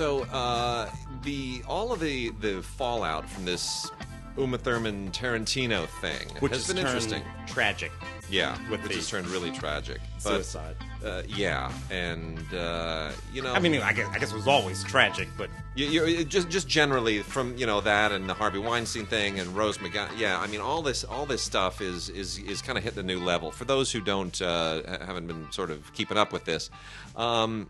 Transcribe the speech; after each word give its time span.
So 0.00 0.22
uh, 0.32 0.88
the 1.24 1.62
all 1.68 1.92
of 1.92 2.00
the 2.00 2.30
the 2.40 2.62
fallout 2.62 3.28
from 3.28 3.44
this 3.44 3.90
Uma 4.38 4.56
Thurman 4.56 5.10
Tarantino 5.10 5.86
thing 6.00 6.26
Which 6.38 6.52
has 6.52 6.66
been 6.68 6.78
interesting. 6.78 7.22
tragic. 7.46 7.92
Yeah, 8.30 8.56
with 8.70 8.80
which 8.80 8.92
the 8.92 8.96
has 8.96 9.10
turned 9.10 9.26
really 9.26 9.50
tragic. 9.50 10.00
But, 10.24 10.36
Suicide. 10.36 10.76
Uh, 11.04 11.22
yeah, 11.28 11.70
and 11.90 12.38
uh, 12.54 13.10
you 13.30 13.42
know, 13.42 13.52
I 13.52 13.58
mean, 13.58 13.74
I 13.82 13.92
guess, 13.92 14.08
I 14.10 14.18
guess 14.18 14.32
it 14.32 14.36
was 14.36 14.48
always 14.48 14.82
tragic, 14.84 15.28
but 15.36 15.50
You, 15.76 16.06
you 16.06 16.24
just 16.24 16.48
just 16.48 16.66
generally 16.66 17.18
from 17.20 17.54
you 17.58 17.66
know 17.66 17.82
that 17.82 18.10
and 18.10 18.26
the 18.26 18.32
Harvey 18.32 18.58
Weinstein 18.58 19.04
thing 19.04 19.38
and 19.38 19.54
Rose 19.54 19.76
McGowan. 19.76 20.18
Yeah, 20.18 20.40
I 20.40 20.46
mean 20.46 20.62
all 20.62 20.80
this 20.80 21.04
all 21.04 21.26
this 21.26 21.42
stuff 21.42 21.82
is 21.82 22.08
is 22.08 22.38
is 22.38 22.62
kind 22.62 22.78
of 22.78 22.84
hitting 22.84 23.00
a 23.00 23.02
new 23.02 23.20
level. 23.20 23.50
For 23.50 23.66
those 23.66 23.92
who 23.92 24.00
don't 24.00 24.40
uh, 24.40 24.80
haven't 25.04 25.26
been 25.26 25.52
sort 25.52 25.70
of 25.70 25.92
keeping 25.92 26.16
up 26.16 26.32
with 26.32 26.46
this, 26.46 26.70
um, 27.16 27.68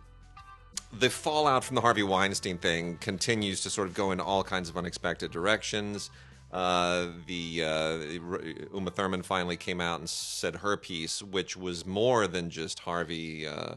the 0.93 1.11
fallout 1.11 1.65
from 1.65 1.75
the 1.77 1.81
Harvey 1.81 2.03
Weinstein 2.03 2.59
thing 2.59 2.97
continues 2.99 3.63
to 3.63 3.71
sort 3.71 3.89
of 3.89 3.95
go 3.95 4.11
in 4.13 4.21
all 4.21 4.43
kinds 4.43 4.69
of 4.69 4.77
unexpected 4.77 5.31
directions. 5.31 6.11
Uh, 6.53 7.09
the 7.27 7.63
uh, 7.65 8.75
Uma 8.75 8.91
Thurman 8.91 9.23
finally 9.23 9.57
came 9.57 9.81
out 9.81 10.01
and 10.01 10.09
said 10.09 10.57
her 10.57 10.77
piece, 10.77 11.23
which 11.23 11.57
was 11.57 11.87
more 11.87 12.27
than 12.27 12.51
just 12.51 12.81
Harvey 12.81 13.47
uh, 13.47 13.75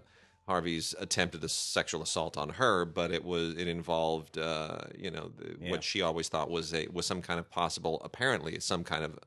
Harvey's 0.48 0.94
attempted 1.00 1.44
a 1.44 1.50
sexual 1.50 2.02
assault 2.02 2.36
on 2.36 2.50
her, 2.50 2.84
but 2.84 3.12
it 3.12 3.24
was 3.24 3.56
it 3.56 3.68
involved 3.68 4.38
uh, 4.38 4.80
you 4.98 5.12
know 5.12 5.32
the, 5.38 5.56
Yeah. 5.62 5.72
what 5.72 5.84
she 5.84 6.02
always 6.02 6.30
thought 6.30 6.50
was 6.50 6.74
a 6.74 6.88
was 6.92 7.06
some 7.06 7.22
kind 7.22 7.40
of 7.40 7.50
possible 7.50 8.02
apparently 8.04 8.60
some 8.60 8.84
kind 8.84 9.04
of 9.04 9.20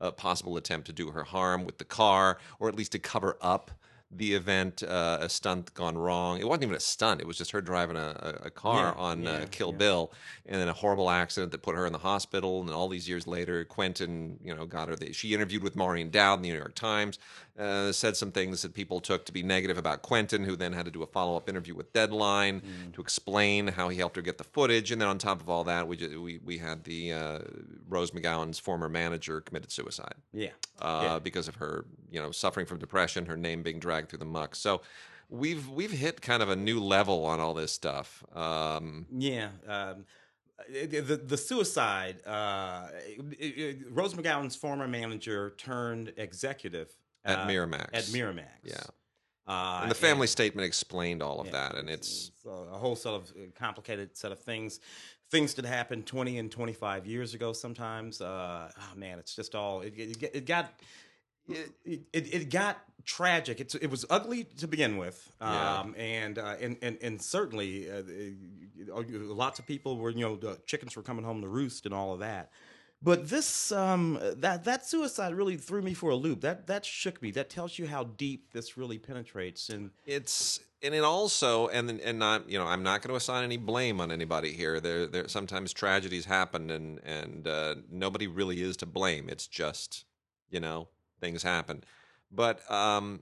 a 0.00 0.10
possible 0.10 0.56
attempt 0.56 0.86
to 0.86 0.92
do 0.92 1.10
her 1.10 1.24
harm 1.24 1.64
with 1.64 1.78
the 1.78 1.84
car 1.84 2.38
or 2.58 2.68
at 2.68 2.74
least 2.74 2.92
to 2.92 2.98
cover 2.98 3.36
up 3.40 3.70
the 4.16 4.34
event 4.34 4.82
uh, 4.82 5.18
a 5.20 5.28
stunt 5.28 5.74
gone 5.74 5.96
wrong. 5.98 6.38
It 6.38 6.46
wasn't 6.46 6.64
even 6.64 6.76
a 6.76 6.80
stunt. 6.80 7.20
It 7.20 7.26
was 7.26 7.38
just 7.38 7.50
her 7.52 7.60
driving 7.60 7.96
a, 7.96 8.40
a, 8.44 8.50
car 8.50 8.94
Yeah, 8.96 9.02
on 9.02 9.26
uh, 9.26 9.46
kill 9.50 9.70
yeah. 9.72 9.76
bill 9.78 10.12
and 10.46 10.60
then 10.60 10.68
a 10.68 10.72
horrible 10.72 11.10
accident 11.10 11.52
that 11.52 11.62
put 11.62 11.74
her 11.74 11.86
in 11.86 11.92
the 11.92 11.98
hospital 11.98 12.60
and 12.60 12.70
all 12.70 12.88
these 12.88 13.08
years 13.08 13.26
later 13.26 13.64
quentin 13.64 14.38
you 14.42 14.54
know 14.54 14.66
got 14.66 14.88
her 14.88 14.96
the, 14.96 15.12
she 15.12 15.34
interviewed 15.34 15.62
with 15.62 15.76
maureen 15.76 16.10
dowd 16.10 16.34
in 16.34 16.42
the 16.42 16.50
new 16.50 16.56
york 16.56 16.74
times 16.74 17.18
uh, 17.58 17.92
said 17.92 18.16
some 18.16 18.32
things 18.32 18.62
that 18.62 18.74
people 18.74 18.98
took 19.00 19.24
to 19.24 19.32
be 19.32 19.42
negative 19.42 19.78
about 19.78 20.02
quentin 20.02 20.42
who 20.44 20.56
then 20.56 20.72
had 20.72 20.84
to 20.84 20.90
do 20.90 21.02
a 21.02 21.06
follow-up 21.06 21.48
interview 21.48 21.74
with 21.74 21.92
deadline 21.92 22.60
Mm. 22.60 22.92
to 22.94 23.00
explain 23.00 23.68
how 23.68 23.88
he 23.88 23.98
helped 23.98 24.16
her 24.16 24.22
get 24.22 24.38
the 24.38 24.44
footage 24.44 24.90
and 24.90 25.00
then 25.00 25.08
on 25.08 25.18
top 25.18 25.40
of 25.40 25.48
all 25.48 25.62
that 25.64 25.86
we 25.86 25.96
just, 25.96 26.16
we, 26.16 26.40
we 26.44 26.58
had 26.58 26.82
the 26.84 27.12
uh, 27.12 27.38
rose 27.88 28.10
mcgowan's 28.10 28.58
former 28.58 28.88
manager 28.88 29.40
committed 29.40 29.70
suicide 29.70 30.14
yeah. 30.32 30.48
uh, 30.80 31.00
Yeah. 31.04 31.18
because 31.20 31.46
of 31.48 31.54
her, 31.56 31.84
you 32.10 32.20
know, 32.20 32.30
suffering 32.32 32.66
from 32.66 32.78
depression, 32.78 33.26
her 33.26 33.36
name 33.36 33.62
being 33.62 33.78
dragged 33.78 34.08
through 34.08 34.18
the 34.20 34.24
muck. 34.24 34.54
So 34.56 34.80
we've 35.28 35.68
we've 35.68 35.92
hit 35.92 36.20
kind 36.22 36.42
of 36.42 36.48
a 36.48 36.56
new 36.56 36.80
level 36.80 37.24
on 37.24 37.40
all 37.40 37.54
this 37.54 37.72
stuff. 37.72 38.24
Um, 38.34 39.06
Yeah. 39.16 39.48
Um, 39.68 40.04
the 40.68 41.20
the 41.24 41.36
suicide. 41.36 42.24
Uh, 42.26 42.88
it- 43.38 43.58
it- 43.58 43.78
Rose 43.90 44.14
McGowan's 44.14 44.56
former 44.56 44.86
manager 44.88 45.54
turned 45.58 46.12
executive 46.16 46.96
At 47.24 47.40
uh, 47.40 47.46
Miramax. 47.46 47.88
At 47.92 48.04
Miramax. 48.04 48.44
Yeah. 48.62 48.76
Uh, 49.46 49.80
and 49.82 49.90
the 49.90 49.94
family 49.94 50.26
statement 50.26 50.66
explained 50.66 51.22
all 51.22 51.40
of 51.40 51.46
yeah, 51.46 51.52
that, 51.52 51.74
and 51.76 51.90
it's 51.90 52.30
a 52.46 52.48
a 52.48 52.78
whole 52.78 52.96
set 52.96 53.12
of 53.12 53.30
uh, 53.30 53.42
complicated 53.54 54.16
set 54.16 54.32
of 54.32 54.38
things, 54.38 54.80
things 55.30 55.52
that 55.54 55.66
happened 55.66 56.06
twenty 56.06 56.38
and 56.38 56.50
twenty 56.50 56.72
five 56.72 57.06
years 57.06 57.34
ago. 57.34 57.52
Sometimes, 57.52 58.22
uh, 58.22 58.70
oh 58.74 58.96
man, 58.96 59.18
it's 59.18 59.36
just 59.36 59.54
all 59.54 59.82
it, 59.82 59.92
it, 59.96 60.30
it 60.34 60.46
got. 60.46 60.72
It, 61.46 61.74
it, 61.84 62.34
it 62.34 62.50
got 62.50 62.82
tragic. 63.04 63.60
It's, 63.60 63.74
it 63.74 63.88
was 63.88 64.06
ugly 64.08 64.44
to 64.56 64.66
begin 64.66 64.96
with, 64.96 65.30
Yeah. 65.42 65.80
um, 65.80 65.94
and, 65.98 66.38
uh, 66.38 66.56
and 66.58 66.78
and 66.80 66.96
and 67.02 67.20
certainly 67.20 67.90
uh, 67.90 67.96
uh, 67.96 69.02
lots 69.02 69.58
of 69.58 69.66
people 69.66 69.98
were 69.98 70.08
you 70.08 70.20
know 70.20 70.36
the 70.36 70.58
chickens 70.64 70.96
were 70.96 71.02
coming 71.02 71.22
home 71.22 71.42
to 71.42 71.48
roost 71.48 71.84
and 71.84 71.94
all 71.94 72.14
of 72.14 72.20
that. 72.20 72.50
But 73.04 73.28
this 73.28 73.70
um, 73.70 74.18
that 74.36 74.64
that 74.64 74.86
suicide 74.86 75.34
really 75.34 75.58
threw 75.58 75.82
me 75.82 75.92
for 75.92 76.08
a 76.08 76.16
loop. 76.16 76.40
That 76.40 76.66
that 76.68 76.86
shook 76.86 77.20
me. 77.20 77.30
That 77.32 77.50
tells 77.50 77.78
you 77.78 77.86
how 77.86 78.04
deep 78.04 78.52
this 78.52 78.78
really 78.78 78.98
penetrates. 78.98 79.68
And 79.68 79.90
it's 80.06 80.60
and 80.82 80.94
it 80.94 81.04
also 81.04 81.68
and 81.68 81.90
and 81.90 82.18
not 82.18 82.48
you 82.48 82.58
know 82.58 82.64
I'm 82.64 82.82
not 82.82 83.02
going 83.02 83.10
to 83.10 83.16
assign 83.16 83.44
any 83.44 83.58
blame 83.58 84.00
on 84.00 84.10
anybody 84.10 84.52
here. 84.52 84.80
There 84.80 85.06
there 85.06 85.28
sometimes 85.28 85.74
tragedies 85.74 86.24
happen 86.24 86.70
and 86.70 86.98
and 87.04 87.46
uh, 87.46 87.74
nobody 87.90 88.26
really 88.26 88.62
is 88.62 88.74
to 88.78 88.86
blame. 88.86 89.28
It's 89.28 89.46
just 89.46 90.06
you 90.48 90.60
know 90.60 90.88
things 91.20 91.42
happen, 91.42 91.84
but 92.32 92.68
um, 92.70 93.20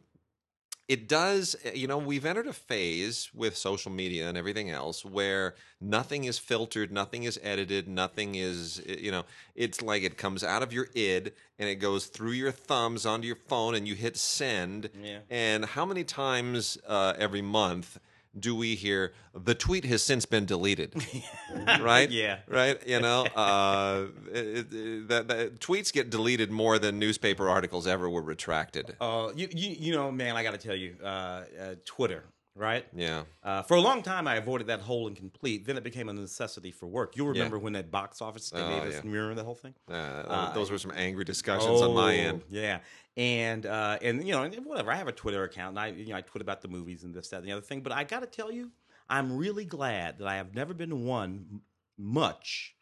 it 0.95 1.03
does 1.09 1.47
you 1.83 1.87
know 1.91 1.99
we've 2.11 2.27
entered 2.31 2.47
a 2.47 2.53
phase 2.71 3.17
with 3.43 3.57
social 3.57 3.93
media 4.03 4.29
and 4.29 4.37
everything 4.43 4.69
else 4.71 4.99
where 5.19 5.55
nothing 5.81 6.23
is 6.31 6.37
filtered 6.51 6.91
nothing 7.03 7.23
is 7.31 7.37
edited 7.53 7.85
nothing 7.89 8.31
is 8.51 8.61
you 9.07 9.11
know 9.15 9.25
it's 9.65 9.81
like 9.91 10.03
it 10.03 10.15
comes 10.25 10.43
out 10.53 10.63
of 10.67 10.71
your 10.77 10.87
id 10.95 11.25
and 11.59 11.67
it 11.69 11.77
goes 11.89 12.03
through 12.15 12.33
your 12.43 12.53
thumbs 12.69 13.07
onto 13.07 13.27
your 13.27 13.41
phone 13.51 13.75
and 13.77 13.85
you 13.89 13.95
hit 13.95 14.17
send 14.17 14.91
Yeah. 15.03 15.21
and 15.31 15.61
how 15.77 15.85
many 15.87 16.05
times 16.05 16.79
uh, 16.97 17.15
every 17.27 17.43
month 17.61 17.99
do 18.39 18.55
we 18.57 18.75
hear 18.75 19.13
the 19.35 19.55
tweet 19.55 19.85
has 19.85 20.03
since 20.03 20.25
been 20.25 20.47
deleted 20.47 20.95
right 21.81 22.11
Yeah. 22.11 22.39
right 22.49 22.79
you 22.87 23.01
know 23.01 23.25
uh, 23.27 24.07
it, 24.33 24.73
it, 24.73 25.09
that, 25.09 25.29
that 25.29 25.59
tweets 25.61 25.93
get 25.93 26.09
deleted 26.11 26.51
more 26.51 26.79
than 26.79 26.99
newspaper 26.99 27.49
articles 27.49 27.87
ever 27.87 28.09
were 28.09 28.23
retracted 28.23 28.97
Uh, 29.01 29.31
you, 29.35 29.49
you, 29.53 29.77
you 29.79 29.93
know, 29.95 30.11
man, 30.11 30.37
I 30.37 30.43
got 30.43 30.53
to 30.53 30.59
tell 30.59 30.75
you, 30.77 30.97
uh, 31.03 31.07
uh, 31.07 31.45
Twitter, 31.85 32.25
right? 32.55 32.87
yeah 32.95 33.25
Uh, 33.43 33.63
for 33.63 33.77
a 33.77 33.81
long 33.81 34.03
time, 34.03 34.27
I 34.29 34.37
avoided 34.37 34.67
that 34.69 34.81
whole 34.81 35.07
and 35.09 35.17
complete. 35.17 35.67
Then 35.67 35.77
it 35.77 35.83
became 35.85 36.09
a 36.09 36.13
necessity 36.13 36.71
for 36.71 36.87
work. 36.87 37.17
Yeah. 37.17 37.25
remember 37.25 37.59
when 37.59 37.73
that 37.75 37.91
box 37.91 38.23
office 38.23 38.51
they 38.51 38.61
Oh, 38.63 38.69
made 38.69 38.89
us 38.89 38.95
yeah. 39.05 39.11
mirror 39.11 39.35
the 39.35 39.45
whole 39.45 39.55
thing. 39.57 39.75
Uh, 39.91 40.53
those 40.55 40.71
were 40.71 40.79
some 40.79 40.93
angry 40.97 41.25
discussions 41.25 41.81
on 41.83 41.93
my 41.95 42.15
Oh, 42.15 42.29
end. 42.29 42.45
Yeah, 42.51 42.79
and 43.17 43.67
uh, 43.67 43.99
and 44.03 44.27
you 44.27 44.33
know 44.33 44.43
and 44.43 44.65
whatever. 44.65 44.91
I 44.91 44.97
have 44.97 45.09
a 45.09 45.13
Twitter 45.13 45.45
account, 45.45 45.71
and 45.77 45.81
I 45.81 45.89
you 45.89 46.09
know 46.11 46.17
I 46.17 46.21
tweet 46.23 46.43
about 46.43 46.63
the 46.63 46.69
movies 46.69 47.05
and 47.05 47.15
this 47.15 47.29
that 47.29 47.39
and 47.39 47.47
the 47.47 47.53
other 47.53 47.61
thing. 47.61 47.81
But 47.83 47.93
I 47.93 48.05
got 48.05 48.21
to 48.21 48.27
tell 48.27 48.51
you, 48.51 48.71
I'm 49.09 49.37
really 49.37 49.65
glad 49.65 50.19
that 50.19 50.27
I 50.29 50.37
have 50.37 50.55
never 50.55 50.75
been 50.75 51.05
one 51.05 51.61
much 51.99 52.75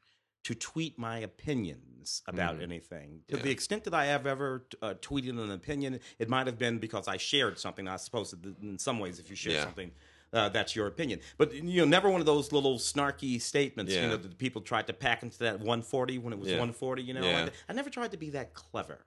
to 0.43 0.55
tweet 0.55 0.99
my 0.99 1.19
opinions 1.19 2.23
about 2.27 2.59
Mhm. 2.59 2.63
anything. 2.63 3.23
To 3.29 3.37
Yeah. 3.37 3.43
the 3.43 3.51
extent 3.51 3.85
that 3.85 3.93
I 3.93 4.07
have 4.07 4.27
ever 4.27 4.67
uh, 4.81 4.95
tweeted 4.95 5.39
an 5.39 5.51
opinion, 5.51 6.01
it 6.19 6.29
might 6.31 6.47
have 6.47 6.59
been 6.59 6.79
because 6.79 7.09
I 7.09 7.19
shared 7.19 7.59
something. 7.59 7.87
I 7.87 7.97
suppose 7.97 8.31
that 8.31 8.59
in 8.63 8.79
some 8.79 8.99
ways, 8.99 9.19
if 9.19 9.29
you 9.29 9.37
share 9.37 9.53
Yeah. 9.55 9.65
something. 9.65 9.93
Uh, 10.33 10.49
that's 10.49 10.77
your 10.77 10.87
opinion, 10.87 11.19
but 11.39 11.53
you 11.53 11.81
know, 11.81 11.85
never 11.85 12.09
one 12.09 12.21
of 12.21 12.27
those 12.27 12.53
little 12.53 12.79
snarky 12.79 13.41
statements. 13.41 13.93
Yeah. 13.93 14.03
You 14.03 14.09
know, 14.11 14.17
that 14.17 14.39
people 14.39 14.63
tried 14.63 14.87
to 14.87 14.93
pack 14.93 15.25
into 15.25 15.37
that 15.41 15.59
140 15.59 16.19
when 16.19 16.33
it 16.33 16.39
was 16.39 16.51
Yeah. 16.51 16.59
140. 16.59 17.03
You 17.03 17.15
know. 17.15 17.23
I, 17.29 17.51
I 17.69 17.73
never 17.73 17.91
tried 17.91 18.13
to 18.13 18.17
be 18.17 18.31
that 18.31 18.55
clever. 18.55 19.05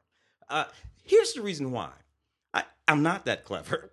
Uh, 0.50 0.66
here's 1.04 1.34
the 1.34 1.42
reason 1.42 1.72
why. 1.72 1.92
I, 2.54 2.64
I'm 2.88 3.04
not 3.04 3.26
that 3.26 3.46
clever. 3.46 3.92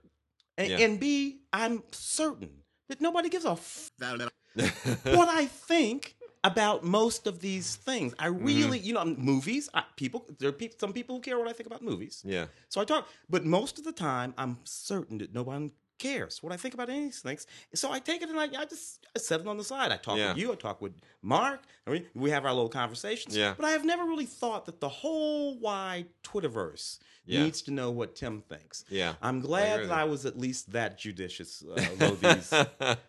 And, 0.59 0.71
Yeah. 0.71 0.79
and 0.79 1.01
B, 1.01 1.41
I'm 1.53 1.83
certain 1.93 2.51
that 2.89 3.01
nobody 3.01 3.29
gives 3.29 3.45
a 3.45 3.51
f- 3.53 3.91
what 5.05 5.29
I 5.29 5.47
think 5.47 6.17
about 6.43 6.83
most 6.85 7.27
of 7.27 7.41
these 7.41 7.77
things. 7.77 8.15
I 8.19 8.27
really, 8.27 8.79
you 8.79 8.95
know, 8.95 9.05
movies, 9.05 9.69
I, 9.75 9.85
people, 9.97 10.27
there 10.39 10.49
are 10.49 10.53
people, 10.53 10.77
some 10.81 10.93
people 10.93 11.17
who 11.17 11.23
care 11.23 11.39
what 11.39 11.49
I 11.49 11.53
think 11.53 11.67
about 11.67 11.83
movies. 11.83 12.23
yeah, 12.27 12.47
So 12.69 12.81
I 12.81 12.85
talk, 12.85 13.09
but 13.29 13.45
most 13.45 13.79
of 13.79 13.85
the 13.85 13.93
time, 13.93 14.35
I'm 14.37 14.59
certain 14.65 15.19
that 15.19 15.33
no 15.35 15.43
one 15.43 15.73
cares 16.01 16.43
what 16.43 16.53
I 16.53 16.57
think 16.57 16.75
about 16.75 16.89
any 16.89 16.99
of 16.99 17.05
these 17.05 17.21
things. 17.21 17.47
So 17.75 17.93
I 17.93 17.99
take 18.01 18.23
it 18.23 18.29
and 18.29 18.39
I, 18.41 18.45
I 18.45 18.65
just 18.65 19.07
I 19.15 19.19
set 19.21 19.41
it 19.41 19.47
on 19.47 19.57
the 19.57 19.65
side. 19.65 19.93
I 19.93 19.97
talk 19.99 20.17
Yeah. 20.19 20.29
with 20.31 20.39
you, 20.39 20.53
I 20.53 20.57
talk 20.57 20.81
with 20.81 20.95
Mark. 21.23 21.63
I 21.87 21.91
mean, 21.91 22.07
we 22.15 22.31
have 22.31 22.45
our 22.45 22.53
little 22.53 22.69
conversations. 22.69 23.37
Yeah. 23.37 23.55
But 23.57 23.67
I 23.67 23.71
have 23.71 23.85
never 23.85 24.05
really 24.05 24.27
thought 24.27 24.67
that 24.67 24.81
the 24.81 24.89
whole 24.89 25.59
wide 25.59 26.07
Twitterverse 26.25 26.99
Yeah. 27.27 27.43
needs 27.45 27.63
to 27.63 27.71
know 27.71 27.91
what 27.91 28.17
Tim 28.17 28.43
thinks. 28.49 28.85
yeah. 28.89 29.15
I'm 29.23 29.41
glad 29.41 29.81
with 29.81 29.89
that. 29.91 29.99
I 29.99 30.05
was 30.05 30.25
at 30.27 30.39
least 30.39 30.73
that 30.73 30.99
judicious 30.99 31.63
uh, 31.63 31.75
these 32.23 32.51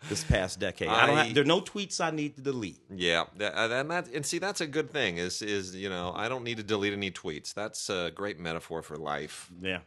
this 0.09 0.23
past 0.25 0.59
decade. 0.59 0.89
I, 0.89 1.07
don't 1.07 1.17
I- 1.17 1.23
have, 1.25 1.33
there 1.33 1.43
are 1.43 1.47
no 1.57 1.61
tweets 1.61 1.99
I 2.01 2.11
need 2.11 2.35
to 2.35 2.41
delete. 2.41 2.81
Yeah, 2.93 3.21
uh, 3.39 3.69
and 3.71 3.89
that 3.91 4.07
and 4.13 4.25
see 4.25 4.37
that's 4.39 4.61
a 4.61 4.67
good 4.67 4.89
thing. 4.91 5.17
Is 5.17 5.41
is 5.41 5.75
you 5.75 5.89
know 5.89 6.11
I 6.15 6.27
don't 6.29 6.43
need 6.43 6.57
to 6.57 6.63
delete 6.63 6.93
any 6.93 7.11
tweets. 7.11 7.53
That's 7.53 7.89
a 7.89 8.11
great 8.13 8.37
metaphor 8.39 8.81
for 8.83 8.97
life. 8.97 9.49
Yeah. 9.61 9.79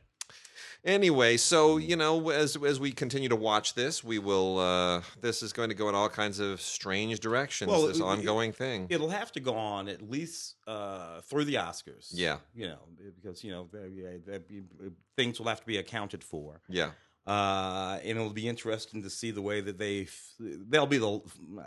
Anyway, 0.85 1.39
so 1.39 1.79
you 1.79 1.97
know 1.97 2.29
as 2.29 2.57
as 2.63 2.79
we 2.79 2.93
continue 2.93 3.29
to 3.31 3.37
watch 3.37 3.73
this, 3.75 4.05
we 4.05 4.19
will. 4.19 4.59
Uh, 4.59 5.01
this 5.21 5.43
is 5.43 5.53
going 5.53 5.71
to 5.71 5.75
go 5.75 5.89
in 5.89 5.95
all 5.95 6.11
kinds 6.11 6.41
of 6.41 6.61
strange 6.61 7.21
directions. 7.21 7.71
Well, 7.71 7.87
this 7.87 7.99
it- 7.99 8.03
ongoing 8.03 8.53
thing. 8.53 8.87
It'll 8.91 9.09
have 9.09 9.33
to 9.33 9.41
go 9.41 9.55
on 9.55 9.89
at 9.89 10.03
least 10.11 10.57
uh, 10.67 11.23
through 11.23 11.47
the 11.47 11.55
Oscars. 11.55 12.09
Yeah. 12.13 12.37
You 12.55 12.69
know, 12.69 12.79
because, 13.17 13.43
you 13.43 13.51
know, 13.51 13.67
yeah, 13.73 14.39
be- 14.47 14.63
things 15.17 15.39
will 15.39 15.49
have 15.49 15.61
to 15.61 15.67
be 15.67 15.79
accounted 15.79 16.23
for. 16.23 16.61
yeah, 16.69 16.91
Uh, 17.27 17.99
and 18.03 18.19
it'll 18.19 18.31
be 18.31 18.47
interesting 18.47 19.03
to 19.05 19.09
see 19.11 19.31
the 19.31 19.41
way 19.43 19.63
that 19.63 19.79
they 19.79 20.07
they'll 20.39 20.87
be 20.87 20.99
the 20.99 21.21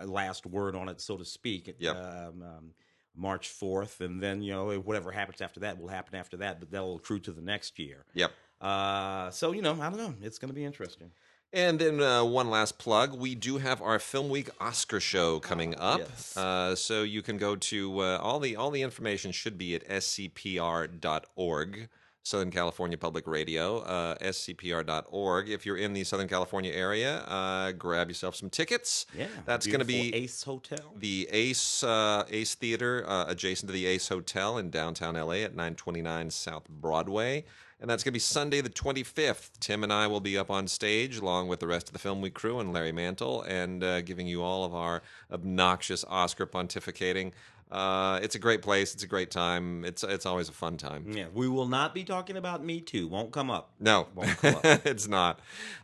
last 0.06 0.46
word 0.46 0.76
on 0.76 0.90
it, 0.90 1.02
so 1.02 1.18
to 1.18 1.26
speak. 1.26 1.76
Yep. 1.80 1.96
Um, 1.96 2.44
um, 2.44 2.72
March 3.16 3.50
4th. 3.50 4.00
And 4.02 4.22
then, 4.22 4.44
you 4.44 4.52
know, 4.54 4.72
whatever 4.76 5.12
happens 5.12 5.42
after 5.42 5.60
that 5.62 5.82
will 5.82 5.88
happen 5.88 6.14
after 6.14 6.38
that, 6.38 6.60
but 6.60 6.70
that'll 6.70 6.98
accrue 6.98 7.18
to 7.22 7.32
the 7.32 7.42
next 7.42 7.80
year. 7.80 8.06
yep. 8.14 8.32
Uh, 8.60 9.30
so, 9.30 9.52
you 9.52 9.62
know, 9.62 9.80
I 9.82 9.90
don't 9.90 9.98
know. 9.98 10.16
It's 10.22 10.38
going 10.38 10.50
to 10.50 10.56
be 10.56 10.66
interesting. 10.66 11.12
And 11.54 11.80
then 11.80 12.02
uh, 12.02 12.26
one 12.26 12.50
last 12.50 12.78
plug: 12.78 13.18
we 13.18 13.34
do 13.34 13.58
have 13.58 13.82
our 13.82 14.00
Film 14.00 14.30
Week 14.30 14.50
Oscar 14.60 15.00
show 15.00 15.40
coming 15.40 15.76
up, 15.78 16.00
yes. 16.00 16.36
uh, 16.36 16.76
so 16.76 17.04
you 17.04 17.22
can 17.22 17.38
go 17.38 17.56
to 17.56 18.02
uh, 18.02 18.20
all 18.22 18.40
the 18.40 18.58
all 18.58 18.70
the 18.70 18.82
information 18.82 19.32
should 19.32 19.58
be 19.58 19.74
at 19.74 19.88
scpr.org. 19.88 21.90
Southern 22.28 22.52
California 22.52 22.98
Public 22.98 23.26
Radio, 23.26 23.80
uh, 23.80 24.16
scpr.org. 24.18 25.50
If 25.50 25.66
you're 25.66 25.78
in 25.78 25.94
the 25.94 26.04
Southern 26.04 26.28
California 26.28 26.74
area, 26.74 27.20
uh, 27.22 27.72
grab 27.72 28.10
yourself 28.10 28.36
some 28.36 28.50
tickets. 28.50 29.06
Yeah, 29.18 29.28
that's 29.46 29.66
going 29.66 29.80
to 29.80 29.86
be 29.86 30.14
Ace 30.14 30.44
Hotel. 30.44 30.94
the 30.98 31.30
Ace 31.32 31.84
uh, 31.84 32.26
Ace 32.30 32.56
Theater 32.56 33.06
uh, 33.08 33.26
adjacent 33.30 33.70
to 33.70 33.74
the 33.74 33.86
Ace 33.86 34.10
Hotel 34.10 34.58
in 34.58 34.70
downtown 34.70 35.16
LA 35.16 35.36
at 35.36 35.56
929 35.56 36.30
South 36.30 36.68
Broadway. 36.68 37.46
And 37.80 37.88
that's 37.88 38.04
going 38.04 38.12
to 38.12 38.16
be 38.16 38.20
Sunday 38.20 38.60
the 38.62 38.72
25th. 38.72 39.52
Tim 39.60 39.84
and 39.84 39.94
I 39.94 40.08
will 40.08 40.20
be 40.20 40.36
up 40.36 40.50
on 40.50 40.68
stage 40.68 41.18
along 41.18 41.48
with 41.48 41.60
the 41.60 41.68
rest 41.68 41.88
of 41.88 41.94
the 41.94 42.00
Film 42.00 42.22
Week 42.22 42.34
crew 42.34 42.60
and 42.60 42.74
Larry 42.74 42.92
Mantle 42.92 43.44
and 43.44 43.84
uh, 43.84 44.02
giving 44.02 44.26
you 44.26 44.42
all 44.42 44.66
of 44.66 44.74
our 44.74 45.04
obnoxious 45.32 46.04
Oscar 46.10 46.48
pontificating. 46.48 47.34
Uh, 47.72 48.20
it's 48.24 48.36
a 48.36 48.40
great 48.40 48.62
place. 48.62 48.94
It's 48.94 49.04
a 49.04 49.08
great 49.08 49.30
time. 49.32 49.84
It's 49.84 50.04
it's 50.04 50.26
always 50.26 50.48
a 50.50 50.54
fun 50.54 50.78
time. 50.78 51.12
Yeah, 51.12 51.26
we 51.34 51.48
will 51.50 51.68
not 51.68 51.94
be 51.94 52.04
talking 52.04 52.38
about 52.38 52.64
Me 52.64 52.80
Too. 52.80 53.08
Won't 53.08 53.32
come 53.32 53.50
up. 53.52 53.72
No, 53.80 54.08
Won't 54.16 54.38
come 54.38 54.56
up. 54.56 54.64
it's 54.86 55.08
not. 55.08 55.40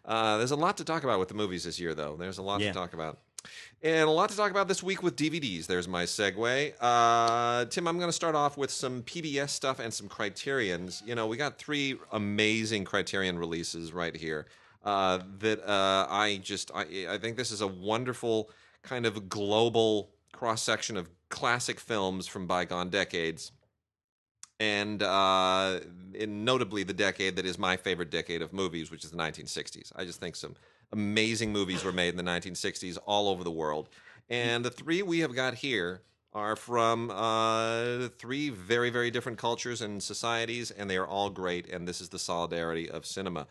Uh, 0.06 0.38
there's 0.38 0.52
a 0.52 0.56
lot 0.56 0.78
to 0.78 0.86
talk 0.86 1.04
about 1.04 1.20
with 1.20 1.28
the 1.28 1.34
movies 1.36 1.66
this 1.66 1.80
year, 1.80 1.94
though. 1.94 2.16
There's 2.16 2.38
a 2.38 2.42
lot 2.42 2.62
Yeah. 2.62 2.70
to 2.70 2.74
talk 2.74 2.94
about. 2.94 3.20
And 3.82 4.08
a 4.08 4.12
lot 4.12 4.30
to 4.30 4.38
talk 4.38 4.50
about 4.52 4.70
this 4.70 4.82
week 4.82 5.04
with 5.04 5.18
DVDs. 5.18 5.68
There's 5.68 5.90
my 5.90 6.04
segue. 6.06 6.74
Uh, 6.80 7.66
Tim, 7.66 7.86
I'm 7.90 7.98
going 7.98 8.08
to 8.08 8.14
start 8.14 8.36
off 8.36 8.56
with 8.58 8.72
some 8.72 9.02
PBS 9.04 9.50
stuff 9.50 9.80
and 9.80 9.94
some 9.94 10.08
Criterions. 10.08 11.04
You 11.06 11.16
know, 11.16 11.28
we 11.28 11.36
got 11.36 11.58
three 11.58 11.98
amazing 12.14 12.86
Criterion 12.86 13.38
releases 13.38 13.92
right 13.92 14.16
here 14.16 14.46
uh, 14.86 15.20
that 15.40 15.60
uh, 15.68 16.08
I 16.10 16.40
just, 16.42 16.72
I, 16.74 17.08
I 17.10 17.18
think 17.18 17.36
this 17.36 17.52
is 17.52 17.60
a 17.60 17.68
wonderful 17.68 18.50
kind 18.84 19.06
of 19.06 19.28
global 19.28 20.12
cross 20.44 20.62
section 20.62 20.98
of 20.98 21.10
classic 21.30 21.80
films 21.80 22.28
from 22.28 22.46
bygone 22.46 22.90
decades 22.90 23.54
and 24.60 25.02
uh, 25.02 25.80
in 26.14 26.44
notably 26.44 26.84
the 26.84 26.92
decade 26.92 27.38
that 27.38 27.46
is 27.46 27.58
my 27.58 27.78
favorite 27.78 28.12
decade 28.12 28.42
of 28.42 28.52
movies, 28.52 28.92
which 28.92 29.06
is 29.06 29.12
the 29.12 29.16
1960s. 29.16 29.94
I 29.96 30.04
just 30.04 30.20
think 30.20 30.36
some 30.36 30.56
amazing 30.92 31.54
movies 31.54 31.86
were 31.86 31.94
made 31.94 32.10
in 32.10 32.18
the 32.18 32.30
1960s 32.30 32.98
all 33.06 33.30
over 33.30 33.42
the 33.42 33.52
world, 33.52 33.88
and 34.30 34.66
the 34.66 34.70
three 34.70 35.02
we 35.02 35.20
have 35.20 35.34
got 35.34 35.54
here 35.54 36.02
are 36.34 36.58
from 36.58 37.10
uh, 37.10 38.10
three 38.20 38.50
very 38.50 38.90
very 38.90 39.12
different 39.12 39.38
cultures 39.38 39.82
and 39.82 40.04
societies, 40.04 40.72
and 40.72 40.90
they 40.90 40.98
are 40.98 41.08
all 41.08 41.30
great. 41.30 41.70
And 41.70 41.88
this 41.88 42.02
is 42.02 42.10
the 42.10 42.20
solidarity 42.20 42.92
of 42.92 43.06
cinema. 43.06 43.48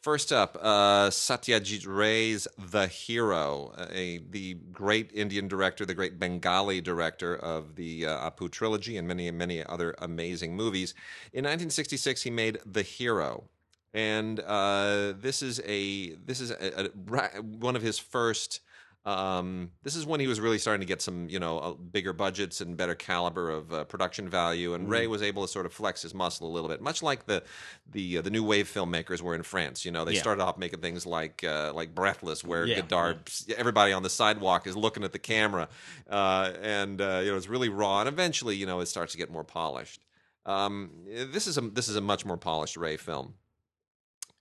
First 0.00 0.32
up, 0.32 0.56
uh, 0.62 1.10
Satyajit 1.10 1.86
Ray's 1.86 2.48
The 2.56 2.86
Hero, 2.86 3.74
a, 3.90 4.22
the 4.30 4.54
great 4.72 5.10
Indian 5.12 5.46
director, 5.46 5.84
the 5.84 5.92
great 5.92 6.18
Bengali 6.18 6.80
director 6.80 7.36
of 7.36 7.74
the 7.74 8.06
uh, 8.06 8.30
Apu 8.30 8.50
trilogy 8.50 8.96
and 8.96 9.06
many, 9.06 9.30
many 9.30 9.62
other 9.62 9.94
amazing 9.98 10.56
movies. 10.56 10.94
In 11.34 11.44
1966, 11.44 12.22
he 12.22 12.30
made 12.30 12.60
The 12.64 12.80
Hero. 12.80 13.44
And 13.92 14.40
uh, 14.40 15.12
this 15.20 15.42
is 15.42 15.60
a 15.66 16.14
this 16.14 16.40
is 16.40 16.50
a, 16.50 16.86
a, 16.86 17.42
one 17.42 17.76
of 17.76 17.82
his 17.82 17.98
first. 17.98 18.60
Um, 19.06 19.70
this 19.82 19.96
is 19.96 20.04
when 20.04 20.20
he 20.20 20.26
was 20.26 20.40
really 20.40 20.58
starting 20.58 20.80
to 20.80 20.86
get 20.86 21.00
some, 21.00 21.28
you 21.30 21.38
know, 21.38 21.58
uh, 21.58 21.72
bigger 21.72 22.12
budgets 22.12 22.60
and 22.60 22.76
better 22.76 22.94
caliber 22.94 23.48
of 23.48 23.72
uh, 23.72 23.84
production 23.84 24.28
value. 24.28 24.74
And 24.74 24.90
Ray 24.90 25.06
was 25.06 25.22
able 25.22 25.42
to 25.42 25.48
sort 25.48 25.64
of 25.64 25.72
flex 25.72 26.02
his 26.02 26.12
muscle 26.12 26.46
a 26.46 26.52
little 26.52 26.68
bit, 26.68 26.82
much 26.82 27.02
like 27.02 27.24
the 27.24 27.42
the 27.90 28.18
uh, 28.18 28.22
the 28.22 28.28
new 28.30 28.44
wave 28.44 28.68
filmmakers 28.68 29.22
were 29.22 29.34
in 29.34 29.42
France. 29.42 29.86
You 29.86 29.90
know, 29.90 30.04
they 30.04 30.14
Yeah. 30.14 30.20
started 30.20 30.42
off 30.42 30.58
making 30.58 30.80
things 30.80 31.06
like 31.06 31.42
uh, 31.42 31.72
like 31.74 31.94
Breathless, 31.94 32.44
where 32.44 32.66
Yeah, 32.66 32.82
Godard, 32.82 33.30
everybody 33.56 33.92
on 33.94 34.02
the 34.02 34.10
sidewalk 34.10 34.66
is 34.66 34.76
looking 34.76 35.02
at 35.02 35.12
the 35.12 35.18
camera, 35.18 35.68
uh, 36.10 36.52
and 36.60 37.00
uh, 37.00 37.20
you 37.24 37.30
know 37.30 37.38
it's 37.38 37.48
really 37.48 37.70
raw. 37.70 38.00
And 38.00 38.08
eventually, 38.08 38.54
you 38.56 38.66
know, 38.66 38.80
it 38.80 38.86
starts 38.86 39.12
to 39.12 39.18
get 39.18 39.30
more 39.30 39.44
polished. 39.44 40.04
Um, 40.44 40.90
this 41.06 41.46
is 41.46 41.56
a 41.56 41.62
this 41.62 41.88
is 41.88 41.96
a 41.96 42.00
much 42.02 42.26
more 42.26 42.36
polished 42.36 42.76
Ray 42.76 42.98
film 42.98 43.34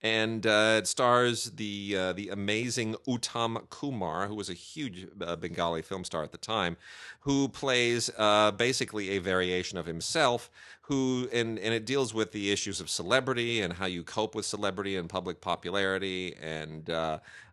and 0.01 0.47
uh, 0.47 0.75
it 0.77 0.87
stars 0.87 1.51
the 1.51 1.95
uh, 1.97 2.13
the 2.13 2.29
amazing 2.29 2.95
Uttam 3.07 3.69
Kumar, 3.69 4.27
who 4.27 4.35
was 4.35 4.49
a 4.49 4.53
huge 4.53 5.07
uh, 5.21 5.35
Bengali 5.35 5.81
film 5.81 6.03
star 6.03 6.23
at 6.23 6.31
the 6.31 6.37
time, 6.37 6.77
who 7.21 7.49
plays 7.49 8.09
uh, 8.17 8.51
basically 8.51 9.11
a 9.11 9.19
variation 9.19 9.77
of 9.77 9.85
himself. 9.85 10.49
Who 10.83 11.29
and 11.31 11.59
and 11.59 11.73
it 11.73 11.85
deals 11.85 12.13
with 12.13 12.31
the 12.31 12.51
issues 12.51 12.81
of 12.81 12.89
celebrity 12.89 13.61
and 13.61 13.73
how 13.73 13.85
you 13.85 14.03
cope 14.03 14.33
with 14.33 14.45
celebrity 14.45 14.95
and 14.95 15.07
public 15.07 15.39
popularity, 15.39 16.35
and 16.41 16.89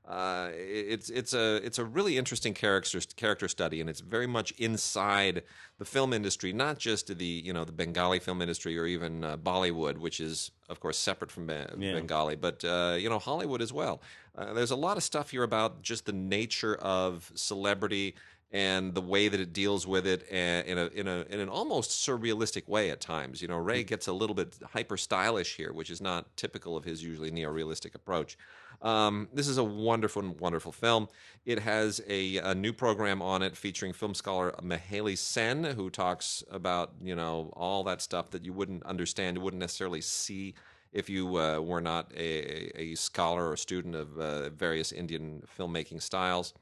uh, 0.06 0.50
it's 0.54 1.10
it's 1.10 1.34
a 1.34 1.56
it's 1.64 1.78
a 1.78 1.84
really 1.84 2.16
interesting 2.16 2.54
character 2.54 3.00
character 3.16 3.48
study, 3.48 3.80
and 3.80 3.90
it's 3.90 4.00
very 4.00 4.26
much 4.26 4.52
inside 4.52 5.42
the 5.78 5.84
film 5.84 6.12
industry, 6.12 6.52
not 6.52 6.78
just 6.78 7.18
the 7.18 7.24
you 7.24 7.52
know 7.52 7.64
the 7.64 7.72
Bengali 7.72 8.20
film 8.20 8.40
industry 8.40 8.78
or 8.78 8.86
even 8.86 9.24
uh, 9.24 9.36
Bollywood, 9.36 9.98
which 9.98 10.20
is 10.20 10.52
of 10.68 10.78
course 10.80 10.96
separate 10.96 11.30
from 11.30 11.46
Ben- 11.46 11.80
Yeah. 11.80 11.94
Bengali, 11.94 12.36
but 12.36 12.64
uh, 12.64 12.96
you 12.98 13.08
know 13.08 13.18
Hollywood 13.18 13.60
as 13.60 13.72
well. 13.72 14.00
Uh, 14.36 14.52
there's 14.52 14.70
a 14.70 14.76
lot 14.76 14.96
of 14.96 15.02
stuff 15.02 15.30
here 15.30 15.42
about 15.42 15.82
just 15.82 16.06
the 16.06 16.12
nature 16.12 16.76
of 16.76 17.32
celebrity 17.34 18.14
and 18.52 18.94
the 18.94 19.00
way 19.00 19.26
that 19.26 19.40
it 19.40 19.52
deals 19.52 19.88
with 19.88 20.06
it 20.06 20.22
in 20.30 20.78
a 20.78 20.86
in 20.94 21.08
a 21.08 21.24
in 21.28 21.40
an 21.40 21.48
almost 21.48 21.90
surrealistic 21.90 22.68
way 22.68 22.90
at 22.90 23.00
times. 23.00 23.42
You 23.42 23.48
know, 23.48 23.56
Ray 23.56 23.82
gets 23.82 24.06
a 24.06 24.12
little 24.12 24.34
bit 24.36 24.56
hyper 24.72 24.96
stylish 24.96 25.56
here, 25.56 25.72
which 25.72 25.90
is 25.90 26.00
not 26.00 26.36
typical 26.36 26.76
of 26.76 26.84
his 26.84 27.02
usually 27.02 27.32
neo-realistic 27.32 27.96
approach. 27.96 28.38
Um, 28.82 29.28
this 29.32 29.48
is 29.48 29.58
a 29.58 29.64
wonderful, 29.64 30.22
wonderful 30.38 30.72
film. 30.72 31.08
It 31.44 31.60
has 31.60 32.00
a, 32.08 32.38
a 32.38 32.54
new 32.54 32.72
program 32.72 33.22
on 33.22 33.42
it 33.42 33.56
featuring 33.56 33.92
film 33.92 34.14
scholar 34.14 34.54
Meheli 34.62 35.16
Sen, 35.16 35.64
who 35.64 35.90
talks 35.90 36.44
about 36.50 36.92
you 37.02 37.14
know 37.14 37.52
all 37.54 37.84
that 37.84 38.02
stuff 38.02 38.30
that 38.30 38.44
you 38.44 38.52
wouldn't 38.52 38.84
understand, 38.84 39.36
you 39.36 39.42
wouldn't 39.42 39.60
necessarily 39.60 40.00
see 40.00 40.54
if 40.92 41.10
you 41.10 41.36
uh, 41.36 41.60
were 41.60 41.80
not 41.80 42.10
a, 42.16 42.80
a 42.80 42.94
scholar 42.94 43.50
or 43.50 43.56
student 43.56 43.94
of 43.94 44.18
uh, 44.18 44.50
various 44.50 44.92
Indian 44.92 45.42
filmmaking 45.58 46.00
styles. 46.00 46.54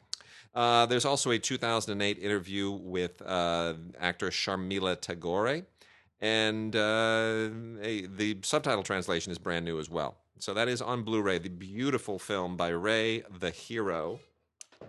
Uh, 0.55 0.87
there's 0.87 1.05
also 1.05 1.31
a 1.31 1.38
2008 1.38 2.19
interview 2.19 2.71
with 2.71 3.21
uh, 3.23 3.75
actor 3.99 4.31
Sharmila 4.31 5.00
Tagore, 5.00 5.62
and 6.21 6.77
uh, 6.77 7.49
a, 7.83 8.07
the 8.07 8.38
subtitle 8.43 8.83
translation 8.83 9.33
is 9.33 9.38
brand 9.38 9.65
new 9.65 9.79
as 9.79 9.91
well. 9.91 10.17
So 10.45 10.53
that 10.53 10.69
is 10.69 10.83
on 10.83 11.05
Blu-ray. 11.05 11.39
The 11.39 11.49
beautiful 11.49 12.19
film 12.19 12.55
by 12.55 12.69
Ray 12.69 13.23
the 13.39 13.49
Hero. 13.49 14.21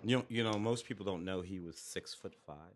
You 0.04 0.18
know, 0.18 0.26
you 0.28 0.44
know, 0.44 0.60
most 0.60 0.86
people 0.86 1.06
don't 1.06 1.24
know 1.24 1.40
he 1.40 1.62
was 1.62 1.78
six 1.78 2.14
foot 2.14 2.34
five. 2.46 2.76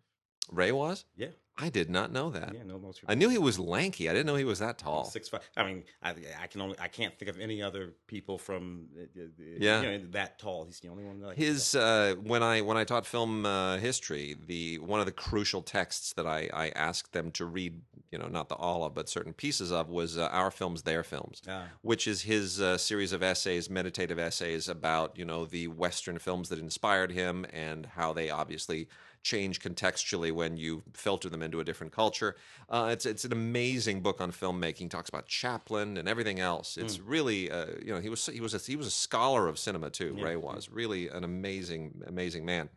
Ray 0.50 0.72
was? 0.72 1.04
Yeah, 1.18 1.28
I 1.62 1.70
did 1.70 1.90
not 1.90 2.12
know 2.12 2.30
that. 2.30 2.54
yeah, 2.54 2.64
no, 2.64 2.80
most 2.80 3.02
people. 3.02 3.12
I 3.12 3.16
knew 3.16 3.30
he 3.30 3.38
was 3.38 3.60
lanky. 3.60 4.10
I 4.10 4.14
didn't 4.14 4.28
know 4.28 4.36
he 4.36 4.44
was 4.46 4.60
that 4.60 4.78
tall. 4.78 5.06
Six 5.06 5.28
five. 5.30 5.42
I 5.58 5.64
mean, 5.64 5.84
I, 6.02 6.14
I 6.42 6.48
can 6.48 6.62
only 6.62 6.78
I 6.80 6.88
can't 6.88 7.18
think 7.18 7.30
of 7.30 7.40
any 7.40 7.62
other 7.62 7.94
people 8.08 8.38
from 8.38 8.88
uh, 8.98 9.02
uh, 9.22 9.26
Yeah. 9.60 9.82
you 9.82 9.98
know, 9.98 10.06
that 10.12 10.40
tall. 10.40 10.66
He's 10.66 10.80
the 10.80 10.88
only 10.90 11.04
one. 11.04 11.22
Like 11.22 11.38
His 11.38 11.76
uh, 11.76 12.16
when 12.24 12.44
I 12.44 12.62
when 12.62 12.78
I 12.78 12.84
taught 12.86 13.06
film 13.06 13.46
uh, 13.46 13.78
history, 13.78 14.36
the 14.48 14.80
one 14.80 15.00
of 15.00 15.06
the 15.06 15.12
crucial 15.12 15.62
texts 15.62 16.14
that 16.14 16.26
I, 16.26 16.50
I 16.54 16.70
asked 16.70 17.12
them 17.14 17.32
to 17.32 17.46
read, 17.46 17.82
you 18.12 18.18
know, 18.18 18.28
not 18.28 18.48
the 18.50 18.56
all 18.56 18.84
of, 18.86 18.94
but 18.94 19.10
certain 19.10 19.34
pieces 19.34 19.72
of, 19.72 19.90
was 19.90 20.18
uh, 20.18 20.30
our 20.32 20.52
films, 20.52 20.84
their 20.84 21.04
films, 21.04 21.42
Ah. 21.48 21.66
which 21.82 22.08
is 22.08 22.22
his 22.24 22.62
uh, 22.62 22.78
series 22.78 23.12
of 23.14 23.22
essays, 23.22 23.70
meditative 23.70 24.18
essays 24.20 24.70
about 24.70 25.18
you 25.18 25.26
know 25.26 25.46
the 25.46 25.68
Western 25.68 26.18
films 26.20 26.50
that 26.50 26.60
inspired 26.60 27.12
him 27.12 27.46
and 27.52 27.86
how 27.98 28.14
they 28.14 28.30
obviously 28.30 28.88
change 29.22 29.60
contextually 29.60 30.32
when 30.32 30.56
you 30.56 30.82
filter 30.94 31.30
them 31.30 31.42
into 31.50 31.60
a 31.60 31.64
different 31.64 31.92
culture. 31.92 32.36
Uh, 32.70 32.90
it's 32.92 33.06
it's 33.06 33.26
an 33.26 33.34
amazing 33.34 34.02
book 34.02 34.22
on 34.22 34.32
filmmaking. 34.32 34.90
Talks 34.90 35.10
about 35.10 35.28
Chaplin 35.28 35.98
and 35.98 36.08
everything 36.08 36.40
else. 36.40 36.78
It's 36.78 37.00
really 37.00 37.52
uh, 37.52 37.66
you 37.84 37.94
know 37.94 38.00
he 38.00 38.10
was 38.10 38.26
he 38.26 38.40
was 38.40 38.54
a, 38.54 38.60
he 38.60 38.76
was 38.76 38.88
a 38.88 38.92
scholar 38.92 39.48
of 39.48 39.60
cinema 39.60 39.90
too. 39.90 40.16
Yeah. 40.18 40.24
Ray 40.26 40.36
was 40.36 40.70
really 40.70 41.10
an 41.10 41.24
amazing 41.24 42.04
amazing 42.08 42.46
man. 42.46 42.70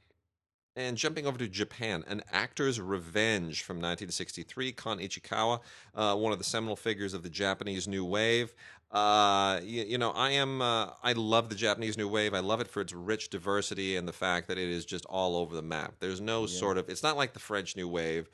And 0.74 0.96
jumping 0.96 1.26
over 1.26 1.36
to 1.36 1.48
Japan, 1.48 2.02
An 2.06 2.22
Actor's 2.32 2.80
Revenge 2.80 3.62
from 3.62 3.76
1963, 3.76 4.72
Kon 4.72 5.00
Ichikawa, 5.00 5.60
uh, 5.94 6.16
one 6.16 6.32
of 6.32 6.38
the 6.38 6.44
seminal 6.44 6.76
figures 6.76 7.12
of 7.12 7.22
the 7.22 7.28
Japanese 7.28 7.86
New 7.86 8.06
Wave. 8.06 8.54
Uh, 8.90 9.60
you, 9.62 9.82
you 9.82 9.98
know, 9.98 10.12
I 10.12 10.30
am, 10.30 10.62
uh, 10.62 10.90
I 11.02 11.12
love 11.12 11.50
the 11.50 11.54
Japanese 11.54 11.98
New 11.98 12.08
Wave. 12.08 12.32
I 12.32 12.40
love 12.40 12.60
it 12.60 12.68
for 12.68 12.80
its 12.80 12.94
rich 12.94 13.28
diversity 13.28 13.96
and 13.96 14.08
the 14.08 14.12
fact 14.12 14.48
that 14.48 14.56
it 14.56 14.68
is 14.68 14.86
just 14.86 15.04
all 15.06 15.36
over 15.36 15.54
the 15.54 15.62
map. 15.62 15.94
There's 15.98 16.22
no 16.22 16.46
sort 16.46 16.78
of, 16.78 16.88
it's 16.88 17.02
not 17.02 17.18
like 17.18 17.34
the 17.34 17.38
French 17.38 17.76
New 17.76 17.88
Wave. 17.88 18.30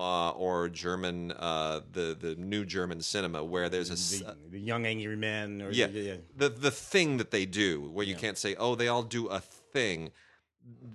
Uh, 0.00 0.30
or 0.30 0.70
German, 0.70 1.30
uh, 1.32 1.80
the 1.92 2.16
the 2.18 2.34
new 2.36 2.64
German 2.64 3.02
cinema, 3.02 3.44
where 3.44 3.68
there's 3.68 3.90
a 3.90 4.24
the, 4.24 4.36
the 4.52 4.58
young 4.58 4.86
angry 4.86 5.14
men. 5.14 5.60
Or 5.60 5.70
yeah, 5.70 5.88
the, 5.88 6.00
yeah. 6.00 6.14
the 6.34 6.48
the 6.48 6.70
thing 6.70 7.18
that 7.18 7.30
they 7.30 7.44
do, 7.44 7.90
where 7.92 8.06
you 8.06 8.14
can't 8.14 8.38
say, 8.38 8.54
oh, 8.58 8.74
they 8.76 8.88
all 8.88 9.02
do 9.02 9.26
a 9.26 9.40
thing. 9.40 10.10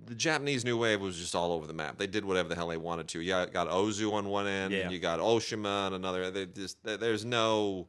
The 0.07 0.15
Japanese 0.15 0.65
New 0.65 0.77
Wave 0.77 1.01
was 1.01 1.17
just 1.19 1.35
all 1.35 1.51
over 1.51 1.67
the 1.67 1.73
map. 1.73 1.99
They 1.99 2.07
did 2.07 2.25
whatever 2.25 2.49
the 2.49 2.55
hell 2.55 2.69
they 2.69 2.77
wanted 2.77 3.07
to. 3.09 3.21
You 3.21 3.31
got 3.45 3.69
Ozu 3.69 4.11
on 4.13 4.27
one 4.27 4.47
end, 4.47 4.73
Yeah. 4.73 4.79
and 4.85 4.91
you 4.91 4.97
got 4.97 5.19
Oshima 5.19 5.85
on 5.87 5.93
another. 5.93 6.31
They 6.31 6.47
just 6.47 6.77
there's 6.83 7.23
no 7.25 7.87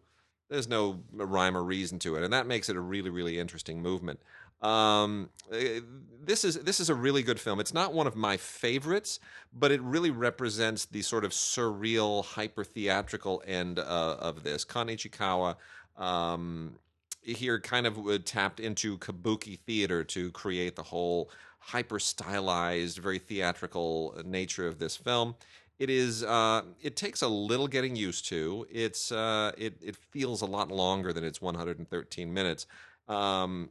there's 0.51 0.69
no 0.69 1.01
rhyme 1.13 1.57
or 1.57 1.63
reason 1.65 1.99
to 2.01 2.17
it, 2.17 2.25
and 2.25 2.33
that 2.35 2.47
makes 2.47 2.69
it 2.69 2.77
a 2.77 2.81
really 2.81 3.09
really 3.11 3.39
interesting 3.39 3.81
movement. 3.81 4.21
Um, 4.63 5.31
uh, 5.53 5.81
this 6.25 6.45
is 6.45 6.59
this 6.61 6.81
is 6.81 6.89
a 6.89 6.95
really 6.95 7.23
good 7.23 7.39
film. 7.39 7.61
It's 7.61 7.75
not 7.75 7.93
one 7.93 8.07
of 8.07 8.17
my 8.17 8.37
favorites, 8.37 9.21
but 9.53 9.71
it 9.71 9.81
really 9.83 10.11
represents 10.11 10.87
the 10.87 11.03
sort 11.03 11.25
of 11.25 11.33
surreal, 11.33 12.25
hyper 12.25 12.65
theatrical 12.65 13.43
end 13.47 13.79
uh, 13.79 14.17
of 14.19 14.43
this. 14.43 14.65
Kon 14.65 14.89
Ichikawa 14.89 15.57
um, 15.97 16.77
here 17.23 17.61
kind 17.61 17.87
of 17.87 17.99
uh, 17.99 18.19
tapped 18.25 18.61
into 18.61 18.99
kabuki 18.99 19.59
theater 19.59 20.05
to 20.05 20.31
create 20.33 20.77
the 20.77 20.83
whole 20.83 21.31
hyper 21.59 21.99
stylized, 21.99 22.99
very 22.99 23.19
theatrical 23.19 24.21
nature 24.25 24.67
of 24.67 24.79
this 24.79 24.97
film. 24.97 25.35
It 25.79 25.91
is. 25.91 26.25
Uh, 26.25 26.63
it 26.81 26.97
takes 26.97 27.21
a 27.23 27.29
little 27.29 27.69
getting 27.69 27.95
used 27.95 28.27
to. 28.29 28.67
It's. 28.71 29.13
Uh, 29.13 29.53
it. 29.59 29.75
It 29.83 29.97
feels 29.97 30.41
a 30.41 30.47
lot 30.47 30.71
longer 30.71 31.13
than 31.13 31.25
its 31.25 31.43
113 31.43 32.33
minutes. 32.33 32.67
Um, 33.09 33.71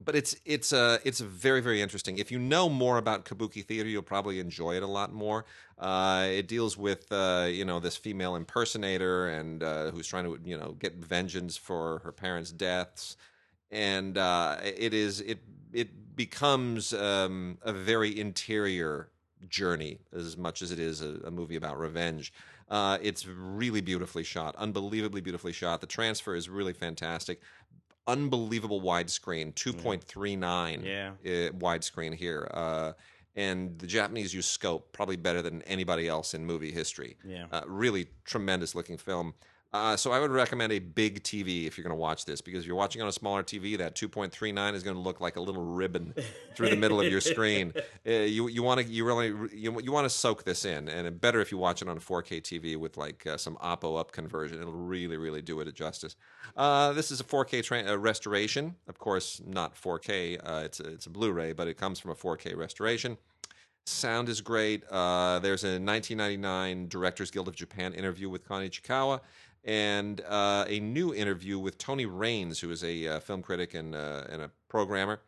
but 0.00 0.14
it's 0.14 0.36
it's 0.44 0.72
uh 0.72 0.98
it's 1.04 1.20
very 1.20 1.60
very 1.60 1.80
interesting. 1.80 2.18
If 2.18 2.30
you 2.30 2.38
know 2.38 2.68
more 2.68 2.98
about 2.98 3.24
kabuki 3.24 3.64
theater, 3.64 3.88
you'll 3.88 4.02
probably 4.02 4.40
enjoy 4.40 4.76
it 4.76 4.82
a 4.82 4.86
lot 4.86 5.12
more. 5.12 5.44
Uh, 5.78 6.26
it 6.30 6.48
deals 6.48 6.76
with 6.76 7.10
uh, 7.10 7.46
you 7.48 7.64
know 7.64 7.80
this 7.80 7.96
female 7.96 8.36
impersonator 8.36 9.28
and 9.28 9.62
uh, 9.62 9.90
who's 9.90 10.06
trying 10.06 10.24
to 10.24 10.38
you 10.44 10.58
know 10.58 10.76
get 10.78 10.96
vengeance 10.96 11.56
for 11.56 12.00
her 12.00 12.12
parents' 12.12 12.52
deaths, 12.52 13.16
and 13.70 14.18
uh, 14.18 14.58
it 14.62 14.92
is 14.92 15.20
it 15.20 15.38
it 15.72 16.16
becomes 16.16 16.92
um, 16.92 17.58
a 17.62 17.72
very 17.72 18.18
interior 18.18 19.10
journey 19.48 19.98
as 20.12 20.36
much 20.36 20.62
as 20.62 20.72
it 20.72 20.78
is 20.78 21.02
a, 21.02 21.20
a 21.24 21.30
movie 21.30 21.56
about 21.56 21.78
revenge. 21.78 22.32
Uh, 22.68 22.98
it's 23.00 23.26
really 23.26 23.80
beautifully 23.80 24.24
shot, 24.24 24.56
unbelievably 24.56 25.20
beautifully 25.20 25.52
shot. 25.52 25.80
The 25.80 25.86
transfer 25.86 26.34
is 26.34 26.48
really 26.48 26.72
fantastic 26.72 27.40
unbelievable 28.06 28.80
widescreen, 28.80 29.52
2.39 29.54 30.84
Yeah. 30.84 31.10
uh, 31.24 31.50
widescreen 31.52 32.14
here. 32.14 32.48
Uh, 32.52 32.92
and 33.34 33.78
the 33.78 33.86
Japanese 33.86 34.32
use 34.32 34.46
scope 34.46 34.92
probably 34.92 35.16
better 35.16 35.42
than 35.42 35.60
anybody 35.62 36.08
else 36.08 36.32
in 36.32 36.44
movie 36.46 36.72
history. 36.72 37.16
Yeah. 37.24 37.46
Uh, 37.52 37.62
really 37.66 38.08
tremendous 38.24 38.74
looking 38.74 38.96
film. 38.96 39.34
Uh, 39.72 39.96
so 39.96 40.10
I 40.12 40.20
would 40.20 40.30
recommend 40.30 40.72
a 40.72 40.78
big 40.78 41.22
TV 41.22 41.66
if 41.66 41.76
you're 41.76 41.82
going 41.82 41.94
to 41.94 42.00
watch 42.00 42.24
this 42.24 42.40
because 42.40 42.60
if 42.60 42.66
you're 42.66 42.76
watching 42.76 43.02
on 43.02 43.08
a 43.08 43.12
smaller 43.12 43.42
TV, 43.42 43.76
that 43.78 43.94
2.39 43.94 44.74
is 44.74 44.82
going 44.82 44.96
to 44.96 45.02
look 45.02 45.20
like 45.20 45.36
a 45.36 45.40
little 45.40 45.62
ribbon 45.62 46.14
through 46.54 46.70
the 46.70 46.76
middle 46.76 47.00
of 47.00 47.10
your 47.10 47.20
screen. 47.20 47.72
Uh, 48.06 48.12
you 48.12 48.46
you 48.46 48.62
want 48.62 48.80
to 48.80 48.86
you 48.86 49.04
really 49.04 49.28
you, 49.52 49.80
you 49.80 49.90
want 49.90 50.04
to 50.04 50.10
soak 50.10 50.44
this 50.44 50.64
in, 50.64 50.88
and 50.88 51.20
better 51.20 51.40
if 51.40 51.50
you 51.50 51.58
watch 51.58 51.82
it 51.82 51.88
on 51.88 51.96
a 51.96 52.00
4K 52.00 52.40
TV 52.40 52.76
with 52.76 52.96
like 52.96 53.26
uh, 53.26 53.36
some 53.36 53.56
Oppo 53.56 53.98
up 53.98 54.12
conversion. 54.12 54.60
It'll 54.60 54.72
really 54.72 55.16
really 55.16 55.42
do 55.42 55.60
it 55.60 55.66
a 55.66 55.72
justice. 55.72 56.14
Uh, 56.56 56.92
this 56.92 57.10
is 57.10 57.18
a 57.20 57.24
4K 57.24 57.64
tra- 57.64 57.90
uh, 57.90 57.96
restoration, 57.96 58.76
of 58.86 58.98
course, 58.98 59.42
not 59.44 59.74
4K. 59.74 60.38
Uh, 60.38 60.62
it's 60.64 60.78
a, 60.78 60.92
it's 60.92 61.06
a 61.06 61.10
Blu-ray, 61.10 61.52
but 61.52 61.66
it 61.66 61.76
comes 61.76 61.98
from 61.98 62.12
a 62.12 62.14
4K 62.14 62.56
restoration. 62.56 63.18
Sound 63.88 64.28
is 64.28 64.40
great. 64.40 64.82
Uh, 64.90 65.38
there's 65.38 65.62
a 65.62 65.78
1999 65.78 66.88
Directors 66.88 67.30
Guild 67.30 67.46
of 67.46 67.54
Japan 67.54 67.94
interview 67.94 68.28
with 68.28 68.46
Kon 68.46 68.62
Ichikawa 68.62 69.20
and 69.66 70.20
uh, 70.22 70.64
a 70.68 70.80
new 70.80 71.12
interview 71.12 71.58
with 71.58 71.76
Tony 71.76 72.06
Rayns, 72.06 72.60
who 72.60 72.70
is 72.70 72.82
a 72.84 73.06
uh, 73.08 73.20
film 73.20 73.42
critic 73.42 73.74
and, 73.74 73.94
uh, 73.94 74.22
and 74.30 74.40
a 74.40 74.50
programmer, 74.68 75.20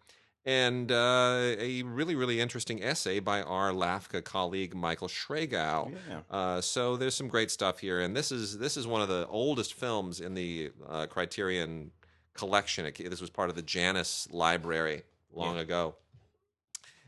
and 0.47 0.91
uh, 0.93 1.57
a 1.59 1.83
really, 1.83 2.15
really 2.15 2.41
interesting 2.41 2.83
essay 2.83 3.19
by 3.19 3.43
our 3.43 3.71
LAFCA 3.73 4.23
colleague 4.25 4.75
Michael 4.75 5.09
Sragow. 5.09 5.93
Yeah. 6.09 6.21
Uh, 6.31 6.61
so 6.61 6.97
there's 6.97 7.15
some 7.17 7.29
great 7.29 7.51
stuff 7.51 7.81
here, 7.81 8.01
and 8.01 8.17
this 8.17 8.33
is 8.33 8.57
this 8.59 8.77
is 8.77 8.87
one 8.87 9.03
of 9.03 9.09
the 9.09 9.27
oldest 9.29 9.75
films 9.75 10.21
in 10.21 10.35
the 10.35 10.71
uh, 10.89 11.07
Criterion 11.07 11.91
collection. 12.33 12.87
It- 12.87 13.11
This 13.11 13.21
was 13.21 13.31
part 13.31 13.51
of 13.51 13.57
the 13.57 13.63
Janus 13.63 14.29
library 14.31 15.03
long 15.33 15.57
Yeah. 15.57 15.63
ago. 15.63 15.95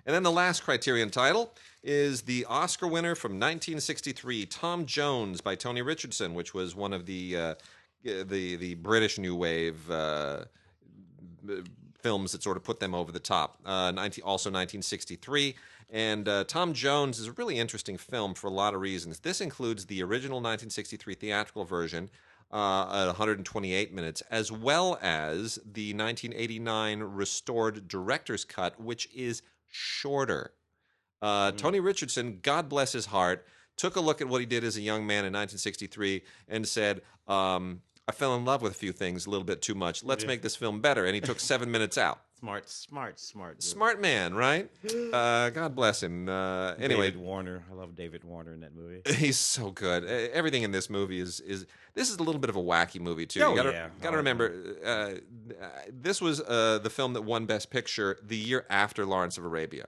And 0.05 0.15
then 0.15 0.23
the 0.25 0.33
last 0.33 0.65
Criterion 0.65 1.11
title 1.11 1.55
is 1.83 2.23
the 2.23 2.45
Oscar 2.47 2.87
winner 2.87 3.15
from 3.15 3.33
1963, 3.33 4.47
Tom 4.47 4.87
Jones 4.87 5.41
by 5.41 5.55
Tony 5.55 5.83
Richardson, 5.83 6.35
which 6.35 6.53
was 6.53 6.75
one 6.75 6.93
of 6.93 7.07
the 7.07 7.37
uh, 7.37 7.55
the 8.05 8.57
the 8.57 8.75
British 8.75 9.19
New 9.19 9.35
Wave 9.35 9.91
uh, 9.91 10.45
films 12.03 12.33
that 12.33 12.43
sort 12.43 12.57
of 12.57 12.65
put 12.65 12.81
them 12.81 12.95
over 12.95 13.13
the 13.13 13.21
top. 13.21 13.59
Uh, 13.65 13.91
19, 13.91 14.23
also 14.25 14.49
1963. 14.49 15.55
And 15.93 16.29
uh, 16.29 16.45
Tom 16.45 16.73
Jones 16.73 17.19
is 17.19 17.27
a 17.27 17.33
really 17.33 17.59
interesting 17.59 17.99
film 17.99 18.35
for 18.35 18.47
a 18.47 18.53
lot 18.53 18.75
of 18.75 18.81
reasons. 18.81 19.21
This 19.21 19.41
includes 19.41 19.87
the 19.87 20.03
original 20.03 20.37
1963 20.37 21.15
theatrical 21.15 21.65
version 21.65 22.11
uh, 22.53 23.03
at 23.03 23.07
128 23.07 23.93
minutes, 23.93 24.23
as 24.31 24.53
well 24.53 24.99
as 25.03 25.57
the 25.57 25.93
1989 25.95 27.01
restored 27.03 27.89
director's 27.89 28.45
cut, 28.45 28.81
which 28.81 29.09
is 29.15 29.43
shorter. 29.69 30.53
Uh, 31.23 31.53
Tony 31.53 31.81
Richardson, 31.81 32.39
God 32.43 32.69
bless 32.69 32.93
his 32.93 33.07
heart, 33.07 33.47
took 33.77 33.97
a 33.97 34.01
look 34.01 34.21
at 34.21 34.29
what 34.29 34.41
he 34.41 34.47
did 34.47 34.65
as 34.65 34.77
a 34.77 34.81
young 34.81 35.07
man 35.07 35.25
in 35.25 35.33
1963 35.33 36.23
and 36.49 36.67
said, 36.67 37.03
um, 37.29 37.83
I 38.09 38.13
fell 38.13 38.35
in 38.35 38.45
love 38.45 38.63
with 38.63 38.73
a 38.73 38.77
few 38.77 38.93
things 38.93 39.27
a 39.27 39.31
little 39.31 39.45
bit 39.45 39.63
too 39.63 39.75
much. 39.75 40.03
Let's 40.03 40.27
make 40.27 40.43
this 40.43 40.57
film 40.57 40.81
better. 40.81 41.05
And 41.05 41.15
he 41.15 41.21
took 41.21 41.39
seven 41.39 41.71
minutes 41.77 41.97
out. 41.97 42.21
Smart, 42.41 42.69
smart, 42.71 43.21
smart. 43.21 43.59
dude. 43.59 43.65
Smart 43.65 44.01
man, 44.01 44.35
right? 44.35 44.71
Uh, 45.13 45.51
God 45.51 45.75
bless 45.75 46.03
him. 46.03 46.29
Uh, 46.29 46.75
anyway, 46.75 47.07
David 47.11 47.21
Warner. 47.21 47.65
I 47.71 47.75
love 47.75 47.97
David 47.97 48.23
Warner 48.23 48.55
in 48.55 48.61
that 48.61 48.75
movie. 48.75 49.03
he's 49.15 49.37
so 49.37 49.71
good. 49.73 50.05
Uh, 50.05 50.31
Everything 50.33 50.63
in 50.63 50.71
this 50.71 50.89
movie 50.89 51.19
is 51.19 51.41
is 51.41 51.67
this 51.95 52.09
is 52.11 52.17
a 52.19 52.23
little 52.23 52.41
bit 52.41 52.49
of 52.49 52.55
a 52.57 52.63
wacky 52.63 53.01
movie 53.01 53.27
too. 53.27 53.43
Oh, 53.43 53.51
you 53.51 53.57
gotta, 53.57 53.73
yeah. 53.73 53.89
gotta 54.01 54.15
Oh, 54.15 54.19
remember, 54.19 54.77
uh, 54.85 54.89
uh, 54.89 55.69
this 55.91 56.21
was 56.23 56.41
uh, 56.41 56.79
the 56.81 56.91
film 56.91 57.13
that 57.15 57.23
won 57.23 57.45
Best 57.47 57.71
Picture 57.71 58.19
the 58.23 58.37
year 58.37 58.67
after 58.71 59.05
Lawrence 59.05 59.37
of 59.37 59.45
Arabia. 59.45 59.87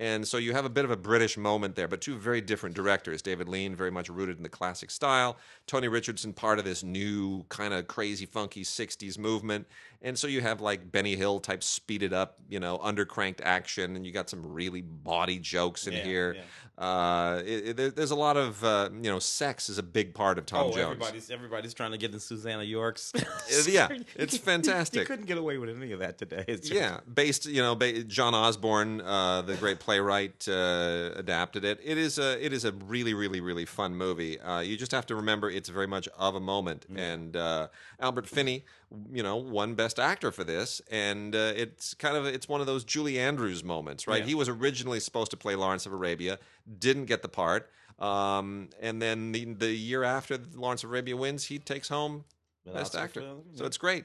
And 0.00 0.26
so 0.26 0.38
you 0.38 0.54
have 0.54 0.64
a 0.64 0.70
bit 0.70 0.86
of 0.86 0.90
a 0.90 0.96
British 0.96 1.36
moment 1.36 1.76
there, 1.76 1.86
but 1.86 2.00
two 2.00 2.16
very 2.16 2.40
different 2.40 2.74
directors. 2.74 3.20
David 3.20 3.50
Lean, 3.50 3.76
very 3.76 3.90
much 3.90 4.08
rooted 4.08 4.38
in 4.38 4.42
the 4.42 4.48
classic 4.48 4.90
style. 4.90 5.36
Tony 5.66 5.88
Richardson, 5.88 6.32
part 6.32 6.58
of 6.58 6.64
this 6.64 6.82
new 6.82 7.44
kind 7.50 7.74
of 7.74 7.86
crazy, 7.86 8.24
funky 8.24 8.64
60s 8.64 9.18
movement. 9.18 9.66
And 10.02 10.18
so 10.18 10.26
you 10.28 10.40
have 10.40 10.62
like 10.62 10.90
Benny 10.90 11.14
Hill 11.14 11.40
type 11.40 11.62
speeded 11.62 12.14
up, 12.14 12.38
you 12.48 12.58
know, 12.58 12.78
undercranked 12.78 13.40
action, 13.42 13.96
and 13.96 14.06
you 14.06 14.12
got 14.12 14.30
some 14.30 14.50
really 14.50 14.80
baudy 14.80 15.38
jokes 15.38 15.86
in 15.86 15.92
Yeah, 15.92 16.02
here. 16.04 16.34
yeah. 16.36 16.42
Uh, 16.82 17.42
it, 17.44 17.68
it- 17.68 17.76
there- 17.76 17.90
there's 17.90 18.10
a 18.10 18.16
lot 18.16 18.38
of, 18.38 18.64
uh, 18.64 18.88
you 18.94 19.10
know, 19.10 19.18
sex 19.18 19.68
is 19.68 19.76
a 19.76 19.82
big 19.82 20.14
part 20.14 20.38
of 20.38 20.46
Tom 20.46 20.68
oh, 20.68 20.72
Jones. 20.72 20.78
everybody's 20.84 21.30
everybody's 21.30 21.74
trying 21.74 21.90
to 21.92 21.98
get 21.98 22.14
in 22.14 22.18
Susannah 22.20 22.62
York's. 22.62 23.12
yeah, 23.68 23.88
it's 24.16 24.38
fantastic. 24.38 25.00
You 25.00 25.06
couldn't 25.06 25.26
get 25.26 25.36
away 25.36 25.58
with 25.58 25.68
any 25.68 25.92
of 25.92 25.98
that 25.98 26.16
today. 26.16 26.46
It's 26.48 26.66
just- 26.68 26.80
Yeah, 26.80 27.00
based 27.12 27.44
you 27.44 27.60
know, 27.60 27.74
ba- 27.74 28.02
John 28.04 28.34
Osborne, 28.34 29.02
uh, 29.02 29.42
the 29.42 29.56
great 29.56 29.80
playwright, 29.80 30.48
uh, 30.48 31.10
adapted 31.14 31.62
it. 31.66 31.78
It 31.84 31.98
is 31.98 32.18
a 32.18 32.42
it 32.42 32.54
is 32.54 32.64
a 32.64 32.72
really 32.72 33.12
really 33.12 33.42
really 33.42 33.66
fun 33.66 33.94
movie. 33.94 34.40
Uh, 34.40 34.60
you 34.60 34.78
just 34.78 34.92
have 34.92 35.04
to 35.06 35.14
remember 35.16 35.50
it's 35.50 35.68
very 35.68 35.86
much 35.86 36.08
of 36.16 36.34
a 36.34 36.40
moment, 36.40 36.86
and 36.96 37.36
uh, 37.36 37.68
Albert 37.98 38.26
Finney, 38.26 38.64
you 39.12 39.22
know, 39.22 39.36
won 39.36 39.74
Best 39.74 39.98
Actor 39.98 40.32
for 40.32 40.44
this, 40.44 40.80
and 40.90 41.34
uh, 41.34 41.52
it's 41.56 41.94
kind 41.94 42.16
of 42.16 42.26
it's 42.26 42.48
one 42.48 42.60
of 42.60 42.66
those 42.66 42.84
Julie 42.84 43.18
Andrews 43.18 43.62
moments, 43.62 44.06
right? 44.06 44.20
Yeah. 44.20 44.26
He 44.26 44.34
was 44.34 44.48
originally 44.48 45.00
supposed 45.00 45.30
to 45.30 45.36
play 45.36 45.54
Lawrence 45.54 45.86
of 45.86 45.92
Arabia, 45.92 46.38
didn't 46.78 47.06
get 47.06 47.22
the 47.22 47.28
part. 47.28 47.70
Um, 47.98 48.70
and 48.80 49.00
then 49.00 49.32
the, 49.32 49.44
the 49.44 49.70
year 49.70 50.02
after 50.02 50.38
Lawrence 50.54 50.82
of 50.82 50.90
Arabia 50.90 51.16
wins, 51.16 51.44
he 51.44 51.58
takes 51.58 51.88
home 51.88 52.24
Best 52.72 52.94
actor. 52.94 53.22
So 53.54 53.64
it's 53.64 53.78
great. 53.78 54.04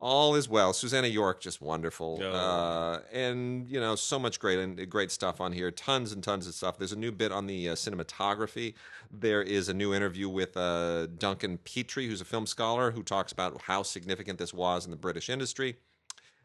All 0.00 0.36
is 0.36 0.48
well. 0.48 0.72
Susannah 0.72 1.08
York, 1.08 1.40
just 1.40 1.60
wonderful, 1.60 2.20
Oh. 2.22 2.30
uh, 2.30 3.00
and 3.12 3.68
you 3.68 3.80
know 3.80 3.96
so 3.96 4.16
much 4.18 4.38
great 4.38 4.58
and 4.60 4.88
great 4.88 5.10
stuff 5.10 5.40
on 5.40 5.52
here. 5.52 5.72
Tons 5.72 6.12
and 6.12 6.22
tons 6.22 6.46
of 6.46 6.54
stuff. 6.54 6.78
There's 6.78 6.92
a 6.92 6.98
new 6.98 7.10
bit 7.10 7.32
on 7.32 7.46
the 7.48 7.70
uh, 7.70 7.74
cinematography. 7.74 8.74
There 9.10 9.42
is 9.42 9.68
a 9.68 9.74
new 9.74 9.92
interview 9.92 10.28
with 10.28 10.56
uh, 10.56 11.06
Duncan 11.06 11.58
Petrie, 11.58 12.06
who's 12.06 12.20
a 12.20 12.24
film 12.24 12.46
scholar, 12.46 12.92
who 12.92 13.02
talks 13.02 13.32
about 13.32 13.62
how 13.62 13.82
significant 13.82 14.38
this 14.38 14.54
was 14.54 14.84
in 14.84 14.92
the 14.92 14.96
British 14.96 15.28
industry. 15.28 15.76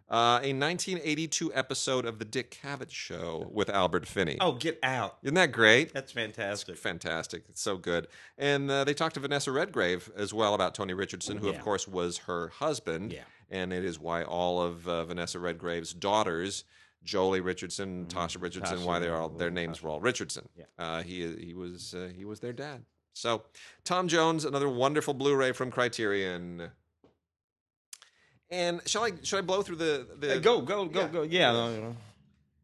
Uh, 0.10 0.38
a 0.44 0.54
1982 0.54 1.54
episode 1.56 2.06
of 2.06 2.20
the 2.20 2.26
Dick 2.26 2.52
Cavett 2.64 2.92
Show 2.92 3.50
with 3.52 3.70
Albert 3.70 4.06
Finney. 4.06 4.38
Oh, 4.42 4.52
get 4.52 4.78
out! 4.84 5.18
Isn't 5.24 5.36
that 5.36 5.52
great? 5.52 5.94
That's 5.94 6.12
fantastic. 6.12 6.76
fantastic. 6.78 7.44
It's 7.50 7.62
so 7.62 7.78
good. 7.78 8.08
And 8.38 8.70
uh, 8.70 8.84
they 8.84 8.94
talked 8.94 9.14
to 9.16 9.22
Vanessa 9.22 9.52
Redgrave 9.52 10.12
as 10.16 10.34
well 10.34 10.54
about 10.56 10.76
Tony 10.76 10.94
Richardson, 10.94 11.38
who, 11.38 11.48
Yeah. 11.50 11.54
of 11.58 11.62
course, 11.62 11.88
was 11.88 12.18
her 12.20 12.50
husband. 12.50 13.14
Yeah. 13.14 13.22
And 13.54 13.72
it 13.72 13.86
is 13.86 14.00
why 14.00 14.24
all 14.24 14.62
of 14.62 14.88
uh, 14.88 15.06
Vanessa 15.06 15.38
Redgrave's 15.40 15.94
daughters, 15.94 16.64
Joely 17.06 17.42
Richardson, 17.44 18.08
Tasha 18.08 18.42
Richardson, 18.42 18.78
Mm-hmm. 18.78 18.84
Tasha, 18.84 18.88
why 18.88 19.00
they 19.00 19.08
are 19.08 19.22
all, 19.22 19.30
their 19.30 19.52
names 19.52 19.82
were 19.82 19.90
all 19.92 20.00
Richardson. 20.02 20.50
Yeah. 20.58 20.66
Uh, 20.80 21.04
he 21.04 21.34
he 21.36 21.54
was 21.54 21.94
uh, 21.94 22.10
he 22.18 22.26
was 22.26 22.40
their 22.40 22.52
dad. 22.54 22.84
So 23.14 23.44
Tom 23.84 24.08
Jones, 24.08 24.44
another 24.44 24.68
wonderful 24.68 25.14
Blu-ray 25.14 25.52
from 25.52 25.70
Criterion. 25.70 26.72
And 28.50 28.82
shall 28.88 29.04
I 29.04 29.12
should 29.24 29.38
I 29.40 29.42
blow 29.42 29.62
through 29.62 29.78
the 29.78 30.08
the 30.20 30.28
Hey, 30.30 30.40
go, 30.40 30.62
go, 30.62 30.86
go, 30.86 31.02
Yeah. 31.02 31.08
go. 31.10 31.22
Yeah. 31.24 31.52
no, 31.52 31.96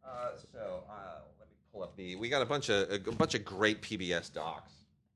uh, 0.05 0.29
so 0.51 0.83
uh, 0.89 1.19
let 1.39 1.47
me 1.49 1.55
pull 1.71 1.83
up 1.83 1.95
the. 1.95 2.15
We 2.15 2.29
got 2.29 2.41
a 2.41 2.45
bunch 2.45 2.69
of 2.69 2.91
a 2.91 3.11
bunch 3.11 3.35
of 3.35 3.45
great 3.45 3.81
PBS 3.81 4.33
docs. 4.33 4.71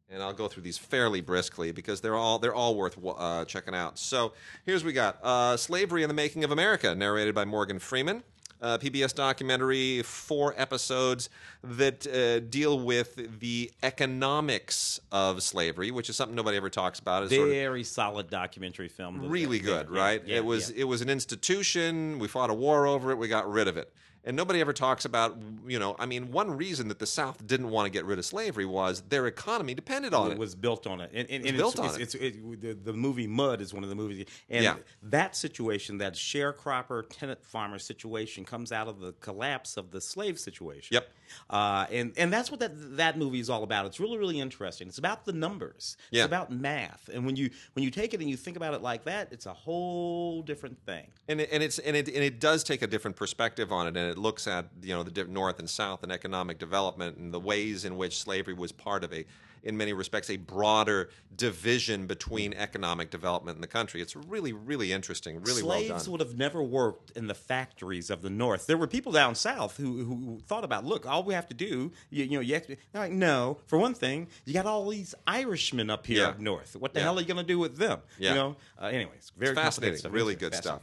And 0.10 0.22
I'll 0.22 0.34
go 0.34 0.48
through 0.48 0.64
these 0.64 0.78
fairly 0.78 1.22
briskly 1.22 1.72
because 1.72 2.02
they're 2.02 2.16
all 2.16 2.40
they're 2.40 2.54
all 2.54 2.76
worth 2.76 2.98
uh, 3.04 3.46
checking 3.46 3.76
out. 3.76 3.98
So 3.98 4.34
here's 4.66 4.84
what 4.84 4.88
we 4.88 4.94
got: 4.94 5.18
uh, 5.24 5.58
"Slavery 5.58 6.04
and 6.04 6.10
the 6.10 6.14
Making 6.16 6.44
of 6.44 6.52
America," 6.52 6.94
narrated 6.96 7.36
by 7.36 7.46
Morgan 7.46 7.80
Freeman. 7.80 8.24
Uh, 8.62 8.78
PBS 8.78 9.14
documentary, 9.14 10.02
four 10.04 10.54
episodes 10.56 11.30
that 11.66 12.08
uh, 12.08 12.40
deal 12.40 12.80
with 12.80 13.42
the 13.42 13.70
economics 13.84 15.02
of 15.12 15.44
slavery, 15.44 15.92
which 15.92 16.10
is 16.10 16.16
something 16.16 16.34
nobody 16.34 16.56
ever 16.56 16.70
talks 16.70 16.98
about. 16.98 17.24
It's 17.24 17.36
sort 17.36 17.50
of- 17.50 17.54
Very 17.54 17.84
solid 17.84 18.30
documentary 18.30 18.88
film. 18.88 19.28
really 19.28 19.60
good, 19.60 19.88
yeah, 19.92 20.00
right? 20.00 20.24
yeah, 20.26 20.38
it 20.38 20.46
was 20.46 20.72
yeah. 20.72 20.82
it 20.82 20.84
was 20.86 21.02
an 21.02 21.10
institution. 21.10 22.20
We 22.20 22.30
fought 22.30 22.50
a 22.50 22.54
war 22.54 22.88
over 22.88 23.12
it. 23.12 23.18
We 23.18 23.28
got 23.28 23.52
rid 23.52 23.68
of 23.68 23.76
it. 23.76 23.92
And 24.26 24.38
nobody 24.38 24.62
ever 24.62 24.72
talks 24.72 25.04
about, 25.04 25.38
you 25.68 25.78
know, 25.80 25.98
I 26.00 26.06
mean, 26.06 26.32
one 26.32 26.56
reason 26.56 26.88
that 26.88 27.00
the 27.00 27.06
South 27.06 27.46
didn't 27.46 27.70
want 27.70 27.88
to 27.88 27.90
get 27.90 28.06
rid 28.06 28.20
of 28.20 28.26
slavery 28.26 28.66
was 28.66 29.02
their 29.10 29.28
economy 29.28 29.74
depended 29.74 30.14
on 30.14 30.30
it 30.30 30.34
it. 30.34 30.38
was 30.38 30.56
built 30.56 30.88
on 30.88 31.02
it, 31.02 31.12
and, 31.14 31.30
and, 31.30 31.46
and 31.46 31.58
built 31.58 31.74
it's, 31.74 31.80
on 31.82 32.02
it's, 32.02 32.16
It's, 32.16 32.38
it, 32.38 32.62
the, 32.62 32.74
the 32.74 32.94
movie 32.94 33.28
Mud 33.28 33.60
is 33.60 33.74
one 33.74 33.84
of 33.84 33.90
the 33.90 33.96
movies, 33.96 34.26
and 34.50 34.64
Yeah. 34.64 34.76
that 35.02 35.36
situation, 35.36 35.98
that 35.98 36.14
sharecropper 36.14 37.04
tenant 37.10 37.44
farmer 37.44 37.80
situation, 37.80 38.46
comes 38.46 38.72
out 38.72 38.88
of 38.88 39.02
the 39.02 39.12
collapse 39.14 39.76
of 39.76 39.92
the 39.92 40.00
slave 40.00 40.40
situation. 40.40 40.94
Yep. 40.94 41.10
Uh, 41.50 41.86
and 41.92 42.14
and 42.18 42.32
that's 42.32 42.52
what 42.52 42.60
that 42.60 42.98
that 42.98 43.18
movie 43.18 43.40
is 43.40 43.50
all 43.50 43.64
about. 43.64 43.86
It's 43.86 44.00
really 44.00 44.18
really 44.18 44.40
interesting. 44.40 44.88
It's 44.88 44.98
about 44.98 45.26
the 45.26 45.34
numbers. 45.34 45.98
Yeah. 46.12 46.24
It's 46.24 46.28
about 46.28 46.52
math, 46.52 47.10
and 47.14 47.26
when 47.26 47.36
you 47.36 47.50
when 47.74 47.84
you 47.84 47.92
take 47.92 48.14
it 48.14 48.20
and 48.22 48.30
you 48.30 48.38
think 48.38 48.58
about 48.58 48.74
it 48.74 48.82
like 48.82 49.06
that, 49.06 49.30
it's 49.32 49.46
a 49.46 49.54
whole 49.54 50.42
different 50.42 50.78
thing. 50.86 51.08
and 51.28 51.42
it, 51.42 51.50
and 51.52 51.64
it's 51.64 51.80
and 51.80 51.96
it 51.96 52.08
and 52.08 52.18
it 52.18 52.40
does 52.40 52.64
take 52.64 52.82
a 52.82 52.88
different 52.88 53.16
perspective 53.16 53.72
on 53.72 53.88
it, 53.88 53.98
and 53.98 54.10
it 54.10 54.18
looks 54.18 54.48
at 54.48 54.66
you 54.82 54.94
know 54.94 55.04
the 55.04 55.24
North 55.26 55.60
and 55.60 55.70
South 55.70 56.04
and 56.04 56.12
economic 56.12 56.60
development 56.60 57.18
and 57.18 57.34
the 57.34 57.40
ways 57.40 57.86
in 57.86 57.98
which 57.98 58.20
slavery 58.20 58.54
was 58.54 58.72
part 58.72 59.04
of 59.04 59.14
a, 59.14 59.26
in 59.64 59.78
many 59.78 59.94
respects, 59.94 60.30
a 60.30 60.38
broader 60.38 61.10
division 61.36 62.06
between 62.06 62.54
economic 62.54 63.10
development 63.10 63.56
in 63.56 63.62
the 63.62 63.68
country. 63.68 64.02
It's 64.02 64.16
really 64.16 64.54
really 64.54 64.92
interesting, 64.92 65.42
really 65.42 65.64
well 65.64 65.80
Slaves 65.80 66.04
done. 66.04 66.12
would 66.12 66.20
have 66.22 66.38
never 66.38 66.62
worked 66.62 67.12
in 67.12 67.28
the 67.28 67.34
factories 67.34 68.10
of 68.10 68.22
the 68.22 68.30
North. 68.30 68.68
There 68.68 68.78
were 68.78 68.88
people 68.88 69.12
down 69.12 69.36
south 69.36 69.78
who, 69.78 70.04
who 70.04 70.40
thought 70.46 70.64
about, 70.64 70.86
look, 70.86 71.06
all 71.06 71.24
we 71.24 71.34
have 71.34 71.48
to 71.48 71.54
do, 71.54 71.92
you, 72.10 72.26
you 72.26 72.32
know, 72.38 72.40
you 72.42 72.54
have 72.54 72.68
to, 72.68 72.76
like, 72.94 73.12
no. 73.12 73.58
For 73.68 73.80
one 73.80 73.94
thing, 73.94 74.28
you 74.46 74.54
got 74.54 74.66
all 74.66 74.88
these 74.90 75.16
Irishmen 75.28 75.90
up 75.90 76.06
here 76.06 76.20
Yeah. 76.24 76.28
up 76.30 76.40
north. 76.40 76.76
What 76.76 76.94
the 76.94 77.00
Yeah. 77.00 77.06
hell 77.06 77.18
are 77.18 77.22
you 77.22 77.28
going 77.28 77.38
to 77.38 77.44
do 77.44 77.60
with 77.60 77.78
them? 77.78 78.00
Yeah. 78.20 78.30
You 78.30 78.36
know. 78.36 78.56
Uh, 78.82 78.86
anyways, 78.88 79.32
very 79.38 79.56
complicated 79.56 79.94
fascinating, 80.02 80.12
really 80.12 80.34
It's 80.34 80.40
good 80.42 80.56
stuff. 80.56 80.82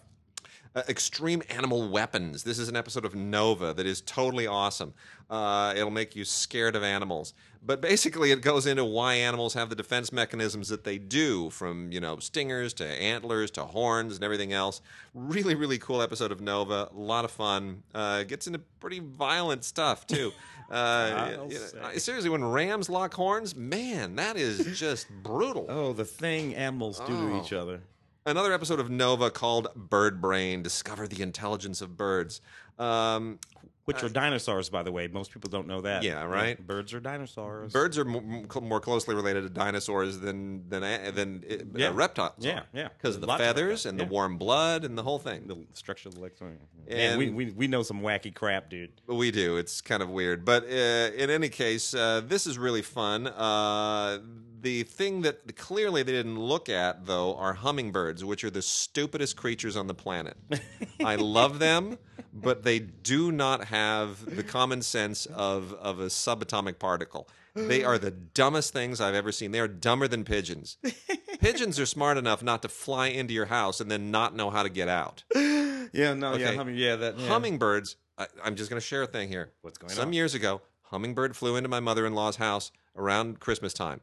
Uh, 0.72 0.82
Extreme 0.88 1.42
Animal 1.50 1.88
Weapons. 1.88 2.44
This 2.44 2.56
is 2.60 2.68
an 2.68 2.76
episode 2.76 3.04
of 3.04 3.12
Nova 3.14 3.74
that 3.74 3.86
is 3.86 4.00
totally 4.02 4.46
awesome. 4.46 4.94
Uh, 5.28 5.74
it'll 5.76 5.90
make 5.90 6.14
you 6.14 6.24
scared 6.24 6.76
of 6.76 6.84
animals, 6.84 7.34
but 7.60 7.80
basically 7.80 8.30
it 8.30 8.40
goes 8.40 8.66
into 8.66 8.84
why 8.84 9.14
animals 9.14 9.54
have 9.54 9.68
the 9.68 9.74
defense 9.74 10.12
mechanisms 10.12 10.68
that 10.68 10.84
they 10.84 10.96
do, 10.96 11.50
from 11.50 11.90
you 11.90 11.98
know 12.00 12.18
stingers 12.20 12.72
to 12.74 12.84
antlers 12.86 13.50
to 13.52 13.64
horns 13.64 14.14
and 14.14 14.22
everything 14.24 14.52
else. 14.52 14.80
Really, 15.12 15.56
really 15.56 15.78
cool 15.78 16.02
episode 16.02 16.30
of 16.30 16.40
Nova. 16.40 16.88
A 16.94 16.98
lot 16.98 17.24
of 17.24 17.32
fun. 17.32 17.82
Uh, 17.92 18.22
gets 18.22 18.46
into 18.46 18.60
pretty 18.78 19.00
violent 19.00 19.64
stuff 19.64 20.06
too. 20.06 20.32
Uh, 20.70 21.30
you 21.50 21.58
know, 21.58 21.90
seriously, 21.96 22.30
when 22.30 22.44
rams 22.44 22.88
lock 22.88 23.12
horns, 23.12 23.56
man, 23.56 24.14
that 24.14 24.36
is 24.36 24.78
just 24.78 25.08
brutal. 25.24 25.66
Oh, 25.68 25.92
the 25.92 26.04
thing 26.04 26.54
animals 26.54 27.00
do 27.00 27.06
to 27.08 27.34
Oh. 27.34 27.42
each 27.44 27.52
other. 27.52 27.80
Another 28.26 28.52
episode 28.52 28.80
of 28.80 28.90
Nova 28.90 29.30
called 29.30 29.68
Bird 29.74 30.20
Brain 30.20 30.62
Discover 30.62 31.08
the 31.08 31.22
Intelligence 31.22 31.80
of 31.80 31.96
Birds. 31.96 32.40
Um, 32.78 33.38
Which 33.84 34.02
are 34.04 34.08
dinosaurs, 34.08 34.70
by 34.70 34.82
the 34.84 34.92
way. 34.92 35.08
Most 35.08 35.32
people 35.32 35.50
don't 35.50 35.66
know 35.66 35.80
that. 35.80 36.02
Yeah, 36.04 36.22
right? 36.22 36.64
Birds 36.64 36.94
are 36.94 37.00
dinosaurs. 37.00 37.72
birds 37.72 37.98
are 37.98 38.08
m- 38.08 38.46
m- 38.54 38.64
more 38.68 38.78
closely 38.80 39.14
related 39.16 39.42
to 39.42 39.48
dinosaurs 39.50 40.20
than 40.20 40.68
than 40.68 40.84
a- 40.84 41.10
than 41.10 41.44
uh, 41.50 41.56
Yeah. 41.74 41.90
reptiles. 41.92 42.34
Yeah, 42.38 42.62
yeah. 42.72 42.88
Because 42.88 43.16
of 43.16 43.20
the 43.22 43.26
Lots 43.26 43.40
of 43.40 43.46
feathers 43.46 43.68
reptiles, 43.84 43.86
and 43.86 43.98
yeah. 43.98 44.04
the 44.04 44.10
warm 44.10 44.38
blood 44.38 44.84
and 44.84 44.96
the 44.96 45.02
whole 45.02 45.18
thing. 45.18 45.46
the 45.48 45.66
structure 45.72 46.08
of 46.08 46.14
the 46.14 46.20
legs. 46.20 46.40
Man, 46.88 47.18
we, 47.18 47.30
we, 47.30 47.50
we 47.50 47.66
know 47.68 47.82
some 47.82 48.00
wacky 48.00 48.32
crap, 48.34 48.70
dude. 48.70 48.92
We 49.06 49.30
do. 49.30 49.56
It's 49.56 49.80
kind 49.80 50.02
of 50.02 50.08
weird, 50.08 50.44
but 50.44 50.64
uh, 50.64 51.10
in 51.16 51.28
any 51.28 51.48
case, 51.48 51.92
uh, 51.92 52.22
this 52.24 52.46
is 52.46 52.58
really 52.58 52.82
fun. 52.82 53.26
The 54.60 54.82
thing 54.82 55.22
that 55.22 55.56
clearly 55.56 56.02
they 56.02 56.12
didn't 56.12 56.38
look 56.38 56.68
at, 56.68 57.06
though, 57.06 57.34
are 57.36 57.54
hummingbirds, 57.54 58.24
which 58.24 58.44
are 58.44 58.50
the 58.50 58.62
stupidest 58.62 59.36
creatures 59.36 59.76
on 59.76 59.86
the 59.86 59.94
planet. 59.94 60.36
I 61.04 61.16
love 61.16 61.58
them, 61.58 61.98
but 62.32 62.62
they 62.62 62.78
do 62.78 63.32
not 63.32 63.64
have 63.66 64.36
the 64.36 64.42
common 64.42 64.82
sense 64.82 65.26
of 65.26 65.72
of 65.74 66.00
a 66.00 66.06
subatomic 66.06 66.78
particle. 66.78 67.28
They 67.54 67.82
are 67.84 67.98
the 67.98 68.10
dumbest 68.12 68.72
things 68.72 69.00
I've 69.00 69.14
ever 69.14 69.32
seen. 69.32 69.50
They 69.50 69.58
are 69.60 69.66
dumber 69.68 70.06
than 70.06 70.24
pigeons. 70.24 70.76
Pigeons 71.40 71.80
are 71.80 71.86
smart 71.86 72.16
enough 72.16 72.42
not 72.44 72.62
to 72.62 72.68
fly 72.68 73.08
into 73.08 73.34
your 73.34 73.46
house 73.46 73.80
and 73.80 73.90
then 73.90 74.10
not 74.12 74.36
know 74.36 74.50
how 74.50 74.62
to 74.62 74.68
get 74.68 74.88
out. 74.88 75.24
Yeah, 75.34 76.14
no, 76.14 76.34
Okay. 76.34 76.42
yeah, 76.42 76.52
humming, 76.54 76.76
yeah, 76.76 76.94
that 76.96 77.18
yeah. 77.18 77.26
Hummingbirds, 77.28 77.96
I, 78.18 78.26
I'm 78.44 78.54
just 78.54 78.70
going 78.70 78.80
to 78.80 78.86
share 78.86 79.02
a 79.02 79.06
thing 79.06 79.28
here. 79.28 79.50
What's 79.62 79.78
going 79.78 79.90
Some 79.90 79.98
on? 79.98 80.06
Some 80.06 80.12
years 80.12 80.34
ago, 80.34 80.60
hummingbird 80.82 81.34
flew 81.34 81.56
into 81.56 81.68
my 81.68 81.80
mother 81.80 82.06
in 82.06 82.14
law's 82.14 82.36
house 82.36 82.70
around 82.96 83.40
Christmas 83.40 83.72
time, 83.72 84.00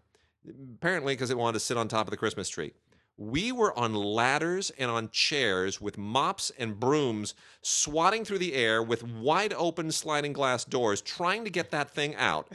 apparently 0.76 1.14
because 1.14 1.30
it 1.30 1.38
wanted 1.38 1.54
to 1.54 1.60
sit 1.60 1.78
on 1.78 1.88
top 1.88 2.08
of 2.08 2.12
the 2.12 2.18
Christmas 2.18 2.50
tree. 2.50 2.74
We 3.20 3.52
were 3.52 3.78
on 3.78 3.96
ladders 3.96 4.72
and 4.78 4.92
on 4.92 5.10
chairs 5.10 5.82
with 5.82 5.98
mops 5.98 6.52
and 6.60 6.80
brooms 6.80 7.34
swatting 7.64 8.24
through 8.24 8.38
the 8.38 8.54
air 8.54 8.84
with 8.84 9.04
wide 9.04 9.54
open 9.54 9.92
sliding 9.92 10.34
glass 10.34 10.64
doors 10.64 11.02
trying 11.02 11.44
to 11.44 11.50
get 11.50 11.72
that 11.72 11.90
thing 11.90 12.16
out. 12.16 12.52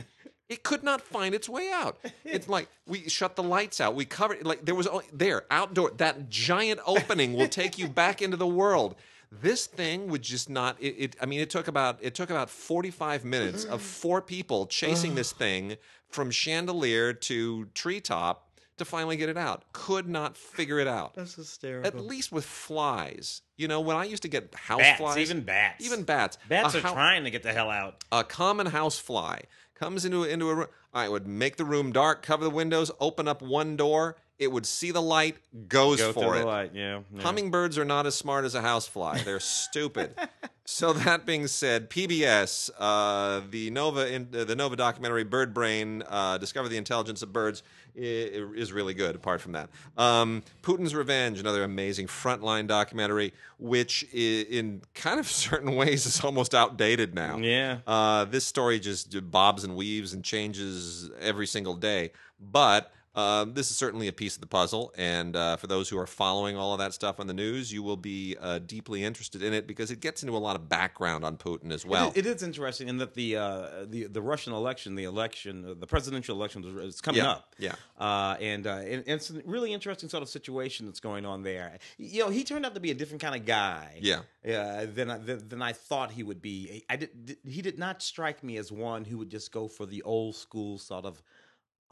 It 0.49 0.63
could 0.63 0.85
not 0.85 1.01
find 1.01 1.35
its 1.35 1.49
way 1.49 1.71
out. 1.73 1.99
It's 2.25 2.49
like 2.49 2.69
we 2.87 3.09
shut 3.09 3.37
the 3.37 3.43
lights 3.43 3.81
out. 3.81 3.95
We 3.95 4.05
covered 4.05 4.45
like 4.45 4.65
there 4.65 4.75
was 4.75 4.87
there 5.13 5.47
outdoor 5.51 5.93
that 5.97 6.29
giant 6.29 6.79
opening 6.87 7.33
will 7.33 7.49
take 7.49 7.79
you 7.79 7.89
back 7.89 8.21
into 8.23 8.37
the 8.37 8.47
world. 8.47 8.95
This 9.31 9.67
thing 9.67 10.09
would 10.09 10.21
just 10.21 10.51
not. 10.51 10.77
It, 10.79 10.95
it 10.99 11.17
I 11.23 11.27
mean, 11.27 11.41
it 11.41 11.49
took 11.49 11.69
about 11.69 11.99
it 12.03 12.15
took 12.15 12.29
about 12.29 12.51
forty 12.51 12.91
five 12.91 13.25
minutes 13.25 13.65
of 13.65 13.81
four 13.81 14.21
people 14.21 14.67
chasing 14.67 15.15
this 15.15 15.33
thing 15.33 15.79
from 16.12 16.31
chandelier 16.31 17.12
to 17.12 17.66
treetop 17.75 18.48
to 18.79 18.85
finally 18.85 19.16
get 19.16 19.29
it 19.29 19.37
out. 19.37 19.64
Could 19.72 20.09
not 20.09 20.37
figure 20.37 20.79
it 20.79 20.88
out. 20.88 21.14
That's 21.14 21.35
hysterical. 21.35 21.87
At 21.87 22.05
least 22.05 22.33
with 22.33 22.44
flies, 22.44 23.42
you 23.57 23.68
know, 23.68 23.81
when 23.81 23.96
I 23.96 24.05
used 24.05 24.22
to 24.22 24.29
get 24.29 24.55
house 24.55 24.79
bats, 24.81 24.98
flies, 24.98 25.18
even 25.18 25.42
bats, 25.42 25.85
even 25.85 26.03
bats, 26.05 26.38
bats 26.48 26.75
a 26.75 26.79
are 26.79 26.81
hou- 26.81 26.92
trying 26.92 27.25
to 27.25 27.31
get 27.31 27.42
the 27.42 27.53
hell 27.53 27.70
out. 27.70 27.96
a 28.11 28.25
common 28.25 28.66
house 28.66 28.98
fly 28.98 29.42
comes 29.75 30.05
into 30.05 30.25
into 30.25 30.48
a 30.51 30.55
room. 30.55 30.66
I 30.94 31.09
would 31.09 31.27
make 31.27 31.57
the 31.57 31.64
room 31.64 31.92
dark, 31.92 32.22
cover 32.22 32.44
the 32.44 32.51
windows, 32.51 32.90
open 33.01 33.27
up 33.29 33.40
one 33.42 33.77
door. 33.77 34.16
It 34.43 34.51
would 34.51 34.67
see 34.67 34.91
the 34.91 35.03
light, 35.03 35.37
goes 35.69 35.99
Go 35.99 36.13
for 36.13 36.37
it. 36.37 36.41
the 36.41 36.47
light, 36.47 36.71
yeah. 36.75 37.01
yeah. 37.15 37.23
Hummingbirds 37.23 37.79
are 37.79 37.85
not 37.85 38.07
as 38.07 38.15
smart 38.15 38.45
as 38.45 38.55
a 38.55 38.61
housefly. 38.61 39.23
They're 39.23 39.41
stupid. 39.41 40.15
So 40.65 40.93
that 40.93 41.27
being 41.27 41.49
said, 41.49 41.91
PBS, 41.91 42.71
uh, 42.79 43.43
the 43.51 43.71
Nova, 43.71 44.13
in, 44.13 44.29
uh, 44.33 44.45
the 44.45 44.55
Nova 44.55 44.77
documentary 44.77 45.25
"Bird 45.25 45.53
Brain: 45.53 46.05
uh, 46.09 46.39
Discover 46.39 46.69
the 46.69 46.77
Intelligence 46.77 47.21
of 47.23 47.33
Birds" 47.33 47.65
is 47.95 48.73
really 48.73 48.95
good. 48.95 49.17
Apart 49.17 49.41
from 49.41 49.53
that, 49.53 49.71
um, 49.99 50.43
Putin's 50.63 50.95
Revenge, 50.95 51.41
another 51.41 51.65
amazing 51.65 52.07
frontline 52.07 52.69
documentary, 52.69 53.33
which 53.59 54.05
in 54.15 54.83
kind 54.95 55.19
of 55.19 55.27
certain 55.31 55.75
ways 55.75 56.07
is 56.07 56.21
almost 56.21 56.55
outdated 56.55 57.13
now. 57.13 57.39
Yeah. 57.39 57.79
Uh, 57.85 58.25
this 58.25 58.47
story 58.47 58.79
just 58.79 59.31
bobs 59.33 59.65
and 59.65 59.75
weaves 59.75 60.13
and 60.13 60.23
changes 60.23 61.11
every 61.21 61.47
single 61.47 61.75
day, 61.75 62.13
but. 62.41 62.93
Um, 63.14 63.53
this 63.53 63.70
is 63.70 63.77
certainly 63.77 64.09
a 64.09 64.12
piece 64.12 64.37
of 64.37 64.40
the 64.40 64.46
puzzle, 64.46 64.92
and 64.96 65.37
uh, 65.37 65.57
for 65.57 65.66
those 65.66 65.90
who 65.90 65.98
are 65.98 66.07
following 66.07 66.57
all 66.57 66.72
of 66.72 66.79
that 66.79 66.94
stuff 66.94 67.20
on 67.20 67.27
the 67.27 67.35
news, 67.35 67.70
you 67.70 67.83
will 67.83 67.98
be 67.98 68.37
uh, 68.40 68.59
deeply 68.61 69.05
interested 69.05 69.42
in 69.42 69.53
it 69.53 69.66
because 69.66 69.90
it 69.90 70.01
gets 70.01 70.22
into 70.22 70.35
a 70.35 70.38
lot 70.38 70.57
of 70.57 70.66
background 70.68 71.22
on 71.22 71.37
Putin 71.37 71.72
as 71.72 71.85
well. 71.85 72.09
It, 72.14 72.25
it 72.25 72.27
is 72.27 72.42
interesting 72.42 72.88
in 72.88 72.96
that 72.98 73.12
the 73.12 73.37
uh, 73.37 73.68
the 73.87 74.05
the 74.07 74.22
Russian 74.22 74.55
election, 74.55 74.94
the 74.94 75.05
election, 75.05 75.64
uh, 75.64 75.75
the 75.79 75.87
presidential 75.87 76.35
election 76.35 76.64
is, 76.64 76.94
is 76.94 77.01
coming 77.03 77.20
Yeah, 77.22 77.31
up. 77.33 77.55
yeah. 77.59 77.75
uh, 77.98 78.37
and, 78.40 78.66
uh, 78.66 78.77
and 78.77 78.92
and 79.07 79.09
it's 79.09 79.29
a 79.29 79.42
really 79.44 79.75
interesting 79.75 80.09
sort 80.09 80.22
of 80.22 80.31
situation 80.31 80.87
that's 80.87 81.01
going 81.01 81.27
on 81.27 81.42
there. 81.42 81.79
You 81.98 82.25
know, 82.25 82.31
he 82.31 82.44
turned 82.44 82.64
out 82.64 82.72
to 82.75 82.81
be 82.81 82.92
a 82.92 82.94
different 82.94 83.20
kind 83.20 83.35
of 83.35 83.44
guy. 83.44 83.98
Yeah. 84.01 84.20
than 84.42 85.11
I, 85.11 85.18
than, 85.18 85.48
than 85.48 85.61
I 85.61 85.72
thought 85.75 86.12
he 86.12 86.22
would 86.22 86.40
be. 86.40 86.83
I 86.88 86.96
did, 86.96 87.27
did- 87.27 87.38
he 87.46 87.61
did 87.61 87.79
not 87.79 88.03
strike 88.03 88.42
me 88.42 88.57
as 88.57 88.72
one 88.72 89.05
who 89.05 89.18
would 89.18 89.29
just 89.31 89.53
go 89.53 89.68
for 89.68 89.85
the 89.85 90.01
old 90.03 90.35
school 90.35 90.79
sort 90.79 91.05
of 91.05 91.22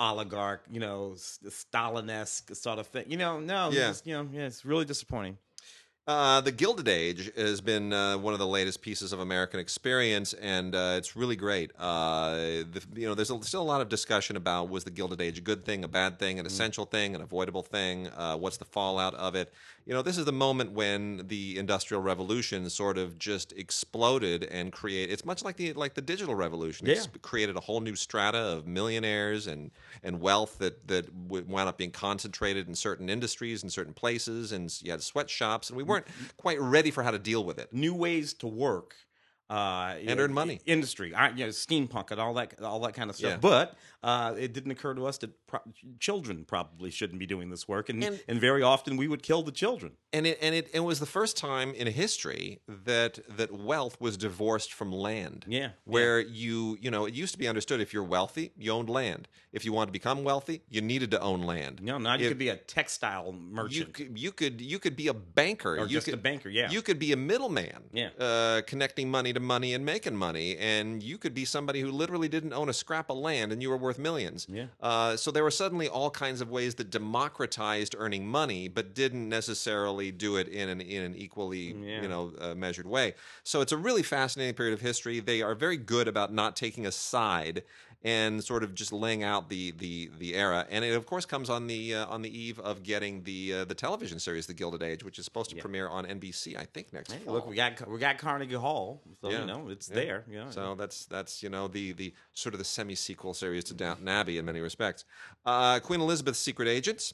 oligarch, 0.01 0.65
you 0.71 0.81
know, 0.81 1.15
Stalin-esque 1.17 2.55
sort 2.57 2.79
of 2.79 2.87
thing. 2.87 3.05
You 3.07 3.19
know, 3.19 3.39
no, 3.39 3.71
Yeah. 3.71 3.89
just, 3.89 4.07
you 4.07 4.15
know, 4.15 4.29
yeah, 4.33 4.47
it's 4.47 4.65
really 4.65 4.85
disappointing. 4.85 5.39
Uh, 6.07 6.41
the 6.41 6.51
Gilded 6.51 6.89
Age 6.89 7.31
has 7.37 7.61
been 7.61 7.93
uh, 7.93 8.19
one 8.19 8.33
of 8.33 8.41
the 8.41 8.47
latest 8.47 8.83
pieces 8.83 9.13
of 9.13 9.21
American 9.21 9.61
experience, 9.61 10.33
and 10.33 10.75
uh, 10.75 10.95
it's 10.97 11.15
really 11.15 11.37
great. 11.37 11.71
Uh, 11.79 12.33
the, 12.73 12.83
you 12.97 13.07
know, 13.07 13.15
there's 13.15 13.31
a, 13.31 13.41
still 13.43 13.63
a 13.63 13.63
lot 13.63 13.81
of 13.81 13.89
discussion 13.89 14.37
about 14.37 14.71
was 14.71 14.83
the 14.83 14.91
Gilded 14.91 15.21
Age 15.21 15.39
a 15.39 15.41
good 15.43 15.65
thing, 15.65 15.85
a 15.85 15.89
bad 15.89 16.19
thing, 16.19 16.41
an 16.41 16.47
essential 16.47 16.85
thing, 16.85 17.15
an 17.15 17.21
avoidable 17.21 17.63
thing. 17.63 18.09
Uh, 18.09 18.37
what's 18.37 18.57
the 18.57 18.65
fallout 18.65 19.15
of 19.15 19.37
it? 19.37 19.53
You 19.87 19.95
know, 19.95 20.03
this 20.03 20.19
is 20.19 20.25
the 20.25 20.33
moment 20.33 20.73
when 20.73 21.27
the 21.27 21.59
Industrial 21.59 22.03
Revolution 22.03 22.69
sort 22.71 22.99
of 22.99 23.19
just 23.19 23.53
exploded 23.53 24.45
and 24.45 24.71
create. 24.73 25.11
It's 25.11 25.25
much 25.25 25.43
like 25.43 25.57
the 25.57 25.73
like 25.73 25.95
the 25.95 26.03
digital 26.03 26.35
revolution. 26.35 26.87
It's 26.87 27.07
Yeah. 27.07 27.19
created 27.23 27.57
a 27.57 27.61
whole 27.61 27.81
new 27.81 27.97
strata 27.97 28.39
of 28.39 28.67
millionaires 28.67 29.47
and 29.47 29.71
and 30.03 30.21
wealth 30.21 30.59
that 30.59 30.87
that 30.89 31.13
wound 31.15 31.69
up 31.69 31.79
being 31.79 31.91
concentrated 31.91 32.69
in 32.69 32.75
certain 32.75 33.09
industries 33.09 33.63
and 33.63 33.73
certain 33.73 33.95
places, 33.95 34.53
and 34.53 34.73
you 34.83 34.91
had 34.91 35.03
sweatshops, 35.03 35.71
and 35.71 35.77
we 35.77 35.83
weren't 35.83 36.07
quite 36.37 36.61
ready 36.61 36.91
for 36.91 37.03
how 37.03 37.11
to 37.11 37.19
deal 37.19 37.45
with 37.45 37.59
it. 37.59 37.73
New 37.73 37.95
ways 37.95 38.33
to 38.35 38.47
work. 38.47 38.95
Uh, 39.51 39.97
you 40.01 40.09
And 40.09 40.19
know, 40.19 40.25
earn 40.25 40.33
money. 40.33 40.61
industry, 40.65 41.13
I, 41.13 41.31
you 41.31 41.45
know, 41.45 41.49
steampunk, 41.51 42.11
and 42.13 42.21
all 42.21 42.35
that, 42.35 42.61
all 42.63 42.81
that 42.81 42.95
kind 42.95 43.11
of 43.11 43.17
stuff. 43.17 43.33
Yeah. 43.33 43.37
But 43.39 43.77
uh, 44.03 44.35
it 44.39 44.53
didn't 44.53 44.71
occur 44.71 44.95
to 44.95 45.07
us 45.07 45.19
that 45.19 45.31
pro- 45.49 45.61
children 45.99 46.45
probably 46.45 46.91
shouldn't 46.91 47.19
be 47.19 47.27
doing 47.27 47.51
this 47.51 47.67
work, 47.67 47.89
and, 47.89 48.03
And- 48.05 48.21
and 48.29 48.41
very 48.41 48.63
often 48.63 48.97
we 48.97 49.09
would 49.09 49.23
kill 49.25 49.43
the 49.43 49.53
children. 49.53 49.93
And 50.13 50.27
it 50.27 50.39
and 50.43 50.55
it, 50.55 50.69
it 50.75 50.81
was 50.81 50.99
the 50.99 51.07
first 51.07 51.37
time 51.37 51.73
in 51.75 51.87
history 51.87 52.61
that 52.69 53.21
that 53.37 53.53
wealth 53.53 54.01
was 54.01 54.17
divorced 54.17 54.73
from 54.73 54.91
land. 54.93 55.45
Yeah, 55.49 55.71
Where 55.85 56.19
you 56.21 56.77
you 56.81 56.91
know 56.91 57.05
it 57.07 57.15
used 57.15 57.33
to 57.35 57.39
be 57.39 57.47
understood 57.47 57.81
if 57.81 57.93
you're 57.95 58.03
wealthy 58.05 58.53
you 58.57 58.73
owned 58.73 58.89
land. 58.91 59.29
If 59.53 59.65
you 59.65 59.73
wanted 59.73 59.87
to 59.87 59.93
become 59.93 60.25
wealthy 60.25 60.63
you 60.69 60.81
needed 60.81 61.11
to 61.13 61.21
own 61.21 61.43
land. 61.43 61.81
No, 61.83 61.99
now 61.99 62.15
you 62.15 62.29
could 62.29 62.39
be 62.39 62.49
a 62.49 62.57
textile 62.57 63.27
You 63.33 63.55
merchant. 63.55 63.95
could, 63.95 64.19
you 64.19 64.33
could 64.33 64.61
you 64.61 64.79
could 64.81 64.97
be 64.97 65.07
a 65.09 65.15
banker 65.15 65.75
Or 65.77 65.83
you 65.87 65.89
just 65.99 66.07
could, 66.07 66.15
a 66.15 66.17
banker, 66.17 66.49
yeah. 66.49 66.71
you 66.71 66.83
could 66.83 66.99
be 66.99 67.13
a 67.13 67.17
middleman 67.17 67.81
Yeah. 67.93 68.09
uh, 68.19 68.63
connecting 68.63 69.11
money 69.13 69.33
to 69.33 69.40
money 69.41 69.75
and 69.75 69.85
making 69.85 70.17
money 70.17 70.57
and 70.59 71.03
you 71.03 71.19
could 71.19 71.35
be 71.35 71.45
somebody 71.45 71.81
who 71.81 71.91
literally 71.91 72.29
didn't 72.29 72.53
own 72.53 72.69
a 72.69 72.73
scrap 72.73 73.11
of 73.11 73.17
land 73.17 73.53
and 73.53 73.63
you 73.63 73.71
were 73.71 73.77
worth 73.77 73.99
millions 73.99 74.47
Yeah. 74.49 74.67
uh, 74.81 75.17
so 75.17 75.31
there 75.31 75.43
were 75.43 75.51
suddenly 75.51 75.89
all 75.89 76.11
kinds 76.11 76.41
of 76.41 76.51
ways 76.51 76.75
that 76.77 76.91
democratized 76.91 77.95
earning 77.99 78.27
money 78.27 78.69
but 78.69 78.95
didn't 78.95 79.29
necessarily 79.29 80.11
do 80.13 80.37
it 80.37 80.49
in 80.49 80.69
an 80.69 80.81
in 80.81 81.03
an 81.03 81.15
equally 81.17 81.73
Yeah. 81.73 82.03
you 82.03 82.09
know 82.09 82.33
uh, 82.41 82.55
measured 82.55 82.87
way 82.87 83.15
so 83.45 83.61
it's 83.61 83.73
a 83.73 83.77
really 83.77 84.03
fascinating 84.03 84.55
period 84.55 84.75
of 84.75 84.81
history 84.81 85.21
they 85.21 85.43
are 85.43 85.55
very 85.55 85.77
good 85.77 86.09
about 86.09 86.33
not 86.33 86.57
taking 86.57 86.87
a 86.87 86.93
side 86.93 87.63
and 88.03 88.43
sort 88.43 88.63
of 88.63 88.75
just 88.75 88.93
laying 88.93 89.23
out 89.23 89.49
the 89.51 89.73
the 89.73 90.11
the 90.19 90.35
era 90.35 90.67
and 90.71 90.85
it 90.85 90.95
of 90.95 91.05
course 91.05 91.27
comes 91.27 91.51
on 91.51 91.67
the 91.67 91.95
uh, 91.95 92.07
on 92.07 92.23
the 92.23 92.39
eve 92.39 92.59
of 92.61 92.83
getting 92.83 93.23
the 93.25 93.53
uh, 93.53 93.65
the 93.67 93.75
television 93.75 94.19
series 94.19 94.47
the 94.47 94.55
gilded 94.55 94.83
age 94.83 95.05
which 95.05 95.19
is 95.19 95.25
supposed 95.27 95.51
to 95.51 95.57
Yeah. 95.57 95.63
premiere 95.63 95.89
on 95.89 96.07
NBC 96.07 96.57
I 96.57 96.65
think 96.65 96.93
next 96.95 97.13
Hey, 97.13 97.19
fall. 97.25 97.35
look, 97.35 97.47
we 97.47 97.57
got 97.57 97.87
we 97.91 97.99
got 97.99 98.17
Carnegie 98.17 98.55
Hall, 98.55 99.03
so 99.21 99.31
Yeah. 99.31 99.41
you 99.41 99.47
know 99.47 99.69
it's 99.69 99.89
Yeah. 99.89 99.95
there. 99.95 100.25
Know, 100.29 100.51
So 100.51 100.75
that's 100.75 101.05
that's 101.07 101.43
you 101.43 101.51
know 101.51 101.69
the 101.69 101.93
the 101.93 102.15
sort 102.33 102.55
of 102.55 102.59
the 102.59 102.65
semi 102.65 102.95
sequel 102.95 103.35
series 103.35 103.65
to 103.65 103.75
Downton 103.75 104.09
Abbey 104.09 104.39
in 104.39 104.45
many 104.47 104.61
respects. 104.61 105.05
Uh, 105.45 105.79
Queen 105.81 106.01
Elizabeth's 106.01 106.39
Secret 106.39 106.69
Agents, 106.69 107.13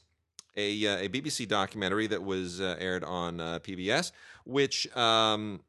a 0.56 0.86
uh, 0.86 0.98
a 0.98 1.08
BBC 1.08 1.48
documentary 1.48 2.06
that 2.06 2.22
was 2.22 2.60
uh, 2.60 2.76
aired 2.78 3.02
on 3.02 3.40
uh, 3.40 3.58
PBS, 3.58 4.12
which 4.44 4.86
um, 4.96 5.60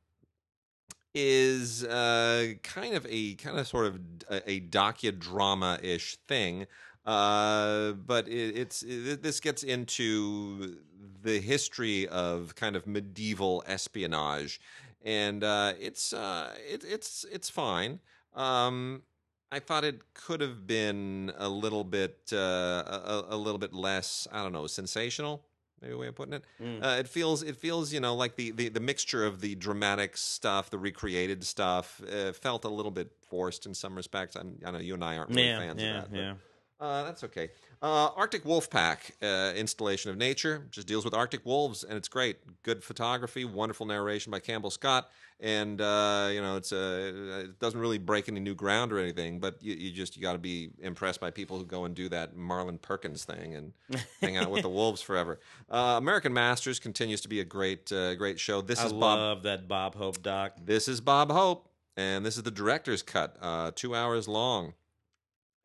is 1.13 1.83
uh, 1.83 2.53
kind 2.63 2.93
of 2.93 3.05
a 3.09 3.35
kind 3.35 3.57
of 3.59 3.67
sort 3.67 3.87
of 3.87 3.99
a, 4.29 4.51
a 4.51 4.61
docudrama 4.61 5.83
ish 5.83 6.17
thing. 6.27 6.67
Uh, 7.05 7.93
but 7.93 8.27
it, 8.27 8.57
it's 8.57 8.83
it, 8.83 9.23
this 9.23 9.39
gets 9.39 9.63
into 9.63 10.77
the 11.21 11.39
history 11.39 12.07
of 12.07 12.55
kind 12.55 12.75
of 12.75 12.85
medieval 12.85 13.63
espionage, 13.65 14.59
and 15.03 15.43
uh, 15.43 15.73
it's 15.79 16.11
uh, 16.13 16.53
it, 16.69 16.83
it's 16.83 17.25
it's 17.31 17.49
fine. 17.49 17.99
Um, 18.33 19.03
I 19.51 19.59
thought 19.59 19.85
it 19.85 20.13
could 20.13 20.41
have 20.41 20.67
been 20.67 21.31
a 21.37 21.47
little 21.47 21.85
bit 21.85 22.29
uh, 22.33 22.35
a, 22.37 23.25
a 23.29 23.37
little 23.37 23.59
bit 23.59 23.73
less. 23.73 24.27
I 24.31 24.43
don't 24.43 24.51
know, 24.51 24.67
sensational. 24.67 25.45
Maybe 25.81 25.93
a 25.93 25.97
way 25.97 26.07
of 26.07 26.15
putting 26.15 26.33
it. 26.33 26.43
Mm. 26.61 26.83
Uh, 26.83 26.99
it 26.99 27.07
feels 27.07 27.43
it 27.43 27.55
feels 27.55 27.93
you 27.93 27.99
know 27.99 28.15
like 28.15 28.35
the, 28.35 28.51
the, 28.51 28.69
the 28.69 28.79
mixture 28.79 29.25
of 29.25 29.41
the 29.41 29.55
dramatic 29.55 30.17
stuff, 30.17 30.69
the 30.69 30.77
recreated 30.77 31.43
stuff, 31.43 32.01
uh, 32.11 32.31
felt 32.31 32.65
a 32.65 32.69
little 32.69 32.91
bit 32.91 33.11
forced 33.29 33.65
in 33.65 33.73
some 33.73 33.95
respects. 33.95 34.35
I'm, 34.35 34.57
I 34.65 34.71
know 34.71 34.79
you 34.79 34.95
and 34.95 35.03
I 35.03 35.17
aren't 35.17 35.29
really 35.29 35.47
yeah, 35.47 35.59
fans 35.59 35.81
yeah, 35.81 35.97
of 36.03 36.11
that. 36.11 36.17
yeah. 36.17 36.33
Uh, 36.79 37.03
that's 37.05 37.23
okay. 37.23 37.49
Uh, 37.81 38.09
Arctic 38.15 38.45
Wolf 38.45 38.69
Pack 38.69 39.15
uh, 39.23 39.51
installation 39.55 40.11
of 40.11 40.17
nature 40.17 40.67
just 40.69 40.87
deals 40.87 41.03
with 41.03 41.13
Arctic 41.15 41.43
wolves, 41.43 41.83
and 41.83 41.97
it's 41.97 42.07
great. 42.07 42.37
Good 42.61 42.83
photography, 42.83 43.45
wonderful 43.45 43.87
narration 43.87 44.31
by 44.31 44.39
Campbell 44.39 44.69
Scott, 44.69 45.09
and 45.39 45.81
uh, 45.81 46.29
you 46.31 46.39
know 46.39 46.55
it's 46.55 46.71
uh, 46.71 47.45
it 47.45 47.59
doesn't 47.59 47.79
really 47.79 47.97
break 47.97 48.29
any 48.29 48.39
new 48.39 48.53
ground 48.53 48.93
or 48.93 48.99
anything, 48.99 49.39
but 49.39 49.61
you, 49.61 49.73
you 49.73 49.91
just 49.91 50.15
you 50.15 50.21
got 50.21 50.33
to 50.33 50.39
be 50.39 50.69
impressed 50.79 51.19
by 51.19 51.31
people 51.31 51.57
who 51.57 51.65
go 51.65 51.85
and 51.85 51.95
do 51.95 52.09
that 52.09 52.35
Marlin 52.35 52.77
Perkins 52.77 53.25
thing 53.25 53.55
and 53.55 53.73
hang 54.21 54.37
out 54.37 54.51
with 54.51 54.61
the 54.61 54.69
wolves 54.69 55.01
forever. 55.01 55.39
Uh, 55.69 55.95
American 55.97 56.31
Masters 56.31 56.79
continues 56.79 57.21
to 57.21 57.27
be 57.27 57.39
a 57.39 57.45
great 57.45 57.91
uh, 57.91 58.13
great 58.13 58.39
show. 58.39 58.61
This 58.61 58.79
I 58.79 58.85
is 58.85 58.91
Bob 58.93 59.01
love 59.01 59.43
that 59.43 59.67
Bob 59.67 59.95
Hope 59.95 60.21
doc. 60.21 60.53
this 60.63 60.87
is 60.87 61.01
Bob 61.01 61.31
Hope, 61.31 61.69
and 61.95 62.23
this 62.23 62.37
is 62.37 62.43
the 62.43 62.51
director's 62.51 63.01
cut, 63.01 63.35
uh, 63.41 63.71
two 63.73 63.95
hours 63.95 64.27
long. 64.27 64.73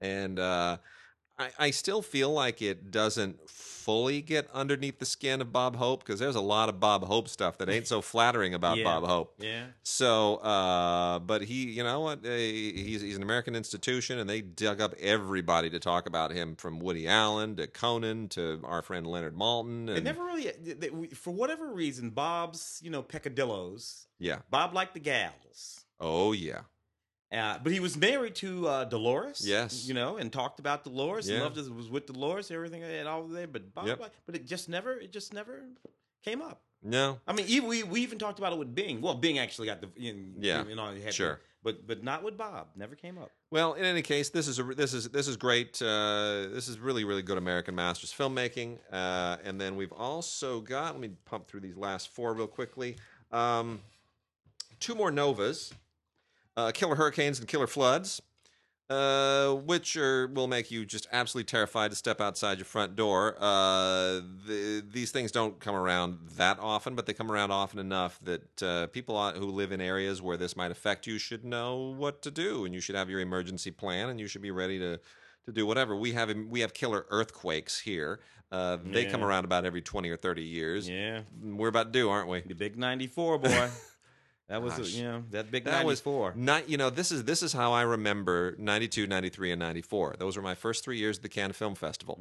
And 0.00 0.40
uh, 0.40 0.78
I, 1.38 1.50
I 1.58 1.70
still 1.70 2.02
feel 2.02 2.30
like 2.30 2.60
it 2.62 2.90
doesn't 2.90 3.48
fully 3.48 4.20
get 4.22 4.48
underneath 4.54 4.98
the 5.00 5.06
skin 5.06 5.40
of 5.40 5.50
Bob 5.52 5.74
Hope 5.76 6.04
because 6.04 6.20
there's 6.20 6.36
a 6.36 6.40
lot 6.40 6.68
of 6.68 6.78
Bob 6.78 7.04
Hope 7.04 7.28
stuff 7.28 7.58
that 7.58 7.68
ain't 7.68 7.88
so 7.88 8.00
flattering 8.12 8.54
about 8.54 8.76
Yeah. 8.76 8.84
Bob 8.84 9.04
Hope. 9.06 9.34
Yeah, 9.38 9.64
So, 9.82 10.36
uh, 10.36 11.18
but 11.18 11.42
he, 11.42 11.64
you 11.70 11.82
know 11.82 12.00
what? 12.00 12.24
Uh, 12.24 12.30
he's 12.30 13.00
he's 13.00 13.16
an 13.16 13.22
American 13.22 13.56
institution, 13.56 14.18
and 14.18 14.28
they 14.30 14.40
dug 14.40 14.80
up 14.80 14.94
everybody 15.00 15.68
to 15.70 15.80
talk 15.80 16.06
about 16.06 16.30
him, 16.32 16.54
from 16.54 16.78
Woody 16.78 17.08
Allen 17.08 17.56
to 17.56 17.66
Conan 17.66 18.28
to 18.30 18.60
our 18.64 18.82
friend 18.82 19.06
Leonard 19.06 19.34
Maltin. 19.36 19.88
it 19.88 19.96
And, 19.96 20.04
never 20.04 20.22
really, 20.24 20.52
they- 20.62 20.74
they- 20.74 20.90
we- 20.90 21.08
for 21.08 21.30
whatever 21.32 21.72
reason, 21.72 22.10
Bob's 22.10 22.78
you 22.84 22.90
know 22.90 23.02
peccadillos. 23.02 24.06
yeah. 24.18 24.40
Bob 24.50 24.74
liked 24.74 24.94
the 24.94 25.00
gals. 25.00 25.86
Oh 25.98 26.32
yeah. 26.32 26.60
Uh, 27.32 27.58
but 27.62 27.72
he 27.72 27.80
was 27.80 27.96
married 27.96 28.34
to 28.36 28.68
uh, 28.68 28.84
Dolores. 28.84 29.42
Yes. 29.46 29.86
you 29.86 29.94
know, 29.94 30.16
and 30.18 30.30
talked 30.32 30.60
about 30.60 30.84
Dolores 30.84 31.28
and 31.28 31.38
Yeah. 31.38 31.44
loved 31.44 31.56
was 31.56 31.88
with 31.88 32.06
Dolores, 32.06 32.50
everything 32.50 32.82
and 32.82 33.08
all 33.08 33.26
there. 33.26 33.46
But 33.46 33.74
Bob, 33.74 33.86
Yep. 33.86 34.00
liked- 34.00 34.14
but 34.26 34.34
it 34.36 34.46
just 34.46 34.68
never, 34.68 34.92
it 34.98 35.12
just 35.12 35.32
never 35.32 35.62
came 36.22 36.42
up. 36.42 36.60
No. 36.82 37.20
I 37.26 37.32
mean, 37.32 37.46
even, 37.48 37.68
we 37.68 37.84
we 37.84 38.00
even 38.02 38.18
talked 38.18 38.38
about 38.40 38.52
it 38.52 38.58
with 38.58 38.74
Bing. 38.74 39.00
Well, 39.00 39.14
Bing 39.14 39.38
actually 39.38 39.66
got 39.68 39.80
the 39.80 39.88
in, 39.96 40.34
Yeah, 40.40 40.64
you 40.66 40.74
know, 40.74 40.92
sure. 41.10 41.40
but 41.62 41.86
but 41.86 42.02
not 42.02 42.24
with 42.24 42.36
Bob. 42.36 42.70
Never 42.74 42.96
came 42.96 43.18
up. 43.18 43.30
Well, 43.52 43.74
in 43.74 43.84
any 43.84 44.02
case, 44.02 44.30
this 44.30 44.48
is 44.48 44.58
a, 44.58 44.64
this 44.64 44.92
is 44.92 45.08
this 45.10 45.28
is 45.28 45.36
great. 45.36 45.80
Uh, 45.80 46.48
this 46.50 46.66
is 46.66 46.80
really 46.80 47.04
really 47.04 47.22
good 47.22 47.38
American 47.38 47.76
Masters 47.76 48.12
filmmaking. 48.12 48.78
Uh, 48.92 49.36
and 49.44 49.60
then 49.60 49.76
we've 49.76 49.92
also 49.92 50.60
got. 50.60 50.94
Let 50.94 51.00
me 51.00 51.10
pump 51.24 51.46
through 51.46 51.60
these 51.60 51.76
last 51.76 52.08
four 52.08 52.34
real 52.34 52.48
quickly. 52.48 52.96
Um, 53.30 53.80
two 54.80 54.96
more 54.96 55.12
novas, 55.12 55.72
uh, 56.56 56.70
Killer 56.72 56.96
Hurricanes 56.96 57.38
and 57.38 57.48
Killer 57.48 57.66
Floods, 57.66 58.20
uh, 58.90 59.52
which 59.54 59.96
are 59.96 60.26
will 60.28 60.48
make 60.48 60.70
you 60.70 60.84
just 60.84 61.06
absolutely 61.12 61.46
terrified 61.46 61.90
to 61.90 61.96
step 61.96 62.20
outside 62.20 62.58
your 62.58 62.64
front 62.66 62.94
door. 62.94 63.36
Uh, 63.38 64.20
the, 64.46 64.84
these 64.86 65.10
things 65.10 65.32
don't 65.32 65.58
come 65.60 65.74
around 65.74 66.18
that 66.36 66.58
often, 66.60 66.94
but 66.94 67.06
they 67.06 67.14
come 67.14 67.30
around 67.32 67.50
often 67.50 67.78
enough 67.78 68.18
that 68.22 68.62
uh, 68.62 68.86
people 68.88 69.30
who 69.32 69.46
live 69.46 69.72
in 69.72 69.80
areas 69.80 70.20
where 70.20 70.36
this 70.36 70.56
might 70.56 70.70
affect 70.70 71.06
you 71.06 71.18
should 71.18 71.44
know 71.44 71.94
what 71.96 72.20
to 72.22 72.30
do, 72.30 72.64
and 72.64 72.74
you 72.74 72.80
should 72.80 72.94
have 72.96 73.08
your 73.08 73.20
emergency 73.20 73.70
plan, 73.70 74.08
and 74.10 74.20
you 74.20 74.26
should 74.26 74.42
be 74.42 74.50
ready 74.50 74.78
to 74.78 75.00
to 75.44 75.52
do 75.52 75.66
whatever. 75.66 75.96
We 75.96 76.12
have 76.12 76.32
we 76.48 76.60
have 76.60 76.74
killer 76.74 77.06
earthquakes 77.10 77.80
here. 77.80 78.20
Uh, 78.50 78.76
they 78.84 79.06
come 79.06 79.24
around 79.24 79.46
about 79.46 79.64
every 79.64 79.80
twenty 79.80 80.10
or 80.10 80.18
thirty 80.18 80.44
years. 80.44 80.86
Yeah, 80.86 81.22
We're 81.42 81.68
about 81.68 81.92
to 81.92 81.98
do, 81.98 82.10
aren't 82.10 82.28
we? 82.28 82.42
the 82.42 82.54
big 82.54 82.76
ninety 82.76 83.06
four 83.06 83.38
boy. 83.38 83.70
that 84.48 84.62
was 84.62 84.74
Gosh. 84.74 84.90
you 84.94 85.04
know 85.04 85.24
that 85.30 85.50
big 85.50 85.64
That 85.64 85.70
ninety 85.70 85.86
was 85.86 86.00
four. 86.00 86.34
Not, 86.36 86.68
you 86.68 86.76
know, 86.76 86.90
this 86.90 87.10
is 87.10 87.24
this 87.24 87.42
is 87.42 87.52
how 87.52 87.72
I 87.72 87.82
remember 87.82 88.54
92, 88.58 89.06
93, 89.06 89.52
and 89.52 89.60
94. 89.60 90.16
Those 90.18 90.36
were 90.36 90.42
my 90.42 90.54
first 90.54 90.84
three 90.84 90.98
years 90.98 91.18
at 91.18 91.22
the 91.22 91.28
Cannes 91.28 91.52
Film 91.54 91.74
Festival. 91.74 92.20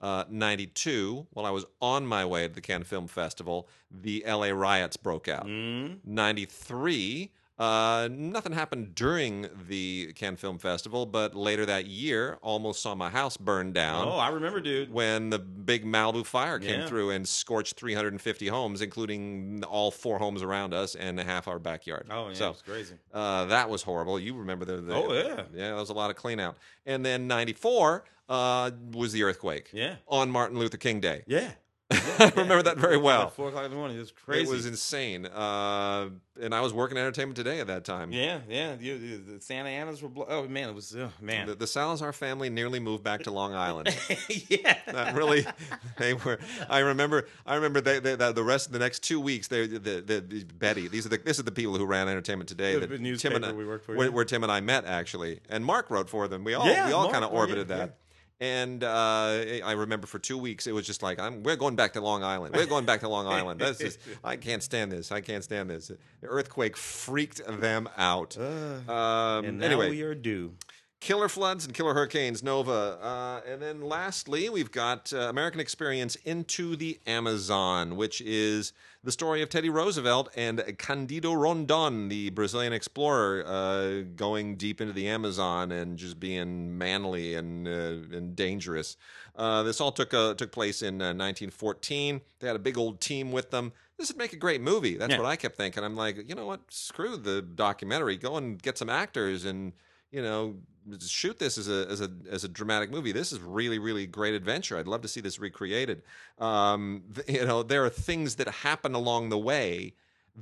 Uh, 0.00 0.24
92, 0.28 1.26
while 1.32 1.46
I 1.46 1.50
was 1.50 1.64
on 1.80 2.06
my 2.06 2.24
way 2.24 2.46
to 2.46 2.54
the 2.54 2.60
Cannes 2.60 2.84
Film 2.84 3.06
Festival, 3.06 3.68
the 3.90 4.24
LA 4.26 4.48
riots 4.48 4.96
broke 4.96 5.26
out. 5.28 5.46
Mm. 5.46 5.98
93, 6.04 7.32
uh, 7.58 8.08
nothing 8.10 8.52
happened 8.52 8.94
during 8.94 9.46
the 9.68 10.12
Cannes 10.16 10.36
Film 10.38 10.58
Festival, 10.58 11.06
but 11.06 11.34
later 11.36 11.64
that 11.66 11.86
year, 11.86 12.38
almost 12.42 12.82
saw 12.82 12.94
my 12.94 13.08
house 13.10 13.36
burn 13.36 13.72
down 13.72 14.08
Oh, 14.08 14.16
I 14.16 14.28
remember, 14.30 14.60
dude. 14.60 14.92
when 14.92 15.30
the 15.30 15.38
big 15.38 15.84
Malibu 15.84 16.26
fire 16.26 16.58
came 16.58 16.80
Yeah. 16.80 16.86
through 16.86 17.10
and 17.10 17.28
scorched 17.28 17.76
350 17.76 18.48
homes, 18.48 18.80
including 18.82 19.62
all 19.68 19.90
four 19.90 20.18
homes 20.18 20.42
around 20.42 20.74
us 20.74 20.94
and 20.96 21.20
half 21.20 21.46
our 21.46 21.58
backyard. 21.60 22.08
Oh 22.10 22.28
yeah, 22.28 22.34
so 22.34 22.50
it's 22.50 22.62
crazy. 22.62 22.94
uh, 23.12 23.44
that 23.46 23.70
was 23.70 23.82
horrible. 23.82 24.18
You 24.18 24.34
remember 24.34 24.64
the, 24.64 24.78
the 24.78 24.94
Oh, 24.94 25.12
yeah. 25.12 25.42
yeah, 25.54 25.68
that 25.70 25.76
was 25.76 25.90
a 25.90 25.94
lot 25.94 26.10
of 26.10 26.16
clean 26.16 26.40
out. 26.40 26.56
And 26.86 27.04
then 27.06 27.26
'94 27.28 28.04
uh, 28.28 28.70
was 28.92 29.12
the 29.12 29.22
earthquake 29.22 29.68
Yeah, 29.72 29.96
on 30.08 30.30
Martin 30.30 30.58
Luther 30.58 30.76
King 30.78 30.98
Day. 31.00 31.22
yeah. 31.26 31.52
I 31.90 32.32
remember 32.36 32.62
that 32.62 32.78
very 32.78 32.96
well. 32.96 33.22
At 33.24 33.34
four 33.34 33.48
o'clock 33.48 33.64
in 33.64 33.70
the 33.70 33.76
morning. 33.76 33.96
It 33.98 34.00
was 34.00 34.10
crazy. 34.10 34.50
It 34.50 34.54
was 34.54 34.66
insane. 34.66 35.26
Uh, 35.26 36.08
and 36.40 36.54
I 36.54 36.60
was 36.62 36.72
working 36.72 36.96
Entertainment 36.96 37.36
Today 37.36 37.60
at 37.60 37.66
that 37.66 37.84
time. 37.84 38.10
yeah, 38.10 38.40
yeah. 38.48 38.74
You, 38.80 38.94
you- 38.94 39.18
the 39.18 39.40
Santa 39.40 39.68
Anas 39.68 40.02
were. 40.02 40.08
Blo- 40.08 40.26
oh 40.28 40.48
man, 40.48 40.70
it 40.70 40.74
was. 40.74 40.96
Oh, 40.96 41.10
man. 41.20 41.46
The, 41.46 41.54
the 41.54 41.66
Salazar 41.66 42.12
family 42.12 42.48
nearly 42.48 42.80
moved 42.80 43.04
back 43.04 43.24
to 43.24 43.30
Long 43.30 43.54
Island. 43.54 43.94
yeah. 44.48 44.78
That 44.86 45.14
really, 45.14 45.46
they 45.98 46.14
were. 46.14 46.38
I 46.68 46.78
remember. 46.80 47.28
I 47.44 47.56
remember 47.56 47.80
they, 47.80 47.98
they, 48.00 48.14
the 48.16 48.44
rest 48.44 48.66
of 48.66 48.72
the 48.72 48.78
next 48.78 49.02
two 49.02 49.20
weeks. 49.20 49.48
They, 49.48 49.66
the, 49.66 49.78
the, 49.78 50.20
the 50.20 50.44
Betty. 50.44 50.88
These 50.88 51.04
are 51.06 51.10
the 51.10 51.18
this 51.18 51.38
is 51.38 51.44
the 51.44 51.52
people 51.52 51.76
who 51.76 51.84
ran 51.84 52.08
Entertainment 52.08 52.48
Today. 52.48 52.78
The 52.78 52.86
that 52.86 53.00
newspaper 53.00 53.34
Tim 53.34 53.44
and 53.44 53.52
I, 53.52 53.54
we 53.54 53.66
worked 53.66 53.84
for, 53.84 53.94
where, 53.94 54.10
where 54.10 54.24
Tim 54.24 54.42
and 54.42 54.50
I 54.50 54.60
met 54.60 54.86
actually, 54.86 55.40
and 55.50 55.64
Mark 55.64 55.90
wrote 55.90 56.08
for 56.08 56.28
them. 56.28 56.44
We 56.44 56.54
all 56.54 56.66
Yeah, 56.66 56.86
we 56.86 56.92
all 56.92 57.10
kind 57.10 57.24
of 57.24 57.32
oh, 57.32 57.36
orbited 57.36 57.68
yeah. 57.68 57.76
that. 57.76 57.96
And 58.40 58.82
uh, 58.82 59.42
I 59.64 59.72
remember 59.72 60.06
for 60.06 60.18
two 60.18 60.36
weeks 60.36 60.66
it 60.66 60.72
was 60.72 60.86
just 60.86 61.02
like 61.02 61.18
I'm. 61.20 61.42
We're 61.44 61.56
going 61.56 61.76
back 61.76 61.92
to 61.92 62.00
Long 62.00 62.24
Island. 62.24 62.54
We're 62.56 62.66
going 62.66 62.84
back 62.84 63.00
to 63.00 63.08
Long 63.08 63.26
Island. 63.26 63.60
That's 63.60 63.78
just. 63.78 63.98
I 64.24 64.36
can't 64.36 64.62
stand 64.62 64.90
this. 64.90 65.12
I 65.12 65.20
can't 65.20 65.44
stand 65.44 65.70
this. 65.70 65.88
The 66.20 66.26
earthquake 66.26 66.76
freaked 66.76 67.40
them 67.46 67.88
out. 67.96 68.36
um, 68.36 69.44
And 69.44 69.58
now 69.60 69.66
anyway, 69.66 69.90
we 69.90 70.02
are 70.02 70.14
due. 70.16 70.54
Killer 71.04 71.28
floods 71.28 71.66
and 71.66 71.74
killer 71.74 71.92
hurricanes, 71.92 72.42
Nova. 72.42 72.98
Uh, 72.98 73.40
and 73.46 73.60
then 73.60 73.82
lastly, 73.82 74.48
we've 74.48 74.70
got 74.72 75.12
uh, 75.12 75.18
American 75.28 75.60
Experience 75.60 76.16
Into 76.24 76.76
the 76.76 76.98
Amazon, 77.06 77.96
which 77.96 78.22
is 78.22 78.72
the 79.02 79.12
story 79.12 79.42
of 79.42 79.50
Teddy 79.50 79.68
Roosevelt 79.68 80.30
and 80.34 80.64
Candido 80.78 81.34
Rondon, 81.34 82.08
the 82.08 82.30
Brazilian 82.30 82.72
explorer, 82.72 83.44
uh, 83.46 84.04
going 84.16 84.56
deep 84.56 84.80
into 84.80 84.94
the 84.94 85.06
Amazon 85.06 85.72
and 85.72 85.98
just 85.98 86.18
being 86.18 86.78
manly 86.78 87.34
and, 87.34 87.68
uh, 87.68 88.16
and 88.16 88.34
dangerous. 88.34 88.96
Uh, 89.36 89.62
this 89.62 89.82
all 89.82 89.92
took, 89.92 90.14
uh, 90.14 90.32
took 90.32 90.52
place 90.52 90.80
in 90.80 91.02
uh, 91.02 91.12
1914. 91.12 92.22
They 92.38 92.46
had 92.46 92.56
a 92.56 92.58
big 92.58 92.78
old 92.78 93.02
team 93.02 93.30
with 93.30 93.50
them. 93.50 93.74
This 93.98 94.08
would 94.08 94.16
make 94.16 94.32
a 94.32 94.36
great 94.36 94.62
movie. 94.62 94.96
That's 94.96 95.10
Yeah. 95.12 95.18
what 95.18 95.26
I 95.26 95.36
kept 95.36 95.58
thinking. 95.58 95.84
I'm 95.84 95.96
like, 95.96 96.26
you 96.26 96.34
know 96.34 96.46
what? 96.46 96.60
Screw 96.70 97.18
the 97.18 97.42
documentary. 97.42 98.16
Go 98.16 98.38
and 98.38 98.60
get 98.62 98.78
some 98.78 98.88
actors 98.88 99.44
and 99.44 99.74
you 100.14 100.22
know 100.22 100.54
shoot 101.06 101.38
this 101.38 101.56
as 101.58 101.68
a 101.68 101.86
as 101.90 102.00
a 102.00 102.10
as 102.30 102.44
a 102.44 102.48
dramatic 102.48 102.90
movie. 102.90 103.10
This 103.12 103.32
is 103.32 103.40
really 103.40 103.78
really 103.78 104.06
great 104.06 104.34
adventure. 104.34 104.76
I'd 104.78 104.86
love 104.86 105.00
to 105.02 105.08
see 105.08 105.20
this 105.20 105.38
recreated. 105.38 106.02
Um, 106.38 107.04
th- 107.14 107.28
you 107.40 107.44
know, 107.46 107.62
there 107.62 107.84
are 107.84 107.90
things 107.90 108.36
that 108.36 108.48
happen 108.48 108.94
along 108.94 109.28
the 109.30 109.38
way 109.38 109.94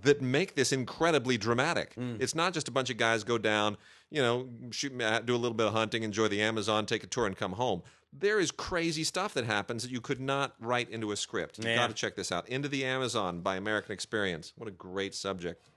that 0.02 0.22
make 0.22 0.54
this 0.54 0.72
incredibly 0.72 1.36
dramatic. 1.36 1.94
It's 2.18 2.34
not 2.34 2.54
just 2.54 2.66
a 2.66 2.70
bunch 2.70 2.88
of 2.88 2.96
guys 2.96 3.24
go 3.24 3.36
down, 3.36 3.76
you 4.10 4.22
know, 4.22 4.48
shoot, 4.70 4.96
do 5.26 5.34
a 5.34 5.36
little 5.36 5.52
bit 5.54 5.66
of 5.66 5.74
hunting, 5.74 6.02
enjoy 6.02 6.28
the 6.28 6.40
Amazon, 6.40 6.86
take 6.86 7.04
a 7.04 7.06
tour, 7.06 7.26
and 7.26 7.36
come 7.36 7.52
home. 7.52 7.82
There 8.10 8.40
is 8.40 8.50
crazy 8.50 9.04
stuff 9.04 9.34
that 9.34 9.44
happens 9.44 9.82
that 9.82 9.90
you 9.92 10.00
could 10.00 10.18
not 10.20 10.54
write 10.60 10.88
into 10.88 11.12
a 11.12 11.16
script. 11.16 11.58
You 11.58 11.68
Yeah. 11.68 11.76
got 11.76 11.88
to 11.88 11.94
check 11.94 12.16
this 12.16 12.32
out. 12.32 12.48
Into 12.48 12.68
the 12.68 12.84
Amazon 12.86 13.40
by 13.42 13.56
American 13.56 13.92
Experience. 13.92 14.54
What 14.56 14.66
a 14.68 14.72
great 14.72 15.14
subject. 15.14 15.68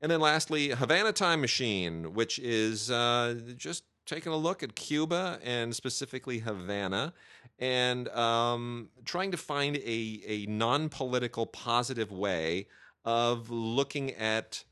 And 0.00 0.10
then 0.10 0.20
lastly, 0.20 0.70
Havana 0.70 1.12
Time 1.12 1.40
Machine, 1.40 2.14
which 2.14 2.38
is 2.38 2.90
uh, 2.90 3.40
just 3.56 3.84
taking 4.06 4.32
a 4.32 4.36
look 4.36 4.62
at 4.62 4.74
Cuba 4.74 5.38
and 5.42 5.74
specifically 5.74 6.38
Havana 6.38 7.12
and 7.58 8.08
um, 8.10 8.88
trying 9.04 9.30
to 9.32 9.36
find 9.36 9.76
a, 9.76 10.22
a 10.26 10.46
non 10.46 10.88
political 10.88 11.46
positive 11.46 12.12
way 12.12 12.66
of 13.04 13.50
looking 13.50 14.12
at 14.14 14.64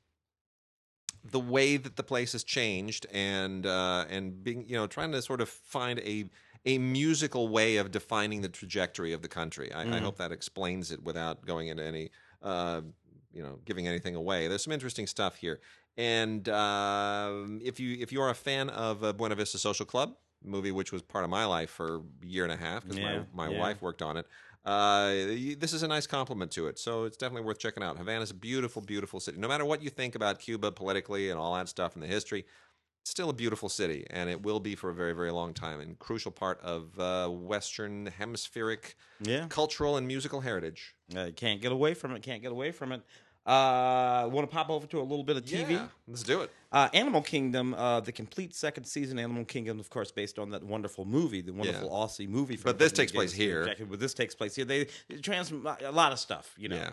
the 1.24 1.40
way 1.40 1.76
that 1.76 1.96
the 1.96 2.02
place 2.02 2.32
has 2.32 2.44
changed 2.44 3.06
and 3.12 3.64
uh, 3.64 4.04
and 4.10 4.44
being 4.44 4.68
you 4.68 4.76
know 4.76 4.86
trying 4.86 5.10
to 5.12 5.22
sort 5.22 5.40
of 5.40 5.48
find 5.48 5.98
a 6.00 6.28
a 6.66 6.78
musical 6.78 7.48
way 7.48 7.76
of 7.76 7.90
defining 7.90 8.40
the 8.40 8.48
trajectory 8.48 9.12
of 9.12 9.20
the 9.20 9.28
country. 9.28 9.70
I, 9.72 9.82
I 9.96 9.98
hope 9.98 10.16
that 10.16 10.32
explains 10.32 10.90
it 10.90 11.02
without 11.02 11.44
going 11.44 11.68
into 11.68 11.84
any 11.84 12.10
uh, 12.42 12.80
you 13.34 13.42
know 13.42 13.58
giving 13.64 13.86
anything 13.88 14.14
away. 14.14 14.48
There's 14.48 14.64
some 14.64 14.72
interesting 14.72 15.06
stuff 15.06 15.36
here, 15.36 15.60
and 15.96 16.48
um 16.48 17.60
if 17.62 17.78
you 17.80 17.96
if 18.00 18.12
you 18.12 18.20
are 18.22 18.30
a 18.30 18.34
fan 18.34 18.70
of 18.70 19.04
uh, 19.04 19.12
Buena 19.12 19.34
Vista 19.34 19.58
Social 19.58 19.86
Club 19.86 20.16
movie, 20.42 20.72
which 20.72 20.92
was 20.92 21.02
part 21.02 21.24
of 21.24 21.30
my 21.30 21.44
life 21.44 21.70
for 21.70 21.96
a 22.22 22.26
year 22.26 22.44
and 22.44 22.52
a 22.52 22.56
half 22.56 22.82
because 22.82 22.98
Yeah, 22.98 23.24
my 23.32 23.46
my 23.48 23.48
yeah. 23.52 23.60
wife 23.60 23.82
worked 23.82 24.02
on 24.02 24.16
it. 24.16 24.26
Uh, 24.64 25.08
this 25.58 25.74
is 25.74 25.82
a 25.82 25.88
nice 25.88 26.06
compliment 26.06 26.50
to 26.52 26.68
it, 26.68 26.78
so 26.78 27.04
it's 27.04 27.18
definitely 27.18 27.44
worth 27.44 27.58
checking 27.58 27.82
out. 27.82 27.98
Havana's 27.98 28.30
a 28.30 28.34
beautiful, 28.34 28.80
beautiful 28.80 29.20
city. 29.20 29.36
No 29.38 29.46
matter 29.48 29.64
what 29.64 29.82
you 29.82 29.90
think 29.90 30.14
about 30.14 30.38
Cuba 30.38 30.72
politically 30.72 31.28
and 31.28 31.38
all 31.38 31.54
that 31.54 31.68
stuff 31.68 31.94
and 31.94 32.02
the 32.02 32.06
history, 32.06 32.46
it's 33.02 33.10
still 33.10 33.28
a 33.28 33.34
beautiful 33.34 33.68
city, 33.68 34.06
and 34.08 34.30
it 34.30 34.42
will 34.42 34.60
be 34.60 34.74
for 34.74 34.88
a 34.88 34.94
very, 34.94 35.12
very 35.12 35.30
long 35.30 35.52
time, 35.52 35.80
and 35.80 35.98
crucial 35.98 36.32
part 36.32 36.58
of 36.62 36.98
uh, 36.98 37.28
Western 37.28 38.06
hemispheric 38.06 38.96
Yeah. 39.20 39.46
cultural 39.48 39.96
and 39.98 40.06
musical 40.06 40.40
heritage. 40.40 40.94
Uh, 41.14 41.30
can't 41.36 41.60
get 41.60 41.72
away 41.72 41.92
from 41.92 42.12
it. 42.12 42.22
Can't 42.22 42.40
get 42.40 42.52
away 42.52 42.72
from 42.72 42.92
it. 42.92 43.02
Uh, 43.46 44.26
want 44.32 44.48
to 44.48 44.54
pop 44.54 44.70
over 44.70 44.86
to 44.86 45.00
a 45.00 45.02
little 45.02 45.22
bit 45.24 45.36
of 45.36 45.44
TV? 45.44 45.72
Yeah, 45.72 45.86
let's 46.08 46.22
do 46.22 46.40
it. 46.40 46.50
Uh, 46.72 46.88
Animal 46.94 47.20
Kingdom, 47.20 47.74
uh, 47.74 48.00
the 48.00 48.10
complete 48.12 48.54
second 48.54 48.84
season. 48.84 49.18
Animal 49.18 49.44
Kingdom, 49.44 49.78
of 49.78 49.90
course, 49.90 50.10
based 50.10 50.38
on 50.38 50.50
that 50.50 50.62
wonderful 50.62 51.04
movie, 51.04 51.42
the 51.42 51.52
wonderful 51.52 51.88
Yeah. 51.88 51.94
Aussie 51.94 52.28
movie. 52.28 52.56
From 52.56 52.70
But 52.70 52.78
this 52.78 52.92
takes 52.92 53.12
place 53.12 53.32
here. 53.32 53.60
Exactly, 53.62 53.84
but 53.86 54.00
this 54.00 54.14
takes 54.14 54.34
place 54.34 54.54
here. 54.54 54.64
They 54.64 54.86
trans 55.22 55.50
a 55.52 55.90
lot 55.92 56.12
of 56.12 56.18
stuff, 56.18 56.54
you 56.56 56.68
know. 56.68 56.76
Yeah. 56.76 56.90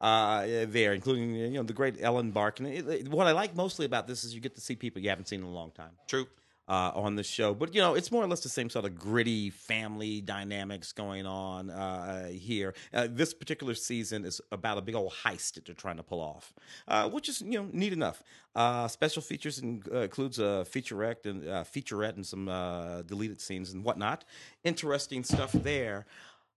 Uh, 0.00 0.66
there, 0.66 0.92
including 0.94 1.36
you 1.36 1.50
know 1.50 1.62
the 1.62 1.72
great 1.72 1.96
Ellen 2.02 2.32
Barkin. 2.32 2.66
It, 2.66 2.88
it- 2.88 3.08
what 3.08 3.28
I 3.28 3.32
like 3.32 3.54
mostly 3.54 3.86
about 3.86 4.08
this 4.08 4.24
is 4.24 4.34
you 4.34 4.40
get 4.40 4.56
to 4.56 4.60
see 4.60 4.74
people 4.74 5.00
you 5.00 5.08
haven't 5.08 5.28
seen 5.28 5.38
in 5.40 5.46
a 5.46 5.50
long 5.52 5.70
time 5.70 5.92
True. 6.08 6.26
Uh, 6.72 6.90
on 6.94 7.16
the 7.16 7.22
show. 7.22 7.52
But 7.52 7.74
you 7.74 7.82
know, 7.82 7.94
it's 7.94 8.10
more 8.10 8.24
or 8.24 8.26
less 8.26 8.40
the 8.40 8.48
same 8.48 8.70
sort 8.70 8.86
of 8.86 8.98
gritty 8.98 9.50
family 9.50 10.22
dynamics 10.22 10.90
going 10.92 11.26
on 11.26 11.68
uh, 11.68 12.28
here. 12.28 12.72
Uh, 12.94 13.08
this 13.10 13.34
particular 13.34 13.74
season 13.74 14.24
is 14.24 14.40
about 14.50 14.78
a 14.78 14.80
big 14.80 14.94
old 14.94 15.12
heist 15.22 15.54
that 15.54 15.66
they're 15.66 15.74
trying 15.74 15.98
to 15.98 16.02
pull 16.02 16.20
off, 16.20 16.54
uh, 16.88 17.10
which 17.10 17.28
is 17.28 17.42
you 17.42 17.58
know 17.60 17.68
neat 17.72 17.92
enough. 17.92 18.22
Uh, 18.56 18.88
special 18.88 19.20
features 19.20 19.58
in, 19.58 19.82
uh, 19.92 19.98
includes 19.98 20.38
a 20.38 20.64
featurette 20.66 21.26
and 21.26 21.46
uh, 21.46 21.62
featurette 21.62 22.16
and 22.16 22.26
some 22.26 22.48
uh, 22.48 23.02
deleted 23.02 23.38
scenes 23.38 23.74
and 23.74 23.84
whatnot. 23.84 24.24
Interesting 24.64 25.24
stuff 25.24 25.52
there. 25.52 26.06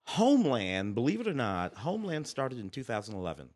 Homeland, 0.06 0.95
believe 0.95 1.19
it 1.19 1.28
or 1.28 1.34
not, 1.34 1.73
Homeland 1.73 2.25
started 2.25 2.60
in 2.60 2.69
2011. 2.69 3.49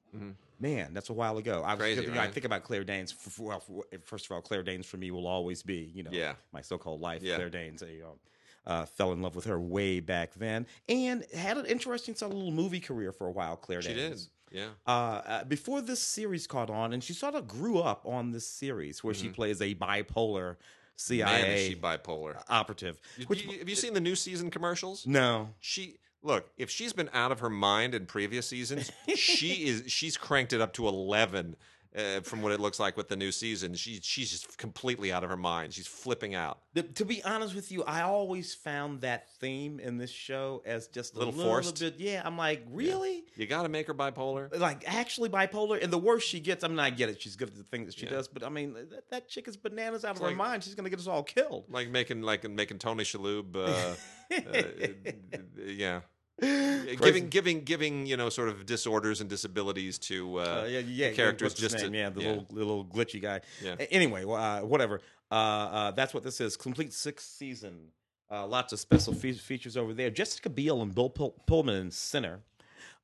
Man, 0.59 0.93
that's 0.93 1.09
a 1.09 1.13
while 1.13 1.37
ago. 1.37 1.63
I 1.65 1.73
was 1.73 1.79
Crazy, 1.79 2.01
you 2.01 2.11
know, 2.11 2.19
I 2.19 2.27
think 2.29 2.45
about 2.45 2.63
Claire 2.63 2.83
Danes. 2.83 3.13
f- 3.17 3.27
f- 3.27 3.39
Well, 3.39 3.63
f- 3.93 4.01
first 4.03 4.25
of 4.25 4.31
all, 4.33 4.41
Claire 4.41 4.63
Danes 4.63 4.85
for 4.85 4.97
me 4.97 5.09
will 5.11 5.25
always 5.27 5.63
be, 5.63 5.89
you 5.95 6.03
know, 6.03 6.11
Yeah. 6.11 6.33
my 6.51 6.61
so-called 6.61 6.99
life. 7.01 7.23
Yeah. 7.23 7.35
Claire 7.35 7.49
Danes. 7.49 7.81
I 7.81 8.01
um, 8.05 8.19
uh, 8.65 8.85
fell 8.85 9.13
in 9.13 9.21
love 9.21 9.35
with 9.35 9.45
her 9.45 9.59
way 9.59 9.99
back 10.01 10.33
then, 10.33 10.67
and 10.89 11.25
had 11.33 11.57
an 11.57 11.65
interesting 11.65 12.13
sort 12.13 12.31
of 12.33 12.37
little 12.37 12.51
movie 12.51 12.81
career 12.81 13.11
for 13.13 13.27
a 13.27 13.31
while. 13.31 13.55
Claire 13.55 13.81
She 13.81 13.93
did. 13.93 14.09
Danes. 14.09 14.29
Yeah. 14.51 14.67
Uh, 14.85 14.89
uh, 14.91 15.43
before 15.45 15.79
this 15.81 16.01
series 16.01 16.45
caught 16.45 16.69
on, 16.69 16.91
and 16.91 17.03
she 17.03 17.13
sort 17.13 17.35
of 17.35 17.47
grew 17.47 17.79
up 17.79 18.05
on 18.05 18.31
this 18.31 18.47
series 18.47 19.03
where 19.03 19.13
she 19.13 19.29
plays 19.29 19.61
a 19.61 19.75
bipolar 19.75 20.57
CIA 20.97 21.71
Mm-hmm. 21.75 21.81
Man, 21.81 21.97
bipolar. 21.99 22.43
operative. 22.49 22.99
Which 23.27 23.43
You- 23.45 23.59
have 23.59 23.69
you 23.69 23.75
seen 23.75 23.93
the 23.93 24.01
new 24.01 24.15
season 24.15 24.49
commercials? 24.51 25.07
no, 25.07 25.53
She 25.61 25.97
look 26.23 26.49
if 26.57 26.69
she's 26.69 26.93
been 26.93 27.09
out 27.13 27.31
of 27.31 27.39
her 27.39 27.49
mind 27.49 27.95
in 27.95 28.05
previous 28.05 28.47
seasons, 28.47 28.91
she 29.15 29.51
is 29.67 29.83
she's 29.87 30.17
cranked 30.17 30.53
it 30.53 30.61
up 30.61 30.73
to 30.73 30.87
eleven. 30.87 31.55
Uh, 31.97 32.21
from 32.21 32.43
what 32.43 32.51
it 32.51 32.59
looks 32.59 32.79
like 32.79 32.95
with 32.95 33.07
the 33.07 33.15
new 33.15 33.31
season, 33.31 33.73
she 33.73 33.99
she's 34.03 34.29
just 34.29 34.59
completely 34.59 35.11
out 35.11 35.23
of 35.23 35.29
her 35.31 35.35
mind. 35.35 35.73
She's 35.73 35.87
flipping 35.87 36.35
out. 36.35 36.59
The- 36.75 36.83
to 36.83 37.03
be 37.03 37.23
honest 37.23 37.55
with 37.55 37.71
you, 37.71 37.83
I 37.83 38.03
always 38.03 38.53
found 38.53 39.01
that 39.01 39.27
theme 39.39 39.79
in 39.79 39.97
this 39.97 40.11
show 40.11 40.61
as 40.67 40.87
just 40.87 41.15
a 41.15 41.17
Little 41.17 41.33
little, 41.33 41.51
forced? 41.51 41.79
bit. 41.79 41.95
Yeah, 41.97 42.21
I'm 42.23 42.37
like, 42.37 42.63
really? 42.69 43.23
You 43.35 43.47
got 43.47 43.63
to 43.63 43.69
make 43.69 43.87
her 43.87 43.95
bipolar. 43.95 44.55
Like 44.55 44.83
actually 44.87 45.29
bipolar, 45.29 45.81
and 45.83 45.91
the 45.91 45.97
worse 45.97 46.21
she 46.23 46.39
gets, 46.39 46.63
I 46.63 46.67
mean, 46.67 46.77
I 46.77 46.91
get 46.91 47.09
it. 47.09 47.19
She's 47.23 47.35
good 47.35 47.47
at 47.47 47.55
the 47.55 47.63
thing 47.63 47.85
that 47.87 47.95
she 47.97 48.05
Yeah. 48.05 48.11
does, 48.11 48.27
but 48.27 48.43
I 48.43 48.49
mean, 48.49 48.73
that, 48.73 49.09
that 49.09 49.27
chick 49.27 49.47
is 49.47 49.57
bananas 49.57 50.05
out 50.05 50.15
of 50.15 50.21
like- 50.21 50.29
her 50.29 50.37
mind. 50.37 50.63
She's 50.63 50.75
gonna 50.75 50.91
get 50.91 50.99
us 50.99 51.07
all 51.07 51.23
killed. 51.23 51.65
Like 51.69 51.89
making 51.89 52.21
like 52.21 52.47
making 52.47 52.77
Tony 52.77 53.03
Shalhoub, 53.03 53.55
uh, 53.55 53.95
uh, 54.35 55.39
yeah, 55.65 56.01
giving 57.01 57.29
giving 57.29 57.61
giving 57.63 58.05
you 58.05 58.17
know 58.17 58.29
sort 58.29 58.49
of 58.49 58.65
disorders 58.65 59.21
and 59.21 59.29
disabilities 59.29 59.97
to 59.99 60.39
uh, 60.39 60.41
Uh, 60.41 60.65
yeah, 60.69 60.79
yeah, 60.79 61.09
the 61.09 61.15
characters 61.15 61.53
just 61.53 61.79
to 61.79 61.89
yeah, 61.89 62.09
the 62.09 62.21
yeah. 62.21 62.27
little 62.29 62.45
little 62.49 62.85
glitchy 62.85 63.21
guy. 63.21 63.41
Yeah. 63.61 63.75
Anyway, 63.91 64.23
uh, 64.23 64.61
whatever. 64.65 65.01
Uh, 65.31 65.33
uh, 65.35 65.91
that's 65.91 66.13
what 66.13 66.23
this 66.23 66.41
is. 66.41 66.57
Complete 66.57 66.93
sixth 66.93 67.27
season. 67.27 67.91
Uh, 68.31 68.45
lots 68.45 68.73
of 68.73 68.79
special 68.79 69.13
fe- 69.13 69.33
features 69.33 69.75
over 69.75 69.93
there. 69.93 70.09
Jessica 70.09 70.49
Biel 70.49 70.81
and 70.81 70.93
Bill 70.93 71.09
Pul- 71.09 71.35
Pullman 71.47 71.75
in 71.75 71.91
Sinner. 71.91 72.41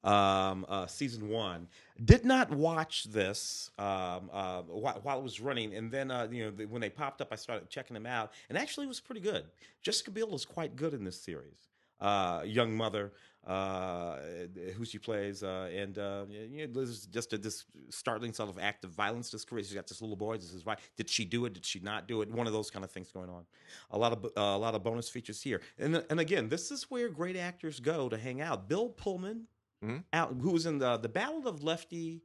Um, 0.04 0.68
uh, 0.70 0.86
season 0.86 1.30
one. 1.30 1.68
Did 2.04 2.26
not 2.26 2.52
watch 2.52 3.06
this 3.06 3.72
um, 3.80 4.30
uh, 4.32 4.62
while, 4.62 5.00
while 5.02 5.18
it 5.18 5.24
was 5.24 5.40
running, 5.40 5.74
and 5.74 5.92
then 5.92 6.12
uh, 6.12 6.28
you 6.32 6.44
know 6.44 6.52
the, 6.52 6.66
when 6.66 6.80
they 6.80 6.92
popped 6.92 7.22
up, 7.22 7.30
I 7.32 7.36
started 7.38 7.70
checking 7.72 7.96
them 7.96 8.06
out, 8.06 8.32
and 8.50 8.56
actually 8.58 8.86
it 8.86 8.90
was 8.90 9.00
pretty 9.00 9.22
good. 9.22 9.46
Jessica 9.82 10.12
Biel 10.12 10.36
is 10.36 10.46
quite 10.46 10.76
good 10.76 10.94
in 10.94 11.04
this 11.06 11.20
series. 11.20 11.70
Uh, 12.00 12.42
young 12.46 12.76
mother, 12.76 13.14
uh, 13.48 14.18
who 14.76 14.84
she 14.84 14.98
plays, 14.98 15.44
uh, 15.44 15.70
and 15.74 15.98
uh, 15.98 16.26
you 16.30 16.68
know, 16.68 16.74
there's 16.74 17.06
just 17.06 17.32
a, 17.32 17.38
this 17.38 17.64
startling 17.90 18.34
sort 18.34 18.50
of 18.50 18.60
act 18.60 18.84
of 18.84 18.92
violence. 18.92 19.30
This 19.30 19.46
career, 19.46 19.64
she's 19.64 19.74
got 19.74 19.88
this 19.88 20.02
little 20.02 20.18
boy. 20.18 20.36
This 20.36 20.54
is 20.54 20.66
why 20.66 20.76
did 20.98 21.10
she 21.10 21.24
do 21.24 21.46
it? 21.46 21.54
Did 21.54 21.66
she 21.66 21.80
not 21.80 22.08
do 22.08 22.22
it? 22.22 22.30
One 22.30 22.48
of 22.48 22.54
those 22.54 22.70
kind 22.70 22.84
of 22.84 22.92
things 22.92 23.12
going 23.12 23.30
on. 23.30 23.46
A 23.92 23.98
lot 23.98 24.12
of 24.12 24.26
uh, 24.26 24.42
a 24.42 24.58
lot 24.58 24.76
of 24.76 24.84
bonus 24.84 25.08
features 25.10 25.42
here, 25.42 25.62
and 25.78 26.04
and 26.10 26.20
again, 26.20 26.50
this 26.50 26.70
is 26.72 26.84
where 26.90 27.08
great 27.08 27.38
actors 27.38 27.80
go 27.80 28.10
to 28.10 28.18
hang 28.18 28.42
out. 28.42 28.68
Bill 28.68 28.90
Pullman 28.90 29.48
Mhm. 29.84 30.04
Al, 30.14 30.34
who 30.34 30.52
was 30.52 30.66
in 30.66 30.80
the 30.80 30.98
the 30.98 31.10
Ballad 31.10 31.46
of 31.46 31.64
Lefty. 31.64 32.24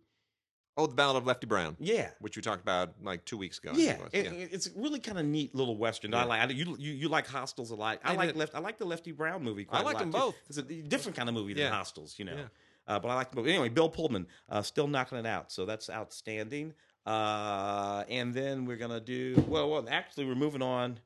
Oh, 0.76 0.87
the 0.87 0.94
Ballad 0.94 1.16
of 1.16 1.26
Lefty 1.26 1.46
Brown, 1.46 1.76
Yeah, 1.78 2.11
which 2.20 2.37
we 2.37 2.42
talked 2.42 2.62
about 2.62 2.94
like 3.02 3.24
two 3.24 3.37
weeks 3.37 3.59
ago. 3.59 3.72
Yeah, 3.74 3.98
it 4.12 4.26
it- 4.26 4.48
it's 4.52 4.70
really 4.76 5.00
kind 5.00 5.18
of 5.18 5.26
neat 5.26 5.54
little 5.54 5.76
western. 5.76 6.14
I 6.14 6.24
like 6.24 6.40
I, 6.40 6.52
you, 6.52 6.76
you. 6.78 6.92
You 6.92 7.09
like 7.09 7.26
Hostiles 7.26 7.70
a 7.70 7.74
lot. 7.74 7.98
I, 8.04 8.12
I 8.12 8.16
like 8.16 8.35
left. 8.37 8.54
I 8.54 8.61
like 8.61 8.78
the 8.78 8.85
Lefty 8.87 9.12
Brown 9.12 9.42
movie. 9.42 9.64
Quite 9.64 9.80
I 9.80 9.83
lot, 9.83 9.98
them 9.98 10.12
too. 10.12 10.18
both. 10.18 10.35
It's 10.48 10.59
a 10.59 10.62
different 10.62 11.16
kind 11.16 11.28
of 11.28 11.35
movie 11.35 11.52
than 11.54 11.64
Yeah. 11.64 11.70
Hostiles, 11.70 12.18
you 12.18 12.24
know. 12.24 12.37
Yeah. 12.37 12.44
Uh, 12.87 12.98
but 12.98 13.09
I 13.09 13.14
like 13.14 13.30
them 13.30 13.42
both. 13.42 13.48
Anyway, 13.48 13.68
Bill 13.68 13.88
Pullman 13.90 14.26
uh, 14.48 14.62
still 14.62 14.87
knocking 14.88 15.18
it 15.18 15.26
out, 15.26 15.52
so 15.52 15.66
that's 15.66 15.90
outstanding. 15.90 16.72
Uh, 17.04 18.04
and 18.09 18.33
then 18.33 18.64
we're 18.64 18.76
gonna 18.76 19.00
do 19.00 19.42
well. 19.48 19.68
Well, 19.70 19.87
actually, 19.90 20.24
we're 20.26 20.35
moving 20.35 20.62
on 20.62 20.98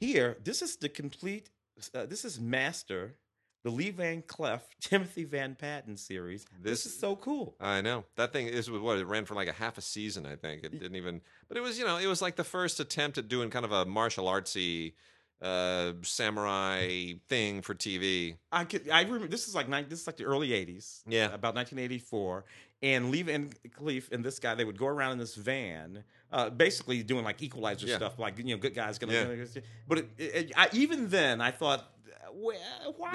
here. 0.00 0.36
This 0.44 0.62
is 0.62 0.76
the 0.76 0.88
complete. 0.88 1.50
Uh, 1.94 2.06
this 2.06 2.24
is 2.24 2.40
Master, 2.40 3.14
the 3.66 3.72
Lee 3.72 3.90
Van 3.90 4.22
Cleef, 4.22 4.60
Timothy 4.80 5.24
Van 5.24 5.56
Patten 5.56 5.96
series. 5.96 6.44
This, 6.62 6.84
This- 6.84 6.86
is 6.94 7.00
so 7.00 7.16
cool. 7.16 7.56
I 7.60 7.80
know 7.80 8.04
that 8.14 8.32
thing. 8.32 8.46
This 8.46 8.70
was 8.70 8.80
what 8.80 8.96
it 8.98 9.06
ran 9.06 9.24
for 9.24 9.34
like 9.34 9.48
a 9.48 9.52
half 9.52 9.76
a 9.76 9.82
season. 9.82 10.24
I 10.24 10.36
think 10.36 10.62
it 10.62 10.70
didn't 10.78 10.94
even. 10.96 11.20
But 11.48 11.56
it 11.56 11.60
was 11.62 11.76
you 11.78 11.84
know 11.84 11.96
it 11.96 12.06
was 12.06 12.22
like 12.22 12.36
the 12.36 12.44
first 12.44 12.78
attempt 12.78 13.18
at 13.18 13.26
doing 13.28 13.50
kind 13.50 13.64
of 13.64 13.72
a 13.72 13.84
martial 13.84 14.26
artsy 14.26 14.92
uh 15.42 15.92
samurai 16.02 17.12
thing 17.28 17.60
for 17.62 17.74
TV. 17.74 18.36
I 18.52 18.64
could. 18.64 18.88
I 18.88 19.02
remember 19.02 19.26
this 19.26 19.48
is 19.48 19.54
like 19.54 19.68
this 19.88 20.00
is 20.02 20.06
like 20.06 20.16
the 20.16 20.24
early 20.24 20.50
'80s. 20.50 21.02
Yeah. 21.08 21.26
about 21.26 21.54
1984. 21.56 22.44
And 22.82 23.10
Lee 23.10 23.22
Van 23.22 23.50
Cleef 23.80 24.12
and 24.12 24.22
this 24.22 24.38
guy, 24.38 24.54
they 24.54 24.64
would 24.64 24.76
go 24.78 24.86
around 24.86 25.12
in 25.12 25.18
this 25.18 25.34
van, 25.34 26.04
uh, 26.30 26.50
basically 26.50 27.02
doing 27.02 27.24
like 27.24 27.42
equalizer 27.42 27.86
Yeah. 27.86 27.96
stuff, 27.96 28.18
like 28.18 28.38
you 28.38 28.44
know, 28.54 28.58
good 28.58 28.74
guys 28.74 28.98
gonna. 28.98 29.14
Yeah. 29.14 29.60
But 29.88 29.98
it, 29.98 30.08
it, 30.18 30.52
I, 30.54 30.68
even 30.74 31.08
then, 31.08 31.40
I 31.40 31.52
thought, 31.52 31.90
why, 32.32 32.56
why, 32.96 33.12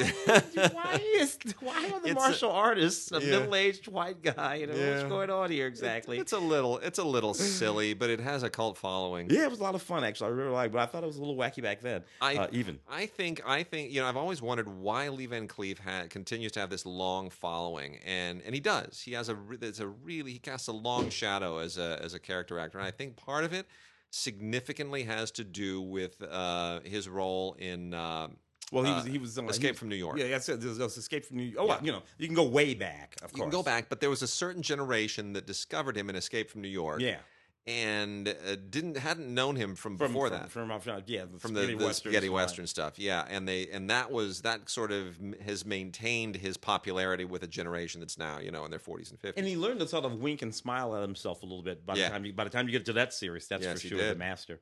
why 0.73 0.99
is 1.15 1.37
why 1.59 1.85
are 1.93 1.99
the 1.99 2.09
It's 2.09 2.11
a- 2.11 2.13
martial 2.13 2.51
artists 2.51 3.11
a 3.11 3.19
Yeah. 3.21 3.39
middle-aged 3.39 3.87
white 3.87 4.21
guy? 4.21 4.55
You 4.55 4.67
know 4.67 4.73
what's 4.73 5.03
going 5.09 5.29
on 5.29 5.51
here 5.51 5.67
exactly? 5.67 6.17
It's 6.19 6.31
a 6.33 6.39
little 6.39 6.77
it's 6.79 6.99
a 6.99 7.03
little 7.03 7.33
silly, 7.33 7.93
but 7.93 8.09
it 8.09 8.19
has 8.19 8.43
a 8.43 8.49
cult 8.49 8.77
following. 8.77 9.29
yeah, 9.29 9.43
it 9.43 9.49
was 9.49 9.59
a 9.59 9.63
lot 9.63 9.75
of 9.75 9.81
fun 9.81 10.03
actually. 10.03 10.27
I 10.27 10.33
really 10.33 10.51
like, 10.51 10.71
but 10.71 10.79
I 10.81 10.85
thought 10.85 11.03
it 11.03 11.07
was 11.07 11.17
a 11.17 11.19
little 11.19 11.35
wacky 11.35 11.61
back 11.61 11.81
then. 11.81 12.03
I- 12.21 12.35
uh, 12.37 12.47
even 12.51 12.79
I 12.89 13.05
think 13.05 13.41
I 13.45 13.63
think 13.63 13.91
you 13.91 14.01
know 14.01 14.07
I've 14.07 14.17
always 14.17 14.41
wondered 14.41 14.67
why 14.67 15.09
Lee 15.09 15.25
Van 15.27 15.47
Cleef 15.47 15.79
ha 15.79 16.03
continues 16.09 16.51
to 16.53 16.59
have 16.59 16.69
this 16.69 16.85
long 16.85 17.29
following, 17.29 17.97
and 18.05 18.41
and 18.45 18.53
he 18.55 18.61
does. 18.61 19.01
He 19.01 19.13
has 19.13 19.29
a 19.29 19.37
there's 19.59 19.79
a 19.79 19.87
really 19.87 20.31
he 20.33 20.39
casts 20.39 20.67
a 20.67 20.71
long 20.73 21.09
shadow 21.09 21.57
as 21.59 21.77
a 21.77 21.99
as 22.03 22.13
a 22.13 22.19
character 22.19 22.59
actor, 22.59 22.77
and 22.77 22.87
I 22.87 22.91
think 22.91 23.15
part 23.15 23.43
of 23.43 23.53
it 23.53 23.65
significantly 24.13 25.03
has 25.03 25.31
to 25.31 25.43
do 25.43 25.81
with 25.81 26.21
uh, 26.21 26.79
his 26.83 27.07
role 27.09 27.55
in. 27.59 27.93
Uh, 27.93 28.27
well, 28.71 28.83
he 28.83 28.91
uh, 28.91 28.95
was 28.95 29.05
he 29.05 29.17
was 29.17 29.37
uh, 29.37 29.41
he 29.43 29.47
Escape 29.49 29.71
was- 29.71 29.79
from 29.79 29.89
New 29.89 29.95
York. 29.95 30.17
Yeah, 30.17 30.29
that's 30.29 30.47
it. 30.49 30.61
There's, 30.61 30.77
there's 30.77 30.97
Escape 30.97 31.25
from 31.25 31.37
New 31.37 31.43
York. 31.43 31.57
Oh, 31.59 31.67
Yeah. 31.67 31.79
you 31.83 31.91
know, 31.91 32.01
you 32.17 32.27
can 32.27 32.35
go 32.35 32.43
way 32.47 32.73
back. 32.73 33.15
Of 33.21 33.31
course, 33.31 33.37
you 33.37 33.41
can 33.43 33.51
go 33.51 33.61
back, 33.63 33.87
but 33.89 33.99
there 33.99 34.09
was 34.09 34.21
a 34.21 34.27
certain 34.27 34.61
generation 34.61 35.33
that 35.33 35.45
discovered 35.45 35.95
him 35.97 36.09
in 36.09 36.15
Escape 36.15 36.49
from 36.49 36.61
New 36.61 36.67
York, 36.69 37.01
Yeah. 37.01 37.17
And 37.67 38.27
uh, 38.27 38.55
didn't 38.69 38.97
hadn't 38.97 39.31
known 39.31 39.55
him 39.55 39.75
from, 39.75 39.97
from 39.97 40.07
before 40.13 40.29
from, 40.29 40.37
that. 40.39 40.49
from, 40.49 40.79
from, 40.79 41.03
yeah 41.05 41.25
the 41.31 41.39
from 41.39 41.53
the, 41.53 41.61
the 41.61 41.75
western 41.75 42.11
spaghetti 42.11 42.29
western 42.29 42.65
stuff. 42.67 42.97
Yeah, 42.97 43.25
and 43.29 43.47
they 43.47 43.67
and 43.67 43.89
that 43.89 44.11
was 44.11 44.41
that 44.41 44.69
sort 44.69 44.91
of 44.91 45.17
has 45.45 45.65
maintained 45.65 46.35
his 46.37 46.57
popularity 46.57 47.23
with 47.23 47.43
a 47.43 47.47
generation 47.47 48.01
that's 48.01 48.17
now 48.17 48.39
you 48.39 48.49
know 48.51 48.65
in 48.65 48.71
their 48.71 48.79
40s 48.79 49.11
and 49.11 49.21
50s. 49.21 49.33
and 49.37 49.45
he 49.45 49.57
learned 49.57 49.79
to 49.79 49.87
sort 49.87 50.05
of 50.05 50.13
wink 50.19 50.41
and 50.41 50.53
smile 50.55 50.95
at 50.95 51.01
himself 51.01 51.43
a 51.43 51.45
little 51.45 51.61
bit 51.63 51.85
by 51.85 51.95
Yeah. 51.95 52.07
the 52.07 52.13
time 52.13 52.25
you 52.25 52.33
by 52.33 52.43
the 52.45 52.49
time 52.49 52.65
you 52.67 52.71
get 52.71 52.85
to 52.85 52.93
that 52.93 53.13
series 53.13 53.47
that's 53.47 53.63
Yes, 53.63 53.81
for 53.81 53.87
sure 53.87 54.07
the 54.07 54.15
master 54.15 54.59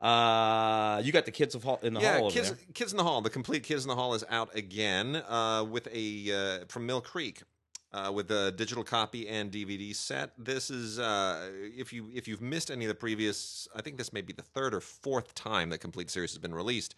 uh 0.00 1.00
you 1.04 1.12
got 1.12 1.24
the 1.24 1.30
kids 1.30 1.54
of 1.54 1.62
hall 1.62 1.78
in 1.82 1.94
the 1.94 2.00
yeah, 2.00 2.18
hall 2.18 2.30
kids, 2.30 2.52
kids 2.74 2.92
in 2.92 2.98
the 2.98 3.04
hall. 3.04 3.22
The 3.22 3.30
complete 3.30 3.62
Kids 3.62 3.84
in 3.84 3.88
the 3.88 3.94
Hall 3.94 4.14
is 4.14 4.24
out 4.28 4.54
again 4.56 5.16
uh, 5.16 5.64
with 5.68 5.88
a 5.92 6.60
uh, 6.62 6.64
from 6.68 6.86
Mill 6.86 7.00
Creek. 7.00 7.42
Uh, 7.94 8.10
with 8.10 8.26
the 8.26 8.54
digital 8.56 8.82
copy 8.82 9.28
and 9.28 9.52
DVD 9.52 9.94
set. 9.94 10.30
This 10.38 10.70
is 10.70 10.98
uh, 10.98 11.50
if 11.76 11.92
you 11.92 12.08
if 12.14 12.26
you've 12.26 12.40
missed 12.40 12.70
any 12.70 12.86
of 12.86 12.88
the 12.88 12.94
previous, 12.94 13.68
I 13.76 13.82
think 13.82 13.98
this 13.98 14.14
may 14.14 14.22
be 14.22 14.32
the 14.32 14.40
third 14.40 14.72
or 14.72 14.80
fourth 14.80 15.34
time 15.34 15.68
that 15.68 15.78
complete 15.78 16.08
series 16.08 16.30
has 16.30 16.38
been 16.38 16.54
released. 16.54 16.94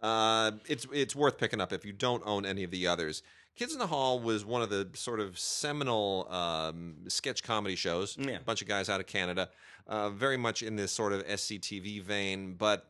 Uh, 0.00 0.52
it's 0.66 0.86
it's 0.90 1.14
worth 1.14 1.36
picking 1.36 1.60
up 1.60 1.70
if 1.74 1.84
you 1.84 1.92
don't 1.92 2.22
own 2.24 2.46
any 2.46 2.64
of 2.64 2.70
the 2.70 2.86
others. 2.86 3.22
Kids 3.56 3.74
in 3.74 3.78
the 3.78 3.88
Hall 3.88 4.20
was 4.20 4.42
one 4.42 4.62
of 4.62 4.70
the 4.70 4.88
sort 4.94 5.20
of 5.20 5.38
seminal 5.38 6.26
um, 6.30 6.94
sketch 7.08 7.42
comedy 7.42 7.76
shows. 7.76 8.16
Yeah. 8.18 8.36
A 8.36 8.40
bunch 8.40 8.62
of 8.62 8.68
guys 8.68 8.88
out 8.88 9.00
of 9.00 9.06
Canada, 9.06 9.50
uh, 9.86 10.08
very 10.08 10.38
much 10.38 10.62
in 10.62 10.76
this 10.76 10.92
sort 10.92 11.12
of 11.12 11.26
SCTV 11.26 12.00
vein, 12.02 12.54
but 12.54 12.86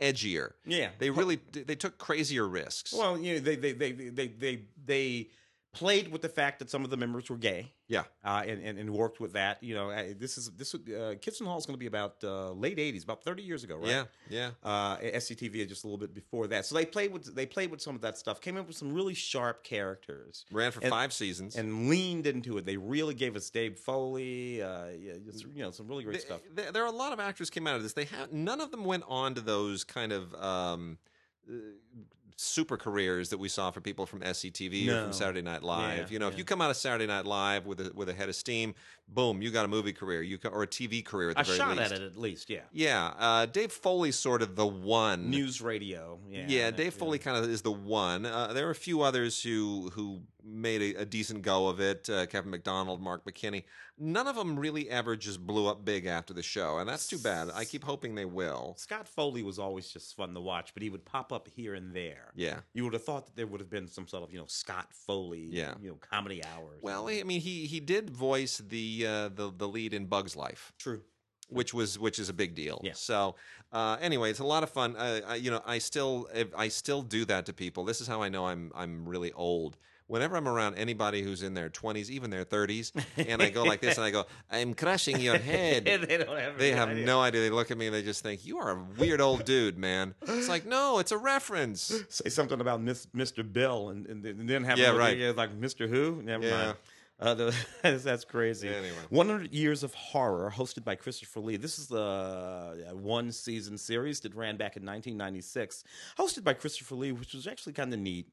edgier. 0.00 0.52
yeah 0.64 0.88
They 0.98 1.10
really 1.10 1.38
they 1.52 1.74
took 1.74 1.98
crazier 1.98 2.46
risks. 2.48 2.94
well 2.94 3.18
you 3.18 3.34
know 3.34 3.40
they 3.40 3.56
they 3.56 3.72
they 3.72 3.92
they 3.92 4.28
they 4.28 4.60
they 4.86 5.28
played 5.74 6.10
with 6.10 6.22
the 6.22 6.28
fact 6.28 6.58
that 6.60 6.70
some 6.70 6.84
of 6.84 6.90
the 6.90 6.96
members 6.96 7.28
were 7.28 7.36
gay 7.36 7.72
yeah, 7.86 8.04
uh, 8.24 8.42
and, 8.46 8.62
and 8.62 8.78
and 8.78 8.90
worked 8.90 9.20
with 9.20 9.34
that. 9.34 9.62
You 9.62 9.74
know, 9.74 9.90
this 10.14 10.38
is 10.38 10.50
this 10.56 10.74
uh, 10.74 11.14
Kitchen 11.20 11.46
Hall 11.46 11.58
is 11.58 11.66
going 11.66 11.74
to 11.74 11.78
be 11.78 11.86
about 11.86 12.16
uh, 12.24 12.50
late 12.52 12.78
'80s, 12.78 13.04
about 13.04 13.22
30 13.22 13.42
years 13.42 13.62
ago, 13.62 13.76
right? 13.76 13.88
yeah, 13.88 14.04
yeah. 14.30 14.50
Uh, 14.62 14.96
SCTV 14.98 15.68
just 15.68 15.84
a 15.84 15.86
little 15.86 15.98
bit 15.98 16.14
before 16.14 16.46
that. 16.46 16.64
So 16.64 16.74
they 16.74 16.86
played 16.86 17.12
with 17.12 17.34
they 17.34 17.44
played 17.44 17.70
with 17.70 17.82
some 17.82 17.94
of 17.94 18.00
that 18.00 18.16
stuff. 18.16 18.40
Came 18.40 18.56
up 18.56 18.66
with 18.66 18.76
some 18.76 18.92
really 18.94 19.12
sharp 19.14 19.64
characters 19.64 20.46
Ran 20.50 20.72
for 20.72 20.80
And- 20.80 20.90
five 20.90 21.12
seasons. 21.12 21.56
and 21.56 21.88
leaned 21.90 22.26
into 22.26 22.56
it. 22.56 22.64
They 22.64 22.78
really 22.78 23.14
gave 23.14 23.36
us 23.36 23.50
Dave 23.50 23.78
Foley, 23.78 24.62
uh, 24.62 24.86
yeah, 24.98 25.14
just, 25.24 25.44
you 25.54 25.62
know, 25.62 25.70
some 25.70 25.86
really 25.86 26.04
great 26.04 26.22
stuff. 26.22 26.40
th- 26.56 26.72
there 26.72 26.82
are 26.84 26.88
a 26.88 26.96
lot 26.96 27.12
of 27.12 27.20
actors 27.20 27.50
came 27.50 27.66
out 27.66 27.76
of 27.76 27.82
this. 27.82 27.92
They 27.92 28.04
have 28.06 28.32
none 28.32 28.60
of 28.62 28.70
them 28.70 28.84
went 28.84 29.04
on 29.08 29.34
to 29.34 29.40
those 29.42 29.84
kind 29.84 30.12
of 30.12 30.34
um, 30.36 30.98
uh, 31.48 31.52
super 32.36 32.76
careers 32.76 33.28
that 33.30 33.38
we 33.38 33.48
saw 33.48 33.70
for 33.70 33.80
people 33.80 34.06
from 34.06 34.20
SCTV 34.20 34.88
or 34.88 35.02
from 35.04 35.12
Saturday 35.12 35.42
Night 35.42 35.62
Live. 35.62 35.98
Yeah, 35.98 36.06
you 36.10 36.18
know, 36.18 36.28
if 36.28 36.36
you 36.36 36.44
come 36.44 36.60
out 36.60 36.70
of 36.70 36.76
Saturday 36.76 37.06
Night 37.06 37.26
Live 37.26 37.64
with 37.66 37.80
a, 37.80 37.92
with 37.94 38.08
a 38.08 38.12
head 38.12 38.28
of 38.28 38.34
steam, 38.34 38.74
boom, 39.08 39.40
you 39.40 39.50
got 39.50 39.64
a 39.64 39.68
movie 39.68 39.92
career, 39.92 40.22
you 40.22 40.38
ca- 40.38 40.48
or 40.48 40.62
a 40.62 40.66
TV 40.66 41.04
career 41.04 41.30
at 41.30 41.36
the 41.36 41.42
A 41.42 41.44
very 41.44 41.58
shot 41.58 41.76
least. 41.76 41.92
at 41.92 42.00
it 42.00 42.02
at 42.04 42.16
least, 42.16 42.50
yeah. 42.50 42.60
Yeah, 42.72 43.12
uh, 43.18 43.46
Dave 43.46 43.70
Foley's 43.72 44.16
sort 44.16 44.42
of 44.42 44.56
the 44.56 44.66
one. 44.66 45.30
News 45.30 45.60
radio, 45.60 46.18
yeah. 46.28 46.44
Yeah, 46.48 46.70
Dave 46.70 46.94
Foley 46.94 47.18
kind 47.18 47.36
of 47.36 47.48
is 47.48 47.62
the 47.62 47.70
one. 47.72 48.26
Uh, 48.26 48.52
there 48.52 48.66
are 48.66 48.70
a 48.72 48.74
few 48.74 49.02
others 49.02 49.42
who 49.42 49.90
who 49.94 50.22
made 50.44 50.82
a, 50.96 51.00
a 51.02 51.04
decent 51.04 51.42
go 51.42 51.68
of 51.68 51.80
it. 51.80 52.08
Uh, 52.10 52.26
Kevin 52.26 52.50
McDonald, 52.50 53.00
Mark 53.00 53.24
McKinney. 53.24 53.64
None 53.98 54.26
of 54.26 54.36
them 54.36 54.58
really 54.58 54.90
ever 54.90 55.16
just 55.16 55.46
blew 55.46 55.66
up 55.66 55.84
big 55.84 56.06
after 56.06 56.34
the 56.34 56.42
show, 56.42 56.78
and 56.78 56.88
that's 56.88 57.06
too 57.06 57.18
bad. 57.18 57.48
I 57.54 57.64
keep 57.64 57.84
hoping 57.84 58.14
they 58.14 58.24
will. 58.24 58.74
Scott 58.78 59.08
Foley 59.08 59.42
was 59.42 59.58
always 59.58 59.88
just 59.88 60.14
fun 60.16 60.34
to 60.34 60.40
watch, 60.40 60.74
but 60.74 60.82
he 60.82 60.90
would 60.90 61.04
pop 61.04 61.32
up 61.32 61.48
here 61.48 61.74
and 61.74 61.94
there. 61.94 62.32
Yeah. 62.34 62.60
You 62.74 62.84
would 62.84 62.92
have 62.92 63.04
thought 63.04 63.26
that 63.26 63.36
there 63.36 63.46
would 63.46 63.60
have 63.60 63.70
been 63.70 63.86
some 63.88 64.06
sort 64.06 64.22
of, 64.22 64.32
you 64.32 64.38
know, 64.38 64.46
Scott 64.48 64.88
Foley, 64.92 65.46
Yeah. 65.50 65.74
you 65.80 65.88
know, 65.90 65.96
comedy 66.00 66.42
hours. 66.44 66.80
Well, 66.82 67.08
I 67.08 67.22
mean, 67.22 67.40
he 67.40 67.66
he 67.66 67.80
did 67.80 68.10
voice 68.10 68.58
the 68.58 69.06
uh, 69.06 69.28
the 69.28 69.52
the 69.56 69.68
lead 69.68 69.94
in 69.94 70.06
Bugs 70.06 70.34
Life. 70.36 70.72
true. 70.78 71.02
which 71.50 71.72
was 71.74 71.98
which 71.98 72.18
is 72.18 72.28
a 72.28 72.32
big 72.32 72.54
deal. 72.54 72.80
Yeah. 72.82 72.92
So 72.94 73.36
uh, 73.70 73.96
anyway, 74.00 74.30
it's 74.30 74.40
a 74.40 74.44
lot 74.46 74.62
of 74.62 74.70
fun. 74.70 74.96
Uh, 74.96 75.20
I, 75.26 75.34
you 75.36 75.50
know, 75.50 75.60
I 75.66 75.78
still 75.78 76.28
I 76.56 76.68
still 76.68 77.02
do 77.02 77.24
that 77.26 77.46
to 77.46 77.52
people. 77.52 77.84
This 77.84 78.00
is 78.00 78.06
how 78.08 78.22
I 78.22 78.28
know 78.28 78.46
I'm 78.46 78.72
I'm 78.74 79.08
really 79.08 79.30
old. 79.32 79.76
Whenever 80.06 80.36
I'm 80.36 80.46
around 80.46 80.74
anybody 80.74 81.22
who's 81.22 81.42
in 81.42 81.54
their 81.54 81.70
20s, 81.70 82.10
even 82.10 82.28
their 82.28 82.44
30s, 82.44 82.92
and 83.16 83.42
I 83.42 83.48
go 83.48 83.62
like 83.62 83.80
this, 83.80 83.96
and 83.96 84.04
I 84.04 84.10
go, 84.10 84.26
"I'm 84.50 84.74
crushing 84.74 85.18
your 85.18 85.38
head." 85.38 85.84
they 86.08 86.18
don't 86.18 86.38
have 86.38 86.58
They 86.58 86.72
have 86.72 86.90
idea. 86.90 87.06
no 87.06 87.22
idea. 87.22 87.40
They 87.40 87.50
look 87.50 87.70
at 87.70 87.78
me 87.78 87.86
and 87.86 87.94
they 87.94 88.02
just 88.02 88.22
think, 88.22 88.44
"You 88.44 88.58
are 88.58 88.72
a 88.72 88.84
weird 88.98 89.22
old 89.22 89.44
dude, 89.46 89.78
man." 89.78 90.14
It's 90.28 90.48
like, 90.48 90.66
no, 90.66 90.98
it's 90.98 91.10
a 91.12 91.16
reference. 91.18 91.90
say 92.10 92.28
something 92.28 92.60
about 92.60 92.82
Miss, 92.82 93.06
Mr. 93.16 93.50
Bill 93.50 93.88
and, 93.88 94.06
and, 94.06 94.24
and 94.26 94.48
then 94.48 94.64
have 94.64 94.76
Yeah, 94.78 94.86
another- 94.90 94.98
right. 94.98 95.16
yeah, 95.16 95.32
like 95.34 95.58
Mr. 95.58 95.88
Who? 95.88 96.20
Never 96.22 96.44
Yeah. 96.46 96.64
mind. 96.64 96.76
Uh, 97.20 97.32
the, 97.32 97.56
that's 98.04 98.24
crazy. 98.24 98.68
Anyway. 98.68 98.92
100 99.08 99.54
Years 99.54 99.84
of 99.84 99.94
Horror, 99.94 100.52
hosted 100.54 100.84
by 100.84 100.96
Christopher 100.96 101.38
Lee. 101.40 101.56
This 101.56 101.78
is 101.78 101.86
the 101.86 102.86
uh, 102.90 102.94
one 102.94 103.30
season 103.30 103.78
series 103.78 104.18
that 104.20 104.34
ran 104.34 104.56
back 104.56 104.76
in 104.76 104.82
1996, 104.84 105.84
hosted 106.18 106.42
by 106.42 106.54
Christopher 106.54 106.96
Lee, 106.96 107.12
which 107.12 107.32
was 107.32 107.46
actually 107.46 107.72
kind 107.72 107.94
of 107.94 108.00
neat. 108.00 108.26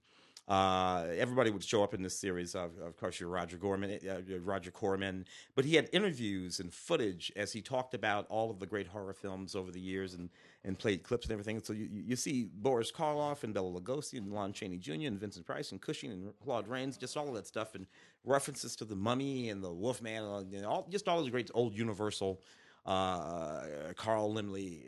Uh, 0.51 1.07
everybody 1.17 1.49
would 1.49 1.63
show 1.63 1.81
up 1.81 1.93
in 1.93 2.01
this 2.01 2.19
series. 2.19 2.55
Of, 2.55 2.71
of 2.85 2.97
course, 2.97 3.21
you're 3.21 3.29
Roger 3.29 3.55
Gorman, 3.55 3.99
uh, 4.05 4.37
Roger 4.43 4.69
Corman, 4.69 5.25
but 5.55 5.63
he 5.63 5.77
had 5.77 5.87
interviews 5.93 6.59
and 6.59 6.73
footage 6.73 7.31
as 7.37 7.53
he 7.53 7.61
talked 7.61 7.93
about 7.93 8.25
all 8.27 8.51
of 8.51 8.59
the 8.59 8.65
great 8.65 8.85
horror 8.85 9.13
films 9.13 9.55
over 9.55 9.71
the 9.71 9.79
years 9.79 10.13
and, 10.13 10.29
and 10.65 10.77
played 10.77 11.03
clips 11.03 11.27
and 11.27 11.31
everything. 11.31 11.61
So 11.63 11.71
you, 11.71 11.87
you 11.89 12.03
you 12.05 12.15
see 12.17 12.49
Boris 12.53 12.91
Karloff 12.91 13.45
and 13.45 13.53
Bela 13.53 13.79
Lugosi 13.79 14.17
and 14.17 14.33
Lon 14.33 14.51
Chaney 14.51 14.77
Jr. 14.77 15.07
and 15.07 15.17
Vincent 15.17 15.45
Price 15.45 15.71
and 15.71 15.79
Cushing 15.79 16.11
and 16.11 16.33
Claude 16.43 16.67
Rains, 16.67 16.97
just 16.97 17.15
all 17.15 17.29
of 17.29 17.35
that 17.35 17.47
stuff 17.47 17.73
and 17.73 17.87
references 18.25 18.75
to 18.75 18.83
the 18.83 18.95
Mummy 18.95 19.51
and 19.51 19.63
the 19.63 19.71
Wolfman, 19.71 20.21
and 20.53 20.65
all, 20.65 20.85
just 20.89 21.07
all 21.07 21.21
those 21.21 21.29
great 21.29 21.49
old 21.53 21.77
Universal 21.77 22.41
uh, 22.85 23.63
Carl 23.95 24.33
Laemmle, 24.33 24.81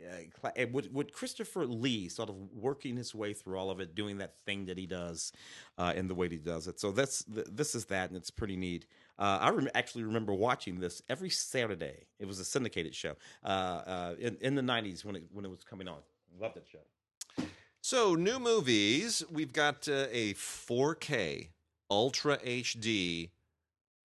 uh, 0.44 0.66
with, 0.72 0.90
with 0.92 1.12
Christopher 1.12 1.66
Lee 1.66 2.08
sort 2.08 2.28
of 2.28 2.36
working 2.52 2.96
his 2.96 3.14
way 3.14 3.32
through 3.32 3.56
all 3.56 3.70
of 3.70 3.80
it, 3.80 3.94
doing 3.94 4.18
that 4.18 4.34
thing 4.44 4.66
that 4.66 4.76
he 4.76 4.86
does, 4.86 5.32
uh, 5.78 5.92
in 5.94 6.08
the 6.08 6.14
way 6.14 6.28
he 6.28 6.36
does 6.36 6.66
it. 6.66 6.80
So 6.80 6.90
that's 6.90 7.24
th- 7.24 7.46
this 7.50 7.74
is 7.74 7.84
that, 7.86 8.10
and 8.10 8.16
it's 8.16 8.30
pretty 8.30 8.56
neat. 8.56 8.86
Uh, 9.18 9.38
I 9.40 9.78
actually 9.78 10.04
remember 10.04 10.34
watching 10.34 10.80
this 10.80 11.02
every 11.08 11.30
Saturday. 11.30 12.06
It 12.18 12.26
was 12.26 12.40
a 12.40 12.44
syndicated 12.44 12.94
show 12.94 13.14
uh, 13.44 13.48
uh, 13.48 14.14
in, 14.18 14.36
in 14.40 14.54
the 14.56 14.62
'90s 14.62 15.04
when 15.04 15.16
it 15.16 15.24
when 15.32 15.44
it 15.44 15.50
was 15.50 15.62
coming 15.62 15.86
on. 15.86 15.98
Loved 16.40 16.56
that 16.56 16.66
show. 16.66 17.44
So, 17.80 18.14
new 18.14 18.38
movies. 18.40 19.22
We've 19.30 19.52
got 19.52 19.86
uh, 19.88 20.06
a 20.10 20.32
4K 20.34 21.48
Ultra 21.90 22.38
HD 22.38 23.30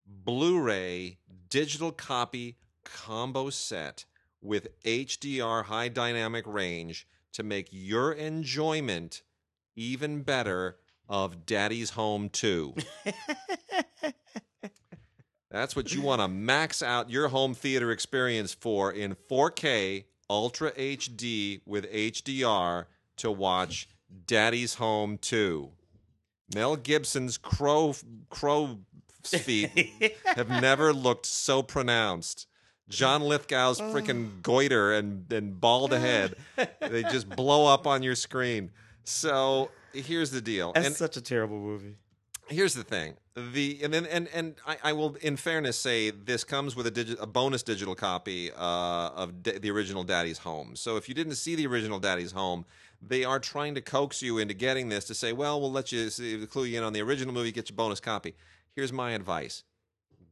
Blu-ray 0.07 1.17
digital 1.49 1.91
copy 1.91 2.59
combo 2.85 3.51
set 3.51 4.05
with 4.41 4.69
HDR 4.83 5.65
high 5.65 5.89
dynamic 5.89 6.45
range 6.47 7.07
to 7.33 7.43
make 7.43 7.69
your 7.71 8.13
enjoyment 8.13 9.23
even 9.77 10.23
better 10.23 10.77
of 11.09 11.47
Daddy's 11.47 11.91
Home 11.91 12.29
2. 12.29 12.75
That's 15.51 15.77
what 15.77 15.93
you 15.93 16.01
want 16.01 16.23
to 16.23 16.29
max 16.29 16.83
out 16.83 17.11
your 17.11 17.29
home 17.29 17.55
theater 17.55 17.91
experience 17.91 18.55
for 18.55 18.91
in 18.91 19.15
4K 19.31 20.05
Ultra 20.31 20.73
HD 20.73 21.61
with 21.67 21.93
HDR 21.93 22.87
to 23.19 23.31
watch 23.31 23.89
Daddy's 24.27 24.75
Home 24.75 25.19
2. 25.19 25.71
Mel 26.55 26.77
Gibson's 26.77 27.37
crow 27.39 27.95
crow 28.31 28.79
feet 29.23 30.17
have 30.25 30.49
never 30.49 30.93
looked 30.93 31.27
so 31.27 31.63
pronounced. 31.63 32.47
John 32.89 33.23
Lithgow's 33.23 33.81
freaking 33.81 34.43
goiter 34.43 34.93
and, 34.93 35.31
and 35.33 35.61
bald 35.61 35.93
head, 35.93 36.35
they 36.81 37.03
just 37.05 37.29
blow 37.37 37.67
up 37.73 37.87
on 37.87 38.03
your 38.03 38.15
screen. 38.15 38.71
So 39.05 39.71
here's 39.93 40.31
the 40.31 40.41
deal. 40.41 40.73
That's 40.73 40.87
and 40.87 40.95
such 40.97 41.17
a 41.17 41.21
terrible 41.21 41.59
movie. 41.59 41.95
here's 42.49 42.75
the 42.75 42.85
thing 42.85 43.15
the 43.35 43.81
and 43.83 43.95
then 43.95 44.05
and 44.07 44.29
and 44.35 44.57
I, 44.67 44.77
I 44.85 44.93
will 44.93 45.15
in 45.23 45.37
fairness 45.39 45.79
say 45.79 46.11
this 46.11 46.45
comes 46.45 46.77
with 46.77 46.87
a 46.87 46.91
digi- 46.91 47.17
a 47.19 47.27
bonus 47.27 47.63
digital 47.63 47.95
copy 47.95 48.51
uh, 48.53 48.57
of 49.17 49.43
D- 49.43 49.57
the 49.59 49.71
original 49.71 50.05
daddy's 50.05 50.37
home 50.39 50.77
so 50.77 50.97
if 50.99 51.09
you 51.09 51.15
didn't 51.15 51.37
see 51.37 51.55
the 51.55 51.67
original 51.67 51.99
daddy's 51.99 52.33
home 52.33 52.67
they 53.01 53.25
are 53.25 53.39
trying 53.41 53.75
to 53.77 53.81
coax 53.81 54.21
you 54.21 54.37
into 54.37 54.53
getting 54.53 54.91
this 54.91 55.07
to 55.07 55.15
say 55.15 55.33
well 55.33 55.59
we'll 55.59 55.73
let 55.73 55.93
you 55.93 56.11
see, 56.11 56.45
clue 56.47 56.65
you 56.65 56.77
in 56.77 56.85
on 56.85 56.93
the 56.93 57.01
original 57.01 57.33
movie 57.33 57.53
get 57.53 57.71
your 57.71 57.77
bonus 57.77 58.01
copy 58.01 58.35
here's 58.77 58.93
my 58.93 59.13
advice 59.13 59.65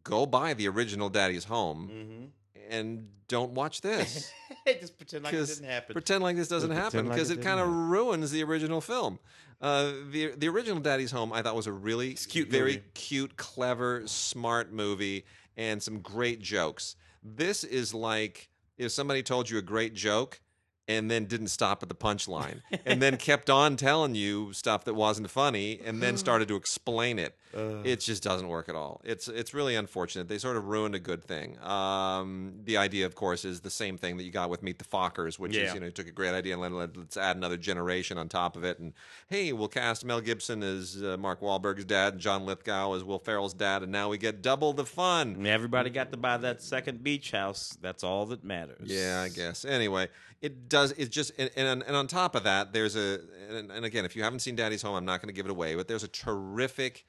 go 0.04 0.26
buy 0.26 0.52
the 0.52 0.68
original 0.68 1.08
daddy's 1.08 1.44
home 1.44 1.88
Mm-hmm. 1.90 2.24
And 2.70 3.08
don't 3.28 3.52
watch 3.52 3.80
this 3.80 4.32
Just 4.80 4.96
pretend 4.98 5.24
like 5.24 5.32
it 5.32 5.36
'Cause 5.36 5.56
didn't 5.58 5.70
happen. 5.70 5.92
Pretend 5.92 6.22
like 6.24 6.36
this 6.36 6.48
doesn't 6.48 6.68
Pretend 6.70 6.84
happen 6.94 7.06
like 7.08 7.14
because 7.16 7.30
it 7.30 7.38
it, 7.38 7.42
kind 7.42 7.60
of 7.60 7.68
ruins 7.68 8.30
the 8.30 8.42
original 8.42 8.80
film. 8.80 9.18
Uh, 9.60 9.92
the 10.10 10.32
the 10.36 10.48
original 10.48 10.80
Daddy's 10.80 11.10
Home 11.12 11.32
I 11.32 11.42
thought 11.42 11.54
was 11.54 11.66
a 11.66 11.72
really 11.72 12.14
cute 12.14 12.48
very 12.48 12.72
movie. 12.76 12.84
cute, 12.94 13.36
clever, 13.36 14.02
smart 14.06 14.72
movie 14.72 15.24
and 15.56 15.82
some 15.82 16.00
great 16.00 16.40
jokes. 16.40 16.96
This 17.22 17.62
is 17.64 17.92
like 17.94 18.48
if 18.78 18.90
somebody 18.92 19.22
told 19.22 19.50
you 19.50 19.58
a 19.58 19.62
great 19.62 19.94
joke 19.94 20.40
and 20.88 21.10
then 21.10 21.26
didn't 21.26 21.48
stop 21.48 21.82
at 21.82 21.88
the 21.88 21.94
punchline 21.94 22.62
and 22.86 23.00
then 23.02 23.16
kept 23.28 23.48
on 23.50 23.76
telling 23.76 24.14
you 24.14 24.52
stuff 24.52 24.84
that 24.84 24.94
wasn't 24.94 25.30
funny 25.30 25.78
and 25.84 26.02
then 26.02 26.16
started 26.26 26.48
to 26.48 26.56
explain 26.56 27.18
it. 27.18 27.36
Uh, 27.56 27.82
It 27.84 28.00
just 28.00 28.22
doesn't 28.22 28.48
work 28.48 28.68
at 28.68 28.74
all. 28.76 29.00
It's 29.04 29.26
it's 29.28 29.52
really 29.54 29.74
unfortunate. 29.74 30.28
They 30.28 30.38
sort 30.38 30.56
of 30.56 30.66
ruined 30.66 30.94
a 30.94 30.98
good 31.00 31.24
thing. 31.24 31.58
Um, 31.62 32.54
the 32.64 32.76
idea, 32.76 33.06
of 33.06 33.14
course, 33.14 33.44
is 33.44 33.60
the 33.60 33.70
same 33.70 33.98
thing 33.98 34.16
that 34.18 34.24
you 34.24 34.30
got 34.30 34.50
with 34.50 34.62
Meet 34.62 34.78
the 34.78 34.84
Fockers, 34.84 35.38
which 35.38 35.56
Yeah. 35.56 35.64
is 35.64 35.74
you 35.74 35.80
know 35.80 35.90
took 35.90 36.06
a 36.06 36.12
great 36.12 36.32
idea 36.34 36.54
and 36.58 36.62
let, 36.76 36.96
let's 36.96 37.16
add 37.16 37.36
another 37.36 37.56
generation 37.56 38.18
on 38.18 38.28
top 38.28 38.56
of 38.56 38.64
it. 38.64 38.78
And 38.78 38.92
hey, 39.28 39.52
we'll 39.52 39.68
cast 39.68 40.04
Mel 40.04 40.20
Gibson 40.20 40.62
as 40.62 41.02
uh, 41.02 41.16
Mark 41.18 41.40
Wahlberg's 41.40 41.84
dad, 41.84 42.12
and 42.14 42.22
John 42.22 42.44
Lithgow 42.46 42.92
as 42.94 43.02
Will 43.04 43.18
Ferrell's 43.18 43.54
dad, 43.54 43.82
and 43.82 43.90
now 43.90 44.08
we 44.08 44.18
get 44.18 44.42
double 44.42 44.72
the 44.72 44.84
fun. 44.86 45.34
and 45.34 45.46
everybody 45.46 45.90
got 45.90 46.12
to 46.12 46.16
buy 46.18 46.36
that 46.36 46.62
second 46.62 47.02
beach 47.02 47.32
house. 47.32 47.76
That's 47.80 48.04
all 48.04 48.26
that 48.26 48.44
matters. 48.44 48.88
Yeah, 48.90 49.22
I 49.24 49.28
guess. 49.28 49.64
Anyway, 49.64 50.08
it 50.40 50.68
does. 50.68 50.92
It 50.92 51.10
just 51.10 51.32
and, 51.38 51.50
and 51.56 51.82
and 51.82 51.96
on 51.96 52.06
top 52.06 52.34
of 52.34 52.44
that, 52.44 52.72
there's 52.72 52.96
a 52.96 53.20
and, 53.50 53.70
and 53.72 53.84
again, 53.84 54.04
if 54.04 54.14
you 54.14 54.22
haven't 54.22 54.38
seen 54.40 54.54
Daddy's 54.54 54.82
Home, 54.82 54.94
I'm 54.94 55.04
not 55.04 55.20
going 55.20 55.28
to 55.28 55.34
give 55.34 55.46
it 55.46 55.50
away, 55.50 55.74
but 55.74 55.88
there's 55.88 56.04
a 56.04 56.08
terrific 56.08 57.04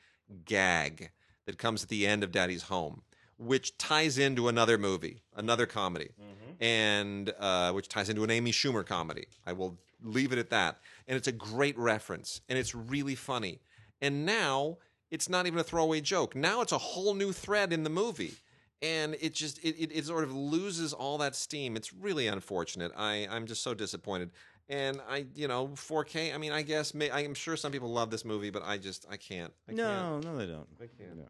gag 0.46 1.12
that 1.46 1.58
comes 1.58 1.84
at 1.84 1.90
the 1.90 2.08
end 2.08 2.24
of 2.24 2.32
Daddy's 2.32 2.64
Home, 2.64 3.02
which 3.38 3.78
ties 3.78 4.18
into 4.18 4.48
another 4.48 4.78
movie, 4.78 5.22
another 5.36 5.66
comedy, 5.66 6.10
and 6.60 7.34
uh, 7.40 7.72
which 7.72 7.88
ties 7.88 8.10
into 8.10 8.24
an 8.24 8.30
Amy 8.30 8.52
Schumer 8.52 8.86
comedy. 8.86 9.28
I 9.46 9.54
will 9.54 9.78
leave 10.04 10.32
it 10.32 10.40
at 10.40 10.50
that. 10.52 10.78
And 11.08 11.18
it's 11.18 11.28
a 11.28 11.32
great 11.32 11.78
reference, 11.78 12.42
and 12.48 12.58
it's 12.58 12.76
really 12.76 13.16
funny. 13.16 13.62
And 14.02 14.26
now 14.26 14.78
it's 15.10 15.30
not 15.30 15.48
even 15.48 15.60
a 15.60 15.64
throwaway 15.64 16.02
joke. 16.02 16.36
Now 16.36 16.62
it's 16.62 16.72
a 16.72 16.78
whole 16.78 17.14
new 17.14 17.32
thread 17.32 17.74
in 17.74 17.84
the 17.84 17.90
movie 17.90 18.34
and 18.82 19.16
it 19.22 19.34
just 19.34 19.60
it, 19.60 19.76
it, 19.78 19.92
it 19.94 20.06
sort 20.06 20.24
of 20.24 20.34
loses 20.34 20.94
all 20.94 21.18
that 21.18 21.36
steam 21.36 21.76
it's 21.76 21.94
really 21.94 22.28
unfortunate 22.28 22.92
i 22.98 23.28
i'm 23.30 23.46
just 23.46 23.64
so 23.64 23.74
disappointed 23.74 24.32
and 24.70 25.00
i 25.10 25.26
you 25.36 25.48
know 25.48 25.68
4k 25.70 26.34
i 26.34 26.38
mean 26.38 26.52
i 26.52 26.62
guess 26.62 26.94
may, 26.94 27.12
i'm 27.12 27.34
sure 27.34 27.56
some 27.56 27.72
people 27.72 27.92
love 27.92 28.10
this 28.10 28.26
movie 28.26 28.50
but 28.50 28.64
i 28.66 28.78
just 28.78 29.06
i 29.10 29.18
can't 29.18 29.54
I 29.70 29.74
No, 29.74 30.20
no, 30.20 30.38
they 30.38 30.46
don't. 30.46 30.68
I 30.80 30.88
can't. 30.98 31.18
No, 31.18 31.24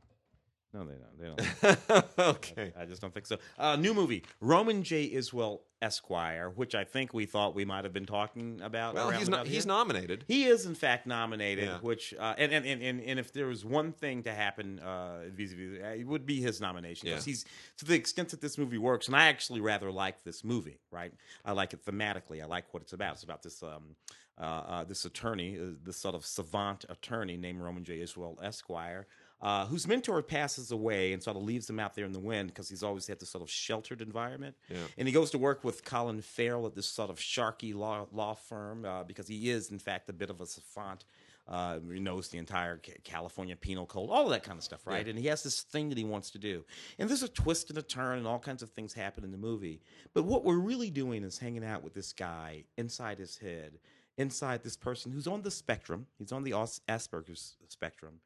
no 0.73 0.85
they 0.85 0.95
don't. 1.27 1.61
They 1.61 1.75
don't. 1.91 2.05
okay 2.19 2.73
I 2.79 2.85
just 2.85 3.01
don't 3.01 3.13
think 3.13 3.25
so. 3.25 3.37
Uh, 3.57 3.75
new 3.75 3.93
movie, 3.93 4.23
Roman 4.39 4.83
J. 4.83 5.11
Israel 5.11 5.63
Esquire, 5.81 6.49
which 6.51 6.75
I 6.75 6.83
think 6.83 7.13
we 7.13 7.25
thought 7.25 7.55
we 7.55 7.65
might 7.65 7.83
have 7.85 7.93
been 7.93 8.05
talking 8.05 8.61
about. 8.61 8.93
well 8.93 9.09
he's 9.09 9.29
he's 9.45 9.65
nominated 9.65 10.23
He 10.27 10.45
is 10.45 10.65
in 10.65 10.75
fact 10.75 11.07
nominated, 11.07 11.65
Yeah. 11.65 11.79
which 11.79 12.13
uh, 12.19 12.35
and, 12.37 12.51
and, 12.53 12.65
and 12.65 13.01
and 13.01 13.19
if 13.19 13.33
there 13.33 13.47
was 13.47 13.65
one 13.65 13.91
thing 13.91 14.23
to 14.23 14.33
happen 14.33 14.79
uh, 14.79 15.23
vis-a-vis, 15.29 15.81
uh, 15.83 15.87
it 15.87 16.05
would 16.07 16.25
be 16.25 16.39
his 16.39 16.61
nomination. 16.61 17.07
Yeah. 17.09 17.19
He's 17.19 17.45
to 17.77 17.85
the 17.85 17.95
extent 17.95 18.29
that 18.29 18.41
this 18.41 18.57
movie 18.57 18.77
works, 18.77 19.07
and 19.07 19.15
I 19.15 19.27
actually 19.27 19.59
rather 19.61 19.91
like 19.91 20.23
this 20.23 20.43
movie. 20.43 20.79
Right, 20.91 21.13
I 21.43 21.51
like 21.53 21.73
it 21.73 21.83
thematically. 21.85 22.41
I 22.41 22.45
like 22.45 22.73
what 22.73 22.83
it's 22.83 22.93
about. 22.93 23.13
It's 23.13 23.23
about 23.23 23.41
this 23.43 23.63
um, 23.63 23.95
uh, 24.39 24.43
uh, 24.43 24.83
this 24.83 25.03
attorney, 25.05 25.57
uh, 25.59 25.73
this 25.83 25.97
sort 25.97 26.15
of 26.15 26.25
savant 26.25 26.85
attorney 26.89 27.37
named 27.37 27.59
Roman 27.61 27.83
J. 27.83 27.99
Israel 28.01 28.39
Esquire. 28.41 29.07
Uh, 29.41 29.65
whose 29.65 29.87
mentor 29.87 30.21
passes 30.21 30.71
away 30.71 31.13
and 31.13 31.23
sort 31.23 31.35
of 31.35 31.41
leaves 31.41 31.67
him 31.67 31.79
out 31.79 31.95
there 31.95 32.05
in 32.05 32.11
the 32.11 32.19
wind 32.19 32.49
because 32.49 32.69
he's 32.69 32.83
always 32.83 33.07
had 33.07 33.19
this 33.19 33.29
sort 33.29 33.41
of 33.41 33.49
sheltered 33.49 33.99
environment. 33.99 34.55
Yeah. 34.69 34.77
And 34.99 35.07
he 35.07 35.13
goes 35.13 35.31
to 35.31 35.39
work 35.39 35.63
with 35.63 35.83
Colin 35.83 36.21
Farrell 36.21 36.67
at 36.67 36.75
this 36.75 36.85
sort 36.85 37.09
of 37.09 37.17
sharky 37.17 37.73
law, 37.73 38.05
law 38.11 38.35
firm 38.35 38.85
uh, 38.85 39.03
because 39.03 39.27
he 39.27 39.49
is, 39.49 39.71
in 39.71 39.79
fact, 39.79 40.09
a 40.09 40.13
bit 40.13 40.29
of 40.29 40.41
a 40.41 40.45
savant. 40.45 41.05
Uh, 41.47 41.79
he 41.91 41.99
knows 41.99 42.29
the 42.29 42.37
entire 42.37 42.79
California 43.03 43.55
penal 43.55 43.85
code, 43.87 44.09
all 44.11 44.25
of 44.25 44.29
that 44.29 44.43
kind 44.43 44.57
of 44.59 44.63
stuff, 44.63 44.85
right? 44.85 45.05
Yeah. 45.05 45.09
And 45.09 45.19
he 45.19 45.25
has 45.25 45.41
this 45.41 45.61
thing 45.61 45.89
that 45.89 45.97
he 45.97 46.03
wants 46.03 46.29
to 46.31 46.37
do. 46.37 46.63
And 46.99 47.09
there's 47.09 47.23
a 47.23 47.27
twist 47.27 47.69
and 47.69 47.79
a 47.79 47.81
turn, 47.81 48.19
and 48.19 48.27
all 48.27 48.39
kinds 48.39 48.61
of 48.61 48.69
things 48.69 48.93
happen 48.93 49.23
in 49.23 49.31
the 49.31 49.37
movie. 49.37 49.81
But 50.13 50.23
what 50.23 50.45
we're 50.45 50.59
really 50.59 50.91
doing 50.91 51.23
is 51.23 51.39
hanging 51.39 51.65
out 51.65 51.83
with 51.83 51.93
this 51.95 52.13
guy 52.13 52.65
inside 52.77 53.17
his 53.17 53.37
head, 53.37 53.79
inside 54.17 54.63
this 54.63 54.77
person 54.77 55.11
who's 55.11 55.27
on 55.27 55.41
the 55.41 55.51
spectrum. 55.51 56.05
He's 56.19 56.31
on 56.31 56.43
the 56.43 56.53
As- 56.53 56.81
Asperger's 56.87 57.57
spectrum, 57.67 58.19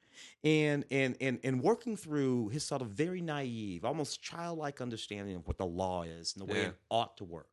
and 0.43 0.85
and 0.91 1.15
and 1.21 1.39
and 1.43 1.61
working 1.61 1.95
through 1.97 2.49
his 2.49 2.63
sort 2.63 2.81
of 2.81 2.89
very 2.89 3.21
naive, 3.21 3.83
almost 3.85 4.21
childlike 4.21 4.81
understanding 4.81 5.35
of 5.35 5.47
what 5.47 5.57
the 5.57 5.65
law 5.65 6.03
is 6.03 6.35
and 6.35 6.47
the 6.47 6.51
way 6.53 6.61
Yeah. 6.61 6.67
it 6.69 6.75
ought 6.89 7.17
to 7.17 7.23
work, 7.23 7.49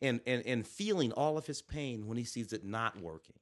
and 0.00 0.20
and 0.26 0.44
and 0.46 0.66
feeling 0.66 1.12
all 1.12 1.36
of 1.38 1.46
his 1.46 1.62
pain 1.62 2.06
when 2.06 2.16
he 2.18 2.24
sees 2.24 2.52
it 2.52 2.64
not 2.64 3.00
working. 3.00 3.34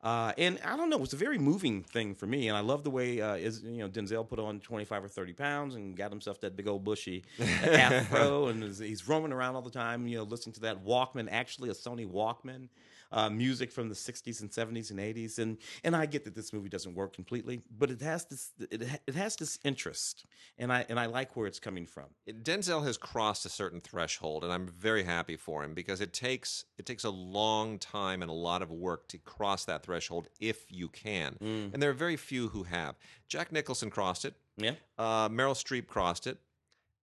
Uh, 0.00 0.32
and 0.38 0.60
I 0.64 0.76
don't 0.76 0.90
know, 0.90 1.02
it's 1.02 1.12
a 1.12 1.16
very 1.16 1.38
moving 1.38 1.82
thing 1.82 2.14
for 2.14 2.24
me, 2.26 2.46
and 2.46 2.56
I 2.56 2.60
love 2.60 2.84
the 2.84 2.90
way 2.90 3.20
uh, 3.20 3.34
is 3.34 3.62
you 3.64 3.78
know 3.78 3.88
Denzel 3.88 4.28
put 4.28 4.38
on 4.38 4.60
twenty 4.60 4.84
five 4.84 5.02
or 5.02 5.08
thirty 5.08 5.32
pounds 5.32 5.74
and 5.74 5.96
got 5.96 6.12
himself 6.12 6.40
that 6.42 6.54
big 6.54 6.68
old 6.68 6.84
bushy 6.84 7.24
afro, 7.64 8.46
and 8.46 8.62
is, 8.62 8.78
he's 8.78 9.08
roaming 9.08 9.32
around 9.32 9.56
all 9.56 9.62
the 9.62 9.70
time, 9.70 10.06
you 10.06 10.18
know, 10.18 10.22
listening 10.22 10.52
to 10.54 10.60
that 10.60 10.84
Walkman, 10.84 11.26
actually 11.30 11.68
a 11.70 11.72
Sony 11.72 12.06
Walkman, 12.08 12.68
uh, 13.10 13.30
music 13.30 13.72
from 13.72 13.88
the 13.88 13.94
'60s 13.94 14.40
and 14.40 14.50
'70s 14.50 14.90
and 14.90 14.98
'80s, 15.00 15.38
and 15.38 15.58
and 15.84 15.96
I 15.96 16.06
get 16.06 16.24
that 16.24 16.34
this 16.34 16.52
movie 16.52 16.68
doesn't 16.68 16.94
work 16.94 17.14
completely, 17.14 17.62
but 17.78 17.90
it 17.90 18.00
has 18.02 18.24
this 18.26 18.52
it, 18.70 18.86
ha- 18.88 18.98
it 19.06 19.14
has 19.14 19.36
this 19.36 19.58
interest, 19.64 20.26
and 20.58 20.72
I 20.72 20.84
and 20.88 20.98
I 21.00 21.06
like 21.06 21.36
where 21.36 21.46
it's 21.46 21.60
coming 21.60 21.86
from. 21.86 22.06
Denzel 22.28 22.84
has 22.84 22.96
crossed 22.96 23.46
a 23.46 23.48
certain 23.48 23.80
threshold, 23.80 24.44
and 24.44 24.52
I'm 24.52 24.66
very 24.68 25.04
happy 25.04 25.36
for 25.36 25.64
him 25.64 25.74
because 25.74 26.00
it 26.00 26.12
takes 26.12 26.64
it 26.78 26.86
takes 26.86 27.04
a 27.04 27.10
long 27.10 27.78
time 27.78 28.22
and 28.22 28.30
a 28.30 28.34
lot 28.34 28.62
of 28.62 28.70
work 28.70 29.08
to 29.08 29.18
cross 29.18 29.64
that 29.64 29.82
threshold 29.82 30.28
if 30.40 30.66
you 30.70 30.88
can, 30.88 31.36
Mm. 31.40 31.72
and 31.74 31.82
there 31.82 31.90
are 31.90 31.94
very 31.94 32.16
few 32.16 32.48
who 32.48 32.64
have. 32.64 32.96
Jack 33.28 33.52
Nicholson 33.52 33.90
crossed 33.90 34.24
it. 34.24 34.34
Yeah, 34.56 34.72
Uh, 34.98 35.28
Meryl 35.28 35.54
Streep 35.54 35.86
crossed 35.86 36.26
it, 36.26 36.38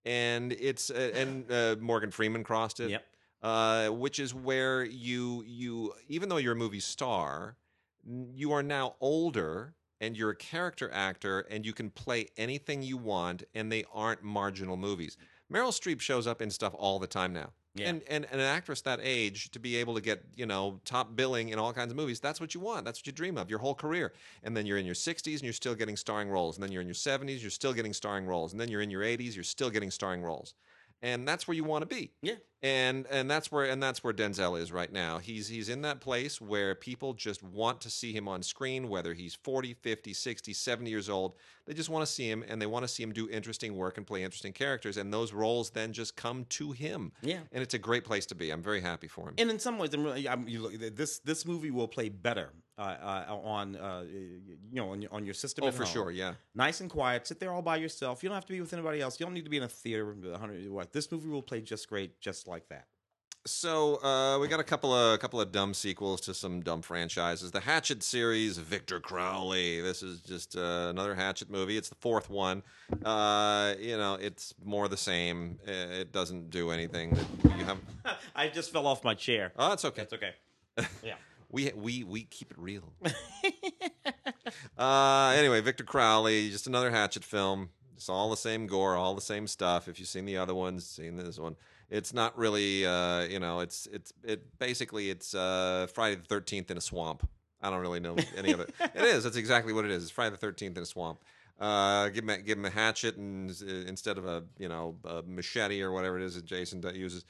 and 0.05 0.51
it's 0.53 0.89
uh, 0.89 1.11
and 1.15 1.51
uh, 1.51 1.75
Morgan 1.79 2.11
Freeman 2.11 2.43
crossed 2.43 2.79
it. 2.79 2.89
Yep. 2.91 3.05
Uh, 3.45 3.89
which 3.89 4.17
is 4.17 4.33
where 4.33 4.83
you 4.83 5.43
you 5.45 5.93
even 6.07 6.29
though 6.29 6.37
you're 6.37 6.53
a 6.53 6.55
movie 6.55 6.79
star, 6.79 7.55
you 8.33 8.51
are 8.51 8.63
now 8.63 8.95
older 8.99 9.75
and 10.01 10.17
you're 10.17 10.31
a 10.31 10.35
character 10.35 10.89
actor 10.91 11.41
and 11.51 11.63
you 11.63 11.71
can 11.71 11.91
play 11.91 12.27
anything 12.37 12.81
you 12.81 12.97
want 12.97 13.43
and 13.53 13.71
they 13.71 13.83
aren't 13.93 14.23
marginal 14.23 14.77
movies. 14.77 15.15
Meryl 15.53 15.69
Streep 15.69 16.01
shows 16.01 16.25
up 16.25 16.41
in 16.41 16.49
stuff 16.49 16.73
all 16.75 16.97
the 16.97 17.05
time 17.05 17.33
now. 17.33 17.51
Yeah. 17.75 17.89
And, 17.89 18.01
and 18.09 18.25
and 18.31 18.41
an 18.41 18.47
actress 18.47 18.81
that 18.81 18.99
age 19.03 19.51
to 19.51 19.59
be 19.59 19.75
able 19.75 19.93
to 19.93 20.01
get 20.01 20.23
you 20.35 20.47
know 20.47 20.81
top 20.83 21.15
billing 21.15 21.49
in 21.49 21.59
all 21.59 21.71
kinds 21.71 21.91
of 21.91 21.97
movies 21.97 22.19
that's 22.19 22.41
what 22.41 22.55
you 22.55 22.61
want 22.61 22.83
that's 22.83 22.99
what 22.99 23.05
you 23.05 23.13
dream 23.13 23.37
of 23.37 23.51
your 23.51 23.59
whole 23.59 23.75
career 23.75 24.13
and 24.41 24.57
then 24.57 24.65
you're 24.65 24.79
in 24.79 24.87
your 24.87 24.95
60s 24.95 25.33
and 25.33 25.43
you're 25.43 25.53
still 25.53 25.75
getting 25.75 25.97
starring 25.97 26.29
roles 26.29 26.55
and 26.55 26.63
then 26.63 26.71
you're 26.71 26.81
in 26.81 26.87
your 26.87 26.95
70s 26.95 27.41
you're 27.41 27.51
still 27.51 27.73
getting 27.73 27.93
starring 27.93 28.25
roles 28.25 28.53
and 28.53 28.61
then 28.61 28.69
you're 28.69 28.81
in 28.81 28.89
your 28.89 29.03
80s 29.03 29.35
you're 29.35 29.43
still 29.43 29.69
getting 29.69 29.91
starring 29.91 30.23
roles 30.23 30.55
and 31.01 31.27
that's 31.27 31.47
where 31.47 31.55
you 31.55 31.63
want 31.63 31.87
to 31.87 31.95
be. 31.95 32.11
Yeah. 32.21 32.35
And 32.61 33.05
and 33.11 33.29
that's 33.29 33.51
where 33.51 33.65
and 33.65 33.81
that's 33.81 34.03
where 34.03 34.13
Denzel 34.13 34.59
is 34.59 34.71
right 34.71 34.91
now. 34.91 35.19
He's 35.19 35.47
he's 35.47 35.69
in 35.69 35.83
that 35.83 36.01
place 36.01 36.41
where 36.41 36.73
people 36.73 37.13
just 37.13 37.43
want 37.43 37.79
to 37.81 37.91
see 37.91 38.11
him 38.11 38.27
on 38.27 38.41
screen 38.41 38.89
whether 38.89 39.13
he's 39.13 39.35
40, 39.35 39.75
50, 39.75 40.13
60, 40.13 40.53
70 40.53 40.89
years 40.89 41.07
old. 41.07 41.35
They 41.67 41.73
just 41.75 41.89
want 41.89 42.05
to 42.05 42.11
see 42.11 42.27
him 42.27 42.43
and 42.47 42.59
they 42.59 42.65
want 42.65 42.83
to 42.83 42.87
see 42.87 43.03
him 43.03 43.13
do 43.13 43.29
interesting 43.29 43.75
work 43.75 43.97
and 43.97 44.07
play 44.07 44.23
interesting 44.23 44.53
characters 44.53 44.97
and 44.97 45.13
those 45.13 45.31
roles 45.31 45.69
then 45.69 45.93
just 45.93 46.15
come 46.15 46.45
to 46.49 46.71
him. 46.71 47.11
Yeah. 47.21 47.41
And 47.51 47.61
it's 47.61 47.75
a 47.75 47.79
great 47.79 48.03
place 48.03 48.25
to 48.27 48.35
be. 48.35 48.49
I'm 48.49 48.63
very 48.63 48.81
happy 48.81 49.07
for 49.07 49.29
him. 49.29 49.35
And 49.37 49.51
in 49.51 49.59
some 49.59 49.77
ways, 49.77 49.93
I'm 49.93 50.03
really, 50.03 50.27
I'm, 50.27 50.47
you 50.47 50.61
look, 50.61 50.95
this 50.95 51.19
this 51.19 51.45
movie 51.45 51.71
will 51.71 51.87
play 51.87 52.09
better 52.09 52.51
uh, 52.77 52.81
uh, 52.81 53.35
on 53.43 53.75
uh, 53.75 54.03
you 54.09 54.41
know 54.73 54.89
on 54.89 55.01
your, 55.01 55.13
on 55.13 55.25
your 55.25 55.33
system. 55.33 55.63
oh, 55.65 55.71
for 55.71 55.83
home. 55.83 55.93
sure, 55.93 56.11
yeah. 56.11 56.33
Nice 56.53 56.81
and 56.81 56.89
quiet. 56.89 57.25
Sit 57.27 57.39
there 57.39 57.51
all 57.51 57.61
by 57.61 57.77
yourself. 57.77 58.21
You 58.23 58.29
don't 58.29 58.35
have 58.35 58.45
to 58.45 58.53
be 58.53 58.61
with 58.61 58.73
anybody 58.73 59.01
else. 59.01 59.19
You 59.19 59.25
don't 59.25 59.33
need 59.33 59.45
to 59.45 59.49
be 59.49 59.57
in 59.57 59.63
a 59.63 59.67
theater. 59.69 60.05
with 60.13 60.33
a 60.33 60.37
hundred- 60.37 60.69
What 60.69 60.91
this 60.91 61.11
movie 61.11 61.29
will 61.29 61.41
play 61.41 61.61
just 61.61 61.87
great, 61.89 62.19
just 62.19 62.47
like 62.47 62.67
that. 62.69 62.87
So 63.47 64.03
uh, 64.03 64.39
we 64.39 64.47
got 64.47 64.59
a 64.59 64.63
couple 64.63 64.91
of 64.91 65.13
a 65.13 65.17
couple 65.19 65.39
of 65.39 65.51
dumb 65.51 65.75
sequels 65.75 66.19
to 66.21 66.33
some 66.33 66.61
dumb 66.61 66.81
franchises. 66.81 67.51
The 67.51 67.59
Hatchet 67.59 68.01
series, 68.01 68.57
Victor 68.57 68.99
Crowley. 68.99 69.81
This 69.81 70.01
is 70.01 70.21
just 70.21 70.57
uh, 70.57 70.87
another 70.89 71.13
Hatchet 71.13 71.51
movie. 71.51 71.77
It's 71.77 71.89
the 71.89 71.95
fourth 71.95 72.27
one. 72.27 72.63
Uh, 73.03 73.75
you 73.79 73.97
know, 73.97 74.15
it's 74.19 74.55
more 74.63 74.87
the 74.87 74.97
same. 74.97 75.59
It 75.67 76.11
doesn't 76.11 76.49
do 76.49 76.71
anything 76.71 77.11
that 77.43 77.57
you 77.57 77.65
have. 77.65 77.77
I 78.35 78.47
just 78.47 78.71
fell 78.73 78.87
off 78.87 79.03
my 79.03 79.13
chair. 79.13 79.53
Oh, 79.57 79.69
that's 79.69 79.85
okay. 79.85 80.07
That's 80.09 80.13
okay. 80.13 80.33
Yeah. 81.03 81.13
We 81.49 81.71
we 81.75 82.03
we 82.03 82.23
keep 82.23 82.51
it 82.51 82.57
real. 82.59 82.93
uh, 84.77 85.33
anyway, 85.37 85.61
Victor 85.61 85.83
Crowley, 85.83 86.49
just 86.49 86.67
another 86.67 86.91
Hatchet 86.91 87.23
film. 87.23 87.69
It's 87.95 88.09
all 88.09 88.29
the 88.29 88.37
same 88.37 88.67
gore, 88.67 88.95
all 88.95 89.15
the 89.15 89.21
same 89.21 89.47
stuff. 89.47 89.87
If 89.87 89.99
you've 89.99 90.09
seen 90.09 90.25
the 90.25 90.37
other 90.37 90.53
ones, 90.53 90.85
seen 90.85 91.15
this 91.15 91.39
one, 91.39 91.55
it's 91.89 92.13
not 92.13 92.37
really. 92.37 92.85
Uh, 92.85 93.21
you 93.21 93.39
know, 93.39 93.61
it's 93.61 93.87
it's 93.91 94.13
it 94.23 94.59
basically 94.59 95.09
it's 95.09 95.33
uh, 95.33 95.87
Friday 95.93 96.15
the 96.15 96.23
Thirteenth 96.23 96.69
in 96.71 96.77
a 96.77 96.81
swamp. 96.81 97.27
I 97.61 97.69
don't 97.69 97.79
really 97.79 97.99
know 97.99 98.15
any 98.37 98.51
of 98.51 98.59
it. 98.59 98.73
It 98.95 99.03
is. 99.03 99.23
That's 99.23 99.37
exactly 99.37 99.73
what 99.73 99.85
it 99.85 99.91
is. 99.91 100.03
It's 100.03 100.11
Friday 100.11 100.31
the 100.31 100.37
Thirteenth 100.37 100.77
in 100.77 100.83
a 100.83 100.85
swamp. 100.85 101.19
Uh, 101.59 102.09
give 102.09 102.23
him 102.25 102.29
a, 102.29 102.37
give 102.39 102.57
him 102.57 102.65
a 102.65 102.69
hatchet 102.69 103.15
and 103.15 103.49
uh, 103.49 103.87
instead 103.87 104.17
of 104.17 104.25
a 104.25 104.43
you 104.57 104.67
know 104.67 104.97
a 105.05 105.23
machete 105.25 105.81
or 105.81 105.91
whatever 105.91 106.17
it 106.19 106.23
is 106.23 106.35
that 106.35 106.45
Jason 106.45 106.83
uses, 106.93 107.23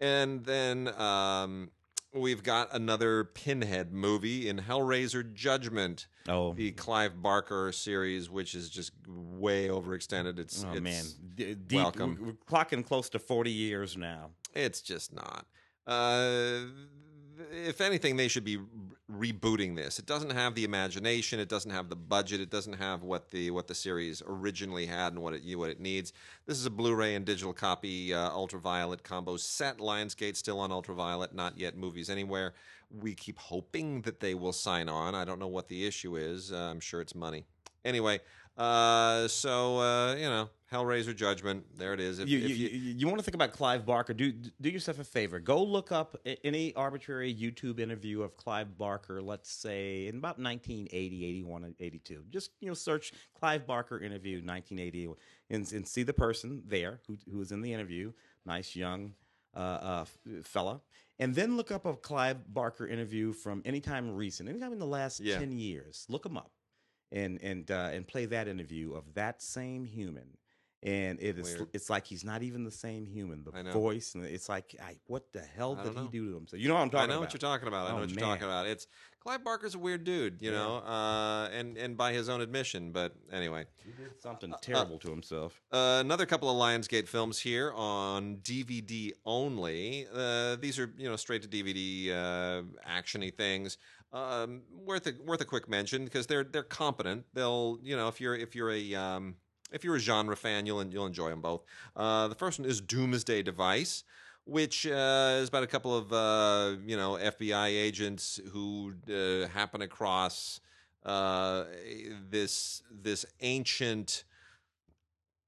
and 0.00 0.44
then 0.44 0.88
um, 1.00 1.70
we've 2.14 2.42
got 2.42 2.68
another 2.74 3.24
Pinhead 3.24 3.92
movie 3.92 4.48
in 4.48 4.58
Hellraiser 4.58 5.32
Judgment, 5.32 6.06
Oh, 6.28 6.52
the 6.54 6.72
Clive 6.72 7.22
Barker 7.22 7.72
series, 7.72 8.30
which 8.30 8.54
is 8.54 8.70
just 8.70 8.92
way 9.06 9.68
overextended. 9.68 10.38
It's 10.38 10.64
oh 10.64 10.72
it's, 10.72 10.80
man. 10.80 11.04
D- 11.34 11.54
deep, 11.54 11.76
welcome. 11.78 12.18
We're, 12.20 12.32
clocking 12.32 12.84
close 12.84 13.08
to 13.10 13.18
forty 13.18 13.52
years 13.52 13.96
now. 13.96 14.30
It's 14.54 14.80
just 14.80 15.12
not. 15.12 15.46
Uh, 15.86 16.60
if 17.50 17.80
anything, 17.80 18.16
they 18.16 18.28
should 18.28 18.44
be 18.44 18.58
re- 19.08 19.32
rebooting 19.32 19.76
this. 19.76 19.98
It 19.98 20.06
doesn't 20.06 20.30
have 20.30 20.54
the 20.54 20.64
imagination. 20.64 21.40
It 21.40 21.48
doesn't 21.48 21.70
have 21.70 21.88
the 21.88 21.96
budget. 21.96 22.40
It 22.40 22.50
doesn't 22.50 22.74
have 22.74 23.02
what 23.02 23.30
the 23.30 23.50
what 23.50 23.66
the 23.66 23.74
series 23.74 24.22
originally 24.26 24.86
had 24.86 25.12
and 25.12 25.22
what 25.22 25.34
it 25.34 25.42
what 25.56 25.70
it 25.70 25.80
needs. 25.80 26.12
This 26.46 26.58
is 26.58 26.66
a 26.66 26.70
Blu-ray 26.70 27.14
and 27.14 27.24
digital 27.24 27.52
copy, 27.52 28.14
uh, 28.14 28.30
ultraviolet 28.30 29.02
combo 29.02 29.36
set. 29.36 29.78
Lionsgate 29.78 30.36
still 30.36 30.60
on 30.60 30.72
ultraviolet, 30.72 31.34
not 31.34 31.58
yet 31.58 31.76
movies 31.76 32.10
anywhere. 32.10 32.54
We 32.90 33.14
keep 33.14 33.38
hoping 33.38 34.02
that 34.02 34.20
they 34.20 34.34
will 34.34 34.52
sign 34.52 34.88
on. 34.88 35.14
I 35.14 35.24
don't 35.24 35.38
know 35.38 35.48
what 35.48 35.68
the 35.68 35.86
issue 35.86 36.16
is. 36.16 36.52
Uh, 36.52 36.56
I'm 36.56 36.80
sure 36.80 37.00
it's 37.00 37.14
money. 37.14 37.44
Anyway, 37.84 38.20
uh, 38.56 39.28
so 39.28 39.78
uh, 39.78 40.14
you 40.14 40.28
know, 40.28 40.48
Hellraiser 40.72 41.14
Judgment. 41.14 41.64
There 41.76 41.92
it 41.92 42.00
is. 42.00 42.18
If, 42.18 42.28
you, 42.28 42.38
if 42.38 42.56
you, 42.56 42.68
you, 42.68 42.94
you 42.98 43.06
want 43.06 43.18
to 43.18 43.24
think 43.24 43.34
about 43.34 43.52
Clive 43.52 43.84
Barker? 43.84 44.14
Do 44.14 44.32
do 44.32 44.70
yourself 44.70 44.98
a 44.98 45.04
favor. 45.04 45.38
Go 45.38 45.62
look 45.62 45.92
up 45.92 46.16
any 46.42 46.74
arbitrary 46.74 47.34
YouTube 47.34 47.78
interview 47.78 48.22
of 48.22 48.36
Clive 48.36 48.78
Barker. 48.78 49.20
Let's 49.20 49.50
say 49.50 50.06
in 50.06 50.16
about 50.16 50.38
1980, 50.38 51.24
81, 51.24 51.74
82. 51.78 52.24
Just 52.30 52.50
you 52.60 52.68
know, 52.68 52.74
search 52.74 53.12
Clive 53.38 53.66
Barker 53.66 54.00
interview 54.00 54.36
1980 54.36 55.10
and, 55.50 55.72
and 55.72 55.86
see 55.86 56.02
the 56.02 56.14
person 56.14 56.62
there 56.66 57.00
who 57.06 57.18
who 57.30 57.38
was 57.38 57.52
in 57.52 57.60
the 57.60 57.72
interview. 57.72 58.12
Nice 58.46 58.74
young 58.74 59.14
uh, 59.54 59.58
uh, 59.58 60.04
fella. 60.42 60.80
And 61.18 61.34
then 61.34 61.56
look 61.56 61.70
up 61.70 61.84
a 61.84 61.94
Clive 61.94 62.52
Barker 62.52 62.86
interview 62.86 63.32
from 63.32 63.62
anytime 63.64 64.10
recent, 64.16 64.48
anytime 64.48 64.72
in 64.72 64.78
the 64.78 64.86
last 64.86 65.20
Yeah. 65.20 65.38
10 65.38 65.52
years. 65.52 66.06
Look 66.08 66.26
him 66.26 66.36
up 66.36 66.50
and 67.12 67.38
and 67.42 67.70
uh, 67.70 67.90
and 67.92 68.06
play 68.06 68.26
that 68.26 68.48
interview 68.48 68.94
of 68.94 69.14
that 69.14 69.42
same 69.42 69.84
human. 69.84 70.36
And 70.84 71.20
it 71.22 71.38
is 71.38 71.54
Weird. 71.54 71.68
it's 71.72 71.88
like 71.88 72.06
he's 72.06 72.24
not 72.24 72.42
even 72.42 72.64
the 72.64 72.70
same 72.72 73.06
human. 73.06 73.44
The 73.44 73.70
voice 73.70 74.16
and 74.16 74.24
it's 74.24 74.48
like, 74.48 74.74
I, 74.82 74.96
what 75.06 75.32
the 75.32 75.40
hell 75.40 75.76
did 75.76 75.96
he 75.96 76.08
do 76.08 76.28
to 76.30 76.34
himself? 76.34 76.60
You 76.60 76.66
know 76.66 76.74
what 76.74 76.80
I'm 76.80 76.90
talking 76.90 76.98
about 76.98 77.02
I 77.04 77.06
know 77.06 77.12
about? 77.18 77.20
what 77.20 77.32
you're 77.34 77.38
talking 77.50 77.68
about. 77.68 77.86
I 77.86 77.90
know 77.90 77.96
Oh, 77.98 78.00
what 78.00 78.08
you're 78.10 78.16
man. 78.20 78.28
talking 78.28 78.44
about. 78.44 78.66
It's 78.66 78.88
Clive 79.20 79.44
Barker's 79.44 79.76
a 79.76 79.78
weird 79.78 80.02
dude, 80.02 80.42
you 80.42 80.50
Yeah. 80.50 80.58
know, 80.58 80.76
uh, 80.78 81.48
and 81.52 81.76
and 81.78 81.96
by 81.96 82.12
his 82.12 82.28
own 82.28 82.40
admission. 82.40 82.90
But 82.90 83.14
anyway, 83.30 83.66
He 83.84 83.92
did 83.92 84.20
something 84.20 84.52
terrible 84.60 84.98
to 84.98 85.10
himself. 85.10 85.60
uh, 85.70 85.98
another 86.00 86.26
couple 86.26 86.50
of 86.50 86.56
Lionsgate 86.56 87.06
films 87.06 87.38
here 87.38 87.72
on 87.74 88.38
DVD 88.38 89.12
only. 89.24 90.08
Uh, 90.12 90.56
these 90.56 90.80
are 90.80 90.92
you 90.98 91.08
know 91.08 91.14
straight 91.14 91.42
to 91.42 91.48
DVD 91.48 92.10
uh, 92.10 92.62
actiony 92.90 93.32
things. 93.32 93.78
Um, 94.12 94.62
worth 94.84 95.06
a 95.06 95.12
worth 95.24 95.40
a 95.40 95.44
quick 95.44 95.68
mention 95.68 96.04
because 96.04 96.26
they're 96.26 96.42
they're 96.44 96.64
competent. 96.64 97.24
They'll 97.34 97.78
you 97.84 97.94
know 97.96 98.08
if 98.08 98.20
you're 98.20 98.34
if 98.34 98.56
you're 98.56 98.72
a 98.72 98.94
um, 98.96 99.36
if 99.72 99.84
you're 99.84 99.96
a 99.96 100.00
genre 100.00 100.36
fan, 100.36 100.66
you'll 100.66 100.84
you'll 100.86 101.06
enjoy 101.06 101.30
them 101.30 101.40
both. 101.40 101.62
Uh, 101.96 102.28
the 102.28 102.34
first 102.34 102.58
one 102.58 102.68
is 102.68 102.80
Doomsday 102.80 103.42
Device, 103.42 104.04
which 104.44 104.86
uh, 104.86 105.38
is 105.40 105.48
about 105.48 105.62
a 105.62 105.66
couple 105.66 105.96
of 105.96 106.12
uh, 106.12 106.76
you 106.86 106.96
know 106.96 107.12
FBI 107.14 107.68
agents 107.68 108.40
who 108.52 108.94
uh, 109.08 109.46
happen 109.48 109.82
across 109.82 110.60
uh, 111.04 111.64
this 112.30 112.82
this 112.90 113.24
ancient. 113.40 114.24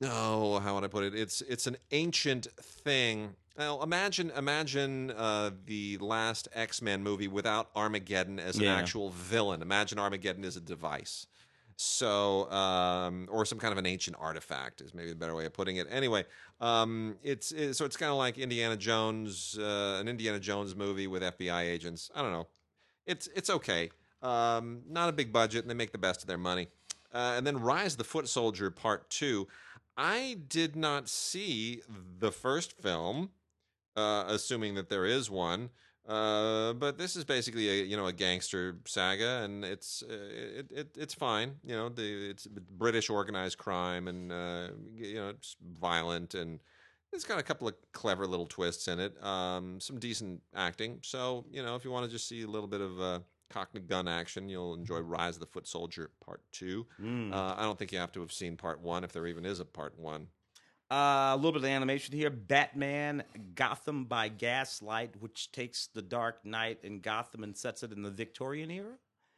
Oh, 0.03 0.59
how 0.59 0.75
would 0.75 0.85
I 0.85 0.89
put 0.89 1.05
it? 1.05 1.15
It's 1.15 1.41
it's 1.43 1.67
an 1.67 1.77
ancient 1.93 2.47
thing. 2.61 3.37
Now 3.57 3.81
imagine 3.83 4.31
imagine 4.37 5.13
uh, 5.13 5.51
the 5.67 5.97
last 5.99 6.49
X 6.53 6.83
Men 6.83 7.03
movie 7.03 7.29
without 7.29 7.71
Armageddon 7.77 8.41
as 8.41 8.57
an 8.57 8.65
Yeah. 8.65 8.77
actual 8.77 9.11
villain. 9.11 9.63
Imagine 9.63 9.99
Armageddon 9.99 10.45
as 10.45 10.57
a 10.57 10.61
device. 10.61 11.27
So, 11.77 12.51
um, 12.51 13.29
or 13.31 13.45
some 13.45 13.59
kind 13.59 13.73
of 13.73 13.79
an 13.79 13.87
ancient 13.87 14.17
artifact 14.21 14.81
is 14.81 14.95
maybe 14.95 15.11
the 15.11 15.17
better 15.17 15.35
way 15.35 15.45
of 15.45 15.53
putting 15.53 15.77
it. 15.77 15.87
Anyway, 15.91 16.25
um, 16.61 17.17
it's, 17.23 17.51
it's 17.53 17.79
so 17.79 17.85
it's 17.85 17.97
kind 17.97 18.13
of 18.13 18.19
like 18.19 18.39
Indiana 18.39 18.77
Jones, 18.77 19.59
uh, 19.59 19.99
an 20.01 20.09
Indiana 20.09 20.39
Jones 20.39 20.77
movie 20.77 21.07
with 21.07 21.23
FBI 21.23 21.63
agents. 21.63 22.11
I 22.15 22.23
don't 22.23 22.33
know. 22.33 22.47
It's 23.07 23.29
it's 23.35 23.51
okay. 23.51 23.91
Um, 24.23 24.83
not 24.89 25.09
a 25.09 25.13
big 25.13 25.33
budget, 25.33 25.63
and 25.63 25.71
they 25.71 25.75
make 25.75 25.93
the 25.93 25.99
best 25.99 26.23
of 26.23 26.29
their 26.29 26.39
money. 26.39 26.69
Uh, 27.13 27.35
and 27.37 27.47
then 27.47 27.61
Rise 27.61 27.97
the 27.97 28.05
Foot 28.05 28.29
Soldier 28.29 28.71
Part 28.71 29.11
Two. 29.11 29.47
I 29.97 30.39
did 30.49 30.75
not 30.75 31.09
see 31.09 31.83
the 32.19 32.33
first 32.33 32.73
film, 32.73 33.31
uh, 33.97 34.25
assuming 34.27 34.75
that 34.75 34.89
there 34.89 35.05
is 35.07 35.31
one. 35.31 35.71
Uh, 36.07 36.75
but 36.75 36.99
this 36.99 37.17
is 37.17 37.25
basically 37.25 37.69
a 37.69 37.85
you 37.85 37.97
know 37.97 38.07
a 38.07 38.13
gangster 38.13 38.77
saga, 38.85 39.43
and 39.43 39.65
it's 39.65 40.03
uh, 40.03 40.13
it, 40.13 40.67
it 40.71 40.89
it's 40.97 41.15
fine. 41.15 41.55
You 41.65 41.77
know, 41.77 41.89
the 41.89 42.31
it's 42.31 42.47
British 42.47 43.09
organized 43.09 43.57
crime, 43.57 44.07
and 44.09 44.31
uh, 44.31 44.69
you 44.95 45.15
know 45.15 45.31
it's 45.31 45.57
violent, 45.81 46.35
and 46.35 46.61
it's 47.13 47.25
got 47.25 47.39
a 47.39 47.43
couple 47.43 47.69
of 47.69 47.75
clever 47.93 48.27
little 48.27 48.47
twists 48.47 48.87
in 48.89 49.01
it. 49.01 49.23
Um, 49.25 49.81
some 49.81 49.99
decent 49.99 50.43
acting. 50.55 50.99
So 51.03 51.47
you 51.51 51.63
know, 51.63 51.75
if 51.75 51.87
you 51.87 51.91
want 51.91 52.05
to 52.05 52.13
just 52.13 52.29
see 52.29 52.43
a 52.43 52.49
little 52.49 52.69
bit 52.69 52.83
of 52.83 53.01
uh, 53.01 53.21
Cockney 53.49 53.81
gun 53.81 54.07
action, 54.07 54.51
you'll 54.51 54.75
enjoy 54.75 54.99
Rise 54.99 55.37
of 55.37 55.41
the 55.41 55.47
Foot 55.47 55.67
Soldier 55.67 56.11
Part 56.23 56.43
Two. 56.53 56.87
Mm. 57.01 57.33
Uh, 57.33 57.55
I 57.57 57.63
don't 57.63 57.79
think 57.79 57.93
you 57.93 57.99
have 57.99 58.13
to 58.13 58.21
have 58.21 58.33
seen 58.33 58.59
Part 58.59 58.81
One 58.81 59.05
if 59.05 59.13
there 59.13 59.27
even 59.27 59.47
is 59.47 59.59
a 59.59 59.65
Part 59.65 59.99
One. 59.99 60.27
Uh, 60.95 61.35
a 61.35 61.37
little 61.37 61.51
bit 61.51 61.63
of 61.63 61.65
animation 61.65 62.15
here. 62.15 62.31
Batman 62.31 63.25
Gotham 63.57 64.05
by 64.05 64.29
Gaslight, 64.29 65.21
which 65.21 65.51
takes 65.51 65.89
the 65.89 66.03
Dark 66.03 66.47
Knight 66.47 66.85
and 66.85 67.03
Gotham 67.03 67.43
and 67.43 67.57
sets 67.57 67.83
it 67.83 67.91
in 67.91 68.03
the 68.03 68.13
Victorian 68.13 68.71
era. 68.71 68.93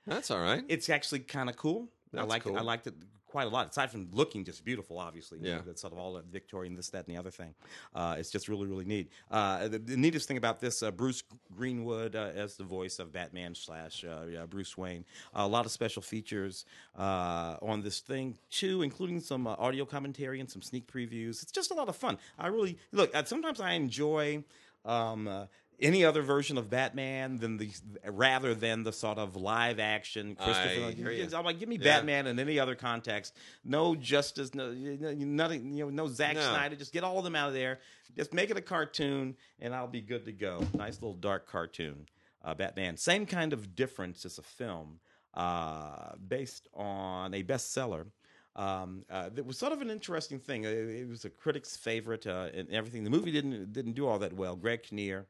That's 0.07 0.31
all 0.31 0.43
right. 0.43 0.65
It's 0.69 0.91
actually 0.91 1.21
kind 1.21 1.49
of 1.49 1.57
cool. 1.57 1.89
I 2.19 2.23
That's 2.23 2.31
like 2.31 2.43
cool. 2.45 2.57
I 2.57 2.63
liked 2.63 2.87
it 2.87 2.95
quite 3.29 3.47
a 3.49 3.51
lot. 3.51 3.69
Aside 3.69 3.91
from 3.91 4.09
looking 4.13 4.45
just 4.45 4.65
beautiful, 4.65 4.99
obviously. 4.99 5.39
you 5.41 5.47
Yeah. 5.49 5.57
know, 5.57 5.63
that's 5.67 5.81
sort 5.83 5.93
of 5.93 5.99
all 5.99 6.15
that 6.15 6.25
Victorian, 6.27 6.75
this, 6.75 6.89
that, 6.91 7.07
and 7.07 7.15
the 7.15 7.19
other 7.19 7.31
thing. 7.31 7.55
Uh, 7.95 8.17
it's 8.19 8.31
just 8.31 8.49
really, 8.49 8.67
really 8.67 8.85
neat. 8.85 9.11
Uh, 9.31 9.69
the, 9.69 9.79
the 9.79 9.97
neatest 9.97 10.27
thing 10.29 10.37
about 10.39 10.59
this, 10.61 10.83
uh, 10.83 10.91
Bruce 10.91 11.23
Greenwood 11.55 12.15
uh, 12.17 12.31
as 12.35 12.57
the 12.57 12.65
voice 12.65 12.99
of 12.99 13.13
Batman 13.13 13.55
slash 13.55 14.05
uh, 14.05 14.23
yeah, 14.31 14.47
Bruce 14.47 14.79
Wayne. 14.79 15.05
a 15.35 15.47
lot 15.47 15.67
of 15.67 15.73
special 15.73 16.01
features 16.03 16.65
uh, 16.97 17.57
on 17.61 17.83
this 17.83 18.01
thing 18.01 18.39
too, 18.51 18.83
including 18.83 19.21
some 19.21 19.47
uh, 19.47 19.55
audio 19.59 19.85
commentary 19.85 20.41
and 20.41 20.51
some 20.51 20.63
sneak 20.63 20.87
previews. 20.87 21.43
It's 21.43 21.53
just 21.53 21.71
a 21.71 21.75
lot 21.75 21.89
of 21.89 21.97
fun. 21.97 22.19
I 22.39 22.47
really 22.47 22.79
look. 22.93 23.15
Uh, 23.15 23.25
sometimes 23.25 23.61
I 23.61 23.73
enjoy. 23.73 24.45
Um, 24.85 25.27
uh, 25.27 25.47
any 25.81 26.05
other 26.05 26.23
version 26.23 26.57
of 26.59 26.71
Batman 26.71 27.37
than 27.39 27.59
the 27.59 27.71
rather 28.07 28.55
than 28.55 28.83
the 28.83 28.93
sort 28.93 29.19
of 29.19 29.37
live 29.37 29.79
action 29.79 30.35
Christopher. 30.37 30.93
I. 31.35 31.39
I'm 31.39 31.45
like, 31.45 31.59
give 31.59 31.69
me 31.69 31.77
Yeah. 31.77 31.97
Batman 31.99 32.27
in 32.27 32.39
any 32.39 32.59
other 32.59 32.75
context. 32.75 33.35
No 33.65 33.95
Justice, 33.95 34.55
no 34.55 34.73
nothing. 34.73 35.73
You 35.73 35.85
know, 35.85 35.91
no 35.91 36.09
Zack 36.09 36.37
No. 36.37 36.41
Snyder. 36.41 36.77
Just 36.77 36.93
get 36.93 37.05
all 37.05 37.19
of 37.19 37.25
them 37.25 37.37
out 37.37 37.49
of 37.49 37.55
there. 37.55 37.81
Just 38.17 38.33
make 38.33 38.51
it 38.51 38.57
a 38.57 38.63
cartoon, 38.63 39.37
and 39.61 39.75
I'll 39.75 39.87
be 39.89 40.01
good 40.01 40.25
to 40.25 40.33
go. 40.33 40.63
Nice 40.75 40.95
little 40.95 41.13
dark 41.15 41.47
cartoon, 41.47 42.07
uh, 42.43 42.55
Batman. 42.55 42.97
Same 42.97 43.27
kind 43.27 43.53
of 43.53 43.75
difference 43.75 44.25
as 44.25 44.39
a 44.39 44.43
film, 44.43 45.01
uh, 45.35 46.13
based 46.27 46.69
on 46.75 47.35
a 47.35 47.43
bestseller. 47.43 48.07
Um, 48.55 49.05
uh, 49.11 49.29
it 49.37 49.45
was 49.45 49.59
sort 49.59 49.75
of 49.75 49.83
an 49.83 49.91
interesting 49.91 50.39
thing. 50.39 50.65
It, 50.65 50.73
it 50.73 51.09
was 51.09 51.27
a 51.27 51.31
critic's 51.31 51.77
favorite 51.77 52.27
uh, 52.27 52.49
and 52.55 52.71
everything. 52.71 53.05
The 53.05 53.11
movie 53.11 53.31
didn't 53.31 53.75
didn't 53.75 53.93
do 53.93 54.07
all 54.07 54.19
that 54.21 54.33
well. 54.33 54.57
Greg 54.57 54.83
Kinnear 54.83 55.27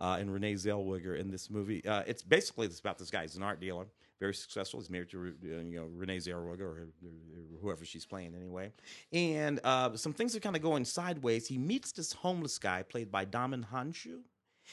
uh, 0.00 0.16
and 0.18 0.32
Renee 0.32 0.54
Zellweger 0.54 1.18
in 1.18 1.30
this 1.30 1.50
movie. 1.50 1.84
Uh, 1.84 2.02
it's 2.06 2.22
basically 2.22 2.66
it's 2.66 2.80
about 2.80 2.98
this 2.98 3.10
guy. 3.10 3.22
He's 3.22 3.36
an 3.36 3.42
art 3.42 3.60
dealer, 3.60 3.86
very 4.18 4.34
successful. 4.34 4.80
He's 4.80 4.90
married 4.90 5.10
to 5.10 5.34
uh, 5.44 5.46
you 5.60 5.80
know 5.80 5.88
Renee 5.94 6.18
Zellweger 6.18 6.60
or, 6.60 6.88
whoever 7.60 7.84
she's 7.84 8.06
playing 8.06 8.34
anyway. 8.34 8.72
And 9.12 9.60
uh, 9.64 9.96
some 9.96 10.12
things 10.12 10.34
are 10.34 10.40
kind 10.40 10.56
of 10.56 10.62
going 10.62 10.84
sideways. 10.84 11.46
He 11.46 11.58
meets 11.58 11.92
this 11.92 12.12
homeless 12.12 12.58
guy 12.58 12.82
played 12.82 13.10
by 13.10 13.26
Djimon 13.26 13.66
Hounsou. 13.72 14.20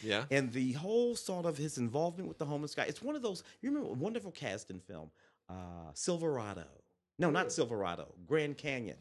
Yeah. 0.02 0.26
And 0.32 0.52
the 0.54 0.74
whole 0.74 1.16
sort 1.16 1.46
of 1.46 1.58
his 1.58 1.78
involvement 1.78 2.28
with 2.30 2.38
the 2.38 2.46
homeless 2.46 2.76
guy. 2.76 2.84
It's 2.84 3.02
one 3.02 3.16
of 3.16 3.22
those. 3.22 3.44
You 3.62 3.70
remember 3.70 3.90
a 3.90 3.94
wonderful 3.94 4.32
cast 4.32 4.70
in 4.70 4.80
film, 4.80 5.10
uh, 5.50 5.92
Silverado. 5.94 6.66
No, 7.20 7.32
not 7.32 7.52
Silverado. 7.52 8.14
Grand 8.28 8.58
Canyon. 8.58 8.98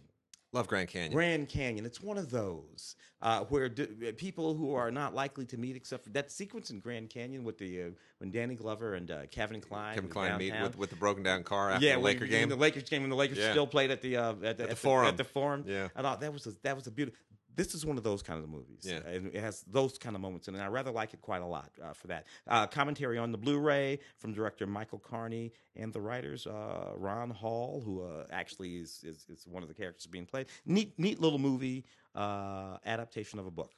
Love 0.53 0.68
Grand 0.68 0.88
Canyon. 0.88 1.12
Grand 1.12 1.49
Canyon. 1.49 1.84
It's 1.84 2.01
one 2.01 2.16
of 2.16 2.30
those 2.30 2.97
uh, 3.20 3.40
where 3.44 3.68
d- 3.68 4.12
people 4.16 4.55
who 4.55 4.74
are 4.74 4.90
not 4.90 5.14
likely 5.14 5.44
to 5.47 5.59
meet, 5.59 5.76
except 5.76 6.05
for 6.05 6.11
that 6.11 6.30
sequence 6.30 6.70
in 6.70 6.80
Grand 6.80 7.11
Canyon 7.11 7.44
with 7.44 7.59
the 7.59 7.82
uh, 7.82 7.86
when 8.18 8.30
Danny 8.30 8.55
Glover 8.55 8.94
and 8.94 9.11
uh, 9.11 9.26
Kevin 9.30 9.61
Kline, 9.61 9.94
Kevin 9.97 10.09
Kline 10.11 10.38
meet 10.38 10.55
with, 10.62 10.78
with 10.78 10.90
the 10.90 10.97
broken 10.97 11.22
down 11.22 11.42
car 11.42 11.70
after 11.72 11.84
yeah, 11.84 11.94
the 11.94 12.01
when- 12.01 12.14
Laker 12.14 12.26
game. 12.26 12.49
The 12.49 12.57
Lakers 12.57 12.88
game 12.88 13.03
when 13.03 13.11
the 13.11 13.16
Lakers 13.16 13.38
Yeah. 13.38 13.51
still 13.51 13.66
played 13.66 13.90
at 13.90 14.01
the 14.03 14.16
uh, 14.16 14.34
at, 14.42 14.57
the, 14.57 14.66
the 14.68 14.76
Forum. 14.76 15.09
At 15.09 15.16
the 15.16 15.24
forum. 15.24 15.64
Yeah. 15.66 15.88
I 15.94 16.03
thought 16.03 16.20
that 16.20 16.32
was 16.32 16.47
a, 16.47 16.53
that 16.62 16.76
was 16.76 16.86
a 16.86 16.90
beautiful. 16.90 17.18
This 17.57 17.74
is 17.74 17.84
one 17.84 17.96
of 17.96 18.04
those 18.04 18.22
kind 18.22 18.42
of 18.42 18.48
movies. 18.48 18.82
Yeah. 18.82 19.00
and 19.07 19.34
it 19.34 19.40
has 19.40 19.64
those 19.66 19.98
kind 19.98 20.14
of 20.14 20.22
moments, 20.22 20.46
in 20.46 20.54
it, 20.54 20.59
and 20.59 20.64
I 20.64 20.68
rather 20.68 20.90
like 20.90 21.14
it 21.14 21.22
quite 21.22 21.42
a 21.42 21.46
lot 21.46 21.70
uh, 21.82 21.92
for 21.94 22.07
that. 22.09 22.26
Uh, 22.46 22.66
commentary 22.66 23.18
on 23.18 23.32
the 23.32 23.38
Blu-ray 23.38 23.98
from 24.18 24.32
director 24.32 24.66
Michael 24.66 24.98
Carney 24.98 25.52
and 25.74 25.92
the 25.92 26.00
writers 26.00 26.46
uh, 26.46 26.92
Ron 26.96 27.30
Hall, 27.30 27.82
who 27.84 28.02
uh, 28.02 28.26
actually 28.30 28.76
is, 28.76 29.02
is 29.04 29.26
is 29.28 29.46
one 29.46 29.62
of 29.62 29.68
the 29.68 29.74
characters 29.74 30.07
being 30.07 30.26
played. 30.26 30.46
Neat, 30.66 30.98
neat 30.98 31.20
little 31.20 31.38
movie 31.38 31.84
uh, 32.14 32.76
adaptation 32.84 33.38
of 33.38 33.46
a 33.46 33.50
book. 33.50 33.72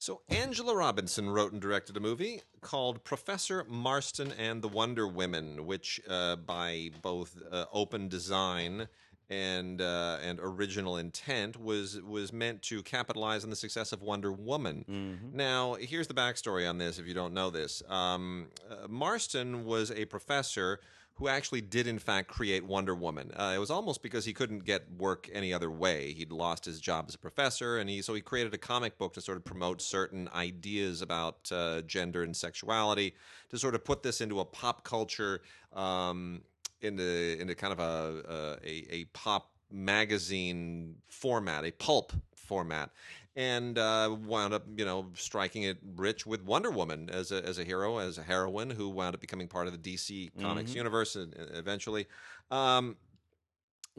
So 0.00 0.20
Angela 0.28 0.76
Robinson 0.76 1.28
wrote 1.28 1.50
and 1.50 1.60
directed 1.60 1.96
a 1.96 2.00
movie 2.00 2.42
called 2.60 3.02
Professor 3.02 3.64
Marston 3.68 4.32
and 4.38 4.62
the 4.62 4.68
Wonder 4.68 5.08
Women, 5.08 5.66
which, 5.66 6.00
uh, 6.08 6.36
by 6.36 6.90
both 7.02 7.36
uh, 7.50 7.64
open 7.72 8.08
design 8.08 8.86
and 9.30 9.80
uh, 9.80 10.18
and 10.22 10.38
original 10.42 10.96
intent, 10.96 11.60
was 11.60 12.00
was 12.02 12.32
meant 12.32 12.62
to 12.62 12.82
capitalize 12.82 13.44
on 13.44 13.50
the 13.50 13.56
success 13.56 13.92
of 13.92 14.02
Wonder 14.02 14.32
Woman. 14.32 14.84
Now, 15.32 15.74
here's 15.74 16.06
the 16.06 16.14
backstory 16.14 16.68
on 16.68 16.78
this. 16.78 16.98
If 16.98 17.06
you 17.06 17.14
don't 17.14 17.34
know 17.34 17.50
this, 17.50 17.82
um, 17.88 18.48
uh, 18.70 18.88
Marston 18.88 19.64
was 19.64 19.90
a 19.90 20.04
professor 20.06 20.80
who 21.18 21.26
actually 21.26 21.60
did 21.60 21.88
in 21.88 21.98
fact 21.98 22.28
create 22.28 22.64
Wonder 22.64 22.94
Woman. 22.94 23.32
Uh, 23.34 23.52
it 23.54 23.58
was 23.58 23.70
almost 23.70 24.04
because 24.04 24.24
he 24.24 24.32
couldn't 24.32 24.64
get 24.64 24.84
work 24.96 25.28
any 25.32 25.52
other 25.52 25.68
way. 25.68 26.12
He'd 26.12 26.30
lost 26.30 26.64
his 26.64 26.80
job 26.80 27.06
as 27.08 27.16
a 27.16 27.18
professor, 27.18 27.78
and 27.78 27.90
he 27.90 28.02
so 28.02 28.14
he 28.14 28.20
created 28.20 28.54
a 28.54 28.58
comic 28.58 28.98
book 28.98 29.14
to 29.14 29.20
sort 29.20 29.36
of 29.36 29.44
promote 29.44 29.82
certain 29.82 30.28
ideas 30.32 31.02
about 31.02 31.50
uh, 31.50 31.82
gender 31.82 32.22
and 32.22 32.36
sexuality, 32.36 33.14
to 33.50 33.58
sort 33.58 33.74
of 33.74 33.84
put 33.84 34.04
this 34.04 34.20
into 34.20 34.38
a 34.38 34.44
pop 34.44 34.84
culture, 34.84 35.42
um, 35.72 36.42
into 36.80 37.36
into 37.40 37.54
kind 37.54 37.72
of 37.72 37.80
a 37.80 38.58
a, 38.64 38.86
a 38.90 39.04
pop 39.06 39.50
magazine 39.70 40.96
format, 41.08 41.64
a 41.64 41.70
pulp 41.72 42.12
format. 42.34 42.90
And 43.36 43.78
uh, 43.78 44.16
wound 44.24 44.52
up, 44.52 44.64
you 44.76 44.84
know, 44.84 45.10
striking 45.14 45.62
it 45.62 45.78
rich 45.94 46.26
with 46.26 46.42
Wonder 46.42 46.72
Woman 46.72 47.08
as 47.08 47.30
a, 47.30 47.44
as 47.46 47.60
a 47.60 47.64
hero, 47.64 47.98
as 47.98 48.18
a 48.18 48.22
heroine, 48.24 48.68
who 48.68 48.88
wound 48.88 49.14
up 49.14 49.20
becoming 49.20 49.46
part 49.46 49.68
of 49.68 49.72
the 49.72 49.78
DC 49.78 50.32
Comics 50.40 50.74
universe 50.74 51.14
and, 51.14 51.32
and 51.36 51.56
eventually. 51.56 52.06
Um, 52.50 52.96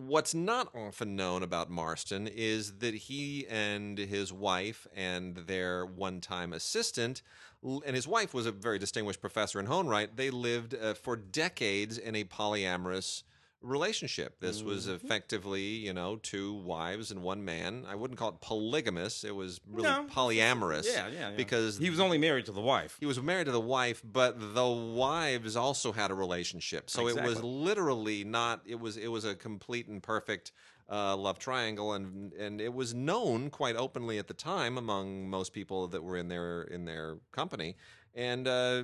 what's 0.07 0.33
not 0.33 0.73
often 0.73 1.15
known 1.15 1.43
about 1.43 1.69
Marston 1.69 2.27
is 2.27 2.77
that 2.77 2.93
he 2.93 3.45
and 3.49 3.97
his 3.97 4.31
wife 4.31 4.87
and 4.95 5.35
their 5.35 5.85
one 5.85 6.21
time 6.21 6.53
assistant, 6.53 7.21
and 7.61 7.95
his 7.95 8.07
wife 8.07 8.33
was 8.33 8.45
a 8.45 8.51
very 8.51 8.79
distinguished 8.79 9.19
professor 9.19 9.59
in 9.59 9.65
Hone 9.65 9.87
right, 9.87 10.15
they 10.15 10.29
lived 10.29 10.73
uh, 10.73 10.93
for 10.93 11.17
decades 11.17 11.97
in 11.97 12.15
a 12.15 12.23
polyamorous 12.23 13.23
relationship. 13.61 14.39
This 14.39 14.63
was 14.63 14.87
effectively, 14.87 15.61
you 15.63 15.93
know, 15.93 16.15
two 16.17 16.53
wives 16.53 17.11
and 17.11 17.21
one 17.21 17.43
man. 17.43 17.85
I 17.87 17.95
wouldn't 17.95 18.17
call 18.19 18.29
it 18.29 18.41
polygamous, 18.41 19.23
it 19.23 19.35
was 19.35 19.59
really 19.69 19.89
No. 19.89 20.05
polyamorous. 20.09 20.85
Yeah, 20.85 21.07
yeah, 21.07 21.29
yeah. 21.31 21.35
Because 21.35 21.77
He 21.77 21.89
was 21.89 21.99
only 21.99 22.17
married 22.17 22.45
to 22.45 22.51
the 22.51 22.61
wife. 22.61 22.97
he 22.99 23.05
was 23.05 23.21
married 23.21 23.45
to 23.45 23.51
the 23.51 23.59
wife, 23.59 24.01
but 24.03 24.53
the 24.53 24.67
wives 24.67 25.55
also 25.55 25.91
had 25.91 26.11
a 26.11 26.13
relationship. 26.15 26.89
So 26.89 27.01
it 27.07 27.15
was 27.15 27.37
Exactly. 27.39 27.49
literally 27.49 28.23
not. 28.23 28.61
It 28.65 28.79
was 28.79 28.97
it 28.97 29.07
was 29.09 29.25
a 29.25 29.35
complete 29.35 29.87
and 29.87 30.01
perfect 30.01 30.51
uh, 30.91 31.15
love 31.15 31.37
triangle, 31.37 31.93
and 31.93 32.33
and 32.33 32.59
it 32.59 32.73
was 32.73 32.95
known 32.95 33.49
quite 33.51 33.75
openly 33.75 34.17
at 34.17 34.27
the 34.27 34.33
time 34.33 34.75
among 34.77 35.29
most 35.29 35.53
people 35.53 35.87
that 35.89 36.01
were 36.03 36.17
in 36.17 36.29
their 36.29 36.63
in 36.63 36.85
their 36.85 37.17
company. 37.31 37.75
And 38.15 38.47
uh, 38.47 38.83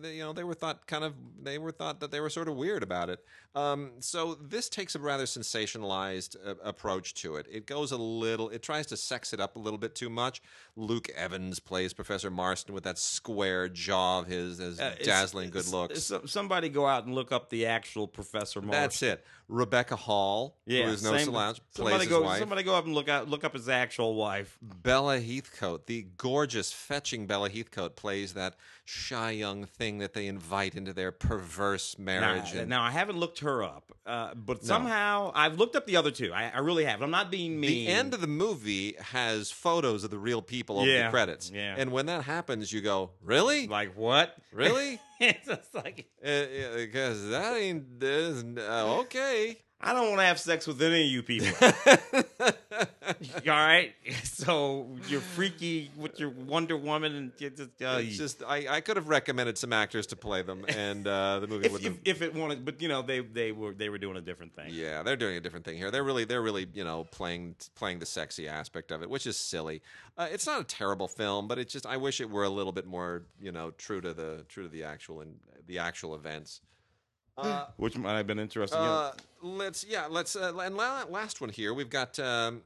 they- 0.00 0.14
you 0.14 0.22
know 0.22 0.32
they 0.32 0.44
were 0.44 0.54
thought 0.54 0.86
kind 0.86 1.04
of 1.04 1.14
they 1.42 1.58
were 1.58 1.72
thought 1.72 2.00
that 2.00 2.10
they 2.12 2.20
were 2.20 2.30
sort 2.30 2.48
of 2.48 2.56
weird 2.56 2.82
about 2.82 3.10
it. 3.10 3.18
Um, 3.54 3.92
so 3.98 4.34
this 4.34 4.68
takes 4.68 4.94
a 4.94 5.00
rather 5.00 5.24
sensationalized 5.24 6.36
uh, 6.46 6.54
approach 6.62 7.14
to 7.14 7.36
it. 7.36 7.46
It 7.50 7.66
goes 7.66 7.90
a 7.92 7.96
little. 7.96 8.48
It 8.48 8.62
tries 8.62 8.86
to 8.86 8.96
sex 8.96 9.32
it 9.32 9.40
up 9.40 9.56
a 9.56 9.58
little 9.58 9.78
bit 9.78 9.94
too 9.94 10.08
much. 10.08 10.40
Luke 10.76 11.08
Evans 11.16 11.58
plays 11.58 11.92
Professor 11.92 12.30
Marston 12.30 12.74
with 12.74 12.84
that 12.84 12.98
square 12.98 13.68
jaw 13.68 14.20
of 14.20 14.26
his, 14.26 14.58
his 14.58 14.80
Uh, 14.80 14.92
it's- 14.94 15.06
dazzling 15.06 15.50
good 15.50 15.60
it's- 15.60 15.72
looks. 15.72 16.10
it's- 16.10 16.30
somebody 16.30 16.68
go 16.68 16.86
out 16.86 17.04
and 17.06 17.14
look 17.14 17.32
up 17.32 17.50
the 17.50 17.66
actual 17.66 18.06
Professor 18.06 18.60
Marston. 18.60 18.80
That's 18.82 19.02
it. 19.02 19.24
Rebecca 19.50 19.96
Hall, 19.96 20.56
Yeah, 20.64 20.84
who 20.86 20.92
is 20.92 21.02
no 21.02 21.16
slouch, 21.18 21.60
Somebody 21.74 21.96
plays 21.96 22.08
go. 22.08 22.16
his 22.18 22.24
wife. 22.24 22.38
Somebody 22.38 22.62
go 22.62 22.74
up 22.76 22.84
and 22.84 22.94
look 22.94 23.08
out. 23.08 23.28
Look 23.28 23.44
up 23.44 23.52
his 23.54 23.68
actual 23.68 24.14
wife. 24.14 24.56
Bella 24.62 25.18
Heathcote, 25.20 25.86
the 25.86 26.06
gorgeous, 26.16 26.72
fetching 26.72 27.26
Bella 27.26 27.50
Heathcote, 27.50 27.96
plays 27.96 28.34
that 28.34 28.54
shy 28.90 29.30
young 29.30 29.64
thing 29.64 29.98
that 29.98 30.12
they 30.14 30.26
invite 30.26 30.74
into 30.74 30.92
their 30.92 31.12
perverse 31.12 31.96
marriage. 31.98 32.54
Now, 32.54 32.60
and 32.60 32.68
now, 32.70 32.82
I 32.82 32.90
haven't 32.90 33.18
looked 33.18 33.40
her 33.40 33.62
up, 33.62 33.92
uh, 34.04 34.34
but 34.34 34.64
somehow 34.64 35.30
I've 35.34 35.58
looked 35.58 35.76
up 35.76 35.86
the 35.86 35.96
other 35.96 36.10
two. 36.10 36.32
I, 36.32 36.50
I 36.54 36.58
really 36.58 36.84
have. 36.84 37.00
I'm 37.00 37.10
not 37.10 37.30
being 37.30 37.60
mean. 37.60 37.70
the 37.70 37.86
end 37.88 38.14
of 38.14 38.20
the 38.20 38.26
movie 38.26 38.94
has 38.98 39.50
photos 39.50 40.02
of 40.04 40.10
the 40.10 40.18
real 40.18 40.42
people 40.42 40.78
over 40.78 40.88
Yeah, 40.88 41.04
the 41.04 41.10
credits. 41.10 41.50
yeah. 41.54 41.76
And 41.78 41.92
when 41.92 42.06
that 42.06 42.24
happens, 42.24 42.72
you 42.72 42.80
go, 42.80 43.10
"Really? 43.22 43.66
like 43.68 43.96
what? 43.96 44.34
Really? 44.52 44.98
it's 45.20 45.48
like 45.74 46.06
Because 46.20 47.28
that 47.28 47.56
ain't. 47.56 48.02
Uh, 48.58 48.98
okay." 49.00 49.58
I 49.82 49.94
don't 49.94 50.08
want 50.08 50.20
to 50.20 50.26
have 50.26 50.38
sex 50.38 50.66
with 50.66 50.82
any 50.82 51.06
of 51.06 51.10
you 51.10 51.22
people. 51.22 51.48
All 53.48 53.56
right, 53.56 53.92
so 54.24 54.88
you're 55.08 55.20
freaky 55.20 55.90
with 55.96 56.20
your 56.20 56.30
Wonder 56.30 56.76
Woman, 56.76 57.14
and 57.14 57.32
you 57.38 57.50
just, 57.50 57.70
uh, 57.82 57.98
It's 58.00 58.16
just 58.16 58.42
I, 58.42 58.66
I 58.68 58.80
could 58.80 58.96
have 58.96 59.08
recommended 59.08 59.58
some 59.58 59.72
actors 59.72 60.06
to 60.08 60.16
play 60.16 60.42
them, 60.42 60.64
and 60.68 61.06
uh, 61.06 61.40
the 61.40 61.46
movie 61.46 61.66
if, 61.66 61.72
wouldn't. 61.72 62.00
if, 62.04 62.18
have, 62.18 62.22
if 62.22 62.34
it 62.34 62.38
wanted, 62.38 62.64
but 62.64 62.80
you 62.80 62.88
know 62.88 63.02
they 63.02 63.20
they 63.20 63.52
were 63.52 63.72
they 63.72 63.88
were 63.88 63.98
doing 63.98 64.16
a 64.16 64.20
different 64.20 64.54
thing. 64.54 64.68
yeah, 64.70 65.02
they're 65.02 65.16
doing 65.16 65.36
a 65.36 65.40
different 65.40 65.64
thing 65.64 65.76
here. 65.76 65.90
They're 65.90 66.04
really 66.04 66.24
they're 66.24 66.42
really 66.42 66.68
you 66.72 66.84
know 66.84 67.04
playing 67.04 67.56
playing 67.74 67.98
the 67.98 68.06
sexy 68.06 68.48
aspect 68.48 68.90
of 68.90 69.02
it, 69.02 69.10
which 69.10 69.26
is 69.26 69.36
silly. 69.36 69.82
Uh, 70.16 70.28
it's 70.30 70.46
not 70.46 70.60
a 70.60 70.64
terrible 70.64 71.08
film, 71.08 71.48
but 71.48 71.58
it's 71.58 71.72
just 71.72 71.86
I 71.86 71.96
wish 71.96 72.20
it 72.20 72.30
were 72.30 72.44
a 72.44 72.50
little 72.50 72.72
bit 72.72 72.86
more 72.86 73.22
you 73.40 73.52
know 73.52 73.70
true 73.72 74.00
to 74.00 74.12
the 74.12 74.44
true 74.48 74.64
to 74.64 74.68
the 74.68 74.84
actual 74.84 75.20
and 75.20 75.36
the 75.66 75.78
actual 75.78 76.14
events. 76.14 76.60
Uh, 77.38 77.66
Which 77.76 77.96
might 77.96 78.16
have 78.16 78.26
been 78.26 78.38
interesting. 78.38 78.78
uh, 78.78 79.12
let's 79.42 79.84
yeah 79.88 80.06
let's 80.10 80.36
uh, 80.36 80.52
and 80.58 80.76
la- 80.76 81.04
last 81.08 81.40
one 81.40 81.50
here 81.50 81.72
we've 81.72 81.90
got 81.90 82.18
um, 82.18 82.62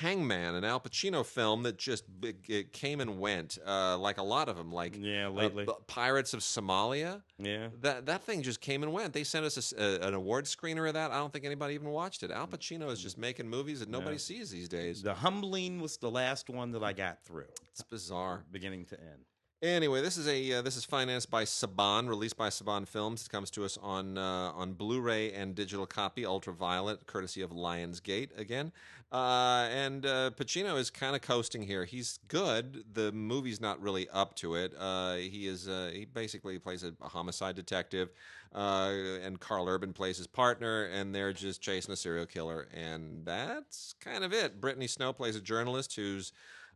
Hangman, 0.00 0.56
an 0.56 0.64
Al 0.64 0.80
Pacino 0.80 1.24
film 1.24 1.62
that 1.62 1.78
just 1.78 2.02
it 2.44 2.72
came 2.72 3.00
and 3.00 3.20
went 3.20 3.58
uh, 3.64 3.96
like 3.96 4.18
a 4.18 4.22
lot 4.22 4.48
of 4.48 4.56
them, 4.56 4.72
like 4.72 4.96
Yeah, 4.98 5.26
uh, 5.28 5.30
lately. 5.30 5.64
B- 5.66 5.72
Pirates 5.86 6.34
of 6.34 6.40
Somalia. 6.40 7.22
yeah. 7.38 7.68
That 7.82 8.06
that 8.06 8.24
thing 8.24 8.42
just 8.42 8.60
came 8.60 8.82
and 8.82 8.92
went. 8.92 9.12
They 9.12 9.22
sent 9.22 9.44
us 9.46 9.72
a 9.72 9.80
a 10.02 10.08
an 10.08 10.14
award 10.14 10.46
screener 10.46 10.88
of 10.88 10.94
that. 10.94 11.12
I 11.12 11.18
don't 11.18 11.32
think 11.32 11.44
anybody 11.44 11.74
even 11.74 11.90
watched 11.90 12.24
it. 12.24 12.32
Al 12.32 12.48
Pacino 12.48 12.90
is 12.90 13.00
just 13.00 13.18
making 13.18 13.48
movies 13.48 13.78
that 13.80 13.88
nobody 13.88 14.18
sees 14.18 14.50
these 14.50 14.68
days. 14.68 15.02
The 15.02 15.14
Humbling 15.14 15.80
was 15.80 15.96
the 15.98 16.10
last 16.10 16.50
one 16.50 16.72
that 16.72 16.82
I 16.82 16.92
got 16.92 17.22
through, 17.24 17.46
It's 17.70 17.82
bizarre. 17.82 18.44
beginning 18.50 18.86
to 18.86 18.98
end. 19.00 19.26
Anyway, 19.62 20.02
this 20.02 20.18
is 20.18 20.28
a 20.28 20.52
uh, 20.52 20.60
this 20.60 20.76
is 20.76 20.84
financed 20.84 21.30
by 21.30 21.42
Saban, 21.44 22.10
released 22.10 22.36
by 22.36 22.50
Saban 22.50 22.86
Films. 22.86 23.24
It 23.24 23.30
comes 23.30 23.50
to 23.52 23.64
us 23.64 23.78
on 23.82 24.18
uh, 24.18 24.52
on 24.54 24.74
Blu-ray 24.74 25.32
and 25.32 25.54
digital 25.54 25.86
copy, 25.86 26.26
ultraviolet, 26.26 27.06
courtesy 27.06 27.40
of 27.40 27.52
Lionsgate 27.52 28.38
again. 28.38 28.70
Uh, 29.10 29.66
and 29.70 30.04
uh, 30.04 30.30
Pacino 30.36 30.76
is 30.76 30.90
kind 30.90 31.16
of 31.16 31.22
coasting 31.22 31.62
here. 31.62 31.86
He's 31.86 32.18
good. 32.28 32.84
The 32.92 33.12
movie's 33.12 33.58
not 33.58 33.80
really 33.80 34.10
up 34.10 34.34
to 34.36 34.56
it. 34.56 34.74
Uh, 34.78 35.14
he 35.14 35.46
is 35.46 35.68
uh, 35.68 35.90
he 35.90 36.04
basically 36.04 36.58
plays 36.58 36.84
a, 36.84 36.92
a 37.00 37.08
homicide 37.08 37.56
detective, 37.56 38.10
and 38.52 39.40
Karl 39.40 39.68
Urban 39.68 39.94
plays 39.94 40.18
his 40.18 40.26
partner, 40.26 40.84
and 40.84 41.14
they're 41.14 41.32
just 41.32 41.62
chasing 41.62 41.94
a 41.94 41.96
serial 41.96 42.26
killer, 42.26 42.68
and 42.74 43.24
that's 43.24 43.94
kind 44.00 44.22
of 44.22 44.34
it. 44.34 44.60
Brittany 44.60 44.86
Snow 44.86 45.14
plays 45.14 45.34
a 45.34 45.40
journalist 45.40 45.96
who's 45.96 46.32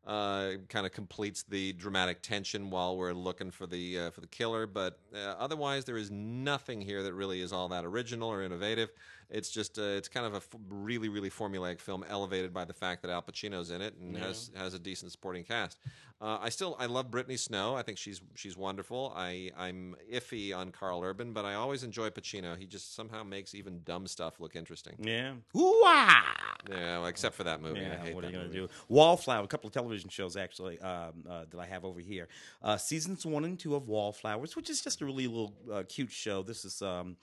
uh, 0.06 0.52
kind 0.68 0.86
of 0.86 0.92
completes 0.92 1.44
the 1.48 1.72
dramatic 1.74 2.22
tension 2.22 2.70
while 2.70 2.96
we're 2.96 3.12
looking 3.12 3.50
for 3.50 3.66
the 3.66 3.98
uh, 3.98 4.10
for 4.10 4.20
the 4.20 4.26
killer. 4.26 4.66
But 4.66 4.98
uh, 5.14 5.34
otherwise, 5.38 5.84
there 5.84 5.96
is 5.96 6.10
nothing 6.10 6.80
here 6.80 7.02
that 7.02 7.12
really 7.12 7.40
is 7.40 7.52
all 7.52 7.68
that 7.68 7.84
original 7.84 8.28
or 8.28 8.42
innovative. 8.42 8.90
It's 9.30 9.50
just 9.50 9.78
uh, 9.78 9.82
it's 9.82 10.08
kind 10.08 10.26
of 10.26 10.34
a 10.34 10.38
f- 10.38 10.48
really 10.68 11.08
really 11.08 11.30
formulaic 11.30 11.80
film, 11.80 12.04
elevated 12.08 12.52
by 12.52 12.64
the 12.64 12.72
fact 12.74 13.02
that 13.02 13.10
Al 13.10 13.22
Pacino's 13.22 13.70
in 13.70 13.80
it 13.80 13.94
and 14.00 14.16
has 14.16 14.50
has 14.56 14.74
a 14.74 14.78
decent 14.78 15.12
supporting 15.12 15.44
cast. 15.44 15.78
Uh, 16.22 16.36
I 16.38 16.50
still 16.50 16.76
I 16.78 16.84
love 16.84 17.10
Brittany 17.10 17.38
Snow. 17.38 17.74
I 17.74 17.82
think 17.82 17.96
she's 17.96 18.20
she's 18.34 18.54
wonderful. 18.56 19.12
I 19.16 19.50
I'm 19.56 19.94
iffy 20.12 20.54
on 20.54 20.70
Karl 20.70 21.02
Urban, 21.02 21.32
but 21.32 21.46
I 21.46 21.54
always 21.54 21.82
enjoy 21.82 22.10
Pacino. 22.10 22.58
He 22.58 22.66
just 22.66 22.94
somehow 22.94 23.22
makes 23.22 23.54
even 23.54 23.80
dumb 23.84 24.06
stuff 24.06 24.38
look 24.38 24.54
interesting. 24.54 24.96
Yeah. 24.98 25.32
Ooh-ah! 25.56 26.36
Yeah, 26.68 26.98
well, 26.98 27.06
except 27.06 27.34
for 27.36 27.44
that 27.44 27.62
movie. 27.62 27.80
I 27.80 27.84
Yeah, 27.84 27.96
hate 28.02 28.14
what 28.14 28.24
are 28.24 28.26
that 28.26 28.32
you 28.34 28.38
to 28.42 28.44
movie. 28.48 28.58
do? 28.58 28.68
Wallflower, 28.88 29.44
a 29.44 29.46
couple 29.46 29.68
of 29.68 29.72
television 29.72 30.10
shows 30.10 30.36
actually 30.36 30.78
um, 30.80 31.24
uh, 31.28 31.44
that 31.50 31.58
I 31.58 31.64
have 31.64 31.86
over 31.86 32.00
here. 32.00 32.28
Uh, 32.62 32.76
seasons 32.76 33.24
one 33.24 33.44
and 33.46 33.58
two 33.58 33.74
of 33.74 33.88
Wallflowers, 33.88 34.56
which 34.56 34.68
is 34.68 34.82
just 34.82 35.00
a 35.00 35.06
really 35.06 35.26
little 35.26 35.54
uh, 35.72 35.84
cute 35.88 36.10
show. 36.10 36.42
This 36.42 36.66
is 36.66 36.82
um, 36.82 37.16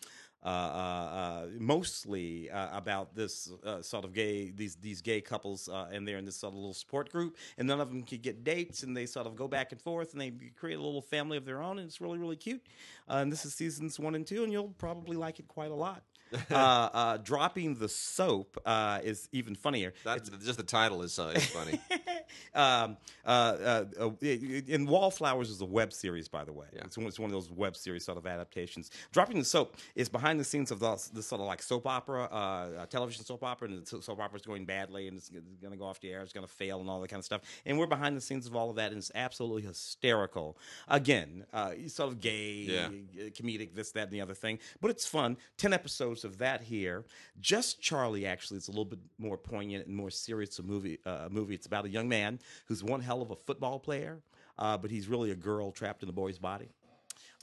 mostly 0.43 2.49
uh, 2.49 2.77
about 2.77 3.15
this 3.15 3.51
uh, 3.65 3.81
sort 3.81 4.05
of 4.05 4.13
gay 4.13 4.51
these 4.51 4.75
these 4.75 5.01
gay 5.01 5.21
couples, 5.21 5.69
uh, 5.69 5.87
and 5.91 6.07
they're 6.07 6.17
in 6.17 6.25
this 6.25 6.37
sort 6.37 6.53
of 6.53 6.57
little 6.57 6.73
support 6.73 7.11
group, 7.11 7.37
and 7.57 7.67
none 7.67 7.79
of 7.79 7.89
them 7.89 8.03
can 8.03 8.19
get 8.19 8.43
dates, 8.43 8.83
and 8.83 8.95
they 8.95 9.05
sort 9.05 9.27
of 9.27 9.35
go 9.35 9.47
back 9.47 9.71
and 9.71 9.81
forth, 9.81 10.13
and 10.13 10.21
they 10.21 10.31
create 10.55 10.75
a 10.75 10.81
little 10.81 11.01
family 11.01 11.37
of 11.37 11.45
their 11.45 11.61
own, 11.61 11.79
and 11.79 11.87
it's 11.87 12.01
really 12.01 12.17
really 12.17 12.35
cute. 12.35 12.61
Uh, 13.09 13.15
and 13.15 13.31
this 13.31 13.45
is 13.45 13.53
seasons 13.53 13.99
one 13.99 14.15
and 14.15 14.27
two, 14.27 14.43
and 14.43 14.51
you'll 14.51 14.73
probably 14.77 15.17
like 15.17 15.39
it 15.39 15.47
quite 15.47 15.71
a 15.71 15.75
lot. 15.75 16.03
uh, 16.51 16.53
uh, 16.53 17.17
dropping 17.17 17.75
the 17.75 17.89
soap 17.89 18.57
uh, 18.65 18.99
is 19.03 19.29
even 19.31 19.55
funnier. 19.55 19.93
That 20.03 20.23
just 20.43 20.57
the 20.57 20.63
title 20.63 21.01
is 21.01 21.17
uh, 21.19 21.33
is 21.35 21.45
funny. 21.45 21.79
um, 22.55 22.97
uh, 23.25 23.29
uh, 23.29 23.85
uh, 23.99 24.09
in 24.21 24.85
Wallflowers 24.85 25.49
is 25.49 25.61
a 25.61 25.65
web 25.65 25.93
series, 25.93 26.27
by 26.27 26.43
the 26.43 26.53
way. 26.53 26.67
Yeah. 26.73 26.81
It's, 26.85 26.97
one, 26.97 27.07
it's 27.07 27.19
one 27.19 27.29
of 27.29 27.33
those 27.33 27.49
web 27.49 27.75
series 27.75 28.05
sort 28.05 28.17
of 28.17 28.25
adaptations. 28.27 28.91
Dropping 29.11 29.39
the 29.39 29.45
Soap 29.45 29.77
is 29.95 30.09
behind 30.09 30.39
the 30.39 30.43
scenes 30.43 30.71
of 30.71 30.79
the, 30.79 31.09
the 31.13 31.23
sort 31.23 31.41
of 31.41 31.47
like 31.47 31.61
soap 31.61 31.87
opera, 31.87 32.87
television 32.89 33.23
soap 33.23 33.43
opera, 33.43 33.69
and 33.69 33.85
the 33.85 34.01
soap 34.01 34.19
opera 34.19 34.37
is 34.37 34.45
going 34.45 34.65
badly 34.65 35.07
and 35.07 35.17
it's, 35.17 35.29
going 35.29 35.71
to 35.71 35.77
go 35.77 35.85
off 35.85 35.99
the 35.99 36.11
air, 36.11 36.21
it's 36.21 36.33
going 36.33 36.45
to 36.45 36.51
fail, 36.51 36.79
and 36.79 36.89
all 36.89 37.01
that 37.01 37.09
kind 37.09 37.19
of 37.19 37.25
stuff. 37.25 37.41
And 37.65 37.77
we're 37.77 37.87
behind 37.87 38.15
the 38.15 38.21
scenes 38.21 38.47
of 38.47 38.55
all 38.55 38.69
of 38.69 38.75
that, 38.77 38.91
and 38.91 38.97
it's 38.97 39.11
absolutely 39.15 39.63
hysterical. 39.63 40.57
Again, 40.87 41.45
uh, 41.53 41.71
sort 41.87 42.11
of 42.11 42.19
gay, 42.19 42.51
Yeah. 42.67 42.89
comedic, 43.29 43.73
this, 43.73 43.91
that, 43.91 44.03
and 44.03 44.11
the 44.11 44.21
other 44.21 44.33
thing. 44.33 44.59
But 44.81 44.91
it's 44.91 45.05
fun. 45.05 45.37
10 45.57 45.73
episodes 45.73 46.16
of 46.23 46.37
that 46.39 46.61
here. 46.61 47.05
Just 47.39 47.81
Charlie, 47.81 48.25
actually, 48.25 48.57
is 48.57 48.67
a 48.67 48.71
little 48.71 48.85
bit 48.85 48.99
more 49.17 49.37
poignant 49.37 49.87
and 49.87 49.95
more 49.95 50.09
serious 50.09 50.59
a 50.59 50.63
movie. 50.63 50.99
Uh, 51.05 51.27
movie. 51.31 51.55
It's 51.55 51.67
about 51.67 51.85
a 51.85 51.89
young 51.89 52.07
man 52.09 52.39
who's 52.65 52.83
one 52.83 53.01
hell 53.01 53.21
of 53.21 53.31
a 53.31 53.35
football 53.35 53.79
player, 53.79 54.19
uh, 54.59 54.77
but 54.77 54.91
he's 54.91 55.07
really 55.07 55.31
a 55.31 55.35
girl 55.35 55.71
trapped 55.71 56.03
in 56.03 56.09
a 56.09 56.13
boy's 56.13 56.37
body. 56.39 56.69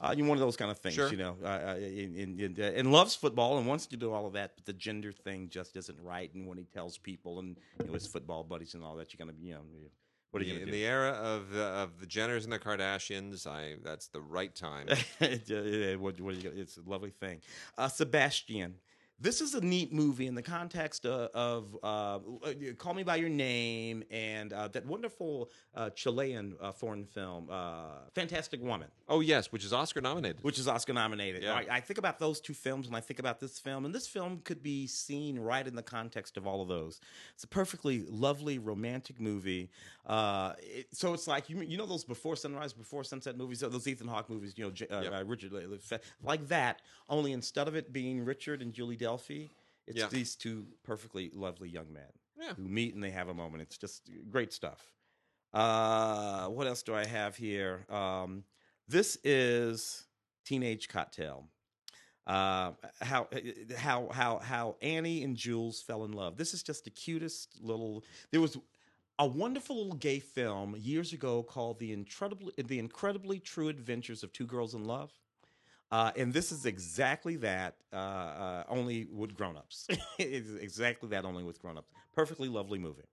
Uh, 0.01 0.13
you 0.15 0.25
one 0.25 0.37
of 0.37 0.41
those 0.41 0.57
kind 0.57 0.69
of 0.69 0.77
things, 0.77 0.95
Sure. 0.95 1.09
you 1.09 1.15
know, 1.15 1.37
uh, 1.41 1.47
uh, 1.47 1.75
and, 1.77 2.17
and, 2.17 2.39
and, 2.41 2.59
uh, 2.59 2.63
and 2.63 2.91
loves 2.91 3.15
football 3.15 3.57
and 3.57 3.65
wants 3.65 3.85
to 3.85 3.95
do 3.95 4.11
all 4.11 4.27
of 4.27 4.33
that, 4.33 4.51
but 4.57 4.65
the 4.65 4.73
gender 4.73 5.13
thing 5.13 5.47
just 5.47 5.77
isn't 5.77 5.97
right. 6.03 6.33
And 6.33 6.45
when 6.45 6.57
he 6.57 6.65
tells 6.65 6.97
people 6.97 7.39
and 7.39 7.55
you 7.79 7.87
know 7.87 7.93
his 7.93 8.05
football 8.05 8.43
buddies 8.43 8.73
and 8.73 8.83
all 8.83 8.97
that, 8.97 9.13
you're 9.13 9.25
gonna, 9.25 9.37
you 9.41 9.53
know, 9.53 9.61
what 10.35 10.41
are 10.43 10.45
you 10.45 10.59
in 10.59 10.65
do? 10.65 10.71
the 10.71 10.85
era 10.85 11.11
of 11.11 11.49
the, 11.51 11.63
of 11.63 11.99
the 11.99 12.05
Jenners 12.05 12.43
and 12.43 12.51
the 12.53 12.59
Kardashians, 12.59 13.47
I 13.47 13.75
that's 13.83 14.07
the 14.07 14.21
right 14.21 14.53
time. 14.53 14.87
What, 15.19 16.19
what 16.19 16.33
are 16.33 16.37
you 16.37 16.43
gonna- 16.43 16.61
it's 16.61 16.77
a 16.77 16.81
lovely 16.85 17.11
thing. 17.11 17.41
Uh, 17.77 17.87
Sebastian. 17.87 18.75
This 19.17 19.39
is 19.39 19.53
a 19.55 19.61
neat 19.61 19.93
movie 19.93 20.27
in 20.27 20.35
the 20.35 20.41
context 20.41 21.05
of, 21.05 21.29
of 21.33 21.77
uh, 21.81 22.19
Call 22.77 22.93
Me 22.93 23.01
by 23.03 23.15
Your 23.15 23.29
Name 23.29 24.03
and 24.11 24.51
uh, 24.51 24.67
that 24.67 24.85
wonderful 24.85 25.49
uh, 25.73 25.89
Chilean 25.91 26.53
uh, 26.59 26.73
foreign 26.73 27.05
film, 27.05 27.47
uh, 27.49 28.09
Fantastic 28.13 28.61
Woman, 28.61 28.89
oh 29.07 29.21
yes, 29.21 29.53
which 29.53 29.63
is 29.63 29.71
Oscar 29.71 30.01
nominated. 30.01 30.43
which 30.43 30.59
is 30.59 30.67
Oscar 30.67 30.91
nominated. 30.91 31.43
Yeah. 31.43 31.53
I, 31.53 31.65
I 31.77 31.79
think 31.79 31.97
about 31.97 32.19
those 32.19 32.41
two 32.41 32.53
films 32.53 32.87
and 32.87 32.95
I 32.95 32.99
think 32.99 33.19
about 33.19 33.39
this 33.39 33.57
film, 33.57 33.85
and 33.85 33.95
this 33.95 34.05
film 34.05 34.41
could 34.43 34.61
be 34.61 34.85
seen 34.85 35.39
right 35.39 35.65
in 35.65 35.75
the 35.75 35.81
context 35.83 36.35
of 36.35 36.45
all 36.45 36.61
of 36.61 36.67
those. 36.67 36.99
It's 37.35 37.45
a 37.45 37.47
perfectly 37.47 38.03
lovely 38.09 38.59
romantic 38.59 39.21
movie. 39.21 39.69
Uh, 40.05 40.53
it, 40.59 40.87
so 40.91 41.13
it's 41.13 41.25
like 41.25 41.49
you, 41.49 41.61
you 41.61 41.77
know 41.77 41.85
those 41.85 42.03
before 42.03 42.35
sunrise, 42.35 42.73
before 42.73 43.05
sunset 43.05 43.37
movies, 43.37 43.61
those 43.61 43.87
Ethan 43.87 44.09
Hawke 44.09 44.29
movies, 44.29 44.55
you 44.57 44.65
know, 44.65 44.71
uh, 44.95 45.01
Yep. 45.03 45.13
uh, 45.13 45.23
Richard 45.25 45.53
uh, 45.53 45.97
like 46.21 46.45
that. 46.49 46.81
Only 47.07 47.31
instead 47.31 47.69
of 47.69 47.75
it 47.75 47.93
being 47.93 48.23
Richard 48.25 48.61
and 48.61 48.73
Julie 48.73 48.97
Delpy, 49.05 49.49
it's 49.87 49.99
Yeah. 49.99 50.07
these 50.07 50.35
two 50.35 50.65
perfectly 50.83 51.29
lovely 51.33 51.69
young 51.69 51.91
men 51.93 52.11
Yeah. 52.37 52.53
who 52.55 52.67
meet 52.67 52.93
and 52.95 53.03
they 53.03 53.11
have 53.11 53.29
a 53.29 53.33
moment. 53.33 53.61
It's 53.63 53.77
just 53.77 54.09
great 54.29 54.51
stuff. 54.51 54.93
Uh, 55.53 56.47
what 56.49 56.67
else 56.67 56.83
do 56.83 56.93
I 56.93 57.05
have 57.05 57.35
here? 57.35 57.85
Um, 57.89 58.43
this 58.87 59.17
is 59.23 60.05
Teenage 60.43 60.89
Cocktail. 60.89 61.49
Uh, 62.27 62.73
how 63.01 63.27
how 63.77 64.09
how 64.11 64.39
how 64.39 64.75
Annie 64.81 65.23
and 65.23 65.37
Jules 65.37 65.81
fell 65.81 66.03
in 66.05 66.11
love. 66.11 66.37
This 66.37 66.53
is 66.55 66.63
just 66.63 66.83
the 66.83 66.89
cutest 66.89 67.61
little. 67.61 68.03
There 68.31 68.41
was 68.41 68.57
a 69.19 69.27
wonderful 69.27 69.77
little 69.77 69.93
gay 69.95 70.19
film 70.19 70.75
years 70.75 71.13
ago 71.13 71.43
called 71.43 71.77
the 71.79 71.91
incredibly 71.93 72.51
the 72.57 72.79
incredibly 72.79 73.39
true 73.39 73.69
adventures 73.69 74.23
of 74.23 74.33
two 74.33 74.47
girls 74.47 74.73
in 74.73 74.85
love. 74.85 75.13
Uh, 75.95 76.11
and 76.17 76.33
this 76.33 76.51
is 76.51 76.65
exactly 76.65 77.37
that, 77.37 77.77
uh, 77.93 77.95
uh, 77.95 78.63
only 78.67 79.07
with 79.09 79.33
grown-ups. 79.33 79.87
it's 80.19 80.53
exactly 80.59 81.07
that, 81.07 81.23
only 81.23 81.41
with 81.41 81.61
grown-ups. 81.61 81.89
Perfectly 82.13 82.49
lovely 82.49 82.77
movie. 82.77 83.05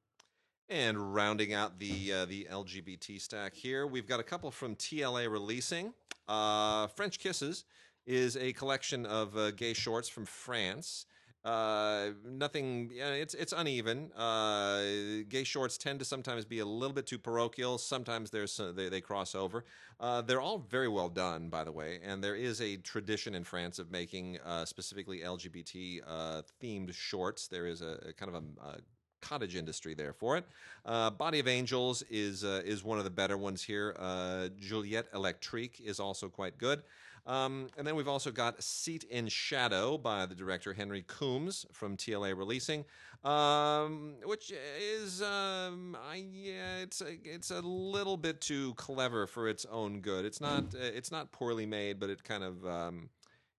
And 0.68 1.14
rounding 1.14 1.53
out 1.53 1.78
the 1.78 2.12
uh, 2.12 2.24
the 2.24 2.49
LGBT 2.51 3.20
stack 3.20 3.55
here, 3.55 3.87
we've 3.87 4.09
got 4.09 4.18
a 4.18 4.24
couple 4.24 4.51
from 4.51 4.74
TLA 4.74 5.30
releasing. 5.30 5.95
Uh, 6.26 6.89
French 6.89 7.20
Kisses 7.20 7.64
is 8.05 8.37
a 8.37 8.53
collection 8.55 9.07
of 9.07 9.37
uh, 9.37 9.53
gay 9.53 9.74
shorts 9.74 10.09
from 10.09 10.26
France. 10.26 11.07
Uh, 11.45 12.11
nothing. 12.24 12.90
It's 12.95 13.34
it's 13.34 13.53
uneven. 13.53 14.12
Uh, 14.12 15.24
gay 15.28 15.43
shorts 15.43 15.76
tend 15.76 15.99
to 15.99 16.05
sometimes 16.05 16.45
be 16.45 16.61
a 16.61 16.64
little 16.64 16.95
bit 16.95 17.07
too 17.07 17.18
parochial. 17.18 17.78
Sometimes 17.78 18.30
there's 18.30 18.61
uh, 18.61 18.70
they, 18.70 18.88
they 18.88 19.01
cross 19.01 19.34
over. 19.34 19.64
Uh, 19.99 20.22
they're 20.22 20.40
all 20.40 20.59
very 20.59 20.88
well 20.88 21.09
done, 21.09 21.49
by 21.49 21.64
the 21.64 21.72
way. 21.72 21.99
And 22.05 22.22
there 22.22 22.36
is 22.36 22.61
a 22.61 22.76
tradition 22.76 23.34
in 23.34 23.43
France 23.43 23.80
of 23.80 23.90
making 23.90 24.38
uh, 24.45 24.64
specifically 24.64 25.20
LGBT 25.20 26.01
uh, 26.07 26.43
themed 26.62 26.95
shorts. 26.95 27.49
There 27.49 27.66
is 27.66 27.82
a, 27.82 27.99
a 28.09 28.12
kind 28.12 28.34
of 28.34 28.43
a, 28.43 28.68
a 28.68 28.76
cottage 29.22 29.57
industry 29.57 29.95
there 29.95 30.12
for 30.12 30.36
it. 30.36 30.45
Uh, 30.84 31.09
Body 31.09 31.38
of 31.38 31.49
Angels 31.49 32.03
is 32.11 32.45
uh, 32.45 32.61
is 32.64 32.84
one 32.84 32.99
of 32.99 33.05
the 33.05 33.11
better 33.11 33.38
ones 33.38 33.62
here. 33.62 33.97
Uh, 33.99 34.49
Juliette 34.59 35.07
Electrique 35.14 35.80
is 35.82 35.99
also 35.99 36.28
quite 36.28 36.59
good. 36.59 36.82
Um, 37.25 37.68
and 37.79 37.87
then 37.87 37.95
we've 37.95 38.09
also 38.09 38.33
got 38.33 38.62
Seat 38.62 39.05
in 39.05 39.29
Shadow 39.29 39.97
by 39.97 40.27
the 40.27 40.35
director 40.35 40.73
Henry 40.73 41.03
Coombes 41.03 41.64
from 41.73 41.97
TLA 41.97 42.37
Releasing, 42.37 42.85
um, 43.23 44.14
which 44.25 44.53
is 44.81 45.23
um, 45.23 45.97
I, 46.11 46.25
yeah, 46.33 46.79
it's 46.79 47.01
a, 47.01 47.16
it's 47.25 47.53
a 47.53 47.61
little 47.61 48.16
bit 48.16 48.41
too 48.41 48.75
clever 48.75 49.29
for 49.29 49.49
its 49.49 49.64
own 49.70 50.01
good. 50.01 50.25
It's 50.25 50.41
not 50.41 50.75
uh, 50.75 50.79
it's 50.81 51.12
not 51.12 51.31
poorly 51.31 51.64
made, 51.64 52.01
but 52.01 52.11
it 52.11 52.25
kind 52.25 52.43
of 52.43 52.66
um, 52.66 53.09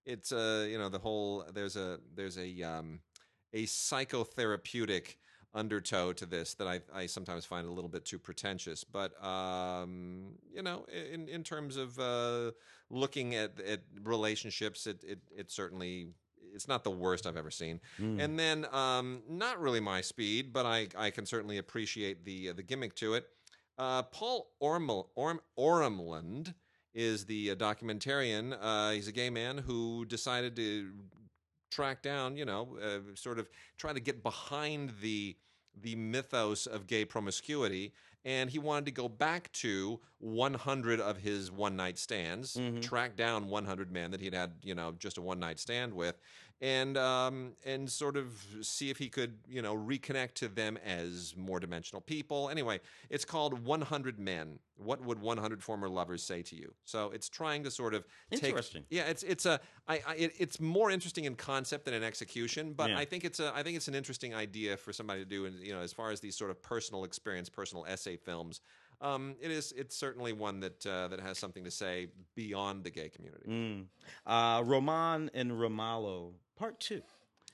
it's 0.05 0.33
uh, 0.33 0.67
you 0.69 0.77
know 0.77 0.89
the 0.89 0.99
whole 0.99 1.45
there's 1.53 1.77
a 1.77 1.99
there's 2.15 2.37
a 2.37 2.61
um, 2.63 2.99
a 3.53 3.63
psychotherapeutic 3.63 5.15
undertow 5.53 6.13
to 6.13 6.25
this 6.25 6.53
that 6.55 6.67
I, 6.67 6.81
I 6.93 7.05
sometimes 7.05 7.45
find 7.45 7.67
a 7.67 7.71
little 7.71 7.89
bit 7.89 8.05
too 8.05 8.19
pretentious. 8.19 8.83
But 8.83 9.23
um, 9.23 10.33
you 10.51 10.61
know, 10.61 10.85
in 11.11 11.27
in 11.27 11.43
terms 11.43 11.77
of 11.77 11.99
uh, 11.99 12.51
looking 12.89 13.35
at 13.35 13.59
at 13.61 13.81
relationships, 14.03 14.87
it 14.87 15.03
it 15.03 15.19
it 15.35 15.51
certainly. 15.51 16.09
It's 16.55 16.67
not 16.67 16.83
the 16.83 16.91
worst 16.91 17.25
I've 17.25 17.35
ever 17.35 17.49
seen, 17.49 17.79
and 18.19 18.37
then 18.37 18.67
um, 18.71 19.23
not 19.27 19.59
really 19.59 19.79
my 19.79 20.01
speed, 20.01 20.53
but 20.53 20.67
I, 20.67 20.87
I 20.95 21.09
can 21.09 21.25
certainly 21.25 21.57
appreciate 21.57 22.25
the 22.25 22.51
the 22.51 22.61
gimmick 22.61 22.93
to 22.97 23.15
it. 23.15 23.25
Uh, 23.79 24.03
Paul 24.03 24.51
Ormel, 24.61 25.07
Orm, 25.15 25.39
Oremland 25.57 26.53
is 26.93 27.25
the 27.25 27.51
uh, 27.51 27.55
documentarian. 27.55 28.55
Uh, 28.61 28.91
he's 28.91 29.07
a 29.07 29.11
gay 29.11 29.31
man 29.31 29.57
who 29.57 30.05
decided 30.05 30.55
to 30.57 30.91
track 31.73 32.01
down, 32.01 32.37
you 32.37 32.45
know, 32.45 32.77
uh, 32.81 32.99
sort 33.15 33.39
of 33.39 33.49
try 33.77 33.91
to 33.93 33.99
get 33.99 34.23
behind 34.23 34.91
the 35.01 35.35
the 35.81 35.95
mythos 35.95 36.67
of 36.67 36.85
gay 36.85 37.03
promiscuity, 37.03 37.93
and 38.25 38.49
he 38.51 38.59
wanted 38.59 38.85
to 38.85 38.91
go 38.91 39.09
back 39.09 39.51
to 39.53 39.99
100 40.19 40.99
of 41.01 41.17
his 41.17 41.51
one 41.51 41.75
night 41.75 41.97
stands, 41.97 42.61
track 42.79 43.15
down 43.15 43.47
100 43.49 43.91
men 43.91 44.11
that 44.11 44.21
he'd 44.21 44.35
had, 44.35 44.51
you 44.61 44.75
know, 44.75 44.91
just 44.99 45.17
a 45.17 45.21
one 45.21 45.39
night 45.39 45.59
stand 45.59 45.91
with, 45.93 46.15
and 46.61 46.97
um, 46.97 47.53
and 47.65 47.89
sort 47.89 48.15
of 48.15 48.45
see 48.61 48.89
if 48.89 48.97
he 48.97 49.09
could, 49.09 49.37
you 49.47 49.61
know, 49.61 49.75
reconnect 49.75 50.33
to 50.35 50.47
them 50.47 50.77
as 50.85 51.35
more 51.35 51.59
dimensional 51.59 52.01
people. 52.01 52.49
Anyway, 52.49 52.79
it's 53.09 53.25
called 53.25 53.65
100 53.65 54.19
Men. 54.19 54.59
What 54.77 55.03
would 55.05 55.21
100 55.21 55.61
former 55.61 55.87
lovers 55.87 56.23
say 56.23 56.41
to 56.43 56.55
you? 56.55 56.73
So 56.83 57.11
it's 57.11 57.29
trying 57.29 57.63
to 57.63 57.71
sort 57.71 57.93
of 57.93 58.05
take. 58.31 58.43
Interesting. 58.45 58.85
Yeah, 58.89 59.03
it's 59.03 59.23
it's 59.23 59.45
a 59.45 59.59
I, 59.87 60.01
I 60.07 60.15
it, 60.15 60.33
it's 60.39 60.59
more 60.59 60.89
interesting 60.89 61.25
in 61.25 61.35
concept 61.35 61.85
than 61.85 61.93
in 61.93 62.03
execution, 62.03 62.73
but 62.73 62.89
Yeah. 62.89 62.97
I 62.97 63.05
think 63.05 63.23
it's 63.25 63.39
a 63.39 63.51
I 63.53 63.63
think 63.63 63.75
it's 63.75 63.87
an 63.87 63.95
interesting 63.95 64.33
idea 64.33 64.77
for 64.77 64.93
somebody 64.93 65.19
to 65.19 65.29
do. 65.29 65.45
And 65.45 65.59
you 65.59 65.73
know, 65.73 65.81
as 65.81 65.93
far 65.93 66.11
as 66.11 66.21
these 66.21 66.35
sort 66.37 66.49
of 66.49 66.61
personal 66.61 67.03
experience, 67.03 67.49
personal 67.49 67.85
essay 67.85 68.15
films, 68.17 68.61
um, 69.01 69.35
it 69.41 69.51
is 69.51 69.73
it's 69.73 69.95
certainly 69.95 70.31
one 70.33 70.61
that 70.61 70.85
uh, 70.85 71.09
that 71.09 71.19
has 71.19 71.37
something 71.37 71.65
to 71.65 71.71
say 71.71 72.07
beyond 72.35 72.83
the 72.83 72.89
gay 72.89 73.09
community. 73.09 73.49
Mm. 73.49 73.85
Uh, 74.25 74.63
Roman 74.63 75.29
and 75.33 75.51
Romalo, 75.51 76.31
part 76.55 76.79
two. 76.79 77.01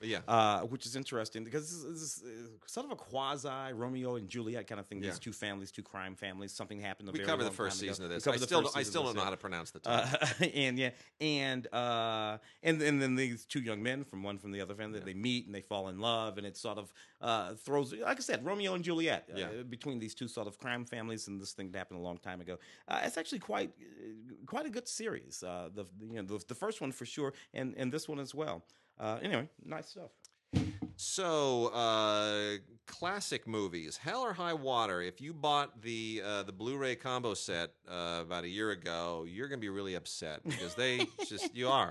Yeah, 0.02 0.20
uh, 0.26 0.60
which 0.60 0.86
is 0.86 0.96
interesting 0.96 1.44
because 1.44 1.68
this 1.68 1.72
is, 1.72 1.84
this 1.84 2.02
is 2.02 2.22
uh, 2.24 2.66
sort 2.66 2.86
of 2.86 2.92
a 2.92 2.96
quasi 2.96 3.74
Romeo 3.74 4.16
and 4.16 4.30
Juliet 4.30 4.66
kind 4.66 4.80
of 4.80 4.86
thing. 4.86 4.98
These 5.00 5.16
Yeah. 5.16 5.18
two 5.20 5.32
families, 5.32 5.70
two 5.70 5.82
crime 5.82 6.16
families. 6.16 6.52
Something 6.52 6.80
happened. 6.80 7.10
A 7.10 7.12
we 7.12 7.18
covered 7.18 7.44
the 7.44 7.50
first 7.50 7.82
ago. 7.82 7.92
season 7.92 8.06
of 8.06 8.10
this. 8.10 8.26
I 8.26 8.36
still 8.38 8.62
don't, 8.62 8.74
I 8.74 8.82
still 8.82 9.02
don't 9.02 9.14
know 9.14 9.24
how 9.24 9.28
to 9.28 9.36
pronounce 9.36 9.72
the 9.72 9.80
title. 9.80 10.18
Uh, 10.22 10.44
and 10.54 10.78
yeah, 10.78 10.90
and 11.20 11.66
uh, 11.74 12.38
and 12.62 12.80
and 12.80 13.02
then 13.02 13.14
these 13.14 13.44
two 13.44 13.60
young 13.60 13.82
men 13.82 14.04
from 14.04 14.22
one 14.22 14.38
from 14.38 14.52
the 14.52 14.62
other 14.62 14.74
family, 14.74 15.00
they 15.00 15.12
meet 15.12 15.44
and 15.44 15.54
they 15.54 15.60
fall 15.60 15.88
in 15.88 15.98
love, 15.98 16.38
and 16.38 16.46
it 16.46 16.56
sort 16.56 16.78
of 16.78 16.94
uh, 17.20 17.52
throws, 17.56 17.92
like 17.92 18.16
I 18.16 18.22
said, 18.22 18.42
Romeo 18.42 18.72
and 18.72 18.82
Juliet 18.82 19.28
uh, 19.30 19.38
Yeah. 19.38 19.62
between 19.68 19.98
these 19.98 20.14
two 20.14 20.28
sort 20.28 20.46
of 20.46 20.58
crime 20.58 20.86
families, 20.86 21.28
and 21.28 21.38
this 21.38 21.52
thing 21.52 21.70
that 21.72 21.76
happened 21.78 22.00
a 22.00 22.02
long 22.02 22.16
time 22.16 22.40
ago. 22.40 22.58
Uh, 22.88 23.00
it's 23.04 23.18
actually 23.18 23.40
quite 23.40 23.70
uh, 23.78 24.34
quite 24.46 24.64
a 24.64 24.70
good 24.70 24.88
series. 24.88 25.42
Uh, 25.42 25.68
the 25.74 25.84
you 26.08 26.22
know 26.22 26.38
the, 26.38 26.42
the 26.48 26.54
first 26.54 26.80
one 26.80 26.90
for 26.90 27.04
sure, 27.04 27.34
and 27.52 27.74
and 27.76 27.92
this 27.92 28.08
one 28.08 28.18
as 28.18 28.34
well. 28.34 28.64
Uh, 29.00 29.18
anyway, 29.22 29.48
nice 29.64 29.88
stuff. 29.88 30.10
So, 30.96 31.68
uh, 31.68 32.56
classic 32.86 33.46
movies, 33.48 33.96
Hell 33.96 34.20
or 34.20 34.34
High 34.34 34.52
Water. 34.52 35.00
If 35.00 35.18
you 35.20 35.32
bought 35.32 35.80
the 35.80 36.20
uh, 36.22 36.42
the 36.42 36.52
Blu-ray 36.52 36.96
combo 36.96 37.32
set 37.32 37.70
uh, 37.90 38.18
about 38.22 38.44
a 38.44 38.48
year 38.48 38.70
ago, 38.72 39.24
you're 39.26 39.48
gonna 39.48 39.58
be 39.60 39.70
really 39.70 39.94
upset 39.94 40.40
because 40.44 40.74
they 40.74 41.06
just 41.26 41.56
you 41.56 41.68
are 41.68 41.90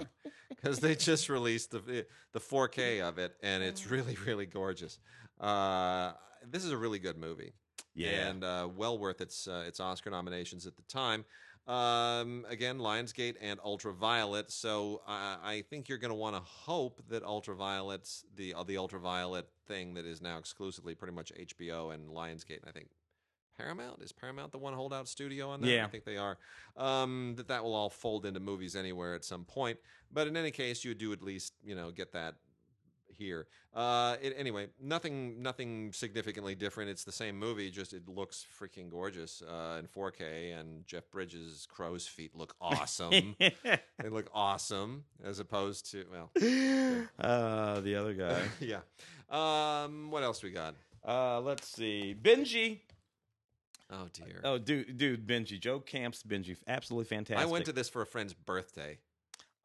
because 0.49 0.79
they 0.79 0.95
just 0.95 1.27
released 1.29 1.71
the 1.71 2.05
the 2.33 2.39
4K 2.39 3.01
of 3.01 3.17
it 3.17 3.35
and 3.41 3.63
it's 3.63 3.89
really 3.89 4.15
really 4.27 4.45
gorgeous. 4.45 4.99
Uh, 5.39 6.11
this 6.47 6.63
is 6.63 6.71
a 6.71 6.77
really 6.77 6.99
good 6.99 7.17
movie. 7.17 7.53
yeah, 7.95 8.27
and 8.27 8.43
uh, 8.43 8.67
well 8.75 8.99
worth 8.99 9.21
its 9.21 9.47
uh, 9.47 9.63
its 9.67 9.79
Oscar 9.79 10.11
nominations 10.11 10.67
at 10.67 10.75
the 10.75 10.83
time. 10.83 11.25
Um, 11.69 12.47
again, 12.49 12.79
Lionsgate 12.79 13.35
and 13.39 13.59
Ultraviolet. 13.63 14.51
So 14.51 15.01
uh, 15.07 15.37
I 15.43 15.63
think 15.69 15.87
you're 15.87 15.99
going 15.99 16.09
to 16.09 16.15
want 16.15 16.35
to 16.35 16.41
hope 16.41 16.99
that 17.09 17.23
Ultraviolet's 17.23 18.25
the 18.35 18.55
uh, 18.55 18.63
the 18.63 18.77
Ultraviolet 18.77 19.47
thing 19.67 19.93
that 19.93 20.05
is 20.05 20.19
now 20.19 20.39
exclusively 20.39 20.95
pretty 20.95 21.13
much 21.13 21.31
HBO 21.31 21.93
and 21.93 22.09
Lionsgate. 22.09 22.61
And 22.61 22.69
I 22.69 22.71
think 22.71 22.87
Paramount 23.55 24.01
is 24.01 24.11
Paramount 24.11 24.51
the 24.51 24.57
one 24.57 24.73
holdout 24.73 25.07
studio 25.07 25.49
on 25.49 25.61
that. 25.61 25.67
Yeah. 25.67 25.85
I 25.85 25.89
think 25.89 26.05
they 26.05 26.17
are. 26.17 26.39
Um, 26.75 27.35
that 27.37 27.47
that 27.49 27.63
will 27.63 27.75
all 27.75 27.91
fold 27.91 28.25
into 28.25 28.39
movies 28.39 28.75
anywhere 28.75 29.13
at 29.13 29.23
some 29.23 29.45
point. 29.45 29.77
But 30.11 30.27
in 30.27 30.35
any 30.35 30.49
case, 30.49 30.83
you 30.83 30.95
do 30.95 31.13
at 31.13 31.21
least 31.21 31.53
you 31.63 31.75
know 31.75 31.91
get 31.91 32.13
that 32.13 32.33
here. 33.19 33.47
Uh, 33.73 34.15
it, 34.21 34.33
anyway, 34.37 34.67
nothing, 34.81 35.43
nothing 35.43 35.93
significantly 35.93 36.55
different. 36.55 36.89
It's 36.89 37.03
the 37.03 37.11
same 37.11 37.37
movie, 37.37 37.69
just 37.69 37.93
it 37.93 38.07
looks 38.07 38.45
freaking 38.59 38.89
gorgeous 38.89 39.43
uh, 39.43 39.79
in 39.79 39.87
4K, 39.87 40.59
and 40.59 40.87
Jeff 40.87 41.11
Bridges' 41.11 41.67
crow's 41.69 42.07
feet 42.07 42.35
look 42.35 42.55
awesome. 42.61 43.35
they 43.37 44.09
look 44.09 44.29
awesome, 44.33 45.03
as 45.23 45.39
opposed 45.39 45.91
to 45.91 46.05
well, 46.11 46.31
uh, 47.19 47.81
the 47.81 47.95
other 47.95 48.13
guy. 48.13 48.41
yeah. 48.59 48.79
Um, 49.29 50.09
what 50.09 50.23
else 50.23 50.41
we 50.41 50.49
got? 50.49 50.73
Uh, 51.07 51.41
let's 51.41 51.67
see. 51.67 52.15
Benji. 52.19 52.79
Oh 53.91 54.07
dear. 54.13 54.41
Oh, 54.43 54.57
dude, 54.57 54.97
dude, 54.97 55.27
Benji. 55.27 55.59
Joe 55.59 55.79
Camp's 55.79 56.23
Benji. 56.23 56.55
Absolutely 56.67 57.05
fantastic. 57.05 57.47
I 57.47 57.49
went 57.49 57.65
to 57.65 57.71
this 57.71 57.89
for 57.89 58.01
a 58.01 58.05
friend's 58.05 58.33
birthday. 58.33 58.97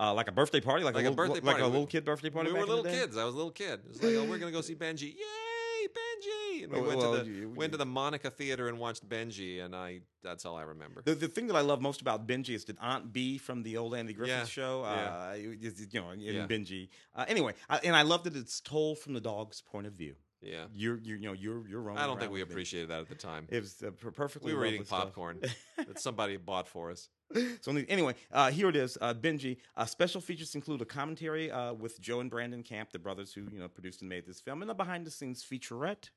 Uh, 0.01 0.13
like 0.13 0.29
a 0.29 0.33
birthday 0.33 0.61
party, 0.61 0.83
like, 0.85 0.95
Like 0.95 1.05
a, 1.05 1.09
a 1.09 1.11
little, 1.11 1.17
birthday 1.27 1.41
like 1.47 1.57
party. 1.57 1.63
a 1.63 1.69
little 1.69 1.87
kid 1.87 2.05
birthday 2.05 2.31
party. 2.31 2.53
we 2.53 2.59
were 2.59 2.67
little 2.67 2.83
kids. 2.85 3.17
I 3.17 3.25
was 3.25 3.35
a 3.35 3.37
little 3.37 3.53
kid. 3.53 3.81
It 3.85 3.89
was 3.89 4.03
like, 4.03 4.15
oh, 4.17 4.25
we're 4.25 4.39
gonna 4.39 4.51
go 4.53 4.61
see 4.61 4.75
Benji. 4.75 5.15
Yay, 5.15 5.89
Benji! 5.89 6.65
And 6.65 6.73
we 6.73 6.79
Well, 6.81 6.89
went 6.89 6.99
well, 7.01 7.17
to 7.19 7.23
the 7.23 7.31
you- 7.31 7.49
went 7.51 7.73
to 7.73 7.79
the 7.79 7.87
Monica 7.87 8.31
Theater 8.31 8.69
and 8.69 8.79
watched 8.79 9.09
Benji, 9.09 9.65
and 9.65 9.75
I 9.77 10.01
that's 10.23 10.45
all 10.45 10.57
I 10.57 10.63
remember. 10.63 11.03
The, 11.05 11.15
the 11.15 11.29
thing 11.29 11.47
that 11.47 11.55
I 11.57 11.61
love 11.61 11.81
most 11.81 12.01
about 12.01 12.27
Benji 12.27 12.51
is 12.55 12.65
that 12.65 12.77
Aunt 12.81 13.13
Bee 13.13 13.39
from 13.39 13.63
the 13.63 13.77
old 13.77 13.95
Andy 13.95 14.15
Griffith 14.15 14.35
Yeah, 14.37 14.45
show, 14.47 14.83
uh, 14.83 15.35
is- 15.37 15.87
you 15.93 16.01
know, 16.01 16.11
in 16.11 16.21
Yeah. 16.21 16.47
Benji. 16.47 16.89
Uh, 17.15 17.25
anyway, 17.29 17.53
I, 17.69 17.79
and 17.85 17.95
I 17.95 18.03
love 18.03 18.25
that 18.25 18.35
it's 18.35 18.61
told 18.61 18.99
from 18.99 19.13
the 19.15 19.21
dog's 19.21 19.61
point 19.61 19.87
of 19.87 19.93
view. 19.93 20.17
yeah. 20.41 20.65
You're, 20.75 20.99
you're 21.03 21.19
you 21.19 21.27
know, 21.27 21.33
you're, 21.35 21.67
you're 21.69 21.81
roaming 21.81 22.03
I 22.03 22.07
don't 22.07 22.19
think 22.19 22.33
we 22.33 22.41
with 22.41 22.49
Benji. 22.49 22.53
appreciated 22.53 22.89
that 22.91 23.01
at 23.01 23.09
the 23.09 23.15
time. 23.15 23.47
It 23.51 23.61
was 23.61 23.83
uh, 23.83 23.91
perfectly. 24.13 24.53
We 24.53 24.59
were 24.59 24.67
eating 24.67 24.85
popcorn 24.85 25.41
that 25.77 26.01
somebody 26.01 26.37
bought 26.37 26.67
for 26.69 26.91
us. 26.91 27.09
So 27.63 27.73
anyway, 27.89 28.15
uh, 28.33 28.51
here 28.51 28.69
it 28.69 28.77
is, 28.77 28.97
uh, 29.01 29.15
Benji. 29.15 29.57
Uh, 29.77 29.85
special 29.87 30.21
features 30.21 30.55
include 30.55 30.81
a 30.83 30.85
commentary 30.85 31.51
uh, 31.51 31.73
with 31.73 32.01
Joe 32.01 32.21
and 32.21 32.31
Brandon 32.31 32.63
Camp, 32.63 32.93
the 32.93 32.99
brothers 32.99 33.33
who 33.33 33.43
you 33.53 33.59
know 33.59 33.69
produced 33.69 34.01
and 34.03 34.09
made 34.09 34.27
this 34.27 34.41
film, 34.41 34.63
and 34.63 34.71
a 34.71 34.75
behind-the-scenes 34.75 35.45
featurette, 35.45 36.11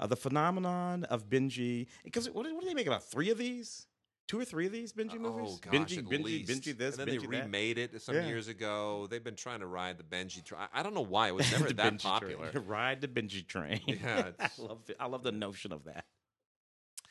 uh, 0.00 0.06
the 0.06 0.16
phenomenon 0.16 1.04
of 1.04 1.28
Benji. 1.28 1.86
Because 2.04 2.28
what, 2.30 2.46
what 2.52 2.60
do 2.62 2.66
they 2.66 2.74
make 2.74 2.86
about 2.86 3.04
three 3.04 3.30
of 3.30 3.38
these? 3.38 3.86
Two 4.26 4.40
or 4.40 4.44
three 4.46 4.64
of 4.64 4.72
these 4.72 4.90
Benji 4.90 5.18
movies? 5.20 5.50
Oh 5.52 5.58
gosh, 5.60 5.74
Benji, 5.74 6.02
Benji, 6.02 6.22
least. 6.24 6.50
Benji. 6.50 6.78
This, 6.78 6.96
and 6.96 7.06
then 7.06 7.14
Benji 7.18 7.20
they 7.30 7.36
that. 7.36 7.44
remade 7.44 7.76
it 7.76 8.00
some 8.00 8.14
Yeah. 8.14 8.26
years 8.26 8.48
ago. 8.48 9.06
They've 9.10 9.22
been 9.22 9.36
trying 9.36 9.60
to 9.60 9.66
ride 9.66 9.98
the 9.98 10.02
Benji. 10.04 10.42
Tr- 10.42 10.54
I- 10.72 10.82
don't 10.82 10.94
know 10.94 11.02
why 11.04 11.28
it 11.28 11.34
was 11.34 11.52
never 11.52 11.70
that 11.74 11.92
Benji 11.94 12.02
popular. 12.04 12.50
Train. 12.50 12.64
Ride 12.66 13.00
the 13.02 13.08
Benji 13.08 13.46
train. 13.46 13.82
Yeah, 13.86 14.30
I 14.40 14.48
love 14.56 14.78
it. 14.88 14.96
I 14.98 15.06
love 15.08 15.22
the 15.24 15.32
notion 15.32 15.72
of 15.74 15.84
that. 15.84 16.06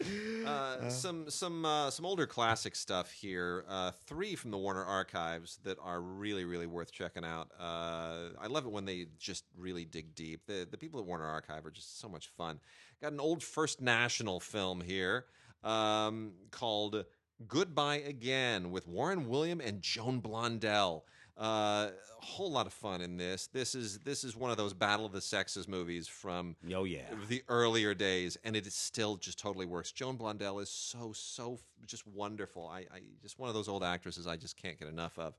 Uh, 0.44 0.90
some 0.90 1.30
some 1.30 1.64
uh, 1.64 1.90
some 1.90 2.06
older 2.06 2.28
classic 2.28 2.76
stuff 2.76 3.12
here. 3.12 3.64
Uh, 3.70 3.92
three 4.06 4.36
from 4.36 4.52
the 4.52 4.58
Warner 4.58 4.84
Archives 4.84 5.58
that 5.64 5.78
are 5.82 6.02
really 6.02 6.44
really 6.44 6.68
worth 6.68 6.92
checking 6.92 7.24
out. 7.24 7.50
Uh, 7.58 8.30
I 8.42 8.48
love 8.50 8.66
it 8.66 8.72
when 8.72 8.84
they 8.84 9.08
just 9.18 9.46
really 9.58 9.86
dig 9.86 10.16
deep. 10.16 10.46
The 10.46 10.68
the 10.70 10.78
people 10.78 11.00
at 11.00 11.06
Warner 11.06 11.26
Archive 11.26 11.66
are 11.66 11.72
just 11.72 12.02
so 12.02 12.10
much 12.10 12.28
fun. 12.28 12.60
Got 13.02 13.14
an 13.14 13.22
old 13.22 13.42
First 13.42 13.80
National 13.80 14.42
film 14.42 14.82
here 14.82 15.28
um, 15.64 16.34
called 16.52 17.06
Goodbye 17.48 18.04
Again 18.06 18.72
with 18.72 18.88
Warren 18.88 19.30
William 19.30 19.62
and 19.62 19.82
Joan 19.82 20.22
Blondell. 20.22 21.04
Uh, 21.38 21.90
a 22.22 22.26
whole 22.26 22.52
lot 22.52 22.68
of 22.68 22.74
fun 22.74 23.02
in 23.02 23.18
this. 23.18 23.48
This 23.48 23.74
is 23.74 24.00
this 24.00 24.24
is 24.24 24.36
one 24.36 24.52
of 24.52 24.58
those 24.58 24.74
Battle 24.74 25.06
of 25.06 25.12
the 25.12 25.22
Sexes 25.22 25.68
movies 25.68 26.08
from 26.08 26.56
Oh 26.74 26.84
yeah. 26.84 27.06
the 27.28 27.42
earlier 27.48 27.96
days, 27.96 28.38
and 28.44 28.56
it 28.56 28.68
is 28.68 28.76
still 28.76 29.18
just 29.18 29.40
totally 29.40 29.66
works. 29.66 29.92
Joan 29.92 30.18
Blondell 30.18 30.62
is 30.62 30.70
so 30.70 31.12
so 31.14 31.60
just 31.88 32.06
wonderful. 32.06 32.68
I, 32.68 32.82
I 32.82 33.02
just 33.22 33.40
one 33.40 33.50
of 33.50 33.56
those 33.56 33.68
old 33.68 33.84
actresses 33.84 34.28
I 34.28 34.38
just 34.38 34.58
can't 34.62 34.78
get 34.78 34.88
enough 34.88 35.18
of. 35.18 35.36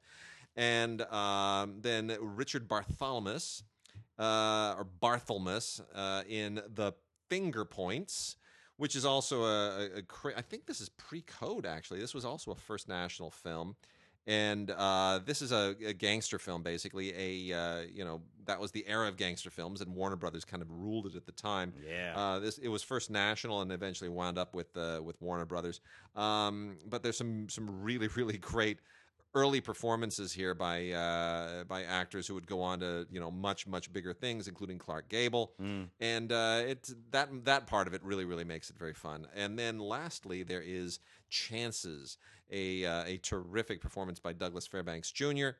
And 0.56 1.02
um, 1.02 1.76
then 1.80 2.16
Richard 2.20 2.66
Bartholomew, 2.68 3.38
uh, 4.18 4.74
or 4.76 4.86
Barthelmess, 5.00 5.80
uh, 5.94 6.22
in 6.28 6.60
the 6.74 6.92
Finger 7.28 7.64
Points. 7.64 8.36
Which 8.76 8.96
is 8.96 9.04
also 9.04 9.44
a, 9.44 9.68
a, 9.68 9.84
a 9.98 10.36
I 10.36 10.42
think 10.42 10.66
this 10.66 10.80
is 10.80 10.88
pre-code 10.88 11.64
actually. 11.64 12.00
This 12.00 12.12
was 12.12 12.24
also 12.24 12.50
a 12.50 12.56
first 12.56 12.88
national 12.88 13.30
film, 13.30 13.76
and 14.26 14.70
uh, 14.70 15.20
this 15.24 15.42
is 15.42 15.52
a, 15.52 15.74
a 15.86 15.92
gangster 15.92 16.38
film 16.38 16.62
basically. 16.62 17.12
A 17.50 17.56
uh, 17.58 17.80
you 17.92 18.04
know 18.04 18.22
that 18.46 18.60
was 18.60 18.70
the 18.72 18.86
era 18.86 19.08
of 19.08 19.16
gangster 19.16 19.50
films, 19.50 19.80
and 19.80 19.94
Warner 19.94 20.16
Brothers 20.16 20.44
kind 20.44 20.62
of 20.62 20.70
ruled 20.70 21.06
it 21.06 21.14
at 21.14 21.26
the 21.26 21.32
time. 21.32 21.72
Yeah. 21.86 22.14
Uh, 22.16 22.38
this 22.38 22.58
it 22.58 22.68
was 22.68 22.82
first 22.82 23.10
national 23.10 23.60
and 23.60 23.72
eventually 23.72 24.10
wound 24.10 24.38
up 24.38 24.54
with 24.54 24.76
uh, 24.76 25.00
with 25.02 25.20
Warner 25.20 25.46
Brothers. 25.46 25.80
Um, 26.16 26.76
but 26.86 27.02
there's 27.02 27.18
some 27.18 27.48
some 27.48 27.82
really 27.82 28.08
really 28.16 28.38
great 28.38 28.78
early 29.36 29.60
performances 29.60 30.32
here 30.32 30.54
by 30.54 30.90
uh, 30.92 31.64
by 31.64 31.82
actors 31.82 32.24
who 32.28 32.34
would 32.34 32.46
go 32.46 32.62
on 32.62 32.78
to 32.80 33.04
you 33.10 33.18
know 33.18 33.30
much 33.32 33.66
much 33.66 33.92
bigger 33.92 34.12
things, 34.14 34.46
including 34.48 34.78
Clark 34.78 35.08
Gable, 35.08 35.52
Mm. 35.60 35.88
and 36.00 36.30
uh, 36.32 36.62
it 36.64 36.88
that 37.10 37.28
that 37.44 37.66
part 37.66 37.86
of 37.88 37.94
it 37.94 38.02
really 38.04 38.24
really 38.24 38.44
makes 38.44 38.70
it 38.70 38.78
very 38.78 38.94
fun. 38.94 39.26
And 39.34 39.58
then 39.58 39.78
lastly, 39.80 40.44
there 40.44 40.62
is 40.64 41.00
Chances, 41.30 42.16
a 42.50 42.84
uh, 42.84 43.04
a 43.04 43.18
terrific 43.18 43.80
performance 43.80 44.20
by 44.20 44.32
Douglas 44.32 44.66
Fairbanks 44.66 45.10
Jr. 45.10 45.50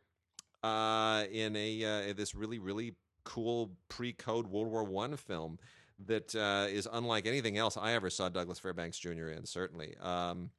Uh, 0.62 1.24
in 1.30 1.56
a 1.56 1.84
uh, 1.84 2.12
this 2.14 2.34
really 2.34 2.58
really 2.58 2.94
cool 3.24 3.72
pre-code 3.88 4.46
World 4.46 4.68
War 4.68 4.84
One 4.84 5.16
film 5.16 5.58
that 6.06 6.34
uh, 6.34 6.66
is 6.68 6.88
unlike 6.92 7.26
anything 7.26 7.56
else 7.56 7.76
I 7.76 7.92
ever 7.92 8.10
saw 8.10 8.28
Douglas 8.28 8.58
Fairbanks 8.58 8.98
Jr. 8.98 9.28
in. 9.28 9.46
Certainly, 9.46 9.96
um, 10.00 10.50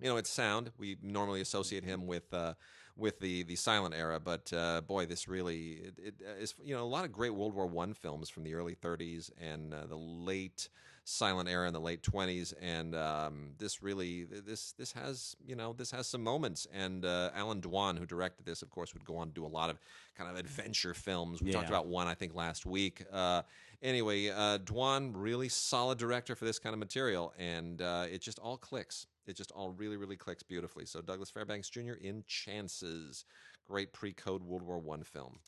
you 0.00 0.08
know, 0.08 0.16
it's 0.16 0.30
sound. 0.30 0.70
We 0.78 0.96
normally 1.02 1.40
associate 1.40 1.84
him 1.84 2.06
with 2.06 2.32
uh, 2.32 2.54
with 2.96 3.20
the 3.20 3.42
the 3.44 3.56
silent 3.56 3.94
era. 3.94 4.20
But 4.20 4.52
uh, 4.52 4.80
boy, 4.82 5.06
this 5.06 5.28
really 5.28 5.82
it, 5.96 5.98
it 5.98 6.14
is 6.40 6.54
you 6.62 6.74
know 6.74 6.82
a 6.82 6.86
lot 6.86 7.04
of 7.04 7.12
great 7.12 7.34
World 7.34 7.54
War 7.54 7.66
One 7.66 7.94
films 7.94 8.28
from 8.28 8.44
the 8.44 8.54
early 8.54 8.74
30s 8.74 9.30
and 9.40 9.72
uh, 9.72 9.86
the 9.86 9.96
late 9.96 10.68
silent 11.08 11.48
era 11.48 11.68
in 11.68 11.72
the 11.72 11.80
late 11.80 12.02
20s 12.02 12.52
and 12.60 12.96
um, 12.96 13.50
this 13.58 13.80
really 13.80 14.24
this 14.24 14.72
this 14.72 14.90
has 14.90 15.36
you 15.46 15.54
know 15.54 15.72
this 15.72 15.92
has 15.92 16.04
some 16.08 16.22
moments 16.22 16.66
and 16.74 17.04
uh, 17.04 17.30
Allan 17.32 17.60
Dwan 17.60 17.96
who 17.96 18.04
directed 18.04 18.44
this 18.44 18.60
of 18.60 18.70
course 18.70 18.92
would 18.92 19.04
go 19.04 19.16
on 19.16 19.28
to 19.28 19.32
do 19.32 19.46
a 19.46 19.48
lot 19.48 19.70
of 19.70 19.78
kind 20.18 20.28
of 20.28 20.36
adventure 20.36 20.94
films. 20.94 21.40
We 21.40 21.52
talked 21.52 21.68
about 21.68 21.86
one 21.86 22.08
I 22.08 22.14
think 22.14 22.34
last 22.34 22.66
week. 22.66 23.04
Uh, 23.12 23.42
anyway 23.82 24.30
uh, 24.30 24.58
Dwan 24.58 25.12
really 25.14 25.48
solid 25.48 25.96
director 25.96 26.34
for 26.34 26.44
this 26.44 26.58
kind 26.58 26.72
of 26.72 26.80
material 26.80 27.32
and 27.38 27.80
uh, 27.80 28.06
it 28.10 28.20
just 28.20 28.40
all 28.40 28.56
clicks. 28.56 29.06
It 29.28 29.36
just 29.36 29.52
all 29.52 29.70
really 29.70 29.96
really 29.96 30.16
clicks 30.16 30.42
beautifully. 30.42 30.86
So 30.86 31.00
Douglas 31.02 31.30
Fairbanks 31.30 31.70
Jr. 31.70 31.94
in 32.00 32.24
Chances 32.26 33.24
great 33.68 33.92
pre-code 33.92 34.42
World 34.42 34.62
War 34.64 34.78
One 34.78 35.04
film 35.04 35.38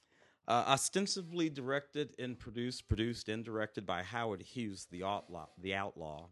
Uh, 0.49 0.65
ostensibly 0.67 1.51
directed 1.51 2.15
and 2.19 2.39
produced, 2.39 2.89
produced 2.89 3.29
and 3.29 3.45
directed 3.45 3.85
by 3.85 4.03
Howard 4.03 4.41
Hughes, 4.43 4.87
the 4.91 5.05
outlaw. 5.05 5.47
The 5.61 5.75
outlaw. 5.75 6.29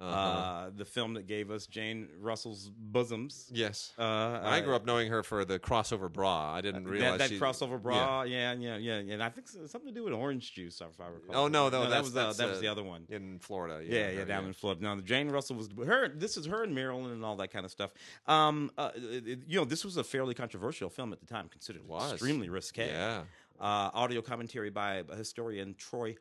uh 0.00 0.04
Uh-huh. 0.04 0.70
the 0.76 0.84
film 0.84 1.14
that 1.14 1.26
gave 1.28 1.52
us 1.52 1.66
Jane 1.68 2.08
Russell's 2.20 2.68
bosoms. 2.68 3.48
yes 3.52 3.92
Uh, 3.96 4.40
I 4.42 4.60
grew 4.60 4.74
up 4.74 4.84
knowing 4.84 5.08
her 5.08 5.22
for 5.22 5.44
the 5.44 5.58
crossover 5.60 6.12
bra. 6.12 6.52
I 6.52 6.60
didn't 6.60 6.84
realize 6.88 7.12
that, 7.12 7.18
that 7.20 7.28
she- 7.30 7.38
crossover 7.38 7.80
bra, 7.80 8.24
yeah. 8.24 8.52
yeah, 8.52 8.76
yeah, 8.76 9.00
yeah, 9.00 9.14
And 9.14 9.22
I 9.22 9.28
think 9.30 9.46
something 9.48 9.86
to 9.86 9.92
do 9.92 10.02
with 10.04 10.12
orange 10.12 10.52
juice, 10.52 10.80
if 10.80 11.00
I 11.00 11.06
recall. 11.06 11.44
Oh 11.44 11.48
no, 11.48 11.68
no, 11.70 11.88
that 11.88 12.02
was 12.02 12.10
uh, 12.14 12.32
that 12.32 12.48
was 12.48 12.58
uh, 12.58 12.60
the 12.60 12.66
other 12.68 12.82
one. 12.82 13.06
in 13.08 13.38
Florida. 13.38 13.82
Yeah, 13.84 14.10
yeah, 14.10 14.18
her, 14.18 14.24
down 14.24 14.44
in 14.46 14.52
Florida. 14.52 14.82
Now, 14.82 15.00
Jane 15.00 15.28
Russell 15.30 15.56
was 15.56 15.68
her. 15.86 16.08
This 16.08 16.36
is 16.36 16.46
her 16.46 16.64
in 16.64 16.74
Maryland 16.74 17.12
and 17.12 17.24
all 17.24 17.36
that 17.36 17.52
kind 17.52 17.64
of 17.64 17.70
stuff. 17.70 17.92
Um, 18.26 18.72
uh, 18.76 18.90
it- 18.96 19.44
you 19.46 19.56
know, 19.60 19.64
this 19.64 19.84
was 19.84 19.96
a 19.96 20.04
fairly 20.04 20.34
controversial 20.34 20.90
film 20.90 21.12
at 21.12 21.20
the 21.20 21.26
time, 21.26 21.48
considered 21.48 21.82
extremely 22.10 22.48
risque. 22.48 22.88
Yeah, 22.88 23.22
Uh, 23.60 23.90
audio 23.94 24.20
commentary 24.20 24.70
by 24.70 25.02
historian 25.16 25.74
Troy 25.78 26.16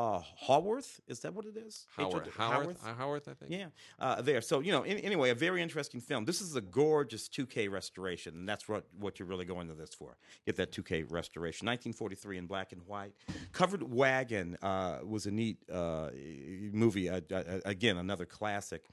uh, 0.00 0.22
Howarth. 0.46 0.98
Is 1.08 1.20
that 1.20 1.34
what 1.34 1.44
it 1.44 1.58
is? 1.58 1.86
Howard, 1.94 2.26
H- 2.26 2.32
Howard, 2.34 2.76
Howard, 2.96 3.22
I 3.28 3.34
think. 3.34 3.50
Yeah, 3.50 3.66
uh, 3.98 4.22
there. 4.22 4.40
So 4.40 4.60
you 4.60 4.72
know, 4.72 4.82
in, 4.82 4.96
anyway, 4.98 5.28
a 5.28 5.34
very 5.34 5.60
interesting 5.60 6.00
film. 6.00 6.24
This 6.24 6.40
is 6.40 6.56
a 6.56 6.62
gorgeous 6.62 7.28
2K 7.28 7.70
restoration, 7.70 8.34
and 8.34 8.48
that's 8.48 8.66
what 8.66 8.86
what 8.98 9.18
you're 9.18 9.28
really 9.28 9.44
going 9.44 9.68
to 9.68 9.74
this 9.74 9.94
for. 9.94 10.16
Get 10.46 10.56
that 10.56 10.72
2K 10.72 11.04
restoration. 11.10 11.66
1943 11.66 12.38
in 12.38 12.46
black 12.46 12.72
and 12.72 12.80
white. 12.86 13.12
Covered 13.52 13.82
Wagon 13.92 14.56
uh, 14.62 15.00
was 15.04 15.26
a 15.26 15.30
neat 15.30 15.58
uh, 15.70 16.08
movie. 16.72 17.10
Uh, 17.10 17.20
uh, 17.30 17.60
again, 17.66 17.98
another 17.98 18.24
classic. 18.24 18.84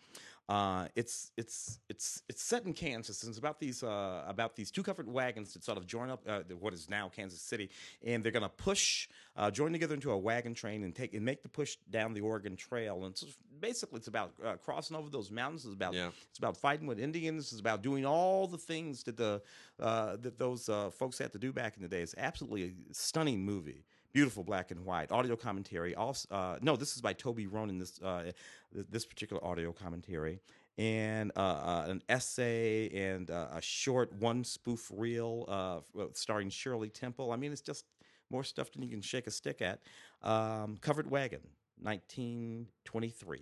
Uh, 0.49 0.87
it's 0.95 1.31
it's 1.35 1.79
it's 1.89 2.23
it's 2.29 2.41
set 2.41 2.65
in 2.65 2.73
Kansas. 2.73 3.21
And 3.23 3.29
it's 3.29 3.37
about 3.37 3.59
these 3.59 3.83
uh, 3.83 4.23
about 4.27 4.55
these 4.55 4.71
two 4.71 4.81
covered 4.81 5.07
wagons 5.11 5.53
that 5.53 5.63
sort 5.63 5.77
of 5.77 5.85
join 5.85 6.09
up 6.09 6.23
uh, 6.27 6.39
what 6.59 6.73
is 6.73 6.89
now 6.89 7.09
Kansas 7.09 7.41
City, 7.41 7.69
and 8.05 8.23
they're 8.23 8.31
going 8.31 8.43
to 8.43 8.49
push 8.49 9.09
uh, 9.35 9.51
join 9.51 9.73
together 9.73 9.93
into 9.93 10.09
a 10.11 10.17
wagon 10.17 10.53
train 10.53 10.83
and 10.83 10.95
take 10.95 11.13
and 11.13 11.25
make 11.25 11.43
the 11.43 11.49
push 11.49 11.75
down 11.89 12.13
the 12.13 12.21
Oregon 12.21 12.55
Trail. 12.55 13.03
And 13.05 13.17
so 13.17 13.27
basically, 13.59 13.97
it's 13.97 14.07
about 14.07 14.31
uh, 14.43 14.53
crossing 14.55 14.95
over 14.95 15.09
those 15.09 15.29
mountains. 15.31 15.65
It's 15.65 15.73
about 15.73 15.93
Yeah. 15.93 16.11
it's 16.29 16.39
about 16.39 16.55
fighting 16.55 16.87
with 16.87 16.99
Indians. 16.99 17.51
It's 17.51 17.59
about 17.59 17.81
doing 17.81 18.05
all 18.05 18.47
the 18.47 18.57
things 18.57 19.03
that 19.03 19.17
the 19.17 19.41
uh, 19.81 20.15
that 20.17 20.37
those 20.37 20.69
uh, 20.69 20.91
folks 20.91 21.17
had 21.17 21.33
to 21.33 21.39
do 21.39 21.51
back 21.51 21.75
in 21.75 21.81
the 21.83 21.89
day. 21.89 22.01
It's 22.01 22.15
absolutely 22.17 22.63
a 22.63 22.93
stunning 22.93 23.43
movie. 23.43 23.83
Beautiful 24.13 24.43
black 24.43 24.71
and 24.71 24.85
white 24.85 25.11
audio 25.11 25.35
commentary. 25.35 25.93
Also, 25.93 26.27
uh, 26.31 26.57
no, 26.61 26.75
this 26.75 26.95
is 26.95 27.01
by 27.01 27.13
Toby 27.13 27.45
Roan. 27.45 27.77
This 27.77 28.01
uh, 28.01 28.31
this 28.71 29.05
particular 29.05 29.43
audio 29.45 29.71
commentary 29.71 30.39
and 30.77 31.31
uh, 31.35 31.39
uh, 31.39 31.85
an 31.87 32.01
essay 32.07 32.89
and 32.89 33.31
uh, 33.31 33.47
a 33.53 33.61
short 33.61 34.13
one 34.13 34.43
spoof 34.43 34.91
reel 34.93 35.45
uh, 35.47 36.05
starring 36.13 36.49
Shirley 36.49 36.89
Temple. 36.89 37.31
I 37.31 37.35
mean, 37.35 37.51
it's 37.51 37.61
just 37.61 37.85
more 38.29 38.43
stuff 38.43 38.71
than 38.71 38.83
you 38.83 38.89
can 38.89 39.01
shake 39.01 39.27
a 39.27 39.31
stick 39.31 39.61
at. 39.61 39.81
Um, 40.21 40.77
Covered 40.81 41.09
Wagon, 41.09 41.41
1923. 41.81 43.41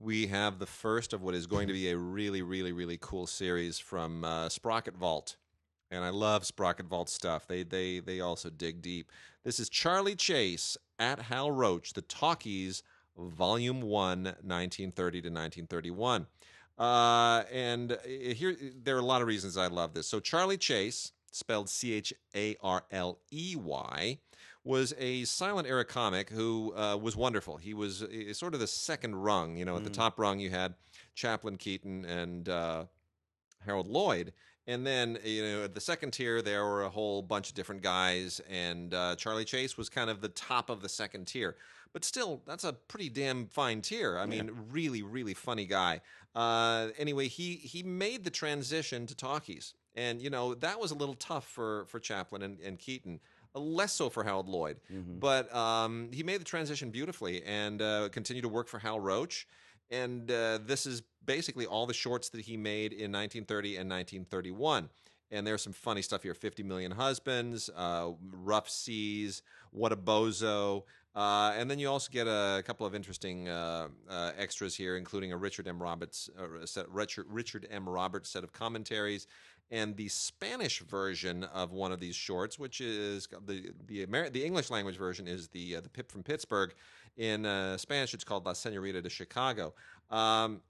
We 0.00 0.26
have 0.26 0.58
the 0.58 0.66
first 0.66 1.12
of 1.12 1.22
what 1.22 1.34
is 1.34 1.46
going 1.46 1.68
to 1.68 1.74
be 1.74 1.90
a 1.90 1.96
really, 1.96 2.42
really, 2.42 2.72
really 2.72 2.98
cool 3.00 3.26
series 3.26 3.78
from 3.78 4.24
uh, 4.24 4.48
Sprocket 4.48 4.96
Vault, 4.96 5.36
and 5.92 6.04
I 6.04 6.08
love 6.08 6.44
Sprocket 6.44 6.86
Vault 6.86 7.08
stuff. 7.08 7.46
They 7.46 7.62
they 7.62 8.00
they 8.00 8.20
also 8.20 8.50
dig 8.50 8.82
deep. 8.82 9.12
This 9.44 9.60
is 9.60 9.68
Charley 9.68 10.16
Chase 10.16 10.76
at 10.98 11.20
Hal 11.20 11.50
Roach, 11.50 11.92
the 11.92 12.02
Talkies, 12.02 12.82
Volume 13.16 13.82
One, 13.82 14.24
1930 14.24 15.22
to 15.22 15.28
1931. 15.28 16.26
Uh, 16.78 17.44
and 17.52 17.92
uh, 17.92 17.96
here 18.06 18.56
there 18.82 18.96
are 18.96 19.00
a 19.00 19.04
lot 19.04 19.20
of 19.20 19.28
reasons 19.28 19.56
I 19.56 19.66
love 19.66 19.92
this. 19.94 20.06
So 20.06 20.18
Charley 20.18 20.56
Chase, 20.56 21.12
spelled 21.30 21.68
C 21.68 21.92
H 21.92 22.12
A 22.34 22.56
R 22.62 22.84
L 22.90 23.18
E 23.30 23.54
Y, 23.56 24.18
was 24.64 24.94
a 24.98 25.24
silent 25.24 25.68
era 25.68 25.84
comic 25.84 26.30
who 26.30 26.74
uh, 26.74 26.96
was 26.96 27.16
wonderful. 27.16 27.58
He 27.58 27.74
was 27.74 28.02
uh, 28.02 28.32
sort 28.32 28.54
of 28.54 28.60
the 28.60 28.66
second 28.66 29.16
rung. 29.16 29.56
You 29.58 29.66
know, 29.66 29.76
at 29.76 29.84
the 29.84 29.90
top 29.90 30.18
rung 30.18 30.40
you 30.40 30.48
had 30.48 30.74
Chaplin, 31.14 31.58
Keaton, 31.58 32.06
and 32.06 32.48
uh, 32.48 32.86
Harold 33.64 33.86
Lloyd. 33.86 34.32
And 34.66 34.86
then, 34.86 35.18
you 35.24 35.42
know, 35.42 35.64
at 35.64 35.74
the 35.74 35.80
second 35.80 36.12
tier, 36.12 36.40
there 36.40 36.64
were 36.64 36.84
a 36.84 36.88
whole 36.88 37.20
bunch 37.20 37.48
of 37.48 37.54
different 37.56 37.82
guys, 37.82 38.40
and 38.48 38.94
uh, 38.94 39.16
Charley 39.16 39.44
Chase 39.44 39.76
was 39.76 39.88
kind 39.88 40.08
of 40.08 40.20
the 40.20 40.28
top 40.28 40.70
of 40.70 40.82
the 40.82 40.88
second 40.88 41.26
tier. 41.26 41.56
But 41.92 42.04
still, 42.04 42.42
that's 42.46 42.64
a 42.64 42.72
pretty 42.72 43.08
damn 43.08 43.46
fine 43.46 43.82
tier. 43.82 44.16
I 44.16 44.24
mean, 44.24 44.50
really, 44.70 45.02
really 45.02 45.34
funny 45.34 45.66
guy. 45.66 46.00
Uh, 46.34 46.88
anyway, 46.96 47.28
he 47.28 47.56
he 47.56 47.82
made 47.82 48.24
the 48.24 48.30
transition 48.30 49.04
to 49.06 49.14
talkies, 49.16 49.74
and 49.94 50.22
you 50.22 50.30
know 50.30 50.54
that 50.54 50.80
was 50.80 50.90
a 50.90 50.94
little 50.94 51.14
tough 51.16 51.46
for 51.46 51.84
for 51.86 51.98
Chaplin 52.00 52.42
and, 52.42 52.60
and 52.60 52.78
Keaton. 52.78 53.20
Less 53.54 53.92
so 53.92 54.08
for 54.08 54.24
Harold 54.24 54.48
Lloyd, 54.48 54.78
but 55.20 55.54
um, 55.54 56.08
he 56.10 56.22
made 56.22 56.40
the 56.40 56.44
transition 56.44 56.88
beautifully 56.90 57.42
and 57.42 57.82
uh, 57.82 58.08
continued 58.10 58.42
to 58.42 58.48
work 58.48 58.66
for 58.66 58.78
Hal 58.78 58.98
Roach 58.98 59.46
and 59.92 60.30
uh, 60.30 60.58
this 60.64 60.86
is 60.86 61.02
basically 61.24 61.66
all 61.66 61.86
the 61.86 61.94
shorts 61.94 62.30
that 62.30 62.40
he 62.40 62.56
made 62.56 62.92
in 62.92 63.12
1930 63.12 63.76
and 63.76 63.90
1931 63.90 64.88
and 65.30 65.46
there's 65.46 65.62
some 65.62 65.72
funny 65.72 66.02
stuff 66.02 66.24
here 66.24 66.34
50 66.34 66.64
million 66.64 66.90
husbands 66.90 67.70
uh, 67.76 68.10
rough 68.32 68.68
seas 68.68 69.42
what 69.72 69.92
a 69.92 69.96
bozo. 69.96 70.84
Uh, 71.14 71.52
and 71.56 71.70
then 71.70 71.78
you 71.78 71.90
also 71.90 72.08
get 72.10 72.26
a 72.26 72.62
couple 72.64 72.86
of 72.86 72.94
interesting 72.94 73.48
uh, 73.48 73.88
uh, 74.08 74.32
extras 74.38 74.74
here 74.74 74.96
including 74.96 75.32
a 75.32 75.36
richard 75.36 75.66
m. 75.66 75.82
Roberts 75.82 76.30
set, 76.64 76.88
richard, 76.88 77.26
richard 77.28 77.66
m. 77.70 77.88
Roberts 77.88 78.30
set 78.30 78.44
of 78.44 78.52
commentaries. 78.52 79.26
And 79.70 79.96
the 79.96 80.08
Spanish 80.08 80.80
version 80.80 81.44
of 81.44 81.72
one 81.72 81.92
of 81.92 82.00
these 82.00 82.14
shorts, 82.14 82.58
which 82.58 82.82
is 82.82 83.26
the 83.46 83.72
the 83.86 84.02
Amer- 84.02 84.28
the 84.28 84.44
English 84.44 84.68
language 84.68 84.98
version, 84.98 85.26
is 85.26 85.48
the 85.48 85.76
uh, 85.76 85.80
the 85.80 85.88
Pip 85.88 86.12
from 86.12 86.22
Pittsburgh. 86.22 86.74
In 87.16 87.44
uh, 87.44 87.76
Spanish, 87.76 88.14
it's 88.14 88.24
called 88.24 88.46
La 88.46 88.54
Senorita 88.54 89.02
de 89.02 89.08
Chicago. 89.10 89.74
Um, 90.10 90.60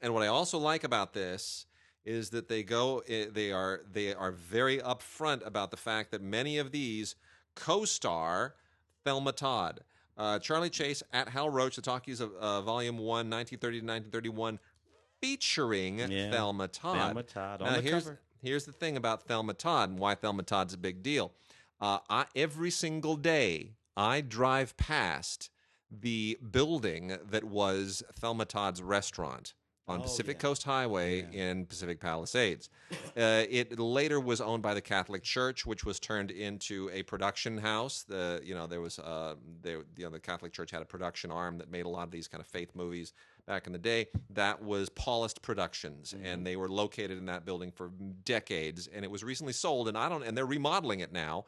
and 0.00 0.14
what 0.14 0.22
I 0.22 0.28
also 0.28 0.58
like 0.58 0.84
about 0.84 1.12
this 1.12 1.66
is 2.04 2.30
that 2.30 2.48
they 2.48 2.62
go 2.62 3.02
eh, 3.08 3.26
they 3.30 3.52
are 3.52 3.82
they 3.92 4.14
are 4.14 4.32
very 4.32 4.78
upfront 4.78 5.46
about 5.46 5.70
the 5.70 5.76
fact 5.76 6.10
that 6.12 6.22
many 6.22 6.56
of 6.56 6.72
these 6.72 7.14
co-star 7.54 8.54
Thelma 9.04 9.32
Todd. 9.32 9.80
Uh, 10.16 10.38
Charley 10.38 10.68
Chase 10.70 11.02
at 11.12 11.28
Hal 11.30 11.48
Roach, 11.48 11.76
the 11.76 11.82
talkies 11.82 12.20
of 12.20 12.34
uh, 12.34 12.60
Volume 12.60 12.98
1, 12.98 13.04
1930 13.30 13.80
to 13.80 13.86
1931, 13.86 14.58
featuring 15.20 15.98
Yeah. 15.98 16.30
Thelma 16.30 16.68
Todd. 16.68 16.96
Thelma 16.96 17.22
Todd 17.22 17.62
on 17.62 17.68
Now, 17.68 17.76
the 17.76 17.82
here's, 17.82 18.04
cover. 18.04 18.20
Here's 18.42 18.64
the 18.64 18.72
thing 18.72 18.96
about 18.96 19.22
Thelma 19.22 19.54
Todd 19.54 19.90
and 19.90 19.98
why 19.98 20.14
Thelma 20.14 20.42
Todd's 20.42 20.74
a 20.74 20.78
big 20.78 21.02
deal. 21.02 21.32
Uh, 21.80 21.98
I, 22.10 22.26
every 22.36 22.70
single 22.70 23.16
day, 23.16 23.72
I 24.00 24.20
drive 24.22 24.76
past 24.78 25.50
the 25.90 26.38
building 26.50 27.16
that 27.30 27.44
was 27.44 28.02
Thelma 28.14 28.44
Todd's 28.46 28.80
restaurant 28.80 29.52
on 29.88 29.98
Oh, 29.98 30.02
Pacific 30.02 30.36
yeah. 30.36 30.42
Coast 30.42 30.62
Highway 30.62 31.26
in 31.32 31.66
Pacific 31.66 31.98
Palisades. 32.00 32.70
uh, 32.92 33.44
it 33.50 33.78
later 33.78 34.20
was 34.20 34.40
owned 34.40 34.62
by 34.62 34.72
the 34.72 34.80
Catholic 34.80 35.22
Church, 35.24 35.66
which 35.66 35.84
was 35.84 35.98
turned 35.98 36.30
into 36.30 36.88
a 36.92 37.02
production 37.02 37.58
house. 37.58 38.04
The 38.04 38.40
you 38.44 38.54
know 38.54 38.66
there 38.68 38.80
was 38.80 38.98
uh, 39.00 39.34
there 39.62 39.78
you 39.96 40.04
know 40.04 40.10
the 40.10 40.20
Catholic 40.20 40.52
Church 40.52 40.70
had 40.70 40.80
a 40.82 40.84
production 40.86 41.30
arm 41.32 41.58
that 41.58 41.70
made 41.70 41.86
a 41.86 41.88
lot 41.88 42.04
of 42.04 42.10
these 42.12 42.28
kind 42.28 42.40
of 42.40 42.46
faith 42.46 42.70
movies 42.74 43.12
back 43.46 43.66
in 43.66 43.72
the 43.72 43.78
day. 43.80 44.06
That 44.30 44.62
was 44.62 44.88
Paulist 44.90 45.42
Productions, 45.42 46.14
Mm-hmm. 46.14 46.24
and 46.26 46.46
they 46.46 46.54
were 46.56 46.68
located 46.68 47.18
in 47.18 47.26
that 47.26 47.44
building 47.44 47.72
for 47.72 47.90
decades. 48.24 48.86
And 48.94 49.04
it 49.04 49.10
was 49.10 49.24
recently 49.24 49.52
sold, 49.52 49.88
and 49.88 49.98
I 49.98 50.08
don't 50.08 50.22
and 50.22 50.36
they're 50.36 50.46
remodeling 50.46 51.00
it 51.00 51.12
now. 51.12 51.46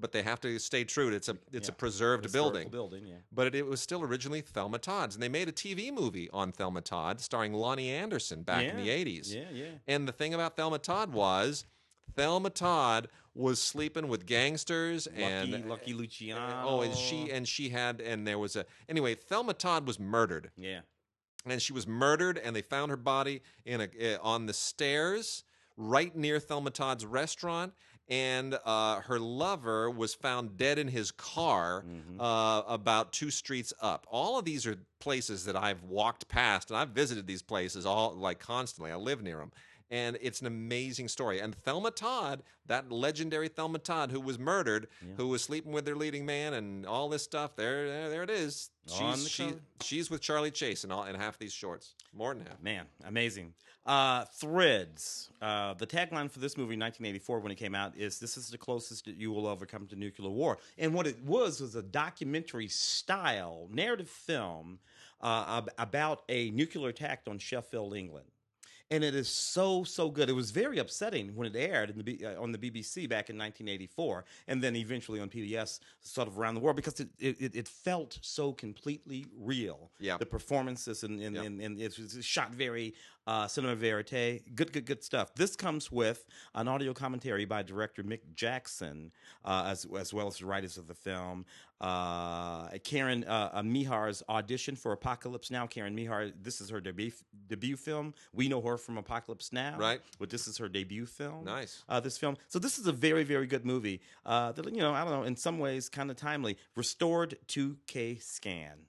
But 0.00 0.12
they 0.12 0.22
have 0.22 0.40
to 0.40 0.58
stay 0.58 0.84
true. 0.84 1.08
It's 1.12 1.28
a 1.28 1.36
it's 1.52 1.68
a 1.68 1.72
Yeah. 1.72 1.76
preserved 1.76 2.24
Historical 2.24 2.50
building 2.52 2.70
building, 2.70 3.06
yeah. 3.06 3.16
but 3.30 3.46
it, 3.48 3.54
it 3.54 3.66
was 3.66 3.80
still 3.80 4.02
originally 4.02 4.40
Thelma 4.40 4.78
Todd's, 4.78 5.14
and 5.14 5.22
they 5.22 5.28
made 5.28 5.48
a 5.48 5.52
TV 5.52 5.92
movie 5.92 6.30
on 6.32 6.52
Thelma 6.52 6.80
Todd 6.80 7.20
starring 7.20 7.52
Loni 7.52 7.88
Anderson 7.88 8.42
back 8.42 8.64
in 8.64 8.76
the 8.76 8.88
'80s. 8.88 9.34
Yeah, 9.34 9.50
yeah. 9.52 9.64
And 9.86 10.08
the 10.08 10.12
thing 10.12 10.32
about 10.32 10.56
Thelma 10.56 10.78
Todd 10.78 11.12
was, 11.12 11.66
Thelma 12.16 12.50
Todd 12.50 13.08
was 13.34 13.60
sleeping 13.60 14.08
with 14.08 14.26
gangsters 14.26 15.06
and 15.08 15.52
Lucky, 15.52 15.64
Lucky 15.68 15.92
Luciano. 15.92 16.62
oh, 16.66 16.80
and 16.80 16.94
she 16.94 17.30
and 17.30 17.46
she 17.46 17.68
had 17.68 18.00
and 18.00 18.26
there 18.26 18.38
was 18.38 18.56
a 18.56 18.64
anyway. 18.88 19.14
Thelma 19.14 19.52
Todd 19.54 19.86
was 19.86 20.00
murdered, 20.00 20.50
Yeah. 20.56 20.80
and 21.46 21.60
she 21.60 21.72
was 21.72 21.86
murdered, 21.86 22.38
and 22.38 22.56
they 22.56 22.62
found 22.62 22.90
her 22.90 22.96
body 22.96 23.42
in 23.66 23.80
a 23.82 24.14
uh, 24.14 24.18
on 24.22 24.46
the 24.46 24.52
stairs 24.54 25.44
right 25.76 26.14
near 26.16 26.40
Thelma 26.40 26.70
Todd's 26.70 27.06
restaurant. 27.06 27.72
And 28.10 28.58
uh, 28.64 29.00
her 29.02 29.20
lover 29.20 29.88
was 29.88 30.14
found 30.14 30.56
dead 30.56 30.78
in 30.78 30.88
his 30.88 31.12
car 31.12 31.84
uh, 32.18 32.62
about 32.66 33.12
two 33.12 33.30
streets 33.30 33.72
up. 33.80 34.06
All 34.10 34.36
of 34.38 34.44
these 34.44 34.66
are 34.66 34.76
places 34.98 35.44
that 35.44 35.54
I've 35.56 35.82
walked 35.84 36.28
past, 36.28 36.70
and 36.70 36.76
I've 36.76 36.90
visited 36.90 37.26
these 37.26 37.40
places 37.42 37.86
all 37.86 38.12
like 38.16 38.40
constantly. 38.40 38.90
I 38.90 38.96
live 38.96 39.22
near 39.22 39.36
them 39.38 39.52
and 39.90 40.16
it's 40.20 40.40
an 40.40 40.46
amazing 40.46 41.08
story. 41.08 41.40
And 41.40 41.54
Thelma 41.54 41.90
Todd, 41.90 42.42
that 42.66 42.90
legendary 42.92 43.48
Thelma 43.48 43.78
Todd, 43.78 44.10
who 44.10 44.20
was 44.20 44.38
murdered, 44.38 44.86
who 45.16 45.28
was 45.28 45.42
sleeping 45.42 45.72
with 45.72 45.84
their 45.84 45.96
leading 45.96 46.24
man, 46.24 46.54
and 46.54 46.86
all 46.86 47.08
this 47.08 47.22
stuff. 47.24 47.56
There, 47.56 47.88
there, 47.88 48.08
there 48.10 48.22
it 48.22 48.30
is. 48.30 48.70
She's 48.86 49.28
she, 49.28 49.44
she's 49.82 50.10
with 50.10 50.20
Charley 50.20 50.50
Chase 50.50 50.84
in 50.84 50.90
all 50.92 51.04
in 51.04 51.14
half 51.16 51.38
these 51.38 51.52
shorts, 51.52 51.94
more 52.14 52.34
than 52.34 52.46
half. 52.46 52.62
Man, 52.62 52.86
amazing. 53.04 53.52
Uh, 53.86 54.24
Threads. 54.36 55.30
Uh, 55.40 55.74
the 55.74 55.86
tagline 55.86 56.30
for 56.30 56.38
this 56.38 56.56
movie, 56.56 56.76
1984, 56.76 57.40
when 57.40 57.50
it 57.50 57.56
came 57.56 57.74
out, 57.74 57.96
is 57.96 58.18
"This 58.18 58.36
is 58.36 58.50
the 58.50 58.58
closest 58.58 59.06
that 59.06 59.16
you 59.16 59.32
will 59.32 59.48
ever 59.48 59.64
come 59.66 59.86
to 59.88 59.96
nuclear 59.96 60.30
war." 60.30 60.58
And 60.78 60.94
what 60.94 61.06
it 61.06 61.20
was 61.24 61.60
was 61.60 61.74
a 61.74 61.82
documentary 61.82 62.68
style 62.68 63.68
narrative 63.72 64.08
film 64.08 64.78
uh, 65.22 65.44
ab- 65.48 65.70
about 65.78 66.22
a 66.28 66.50
nuclear 66.50 66.88
attack 66.88 67.22
on 67.28 67.38
Sheffield, 67.38 67.94
England. 67.96 68.26
And 68.92 69.04
it 69.04 69.14
is 69.14 69.28
so 69.28 69.84
so 69.84 70.10
good. 70.10 70.28
It 70.28 70.32
was 70.32 70.50
very 70.50 70.78
upsetting 70.78 71.36
when 71.36 71.46
it 71.46 71.54
aired 71.56 71.90
in 71.90 71.98
the 71.98 72.02
B, 72.02 72.24
uh, 72.24 72.42
on 72.42 72.50
the 72.50 72.58
BBC 72.58 73.08
back 73.08 73.30
in 73.30 73.38
1984, 73.38 74.24
and 74.48 74.60
then 74.60 74.74
eventually 74.74 75.20
on 75.20 75.28
PBS, 75.28 75.78
sort 76.00 76.26
of 76.26 76.38
around 76.38 76.54
the 76.54 76.60
world, 76.60 76.74
because 76.76 76.98
it 76.98 77.08
it, 77.20 77.54
it 77.54 77.68
felt 77.68 78.18
so 78.20 78.52
completely 78.52 79.26
real. 79.38 79.90
Yeah. 80.00 80.16
the 80.18 80.26
performances 80.26 81.04
and 81.04 81.20
and, 81.20 81.36
Yeah. 81.36 81.42
and, 81.42 81.60
and 81.60 81.80
it 81.80 81.96
was 81.98 82.24
shot 82.24 82.52
very 82.52 82.94
uh, 83.26 83.46
cinema 83.46 83.74
verite. 83.74 84.42
Good, 84.54 84.72
good, 84.72 84.86
good 84.86 85.04
stuff. 85.04 85.34
This 85.34 85.56
comes 85.56 85.90
with 85.92 86.24
an 86.54 86.68
audio 86.68 86.92
commentary 86.92 87.44
by 87.44 87.62
director 87.62 88.02
Mick 88.02 88.20
Jackson, 88.34 89.12
uh, 89.44 89.64
as 89.66 89.86
as 89.98 90.12
well 90.12 90.26
as 90.26 90.38
the 90.38 90.46
writers 90.46 90.76
of 90.76 90.86
the 90.86 90.94
film. 90.94 91.44
Uh, 91.80 92.68
Karen 92.84 93.24
uh, 93.24 93.50
uh, 93.54 93.62
Meagher's 93.62 94.22
audition 94.28 94.76
for 94.76 94.92
Apocalypse 94.92 95.50
Now. 95.50 95.66
Karen 95.66 95.96
Meagher, 95.96 96.32
this 96.42 96.60
is 96.60 96.68
her 96.68 96.80
debut 96.80 97.12
debut 97.48 97.76
film. 97.76 98.12
We 98.34 98.48
know 98.48 98.60
her 98.60 98.76
from 98.76 98.98
Apocalypse 98.98 99.52
Now, 99.52 99.76
Right. 99.78 100.00
But 100.18 100.28
this 100.28 100.46
is 100.46 100.58
her 100.58 100.68
debut 100.68 101.06
film. 101.06 101.44
Nice. 101.44 101.82
Uh, 101.88 102.00
this 102.00 102.18
film. 102.18 102.36
So 102.48 102.58
this 102.58 102.78
is 102.78 102.86
a 102.86 102.92
very, 102.92 103.24
very 103.24 103.46
good 103.46 103.64
movie. 103.64 104.00
Uh, 104.26 104.52
that, 104.52 104.66
you 104.74 104.80
know, 104.80 104.92
I 104.92 105.04
don't 105.04 105.12
know, 105.12 105.22
in 105.22 105.36
some 105.36 105.58
ways, 105.58 105.88
kind 105.88 106.10
of 106.10 106.16
timely. 106.16 106.58
Restored 106.76 107.38
2K 107.48 108.22
scan. 108.22 108.86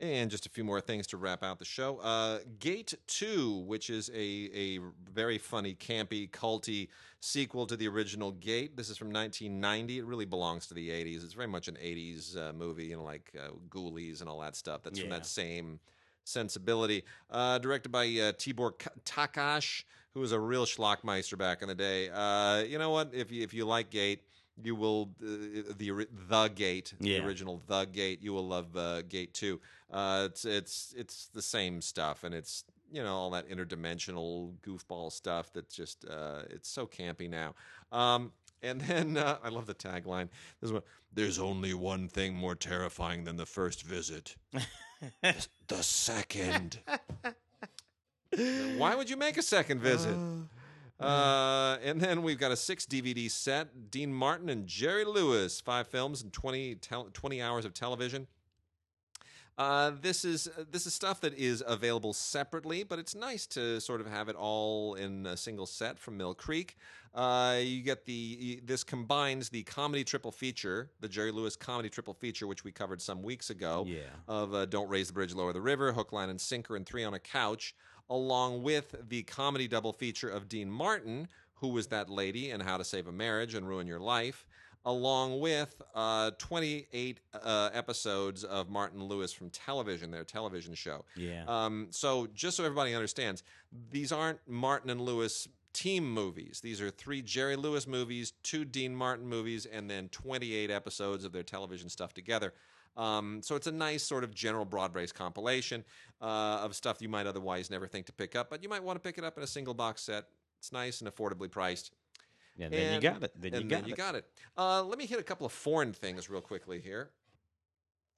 And 0.00 0.30
just 0.30 0.46
a 0.46 0.48
few 0.48 0.64
more 0.64 0.80
things 0.80 1.06
to 1.08 1.18
wrap 1.18 1.42
out 1.42 1.58
the 1.58 1.66
show. 1.66 1.98
Uh, 1.98 2.38
Gate 2.58 2.94
2, 3.06 3.64
which 3.66 3.90
is 3.90 4.08
a, 4.14 4.18
a 4.18 4.78
very 5.12 5.36
funny, 5.36 5.74
campy, 5.74 6.30
culty 6.30 6.88
sequel 7.20 7.66
to 7.66 7.76
the 7.76 7.86
original 7.86 8.32
Gate. 8.32 8.78
This 8.78 8.88
is 8.88 8.96
from 8.96 9.08
1990. 9.12 9.98
It 9.98 10.04
really 10.06 10.24
belongs 10.24 10.66
to 10.68 10.74
the 10.74 10.88
80s. 10.88 11.22
It's 11.22 11.34
very 11.34 11.48
much 11.48 11.68
an 11.68 11.74
80s 11.76 12.34
uh, 12.34 12.52
movie, 12.54 12.86
you 12.86 12.96
know, 12.96 13.04
like 13.04 13.30
uh, 13.38 13.50
Ghoulies 13.68 14.20
and 14.22 14.30
all 14.30 14.40
that 14.40 14.56
stuff. 14.56 14.82
That's 14.82 14.98
from 15.00 15.10
that 15.10 15.26
same 15.26 15.80
sensibility. 16.24 17.04
Uh, 17.30 17.58
directed 17.58 17.90
by 17.90 18.04
uh, 18.06 18.32
Tibor 18.32 18.78
K- 18.78 18.88
Takács, 19.04 19.84
who 20.14 20.20
was 20.20 20.32
a 20.32 20.40
real 20.40 20.64
schlockmeister 20.64 21.36
back 21.36 21.60
in 21.60 21.68
the 21.68 21.74
day. 21.74 22.08
Uh, 22.08 22.60
you 22.62 22.78
know 22.78 22.88
what? 22.90 23.10
If 23.12 23.30
you, 23.30 23.42
if 23.42 23.52
you 23.52 23.66
like 23.66 23.90
Gate, 23.90 24.22
you 24.62 24.74
will 24.74 25.10
uh, 25.22 25.72
the 25.76 26.06
the 26.28 26.48
Gate, 26.54 26.92
Yeah. 27.00 27.20
the 27.20 27.26
original 27.26 27.62
the 27.66 27.84
Gate. 27.86 28.22
You 28.22 28.32
will 28.32 28.46
love 28.46 28.76
uh, 28.76 29.02
Gate 29.02 29.32
Two. 29.34 29.60
Uh, 29.90 30.24
it's 30.26 30.44
it's 30.44 30.94
it's 30.96 31.26
the 31.26 31.42
same 31.42 31.80
stuff, 31.80 32.24
and 32.24 32.34
it's 32.34 32.64
you 32.92 33.02
know 33.02 33.14
all 33.14 33.30
that 33.30 33.48
interdimensional 33.48 34.54
goofball 34.66 35.10
stuff. 35.12 35.52
That's 35.52 35.74
just 35.74 36.04
uh, 36.04 36.42
it's 36.50 36.68
so 36.68 36.86
campy 36.86 37.28
now. 37.28 37.54
Um, 37.92 38.32
and 38.62 38.80
then 38.80 39.16
uh, 39.16 39.38
I 39.42 39.48
love 39.48 39.66
the 39.66 39.74
tagline. 39.74 40.28
This 40.60 40.70
one. 40.70 40.82
There's 41.12 41.40
only 41.40 41.74
one 41.74 42.06
thing 42.06 42.34
more 42.34 42.54
terrifying 42.54 43.24
than 43.24 43.36
the 43.36 43.46
first 43.46 43.82
visit. 43.82 44.36
the, 45.22 45.48
the 45.66 45.82
second. 45.82 46.78
Why 48.76 48.94
would 48.94 49.10
you 49.10 49.16
make 49.16 49.36
a 49.36 49.42
second 49.42 49.80
visit? 49.80 50.16
Uh, 51.00 51.78
and 51.82 52.00
then 52.00 52.22
we've 52.22 52.38
got 52.38 52.52
a 52.52 52.56
six 52.56 52.84
DVD 52.84 53.28
set. 53.30 53.90
Dean 53.90 54.12
Martin 54.12 54.48
and 54.48 54.66
Jerry 54.66 55.04
Lewis, 55.04 55.60
five 55.60 55.88
films 55.88 56.22
and 56.22 56.32
20, 56.32 56.74
tel- 56.76 57.08
20 57.12 57.40
hours 57.40 57.64
of 57.64 57.72
television. 57.72 58.26
Uh, 59.60 59.92
this 60.00 60.24
is 60.24 60.48
this 60.70 60.86
is 60.86 60.94
stuff 60.94 61.20
that 61.20 61.34
is 61.34 61.62
available 61.66 62.14
separately, 62.14 62.82
but 62.82 62.98
it's 62.98 63.14
nice 63.14 63.46
to 63.46 63.78
sort 63.78 64.00
of 64.00 64.06
have 64.06 64.30
it 64.30 64.34
all 64.34 64.94
in 64.94 65.26
a 65.26 65.36
single 65.36 65.66
set 65.66 65.98
from 65.98 66.16
Mill 66.16 66.32
Creek. 66.32 66.78
Uh, 67.14 67.58
you 67.62 67.82
get 67.82 68.06
the 68.06 68.62
this 68.64 68.82
combines 68.82 69.50
the 69.50 69.62
comedy 69.64 70.02
triple 70.02 70.32
feature, 70.32 70.88
the 71.00 71.08
Jerry 71.08 71.30
Lewis 71.30 71.56
comedy 71.56 71.90
triple 71.90 72.14
feature, 72.14 72.46
which 72.46 72.64
we 72.64 72.72
covered 72.72 73.02
some 73.02 73.22
weeks 73.22 73.50
ago 73.50 73.84
Yeah. 73.86 74.04
of 74.28 74.54
uh, 74.54 74.64
Don't 74.64 74.88
Raise 74.88 75.08
the 75.08 75.12
Bridge, 75.12 75.34
Lower 75.34 75.52
the 75.52 75.60
River, 75.60 75.92
Hook, 75.92 76.10
Line, 76.10 76.30
and 76.30 76.40
Sinker, 76.40 76.74
and 76.74 76.86
Three 76.86 77.04
on 77.04 77.12
a 77.12 77.18
Couch, 77.18 77.74
along 78.08 78.62
with 78.62 78.96
the 79.10 79.24
comedy 79.24 79.68
double 79.68 79.92
feature 79.92 80.30
of 80.30 80.48
Dean 80.48 80.70
Martin, 80.70 81.28
who 81.56 81.68
was 81.68 81.88
that 81.88 82.08
lady 82.08 82.50
and 82.50 82.62
How 82.62 82.78
to 82.78 82.84
Save 82.84 83.08
a 83.08 83.12
Marriage 83.12 83.54
and 83.54 83.68
Ruin 83.68 83.86
Your 83.86 84.00
Life, 84.00 84.46
along 84.84 85.40
with 85.40 85.80
uh, 85.94 86.30
28 86.38 87.20
uh, 87.34 87.70
episodes 87.72 88.44
of 88.44 88.70
Martin 88.70 89.04
Lewis 89.04 89.32
from 89.32 89.50
television, 89.50 90.10
their 90.10 90.24
television 90.24 90.74
show. 90.74 91.04
Yeah. 91.16 91.44
Um, 91.46 91.88
so 91.90 92.28
just 92.34 92.56
so 92.56 92.64
everybody 92.64 92.94
understands, 92.94 93.42
these 93.90 94.12
aren't 94.12 94.38
Martin 94.48 94.90
and 94.90 95.00
Lewis 95.00 95.48
team 95.72 96.10
movies. 96.10 96.60
These 96.62 96.80
are 96.80 96.90
three 96.90 97.22
Jerry 97.22 97.56
Lewis 97.56 97.86
movies, 97.86 98.32
two 98.42 98.64
Dean 98.64 98.94
Martin 98.94 99.26
movies, 99.26 99.66
and 99.66 99.88
then 99.88 100.08
28 100.08 100.70
episodes 100.70 101.24
of 101.24 101.32
their 101.32 101.42
television 101.42 101.88
stuff 101.88 102.12
together. 102.14 102.52
Um, 102.96 103.40
so 103.42 103.54
it's 103.54 103.66
a 103.66 103.72
nice 103.72 104.02
sort 104.02 104.24
of 104.24 104.34
general 104.34 104.64
broad-based 104.64 105.14
compilation 105.14 105.84
uh, 106.20 106.60
of 106.62 106.74
stuff 106.74 107.00
you 107.00 107.08
might 107.08 107.26
otherwise 107.26 107.70
never 107.70 107.86
think 107.86 108.06
to 108.06 108.12
pick 108.12 108.34
up, 108.34 108.50
but 108.50 108.62
you 108.62 108.68
might 108.68 108.82
want 108.82 108.96
to 108.96 109.00
pick 109.00 109.16
it 109.16 109.24
up 109.24 109.36
in 109.36 109.44
a 109.44 109.46
single 109.46 109.74
box 109.74 110.02
set. 110.02 110.24
It's 110.58 110.72
nice 110.72 111.00
and 111.00 111.10
affordably 111.10 111.50
priced. 111.50 111.92
And 112.60 112.72
then 112.72 112.94
you 112.94 113.00
got 113.00 113.22
it. 113.22 113.32
Then 113.36 113.52
you 113.54 113.60
got 113.62 113.68
then 113.68 113.84
you 113.86 113.94
it. 113.94 113.96
got 113.96 114.14
it. 114.14 114.24
Uh, 114.56 114.82
let 114.82 114.98
me 114.98 115.06
hit 115.06 115.18
a 115.18 115.22
couple 115.22 115.46
of 115.46 115.52
foreign 115.52 115.92
things 115.92 116.28
real 116.28 116.40
quickly 116.40 116.80
here. 116.80 117.10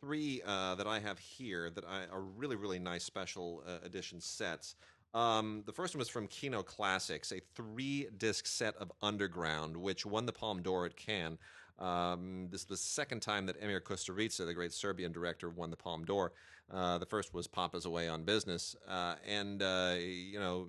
Three 0.03 0.43
uh, 0.45 0.75
that 0.75 0.87
I 0.87 0.99
have 0.99 1.19
here 1.19 1.71
that 1.71 1.85
I, 1.85 2.07
are 2.13 2.23
really, 2.23 2.57
really 2.57 2.79
nice 2.79 3.05
special 3.05 3.63
uh, 3.67 3.85
edition 3.85 4.21
sets. 4.21 4.75
Um, 5.15 5.63
the 5.67 5.73
first 5.73 5.95
one 5.95 5.99
was 5.99 6.09
from 6.09 6.27
Kino 6.27 6.63
Classics, 6.63 7.33
a 7.33 7.41
three 7.55 8.09
disc 8.17 8.47
set 8.47 8.75
of 8.77 8.91
Underground, 9.03 9.77
which 9.77 10.07
won 10.07 10.27
the 10.27 10.33
Palme 10.33 10.63
d'Or 10.63 10.87
at 10.87 10.97
Cannes. 10.97 11.39
Um, 11.79 12.49
this 12.51 12.63
is 12.63 12.67
the 12.67 12.77
second 12.77 13.21
time 13.21 13.47
that 13.47 13.57
Emir 13.61 13.81
Kusturica, 13.81 14.47
the 14.47 14.55
great 14.55 14.73
Serbian 14.73 15.13
director, 15.13 15.51
won 15.51 15.71
the 15.71 15.77
Palme 15.77 16.05
d'Or. 16.05 16.33
Uh, 16.73 16.99
the 16.99 17.07
first 17.07 17.35
was 17.35 17.47
Papa's 17.47 17.85
Away 17.85 18.09
on 18.09 18.25
Business. 18.25 18.75
Uh, 18.89 19.17
and, 19.27 19.63
uh, 19.63 19.95
you 19.99 20.39
know, 20.39 20.69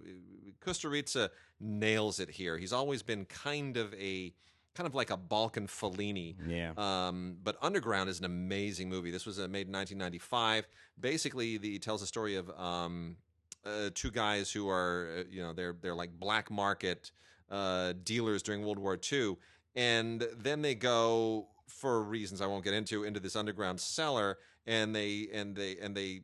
Kusturica 0.66 1.30
nails 1.60 2.20
it 2.20 2.30
here. 2.30 2.58
He's 2.58 2.74
always 2.74 3.02
been 3.02 3.26
kind 3.26 3.78
of 3.78 3.94
a 3.94 4.34
kind 4.76 4.88
of 4.88 4.96
like 4.96 5.12
a 5.12 5.18
Balkan 5.18 5.68
Fellini. 5.68 6.36
Yeah. 6.48 6.74
Um, 6.78 7.38
but 7.44 7.58
Underground 7.62 8.10
is 8.10 8.20
an 8.20 8.26
amazing 8.26 8.90
movie. 8.90 9.12
This 9.12 9.26
was 9.26 9.40
uh, 9.40 9.48
made 9.48 9.68
in 9.68 9.74
1995. 9.74 10.68
Basically, 11.00 11.58
the 11.58 11.80
tells 11.80 12.02
the 12.02 12.08
story 12.08 12.36
of 12.36 12.50
um, 12.60 13.18
uh, 13.66 13.90
two 13.94 14.12
guys 14.12 14.52
who 14.52 14.70
are, 14.70 15.26
you 15.30 15.42
know, 15.42 15.54
they're 15.54 15.76
they're 15.82 15.96
like 15.96 16.20
black 16.20 16.50
market 16.50 17.12
uh, 17.52 17.94
dealers 18.04 18.42
during 18.42 18.64
World 18.64 18.80
War 18.80 19.00
II, 19.12 19.38
and 19.76 20.28
then 20.38 20.62
they 20.62 20.76
go 20.76 21.48
for 21.80 22.04
reasons 22.04 22.42
I 22.42 22.48
won't 22.48 22.64
get 22.64 22.74
into 22.74 23.04
into 23.04 23.20
this 23.20 23.36
underground 23.36 23.80
cellar, 23.80 24.38
and 24.66 24.96
they 24.96 25.28
and 25.34 25.56
they 25.56 25.78
and 25.82 25.96
they 25.96 26.22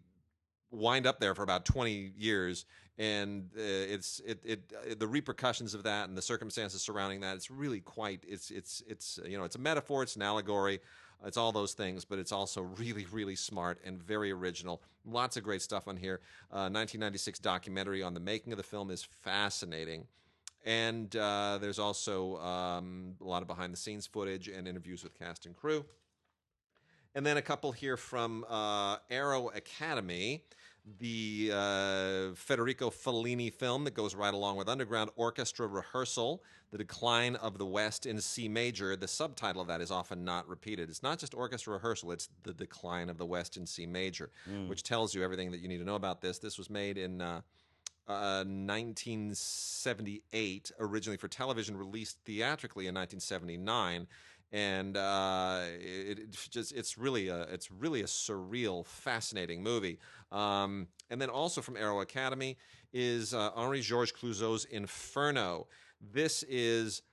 wind 0.72 1.08
up 1.08 1.20
there 1.20 1.34
for 1.34 1.41
about 1.41 1.66
20 1.66 2.14
years 2.16 2.66
and 3.00 3.50
uh, 3.58 3.62
it's 3.62 4.22
it, 4.24 4.39
it 4.43 4.74
uh, 4.76 4.93
the 5.00 5.08
repercussions 5.08 5.74
of 5.74 5.82
that 5.82 6.08
and 6.10 6.16
the 6.16 6.22
circumstances 6.22 6.80
surrounding 6.80 7.22
that 7.22 7.36
it's 7.36 7.50
really 7.50 7.80
quite 7.80 8.24
it's 8.28 8.52
it's 8.52 8.84
it's 8.88 9.20
you 9.26 9.36
know 9.36 9.45
it's 9.45 9.56
a 9.56 9.60
metaphor 9.60 10.04
it's 10.04 10.16
an 10.16 10.22
allegory 10.22 10.80
it's 11.26 11.38
all 11.38 11.52
those 11.52 11.74
things 11.74 12.06
but 12.06 12.20
it's 12.20 12.32
also 12.32 12.62
really 12.78 13.06
really 13.12 13.36
smart 13.36 13.80
and 13.86 14.02
very 14.02 14.32
original. 14.32 14.82
Lots 15.06 15.38
of 15.38 15.43
great 15.43 15.62
stuff 15.62 15.88
on 15.88 15.97
here. 15.97 16.20
Uh, 16.52 16.70
1996 16.70 17.40
documentary 17.40 18.03
on 18.03 18.14
the 18.14 18.19
making 18.19 18.53
of 18.53 18.57
the 18.57 18.64
film 18.64 18.91
is 18.91 19.03
fascinating 19.03 20.06
and 20.65 21.15
uh, 21.15 21.57
there's 21.60 21.80
also 21.80 22.38
um, 22.38 23.15
a 23.22 23.26
lot 23.26 23.41
of 23.41 23.48
behind 23.48 23.73
the 23.73 23.77
scenes 23.77 24.06
footage 24.06 24.48
and 24.48 24.68
interviews 24.68 25.03
with 25.03 25.18
cast 25.18 25.45
and 25.45 25.56
crew 25.56 25.86
and 27.15 27.26
then 27.26 27.38
a 27.38 27.41
couple 27.41 27.72
here 27.72 27.98
from 27.98 28.45
uh, 28.48 28.98
Arrow 29.10 29.49
Academy, 29.49 30.44
the 30.99 31.52
uh, 31.53 32.36
Federico 32.36 32.90
Fellini 32.90 33.52
film 33.52 33.84
that 33.84 33.94
goes 33.94 34.15
right 34.15 34.34
along 34.34 34.57
with 34.57 34.69
Underground 34.69 35.10
Orchestra 35.15 35.68
Rehearsal, 35.68 36.44
The 36.72 36.77
Decline 36.77 37.36
of 37.38 37.57
the 37.57 37.65
West 37.65 38.06
in 38.06 38.22
C 38.22 38.48
Major. 38.48 38.95
The 38.95 39.07
subtitle 39.07 39.61
of 39.61 39.68
that 39.68 39.81
is 39.81 39.91
often 39.91 40.23
not 40.23 40.48
repeated. 40.48 40.90
It's 40.90 41.03
not 41.03 41.19
just 41.19 41.34
orchestra 41.34 41.73
rehearsal, 41.73 42.11
it's 42.11 42.30
The 42.44 42.53
Decline 42.53 43.10
of 43.10 43.18
the 43.18 43.26
West 43.26 43.57
in 43.57 43.65
C 43.65 43.86
Major, 43.86 44.30
which 44.68 44.84
tells 44.84 45.14
you 45.15 45.23
everything 45.23 45.52
that 45.52 45.61
you 45.61 45.68
need 45.68 45.80
to 45.80 45.86
know 45.86 45.95
about 45.95 46.22
this. 46.22 46.38
This 46.40 46.57
was 46.57 46.69
made 46.69 46.98
in. 46.98 47.22
Uh, 47.22 47.41
uh, 48.10 48.44
1978, 48.44 50.72
originally 50.80 51.18
for 51.18 51.27
television, 51.27 51.77
released 51.77 52.18
theatrically 52.26 52.88
in 52.88 52.95
1979 52.95 54.07
and 54.52 54.98
uh, 54.98 55.61
it, 55.80 56.19
it, 56.19 56.31
just 56.49 56.72
it's 56.72 56.98
really 56.98 57.27
a 57.27 57.41
it's 57.44 57.72
really 57.72 58.02
a 58.02 58.06
surreal, 58.06 58.86
fascinating 58.86 59.61
movie. 59.61 59.99
Um, 60.31 60.88
and 61.10 61.22
then 61.22 61.30
also 61.30 61.61
from 61.61 61.77
Arrow 61.77 62.02
Academy 62.02 62.57
is 62.91 63.34
uh, 63.34 63.52
Henri 63.56 63.81
Georges 63.81 64.11
Clouzot's 64.11 64.65
Inferno. 64.65 65.68
This 66.02 66.44
is 66.44 67.03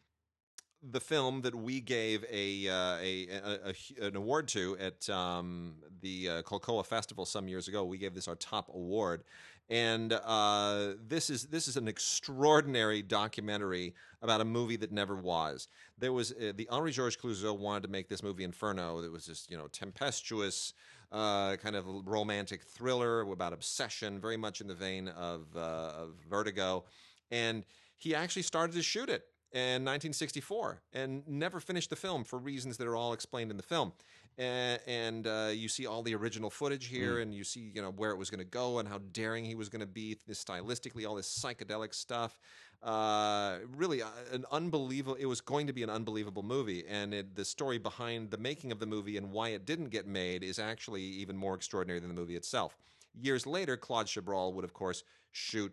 the 0.83 1.01
film 1.01 1.43
that 1.43 1.55
we 1.55 1.81
gave 1.81 2.25
a, 2.31 2.69
uh, 2.69 2.97
a, 3.01 3.29
a, 3.29 3.75
a, 4.01 4.07
an 4.07 4.17
award 4.17 4.47
to 4.49 4.77
at 4.79 5.09
um, 5.11 5.75
the 6.01 6.29
uh, 6.29 6.83
Festival 6.83 7.25
some 7.25 7.49
years 7.49 7.67
ago. 7.67 7.85
We 7.85 7.99
gave 7.99 8.15
this 8.15 8.29
our 8.29 8.37
top 8.37 8.69
award, 8.73 9.25
and 9.69 10.13
uh, 10.13 10.93
this 11.09 11.29
is 11.31 11.45
this 11.45 11.67
is 11.67 11.77
an 11.77 11.89
extraordinary 11.89 13.03
documentary 13.03 13.95
about 14.23 14.41
a 14.41 14.45
movie 14.45 14.77
that 14.77 14.93
never 14.93 15.17
was. 15.17 15.69
There 15.99 16.13
was 16.13 16.33
uh, 16.33 16.53
the 16.55 16.69
Henri 16.71 16.93
Georges 16.93 17.21
Clouzot 17.21 17.59
wanted 17.59 17.83
to 17.83 17.89
make 17.89 18.09
this 18.09 18.23
movie 18.23 18.45
Inferno. 18.45 19.01
It 19.01 19.11
was 19.11 19.27
just 19.27 19.51
you 19.51 19.57
know 19.57 19.67
tempestuous 19.69 20.73
uh, 21.13 21.57
kind 21.57 21.77
of 21.77 21.85
romantic 22.07 22.63
thriller 22.63 23.23
about 23.23 23.53
obsession, 23.53 24.21
very 24.21 24.37
much 24.37 24.61
in 24.61 24.67
the 24.67 24.75
vein 24.75 25.09
of, 25.09 25.47
uh, 25.55 25.61
of 25.61 26.15
Vertigo, 26.29 26.85
and 27.31 27.65
he 27.97 28.15
actually 28.15 28.43
started 28.43 28.75
to 28.75 28.83
shoot 28.83 29.09
it 29.09 29.25
in 29.53 29.85
1964 29.85 30.83
and 30.93 31.27
never 31.27 31.61
finished 31.61 31.91
the 31.91 31.97
film 31.97 32.25
for 32.25 32.39
reasons 32.39 32.77
that 32.77 32.87
are 32.87 32.97
all 32.97 33.13
explained 33.13 33.51
in 33.51 33.57
the 33.57 33.63
film. 33.63 33.93
And, 34.39 34.81
and 34.87 35.27
uh, 35.27 35.51
you 35.53 35.69
see 35.69 35.87
all 35.87 36.03
the 36.03 36.15
original 36.15 36.51
footage 36.51 36.87
here, 36.87 37.15
mm. 37.15 37.23
and 37.23 37.35
you 37.35 37.43
see 37.43 37.73
you 37.75 37.81
know 37.81 37.91
where 37.91 38.11
it 38.11 38.17
was 38.17 38.29
going 38.29 38.41
to 38.41 38.45
go 38.45 38.79
and 38.79 38.89
how 38.89 38.99
daring 39.13 39.45
he 39.45 39.55
was 39.55 39.71
going 39.71 39.81
to 39.81 39.87
be, 39.87 40.19
this 40.27 40.45
stylistically, 40.45 41.09
all 41.09 41.15
this 41.15 41.39
psychedelic 41.43 41.95
stuff. 41.95 42.39
Uh, 42.83 43.59
really, 43.75 44.03
uh, 44.03 44.09
an 44.33 44.45
unbelievable. 44.53 45.17
It 45.19 45.25
was 45.25 45.41
going 45.41 45.67
to 45.69 45.73
be 45.73 45.83
an 45.83 45.89
unbelievable 45.89 46.43
movie, 46.43 46.85
and 46.87 47.15
it, 47.15 47.35
the 47.35 47.45
story 47.45 47.79
behind 47.79 48.31
the 48.31 48.37
making 48.37 48.73
of 48.73 48.79
the 48.79 48.87
movie 48.87 49.17
and 49.17 49.33
why 49.33 49.49
it 49.49 49.65
didn't 49.65 49.89
get 49.89 50.07
made 50.07 50.45
is 50.45 50.59
actually 50.59 51.03
even 51.03 51.37
more 51.37 51.55
extraordinary 51.55 51.99
than 51.99 52.11
the 52.11 52.15
movie 52.15 52.37
itself. 52.37 52.77
Years 53.19 53.47
later, 53.47 53.79
Claude 53.79 54.07
Chabrol 54.07 54.53
would, 54.53 54.65
of 54.65 54.75
course, 54.75 55.03
shoot 55.33 55.73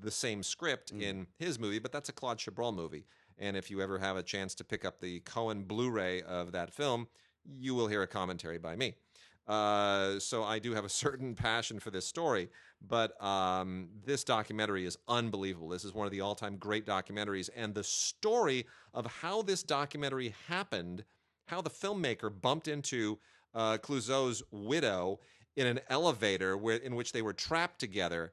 the 0.00 0.10
same 0.10 0.42
script 0.42 0.94
mm. 0.94 1.02
in 1.02 1.26
his 1.38 1.58
movie, 1.58 1.78
but 1.78 1.92
that's 1.92 2.10
a 2.10 2.12
Claude 2.12 2.38
Chabrol 2.38 2.74
movie. 2.74 3.06
And 3.38 3.56
if 3.56 3.70
you 3.70 3.80
ever 3.80 3.98
have 3.98 4.16
a 4.16 4.22
chance 4.22 4.54
to 4.56 4.64
pick 4.64 4.84
up 4.84 5.00
the 5.00 5.20
Cohen 5.20 5.64
Blu 5.64 5.90
ray 5.90 6.22
of 6.22 6.52
that 6.52 6.72
film, 6.72 7.08
you 7.44 7.74
will 7.74 7.88
hear 7.88 8.02
a 8.02 8.06
commentary 8.06 8.58
by 8.58 8.76
me. 8.76 8.94
Uh, 9.46 10.18
so 10.18 10.44
I 10.44 10.58
do 10.58 10.72
have 10.74 10.84
a 10.84 10.88
certain 11.04 11.34
passion 11.34 11.80
for 11.80 11.90
this 11.90 12.06
story, 12.06 12.48
but 12.86 13.22
um, 13.22 13.88
this 14.04 14.24
documentary 14.24 14.86
is 14.86 14.96
unbelievable. 15.08 15.68
This 15.68 15.84
is 15.84 15.92
one 15.92 16.06
of 16.06 16.12
the 16.12 16.20
all-time 16.20 16.56
great 16.56 16.86
documentaries, 16.86 17.50
and 17.56 17.74
the 17.74 17.84
story 17.84 18.66
of 18.94 19.06
how 19.06 19.42
this 19.42 19.62
documentary 19.62 20.34
happened, 20.48 21.04
how 21.46 21.60
the 21.60 21.70
filmmaker 21.70 22.30
bumped 22.30 22.68
into 22.68 23.18
uh, 23.54 23.78
Clouzot's 23.78 24.42
widow 24.50 25.20
in 25.56 25.66
an 25.66 25.80
elevator 25.88 26.56
where, 26.56 26.76
in 26.76 26.94
which 26.94 27.12
they 27.12 27.22
were 27.22 27.34
trapped 27.34 27.78
together 27.78 28.32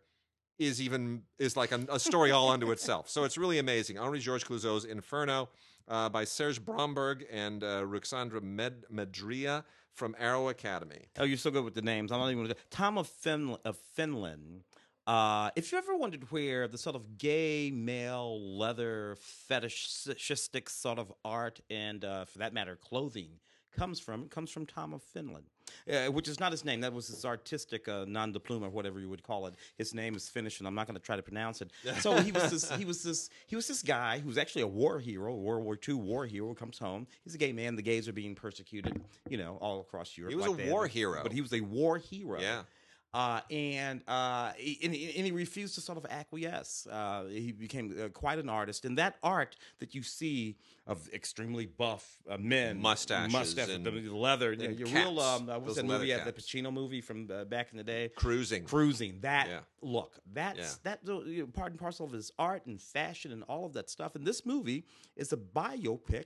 is 0.57 0.81
even 0.81 1.23
is 1.37 1.55
like 1.55 1.71
a, 1.71 1.85
a 1.89 1.99
story 1.99 2.31
all 2.31 2.49
unto 2.49 2.71
itself. 2.71 3.09
So 3.09 3.23
it's 3.23 3.37
really 3.37 3.59
amazing. 3.59 3.97
Henri 3.97 4.19
Georges 4.19 4.47
Clouzot's 4.47 4.85
Inferno 4.85 5.49
uh, 5.89 6.07
by 6.09 6.23
Serge 6.23 6.63
Bromberg 6.63 7.25
and 7.31 7.63
uh, 7.63 7.81
Ruxandra 7.81 8.41
Med- 8.41 8.85
Medrea 8.89 9.65
from 9.93 10.15
Arrow 10.19 10.47
Academy. 10.49 11.07
Oh, 11.17 11.23
you're 11.23 11.37
so 11.37 11.51
good 11.51 11.65
with 11.65 11.73
the 11.73 11.81
names. 11.81 12.11
I'm 12.11 12.19
not 12.19 12.27
even. 12.27 12.37
Going 12.37 12.49
to 12.49 12.53
go. 12.53 12.59
Tom 12.69 12.97
of, 12.97 13.07
fin- 13.07 13.57
of 13.65 13.77
Finland. 13.95 14.63
Uh, 15.07 15.49
if 15.55 15.71
you 15.71 15.77
ever 15.77 15.95
wondered 15.95 16.31
where 16.31 16.67
the 16.67 16.77
sort 16.77 16.95
of 16.95 17.17
gay 17.17 17.71
male 17.71 18.39
leather 18.57 19.17
fetishistic 19.19 20.69
sort 20.69 20.99
of 20.99 21.11
art 21.25 21.59
and, 21.69 22.05
uh, 22.05 22.25
for 22.25 22.37
that 22.37 22.53
matter, 22.53 22.75
clothing 22.75 23.39
comes 23.79 23.99
from. 23.99 24.23
It 24.23 24.31
comes 24.31 24.51
from 24.51 24.65
Tom 24.65 24.93
of 24.93 25.01
Finland, 25.01 25.45
uh, 25.91 26.11
which 26.11 26.27
is 26.27 26.39
not 26.39 26.51
his 26.51 26.65
name. 26.65 26.81
That 26.81 26.93
was 26.93 27.07
his 27.07 27.25
artistic 27.25 27.87
uh, 27.87 28.05
nom 28.07 28.31
de 28.31 28.39
plume 28.39 28.63
or 28.63 28.69
whatever 28.69 28.99
you 28.99 29.09
would 29.09 29.23
call 29.23 29.47
it. 29.47 29.55
His 29.77 29.93
name 29.93 30.15
is 30.15 30.27
Finnish, 30.29 30.59
and 30.59 30.67
I'm 30.67 30.75
not 30.75 30.85
going 30.87 30.97
to 30.97 31.01
try 31.01 31.15
to 31.15 31.23
pronounce 31.23 31.61
it. 31.61 31.71
So 32.01 32.15
he 32.21 32.31
was 32.31 32.49
this. 32.51 32.71
He 32.71 32.85
was 32.85 33.03
this. 33.03 33.29
He 33.47 33.55
was 33.55 33.67
this 33.67 33.81
guy 33.81 34.19
who's 34.19 34.37
actually 34.37 34.61
a 34.61 34.67
war 34.67 34.99
hero, 34.99 35.35
World 35.35 35.63
War 35.63 35.77
II 35.87 35.95
war 35.95 36.25
hero. 36.25 36.53
Comes 36.53 36.77
home. 36.79 37.07
He's 37.23 37.35
a 37.35 37.37
gay 37.37 37.51
man. 37.51 37.75
The 37.75 37.81
gays 37.81 38.07
are 38.07 38.13
being 38.13 38.35
persecuted, 38.35 39.01
you 39.29 39.37
know, 39.37 39.57
all 39.61 39.79
across 39.81 40.17
Europe. 40.17 40.31
He 40.31 40.35
was 40.35 40.47
like 40.47 40.67
a 40.67 40.69
war 40.69 40.87
hero, 40.87 41.21
but 41.23 41.31
he 41.31 41.41
was 41.41 41.53
a 41.53 41.61
war 41.61 41.97
hero. 41.97 42.39
Yeah. 42.39 42.63
Uh, 43.11 43.41
and, 43.49 44.01
uh, 44.07 44.51
and, 44.83 44.93
and 44.93 44.93
he 44.93 45.31
refused 45.31 45.75
to 45.75 45.81
sort 45.81 45.97
of 45.97 46.05
acquiesce. 46.09 46.85
Uh, 46.85 47.25
he 47.25 47.51
became 47.51 47.95
uh, 47.99 48.09
quite 48.09 48.37
an 48.37 48.49
artist, 48.49 48.85
and 48.85 48.97
that 48.99 49.15
art 49.23 49.55
that 49.79 49.95
you 49.95 50.03
see 50.03 50.55
of 50.85 51.09
extremely 51.11 51.65
buff 51.65 52.17
uh, 52.29 52.37
men, 52.37 52.79
mustaches, 52.79 53.33
mustache, 53.33 53.69
and, 53.69 53.83
the 53.83 53.91
leather, 54.15 54.51
and 54.51 54.61
your 54.61 54.87
caps, 54.87 54.91
real 54.91 55.19
um, 55.19 55.47
what's 55.47 55.75
that 55.75 55.85
movie? 55.85 56.09
Caps. 56.09 56.25
The 56.25 56.33
Pacino 56.33 56.71
movie 56.71 57.01
from 57.01 57.29
uh, 57.31 57.45
back 57.45 57.69
in 57.71 57.77
the 57.77 57.83
day, 57.83 58.11
Cruising, 58.15 58.65
Cruising. 58.65 59.19
That 59.21 59.47
yeah. 59.47 59.59
look, 59.81 60.19
that's 60.31 60.79
yeah. 60.85 60.95
that 61.03 61.27
you 61.27 61.41
know, 61.41 61.47
part 61.47 61.71
and 61.71 61.79
parcel 61.79 62.05
of 62.05 62.11
his 62.11 62.31
art 62.37 62.67
and 62.67 62.79
fashion 62.79 63.31
and 63.31 63.43
all 63.43 63.65
of 63.65 63.73
that 63.73 63.89
stuff. 63.89 64.15
And 64.15 64.25
this 64.25 64.45
movie 64.45 64.85
is 65.15 65.33
a 65.33 65.37
biopic 65.37 66.25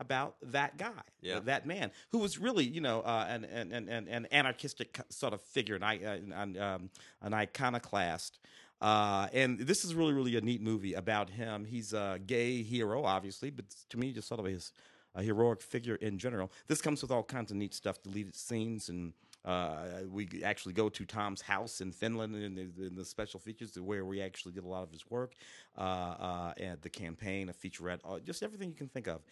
about 0.00 0.36
that 0.42 0.76
guy, 0.78 1.02
yeah. 1.20 1.38
that 1.40 1.66
man 1.66 1.92
who 2.10 2.18
was 2.18 2.38
really, 2.38 2.64
you 2.64 2.80
know, 2.80 3.02
uh, 3.02 3.26
an, 3.28 3.44
an, 3.44 3.72
an, 3.72 4.08
an 4.08 4.26
anarchistic 4.32 4.98
sort 5.10 5.32
of 5.32 5.40
figure, 5.42 5.76
an, 5.76 6.32
an, 6.32 6.58
um, 6.58 6.90
an 7.22 7.34
iconoclast. 7.34 8.38
Uh, 8.80 9.28
and 9.34 9.58
this 9.58 9.84
is 9.84 9.94
really, 9.94 10.14
really 10.14 10.36
a 10.36 10.40
neat 10.40 10.62
movie 10.62 10.94
about 10.94 11.28
him. 11.28 11.66
He's 11.66 11.92
a 11.92 12.18
gay 12.26 12.62
hero, 12.62 13.04
obviously, 13.04 13.50
but 13.50 13.66
to 13.90 13.98
me, 13.98 14.12
just 14.12 14.26
sort 14.26 14.40
of 14.40 14.46
his 14.46 14.72
a 15.14 15.22
heroic 15.22 15.60
figure 15.60 15.96
in 15.96 16.18
general. 16.18 16.52
This 16.68 16.80
comes 16.80 17.02
with 17.02 17.10
all 17.10 17.22
kinds 17.22 17.50
of 17.50 17.56
neat 17.56 17.74
stuff, 17.74 18.02
deleted 18.02 18.36
scenes, 18.36 18.88
and 18.88 19.12
uh, 19.44 20.02
we 20.08 20.28
actually 20.44 20.74
go 20.74 20.88
to 20.88 21.04
Tom's 21.04 21.40
house 21.40 21.80
in 21.80 21.92
Finland 21.92 22.36
in 22.36 22.54
the, 22.54 22.86
in 22.86 22.94
the, 22.94 23.04
special 23.04 23.40
features 23.40 23.78
where 23.78 24.04
we 24.04 24.20
actually 24.20 24.52
did 24.52 24.64
a 24.64 24.68
lot 24.68 24.82
of 24.82 24.92
his 24.92 25.08
work, 25.10 25.34
uh, 25.78 25.80
uh 25.80 26.52
and 26.58 26.80
the 26.82 26.90
campaign, 26.90 27.48
a 27.48 27.52
featurette, 27.52 28.00
uh, 28.04 28.18
just 28.20 28.42
everything 28.42 28.68
you 28.68 28.76
can 28.76 28.88
think 28.88 29.06
of 29.06 29.22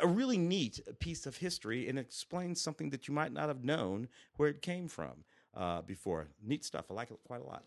a 0.00 0.06
really 0.06 0.38
neat 0.38 0.80
piece 0.98 1.26
of 1.26 1.38
history 1.38 1.88
and 1.88 1.98
explains 1.98 2.60
something 2.60 2.90
that 2.90 3.08
you 3.08 3.14
might 3.14 3.32
not 3.32 3.48
have 3.48 3.64
known 3.64 4.08
where 4.36 4.48
it 4.48 4.62
came 4.62 4.88
from 4.88 5.24
uh, 5.56 5.82
before. 5.82 6.28
Neat 6.44 6.64
stuff. 6.64 6.86
I 6.90 6.94
like 6.94 7.10
it 7.10 7.18
quite 7.26 7.40
a 7.40 7.46
lot. 7.46 7.64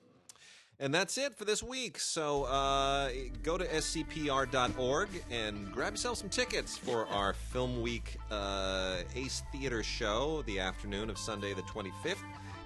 And 0.80 0.94
that's 0.94 1.18
it 1.18 1.36
for 1.36 1.46
this 1.46 1.62
week. 1.62 2.00
So 2.00 2.44
uh, 2.46 3.10
go 3.44 3.58
to 3.58 3.66
scpr.org 3.66 5.10
and 5.32 5.72
grab 5.72 5.94
yourself 5.94 6.18
some 6.18 6.30
tickets 6.30 6.78
for 6.78 7.08
our 7.08 7.34
Film 7.34 7.82
Week 7.82 8.18
uh, 8.32 8.98
Ace 9.16 9.44
Theater 9.52 9.84
show 9.84 10.42
the 10.48 10.60
afternoon 10.60 11.10
of 11.10 11.18
Sunday 11.18 11.54
the 11.54 11.62
25th 11.64 12.18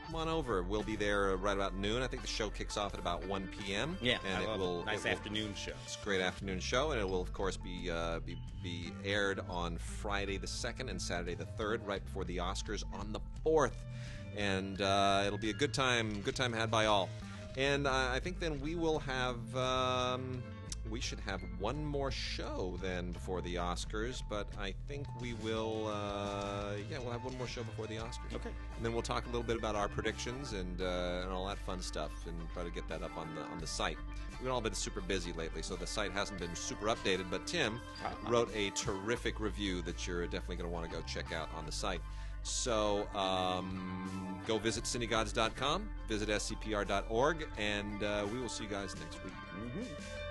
come 0.08 0.16
on 0.16 0.30
over. 0.30 0.64
We'll 0.64 0.84
be 0.84 0.96
there 0.96 1.36
right 1.36 1.56
about 1.56 1.76
noon. 1.76 2.02
I 2.02 2.08
think 2.08 2.22
the 2.22 2.28
show 2.28 2.50
kicks 2.50 2.78
off 2.78 2.94
at 2.94 3.00
about 3.00 3.28
1 3.28 3.50
p.m. 3.60 3.98
Yeah, 4.02 4.18
and 4.26 4.44
it 4.44 4.58
will 4.58 4.86
nice 4.86 5.06
it 5.06 5.10
afternoon 5.10 5.54
show. 5.54 5.74
It's 5.84 5.98
a 6.02 6.06
great 6.06 6.22
afternoon 6.22 6.60
show, 6.60 6.92
and 6.92 7.02
it 7.02 7.08
will 7.08 7.22
of 7.22 7.34
course 7.34 7.58
be 7.58 7.92
uh, 7.92 8.20
be 8.20 8.38
be 8.64 8.92
aired 9.04 9.42
on 9.50 9.78
Friday 9.78 10.38
the 10.38 10.48
second 10.48 10.90
and 10.90 11.02
Saturday 11.02 11.36
the 11.36 11.46
third, 11.46 11.86
right 11.86 12.04
before 12.04 12.24
the 12.24 12.38
Oscars 12.38 12.84
on 12.94 13.12
the 13.12 13.20
fourth, 13.44 13.84
and 14.38 14.82
uh, 14.82 15.24
it'll 15.26 15.38
be 15.38 15.50
a 15.50 15.54
good 15.54 15.74
time. 15.74 16.22
Good 16.22 16.36
time 16.36 16.54
had 16.54 16.72
by 16.72 16.86
all. 16.86 17.10
And 17.58 17.88
uh, 17.88 18.10
I 18.12 18.20
think 18.20 18.40
then 18.40 18.62
we 18.62 18.76
will 18.76 19.00
have. 19.00 19.56
Um, 19.56 20.42
we 20.90 21.00
should 21.00 21.20
have 21.22 21.42
one 21.60 21.86
more 21.86 22.12
show 22.12 22.78
then 22.82 23.12
before 23.12 23.42
the 23.42 23.56
Oscars, 23.56 24.22
but 24.30 24.48
I 24.60 24.74
think 24.88 25.08
we 25.22 25.34
will. 25.36 25.88
Uh, 25.88 26.74
yeah, 26.90 27.00
we'll 27.00 27.12
have 27.12 27.24
one 27.24 27.38
more 27.38 27.48
show 27.48 27.64
before 27.64 27.88
the 27.88 27.96
Oscars. 27.96 28.34
Okay. 28.34 28.50
And 28.76 28.86
then 28.86 28.94
we'll 28.94 29.02
talk 29.02 29.24
a 29.24 29.28
little 29.28 29.44
bit 29.44 29.58
about 29.58 29.76
our 29.76 29.88
predictions 29.88 30.54
and 30.54 30.82
uh, 30.82 31.22
and 31.24 31.32
all 31.32 31.48
that 31.48 31.60
fun 31.60 31.82
stuff, 31.82 32.12
and 32.26 32.36
try 32.54 32.64
to 32.64 32.72
get 32.72 32.88
that 32.90 33.04
up 33.04 33.18
on 33.18 33.34
the 33.36 33.42
on 33.42 33.60
the 33.60 33.68
site. 33.68 33.98
We've 34.42 34.52
all 34.52 34.62
been 34.62 34.76
super 34.76 35.02
busy 35.02 35.34
lately, 35.34 35.62
so 35.62 35.76
the 35.76 35.88
site 35.88 36.12
hasn't 36.12 36.40
been 36.40 36.56
super 36.56 36.88
updated. 36.88 37.26
But 37.30 37.48
Tim 37.48 37.76
uh-huh. 37.76 38.32
wrote 38.32 38.56
a 38.56 38.70
terrific 38.72 39.40
review 39.40 39.82
that 39.84 40.08
you're 40.08 40.26
definitely 40.26 40.58
going 40.58 40.70
to 40.70 40.74
want 40.74 40.90
to 40.90 40.96
go 40.96 41.02
check 41.08 41.34
out 41.34 41.50
on 41.58 41.66
the 41.66 41.72
site. 41.72 42.02
So 42.44 43.08
um, 43.14 44.40
go 44.48 44.58
visit 44.58 44.86
cinegods.com, 44.86 45.90
visit 46.08 46.30
scpr.org, 46.30 47.48
and 47.58 48.04
uh, 48.04 48.26
we 48.32 48.40
will 48.40 48.48
see 48.48 48.64
you 48.64 48.70
guys 48.70 48.96
next 48.96 49.24
week. 49.24 49.34
Mm-hmm. 49.34 50.27